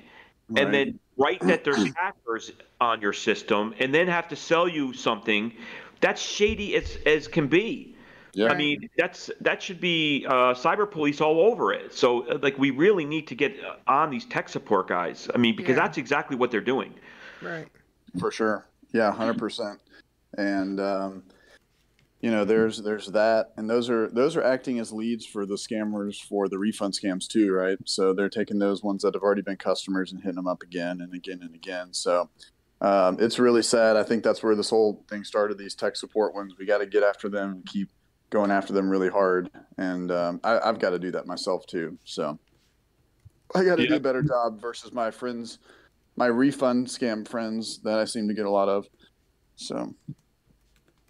Right. 0.50 0.64
and 0.64 0.72
then 0.72 0.98
write 1.18 1.40
that 1.40 1.62
there's 1.64 1.92
hackers 1.96 2.52
on 2.80 3.02
your 3.02 3.12
system 3.12 3.74
and 3.78 3.92
then 3.94 4.08
have 4.08 4.28
to 4.28 4.36
sell 4.36 4.66
you 4.66 4.94
something 4.94 5.52
that's 6.00 6.22
shady 6.22 6.74
as 6.74 6.96
as 7.04 7.28
can 7.28 7.48
be 7.48 7.94
Yeah. 8.34 8.48
i 8.48 8.54
mean 8.56 8.88
that's 8.96 9.30
that 9.40 9.62
should 9.62 9.80
be 9.80 10.24
uh, 10.28 10.54
cyber 10.54 10.90
police 10.90 11.20
all 11.20 11.40
over 11.40 11.72
it 11.72 11.92
so 11.94 12.26
uh, 12.28 12.38
like 12.42 12.58
we 12.58 12.70
really 12.70 13.04
need 13.04 13.26
to 13.28 13.34
get 13.34 13.56
uh, 13.64 13.76
on 13.90 14.10
these 14.10 14.24
tech 14.26 14.48
support 14.48 14.88
guys 14.88 15.28
i 15.34 15.38
mean 15.38 15.56
because 15.56 15.76
Yeah. 15.76 15.82
that's 15.82 15.98
exactly 15.98 16.36
what 16.36 16.50
they're 16.50 16.60
doing 16.60 16.94
Right. 17.42 17.68
for 18.18 18.30
sure. 18.32 18.66
Yeah, 18.92 19.12
hundred 19.12 19.38
percent. 19.44 19.80
And 20.36 20.80
um, 20.80 21.22
you 22.20 22.30
know, 22.32 22.44
there's 22.44 22.82
there's 22.82 23.06
that, 23.08 23.52
and 23.56 23.70
those 23.70 23.88
are 23.88 24.08
those 24.08 24.34
are 24.36 24.42
acting 24.42 24.78
as 24.80 24.92
leads 24.92 25.24
for 25.24 25.46
the 25.46 25.54
scammers 25.54 26.20
for 26.20 26.48
the 26.48 26.58
refund 26.58 26.94
scams 26.94 27.28
too, 27.28 27.52
right? 27.52 27.78
So 27.84 28.12
they're 28.12 28.28
taking 28.28 28.58
those 28.58 28.82
ones 28.82 29.02
that 29.02 29.14
have 29.14 29.22
already 29.22 29.42
been 29.42 29.56
customers 29.56 30.10
and 30.10 30.20
hitting 30.20 30.34
them 30.34 30.48
up 30.48 30.62
again 30.62 31.00
and 31.00 31.14
again 31.14 31.40
and 31.42 31.54
again. 31.54 31.92
So 31.94 32.28
um, 32.80 33.18
it's 33.20 33.38
really 33.38 33.62
sad. 33.62 33.96
I 33.96 34.02
think 34.02 34.24
that's 34.24 34.42
where 34.42 34.56
this 34.56 34.70
whole 34.70 35.04
thing 35.08 35.22
started. 35.22 35.58
These 35.58 35.76
tech 35.76 35.94
support 35.94 36.34
ones, 36.34 36.54
we 36.58 36.66
got 36.66 36.78
to 36.78 36.86
get 36.86 37.02
after 37.04 37.28
them 37.28 37.50
and 37.52 37.66
keep 37.66 37.88
going 38.30 38.50
after 38.50 38.72
them 38.72 38.88
really 38.88 39.08
hard. 39.08 39.50
And 39.76 40.10
um, 40.10 40.40
I, 40.44 40.58
I've 40.60 40.78
got 40.78 40.90
to 40.90 40.98
do 40.98 41.10
that 41.12 41.26
myself 41.26 41.66
too. 41.66 41.98
So 42.04 42.38
I 43.54 43.64
got 43.64 43.76
to 43.76 43.86
do 43.86 43.96
a 43.96 44.00
better 44.00 44.22
job 44.22 44.60
versus 44.60 44.92
my 44.92 45.10
friends 45.10 45.58
my 46.16 46.26
refund 46.26 46.88
scam 46.88 47.26
friends 47.26 47.78
that 47.78 48.00
I 48.00 48.04
seem 48.04 48.26
to 48.26 48.34
get 48.34 48.44
a 48.44 48.50
lot 48.50 48.68
of. 48.68 48.86
So 49.56 49.94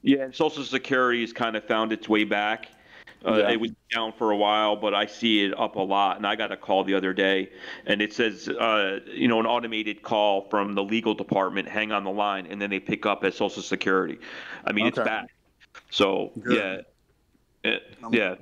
yeah 0.02 0.24
and 0.24 0.34
social 0.34 0.62
security 0.62 1.22
has 1.22 1.32
kind 1.32 1.56
of 1.56 1.64
found 1.64 1.92
its 1.92 2.08
way 2.08 2.24
back 2.24 2.68
uh, 3.26 3.38
Yeah. 3.38 3.50
It 3.50 3.60
was 3.60 3.72
down 3.92 4.12
for 4.12 4.30
a 4.30 4.36
while, 4.36 4.76
but 4.76 4.94
I 4.94 5.06
see 5.06 5.44
it 5.44 5.58
up 5.58 5.76
a 5.76 5.80
lot. 5.80 6.18
And 6.18 6.26
I 6.26 6.36
got 6.36 6.52
a 6.52 6.56
call 6.56 6.84
the 6.84 6.94
other 6.94 7.12
day, 7.12 7.50
and 7.86 8.00
it 8.00 8.12
says, 8.12 8.48
uh, 8.48 9.00
you 9.06 9.26
know, 9.26 9.40
an 9.40 9.46
automated 9.46 10.02
call 10.02 10.48
from 10.50 10.74
the 10.74 10.84
legal 10.84 11.14
department. 11.14 11.68
Hang 11.68 11.90
on 11.90 12.04
the 12.04 12.10
line, 12.10 12.46
and 12.46 12.62
then 12.62 12.70
they 12.70 12.80
pick 12.80 13.06
up 13.06 13.24
as 13.24 13.34
Social 13.34 13.62
Security. 13.62 14.18
I 14.64 14.72
mean, 14.72 14.86
it's 14.86 14.98
back. 14.98 15.26
So 15.90 16.32
Good. 16.40 16.56
yeah, 16.56 16.76
It- 17.64 17.82
Um, 18.02 18.12
yeah, 18.14 18.34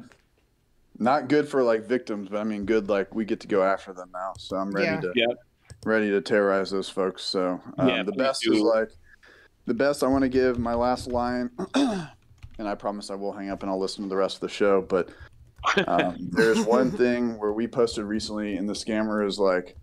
not 0.99 1.29
good 1.29 1.49
for 1.49 1.63
like 1.63 1.87
victims, 1.87 2.29
but 2.31 2.39
I 2.39 2.45
mean 2.45 2.65
good 2.65 2.89
like 2.89 3.15
we 3.15 3.25
get 3.25 3.41
to 3.41 3.49
go 3.49 3.63
after 3.63 3.93
them 3.93 4.11
now. 4.13 4.33
So 4.39 4.57
I'm 4.57 4.71
ready 4.73 4.93
Yeah. 4.95 5.01
to 5.01 5.13
Yeah. 5.15 5.35
ready 5.85 6.11
to 6.11 6.21
terrorize 6.21 6.71
those 6.71 6.89
folks. 6.89 7.23
So 7.23 7.61
um, 7.79 7.89
Yeah, 7.89 8.03
the 8.03 8.13
please 8.13 8.19
best 8.19 8.47
is 8.49 8.61
like 8.61 8.91
the 9.67 9.75
best 9.75 10.03
I 10.03 10.07
want 10.07 10.23
to 10.23 10.29
give 10.29 10.59
my 10.59 10.75
last 10.75 11.09
line 11.09 11.51
and 11.75 12.09
I 12.69 12.75
promise 12.75 13.11
I 13.11 13.15
will 13.15 13.33
hang 13.33 13.51
up 13.51 13.63
and 13.63 13.71
I'll 13.71 13.81
listen 13.81 14.05
to 14.05 14.09
the 14.09 14.17
rest 14.17 14.37
of 14.37 14.41
the 14.43 14.49
show, 14.49 14.81
but 14.83 15.11
um, 15.89 16.17
there's 16.31 16.61
one 16.65 16.91
thing 16.91 17.39
where 17.39 17.53
we 17.53 17.67
posted 17.67 18.05
recently 18.05 18.57
and 18.57 18.69
the 18.69 18.73
scammer 18.75 19.27
is 19.27 19.39
like 19.39 19.77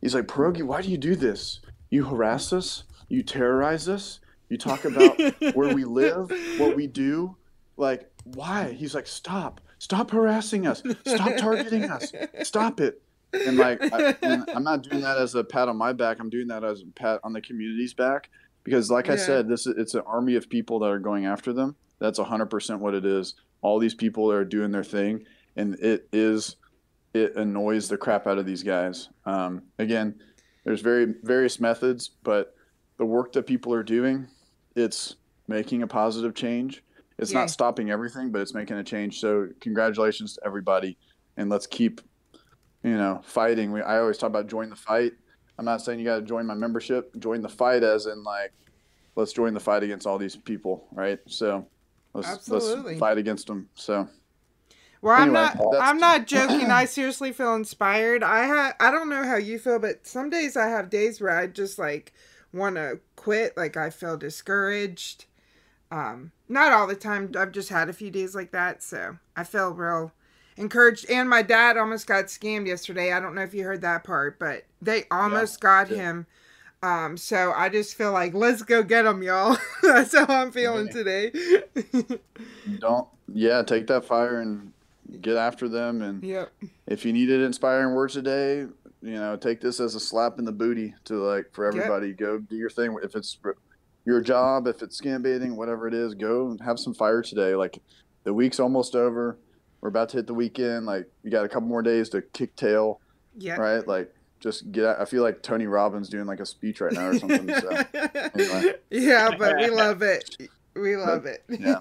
he's 0.00 0.14
like 0.14 0.26
pierogi 0.26 0.62
why 0.62 0.80
do 0.80 0.88
you 0.90 0.96
do 0.96 1.14
this 1.16 1.60
you 1.90 2.04
harass 2.04 2.52
us 2.52 2.84
you 3.08 3.22
terrorize 3.22 3.88
us 3.88 4.20
you 4.48 4.56
talk 4.56 4.84
about 4.86 5.20
where 5.54 5.74
we 5.74 5.84
live 5.84 6.30
what 6.56 6.74
we 6.74 6.86
do 6.86 7.36
like 7.76 8.07
why? 8.34 8.72
He's 8.72 8.94
like 8.94 9.06
stop. 9.06 9.60
Stop 9.78 10.10
harassing 10.10 10.66
us. 10.66 10.82
Stop 11.06 11.36
targeting 11.36 11.84
us. 11.84 12.12
Stop 12.42 12.80
it. 12.80 13.00
And 13.32 13.58
like 13.58 13.78
I, 13.92 14.16
i'm 14.54 14.64
not 14.64 14.82
doing 14.82 15.02
that 15.02 15.18
as 15.18 15.34
a 15.34 15.44
pat 15.44 15.68
on 15.68 15.76
my 15.76 15.92
back. 15.92 16.18
I'm 16.20 16.30
doing 16.30 16.48
that 16.48 16.64
as 16.64 16.82
a 16.82 16.86
pat 16.86 17.20
on 17.24 17.32
the 17.32 17.40
community's 17.40 17.94
back. 17.94 18.30
Because 18.64 18.90
like 18.90 19.08
i 19.08 19.16
said 19.16 19.48
this 19.48 19.66
is 19.66 19.74
it's 19.78 19.94
an 19.94 20.02
army 20.06 20.34
of 20.34 20.48
people 20.48 20.78
that 20.80 20.86
are 20.86 20.98
going 20.98 21.26
after 21.26 21.52
them. 21.52 21.76
That's 21.98 22.18
100% 22.18 22.78
what 22.78 22.94
it 22.94 23.04
is. 23.04 23.34
All 23.60 23.78
these 23.78 23.94
people 23.94 24.30
are 24.30 24.44
doing 24.44 24.70
their 24.70 24.84
thing. 24.84 25.24
And 25.56 25.74
it 25.80 26.08
is 26.12 26.56
it 27.14 27.36
annoys 27.36 27.88
the 27.88 27.96
crap 27.96 28.26
out 28.26 28.38
of 28.38 28.46
these 28.46 28.62
guys. 28.62 29.08
Um, 29.26 29.62
again 29.78 30.20
there's 30.64 30.80
very 30.80 31.14
various 31.22 31.60
methods 31.60 32.10
but 32.22 32.54
the 32.98 33.04
work 33.04 33.32
that 33.32 33.46
people 33.46 33.72
are 33.72 33.82
doing 33.82 34.26
it's 34.74 35.16
making 35.46 35.82
a 35.82 35.86
positive 35.86 36.34
change 36.34 36.82
it's 37.18 37.32
Yeah. 37.32 37.40
not 37.40 37.50
stopping 37.50 37.90
everything 37.90 38.30
but 38.30 38.40
it's 38.40 38.54
making 38.54 38.76
a 38.76 38.84
change 38.84 39.20
so 39.20 39.48
congratulations 39.60 40.34
to 40.34 40.40
everybody 40.46 40.96
and 41.36 41.48
let's 41.50 41.66
keep 41.66 42.00
you 42.82 42.96
know 42.96 43.20
fighting 43.24 43.72
we, 43.72 43.80
i 43.82 43.98
always 43.98 44.18
talk 44.18 44.28
about 44.28 44.46
join 44.46 44.70
the 44.70 44.76
fight 44.76 45.12
i'm 45.58 45.64
not 45.64 45.80
saying 45.82 45.98
you 45.98 46.04
got 46.04 46.16
to 46.16 46.22
join 46.22 46.46
my 46.46 46.54
membership 46.54 47.14
join 47.18 47.42
the 47.42 47.48
fight 47.48 47.82
as 47.82 48.06
in 48.06 48.22
like 48.24 48.52
let's 49.16 49.32
join 49.32 49.52
the 49.54 49.60
fight 49.60 49.82
against 49.82 50.06
all 50.06 50.18
these 50.18 50.36
people 50.36 50.86
right 50.92 51.18
so 51.26 51.66
let's 52.14 52.28
Absolutely. 52.28 52.92
let's 52.92 53.00
fight 53.00 53.18
against 53.18 53.46
them 53.48 53.68
so 53.74 54.08
Well, 55.00 55.14
I'm 55.16 55.32
not. 55.32 55.56
I'm 55.80 55.98
not 55.98 56.26
joking. 56.34 56.70
I 56.72 56.84
seriously 56.84 57.30
feel 57.32 57.54
inspired. 57.54 58.24
I 58.24 58.46
ha- 58.48 58.74
I 58.80 58.90
don't 58.90 59.08
know 59.08 59.22
how 59.22 59.36
you 59.36 59.56
feel, 59.60 59.78
but 59.78 60.04
some 60.06 60.28
days 60.28 60.56
I 60.56 60.66
have 60.68 60.90
days 60.90 61.20
where 61.20 61.30
I 61.38 61.46
just 61.46 61.78
like 61.78 62.12
want 62.52 62.74
to 62.76 62.98
quit. 63.14 63.56
Like 63.56 63.76
I 63.76 63.90
feel 63.90 64.16
discouraged. 64.16 65.26
Um, 65.90 66.32
not 66.48 66.72
all 66.72 66.86
the 66.86 66.94
time. 66.94 67.32
I've 67.38 67.52
just 67.52 67.68
had 67.70 67.88
a 67.88 67.92
few 67.92 68.10
days 68.10 68.34
like 68.34 68.50
that, 68.52 68.82
so 68.82 69.16
I 69.36 69.44
feel 69.44 69.70
real 69.70 70.12
encouraged. 70.56 71.10
And 71.10 71.28
my 71.28 71.42
dad 71.42 71.76
almost 71.76 72.06
got 72.06 72.26
scammed 72.26 72.66
yesterday. 72.66 73.12
I 73.12 73.20
don't 73.20 73.34
know 73.34 73.42
if 73.42 73.54
you 73.54 73.64
heard 73.64 73.80
that 73.82 74.04
part, 74.04 74.38
but 74.38 74.64
they 74.82 75.04
almost 75.10 75.60
got 75.60 75.90
yeah. 75.90 75.96
him. 75.96 76.26
Um, 76.82 77.16
so 77.16 77.52
I 77.56 77.68
just 77.68 77.96
feel 77.96 78.12
like 78.12 78.34
let's 78.34 78.62
go 78.62 78.82
get 78.82 79.02
them, 79.02 79.22
y'all. 79.22 79.56
That's 79.82 80.16
how 80.16 80.26
I'm 80.28 80.52
feeling 80.52 80.88
today. 80.88 81.32
don't 82.78 83.08
yeah 83.32 83.62
take 83.62 83.86
that 83.88 84.04
fire 84.04 84.40
and 84.40 84.72
get 85.20 85.36
after 85.36 85.68
them 85.68 86.02
and 86.02 86.22
yep. 86.22 86.52
if 86.86 87.04
you 87.04 87.12
needed 87.12 87.40
inspiring 87.40 87.94
words 87.94 88.14
today 88.14 88.66
you 89.02 89.14
know 89.14 89.36
take 89.36 89.60
this 89.60 89.80
as 89.80 89.94
a 89.94 90.00
slap 90.00 90.38
in 90.38 90.44
the 90.44 90.52
booty 90.52 90.94
to 91.04 91.14
like 91.14 91.46
for 91.52 91.64
everybody 91.64 92.12
go 92.12 92.38
do 92.38 92.56
your 92.56 92.70
thing 92.70 92.96
if 93.02 93.14
it's 93.14 93.38
your 94.08 94.22
job 94.22 94.66
if 94.66 94.80
it's 94.82 94.98
scam 94.98 95.22
baiting 95.22 95.54
whatever 95.54 95.86
it 95.86 95.92
is 95.92 96.14
go 96.14 96.48
and 96.48 96.58
have 96.62 96.78
some 96.78 96.94
fire 96.94 97.20
today 97.20 97.54
like 97.54 97.78
the 98.24 98.32
week's 98.32 98.58
almost 98.58 98.94
over 98.96 99.36
we're 99.82 99.90
about 99.90 100.08
to 100.08 100.16
hit 100.16 100.26
the 100.26 100.32
weekend 100.32 100.86
like 100.86 101.06
you 101.22 101.30
got 101.30 101.44
a 101.44 101.48
couple 101.48 101.68
more 101.68 101.82
days 101.82 102.08
to 102.08 102.22
kick 102.22 102.56
tail 102.56 103.00
Yep. 103.40 103.58
right 103.58 103.86
like 103.86 104.12
just 104.40 104.72
get 104.72 104.84
out. 104.86 104.98
i 105.00 105.04
feel 105.04 105.22
like 105.22 105.42
tony 105.42 105.66
robbins 105.66 106.08
doing 106.08 106.24
like 106.24 106.40
a 106.40 106.46
speech 106.46 106.80
right 106.80 106.92
now 106.94 107.08
or 107.08 107.18
something 107.18 107.48
so 107.54 107.68
anyway. 108.34 108.72
Yeah, 108.90 109.30
but 109.38 109.56
we 109.58 109.68
love 109.68 110.00
it. 110.02 110.36
We 110.74 110.96
love 110.96 111.26
it. 111.26 111.44
yeah. 111.48 111.78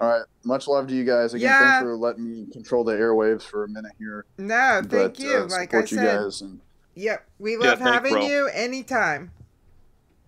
all 0.00 0.08
right 0.08 0.22
much 0.44 0.68
love 0.68 0.86
to 0.86 0.94
you 0.94 1.04
guys 1.04 1.34
again 1.34 1.50
Yeah. 1.50 1.58
thanks 1.58 1.82
for 1.82 1.96
letting 1.96 2.30
me 2.30 2.46
control 2.52 2.84
the 2.84 2.92
airwaves 2.92 3.42
for 3.42 3.64
a 3.64 3.68
minute 3.68 3.92
here 3.98 4.24
no, 4.38 4.82
thank 4.86 4.90
but, 4.90 5.18
you. 5.18 5.36
uh, 5.36 5.42
like 5.48 5.74
I 5.74 5.82
support 5.84 5.90
you 5.90 5.96
said, 5.98 6.22
guys 6.22 6.40
and 6.42 6.60
yep, 6.94 7.26
we 7.40 7.56
love 7.56 7.80
thanks, 7.80 7.92
having 8.08 8.22
you 8.22 8.48
anytime. 8.54 9.32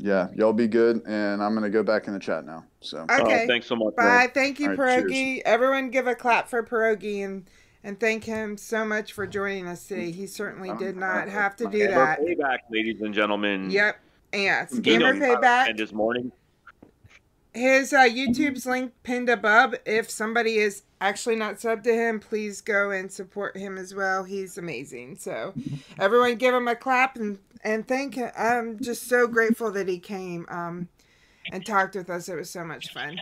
Yeah, 0.05 0.29
y'all 0.35 0.53
be 0.53 0.66
good, 0.66 1.01
and 1.07 1.41
I'm 1.41 1.55
gonna 1.55 1.70
go 1.70 1.85
back 1.85 2.09
in 2.09 2.12
the 2.12 2.19
chat 2.19 2.45
now. 2.45 2.65
So 2.81 3.07
Okay. 3.09 3.45
Oh, 3.45 3.47
thanks 3.47 3.66
so 3.66 3.77
much 3.77 3.95
bro. 3.95 4.05
Bye. 4.05 4.31
Thank 4.35 4.59
you, 4.59 4.70
All 4.70 4.77
right, 4.77 5.05
Pierogi. 5.05 5.43
Everyone 5.45 5.91
give 5.91 6.09
a 6.09 6.16
clap 6.16 6.49
for 6.49 6.61
Pierogi 6.65 7.24
and 7.24 7.49
and 7.85 8.01
thank 8.01 8.24
him 8.24 8.57
so 8.57 8.85
much 8.85 9.12
for 9.12 9.29
joining 9.29 9.69
us 9.69 9.87
today. 9.87 10.11
He 10.11 10.27
certainly 10.27 10.70
Um, 10.70 10.79
did 10.79 10.97
not 10.97 11.29
uh, 11.29 11.31
have 11.31 11.55
to 11.57 11.66
do 11.69 11.79
Scammer 11.79 11.95
that. 11.95 12.20
payback 12.20 12.59
ladies 12.70 13.01
and 13.01 13.15
gentlemen 13.15 13.70
Yep. 13.70 13.97
Yeah, 14.35 14.66
You 14.73 14.77
know, 14.99 15.12
Scammer 15.12 15.20
Payback. 15.20 15.69
and 15.69 15.79
this 15.79 15.93
morning 15.93 16.33
His 17.55 17.93
uh, 17.93 18.01
YouTube's 18.09 18.66
link 18.66 18.93
pinned 19.05 19.29
above. 19.29 19.74
If 19.85 20.11
somebody 20.11 20.57
is 20.57 20.83
actually 21.01 21.37
not 21.37 21.57
subbed 21.57 21.83
to 21.85 21.93
him, 21.93 22.19
please 22.19 22.61
go 22.61 22.91
and 22.91 23.12
support 23.12 23.57
him 23.57 23.77
as 23.79 23.95
well. 23.95 24.24
He's 24.24 24.57
amazing. 24.57 25.16
So, 25.16 25.53
everyone, 25.99 26.37
give 26.37 26.55
him 26.55 26.66
a 26.66 26.74
clap 26.74 27.16
and 27.16 27.39
and 27.62 27.86
thank 27.86 28.14
him. 28.14 28.30
I'm 28.36 28.78
just 28.80 29.09
so 29.09 29.26
grateful 29.26 29.70
that 29.72 29.89
he 29.89 29.98
came 29.98 30.47
um, 30.48 30.89
and 31.52 31.64
talked 31.64 31.94
with 31.94 32.10
us. 32.10 32.28
It 32.28 32.36
was 32.36 32.51
so 32.51 32.64
much 32.64 32.93
fun. 32.93 33.18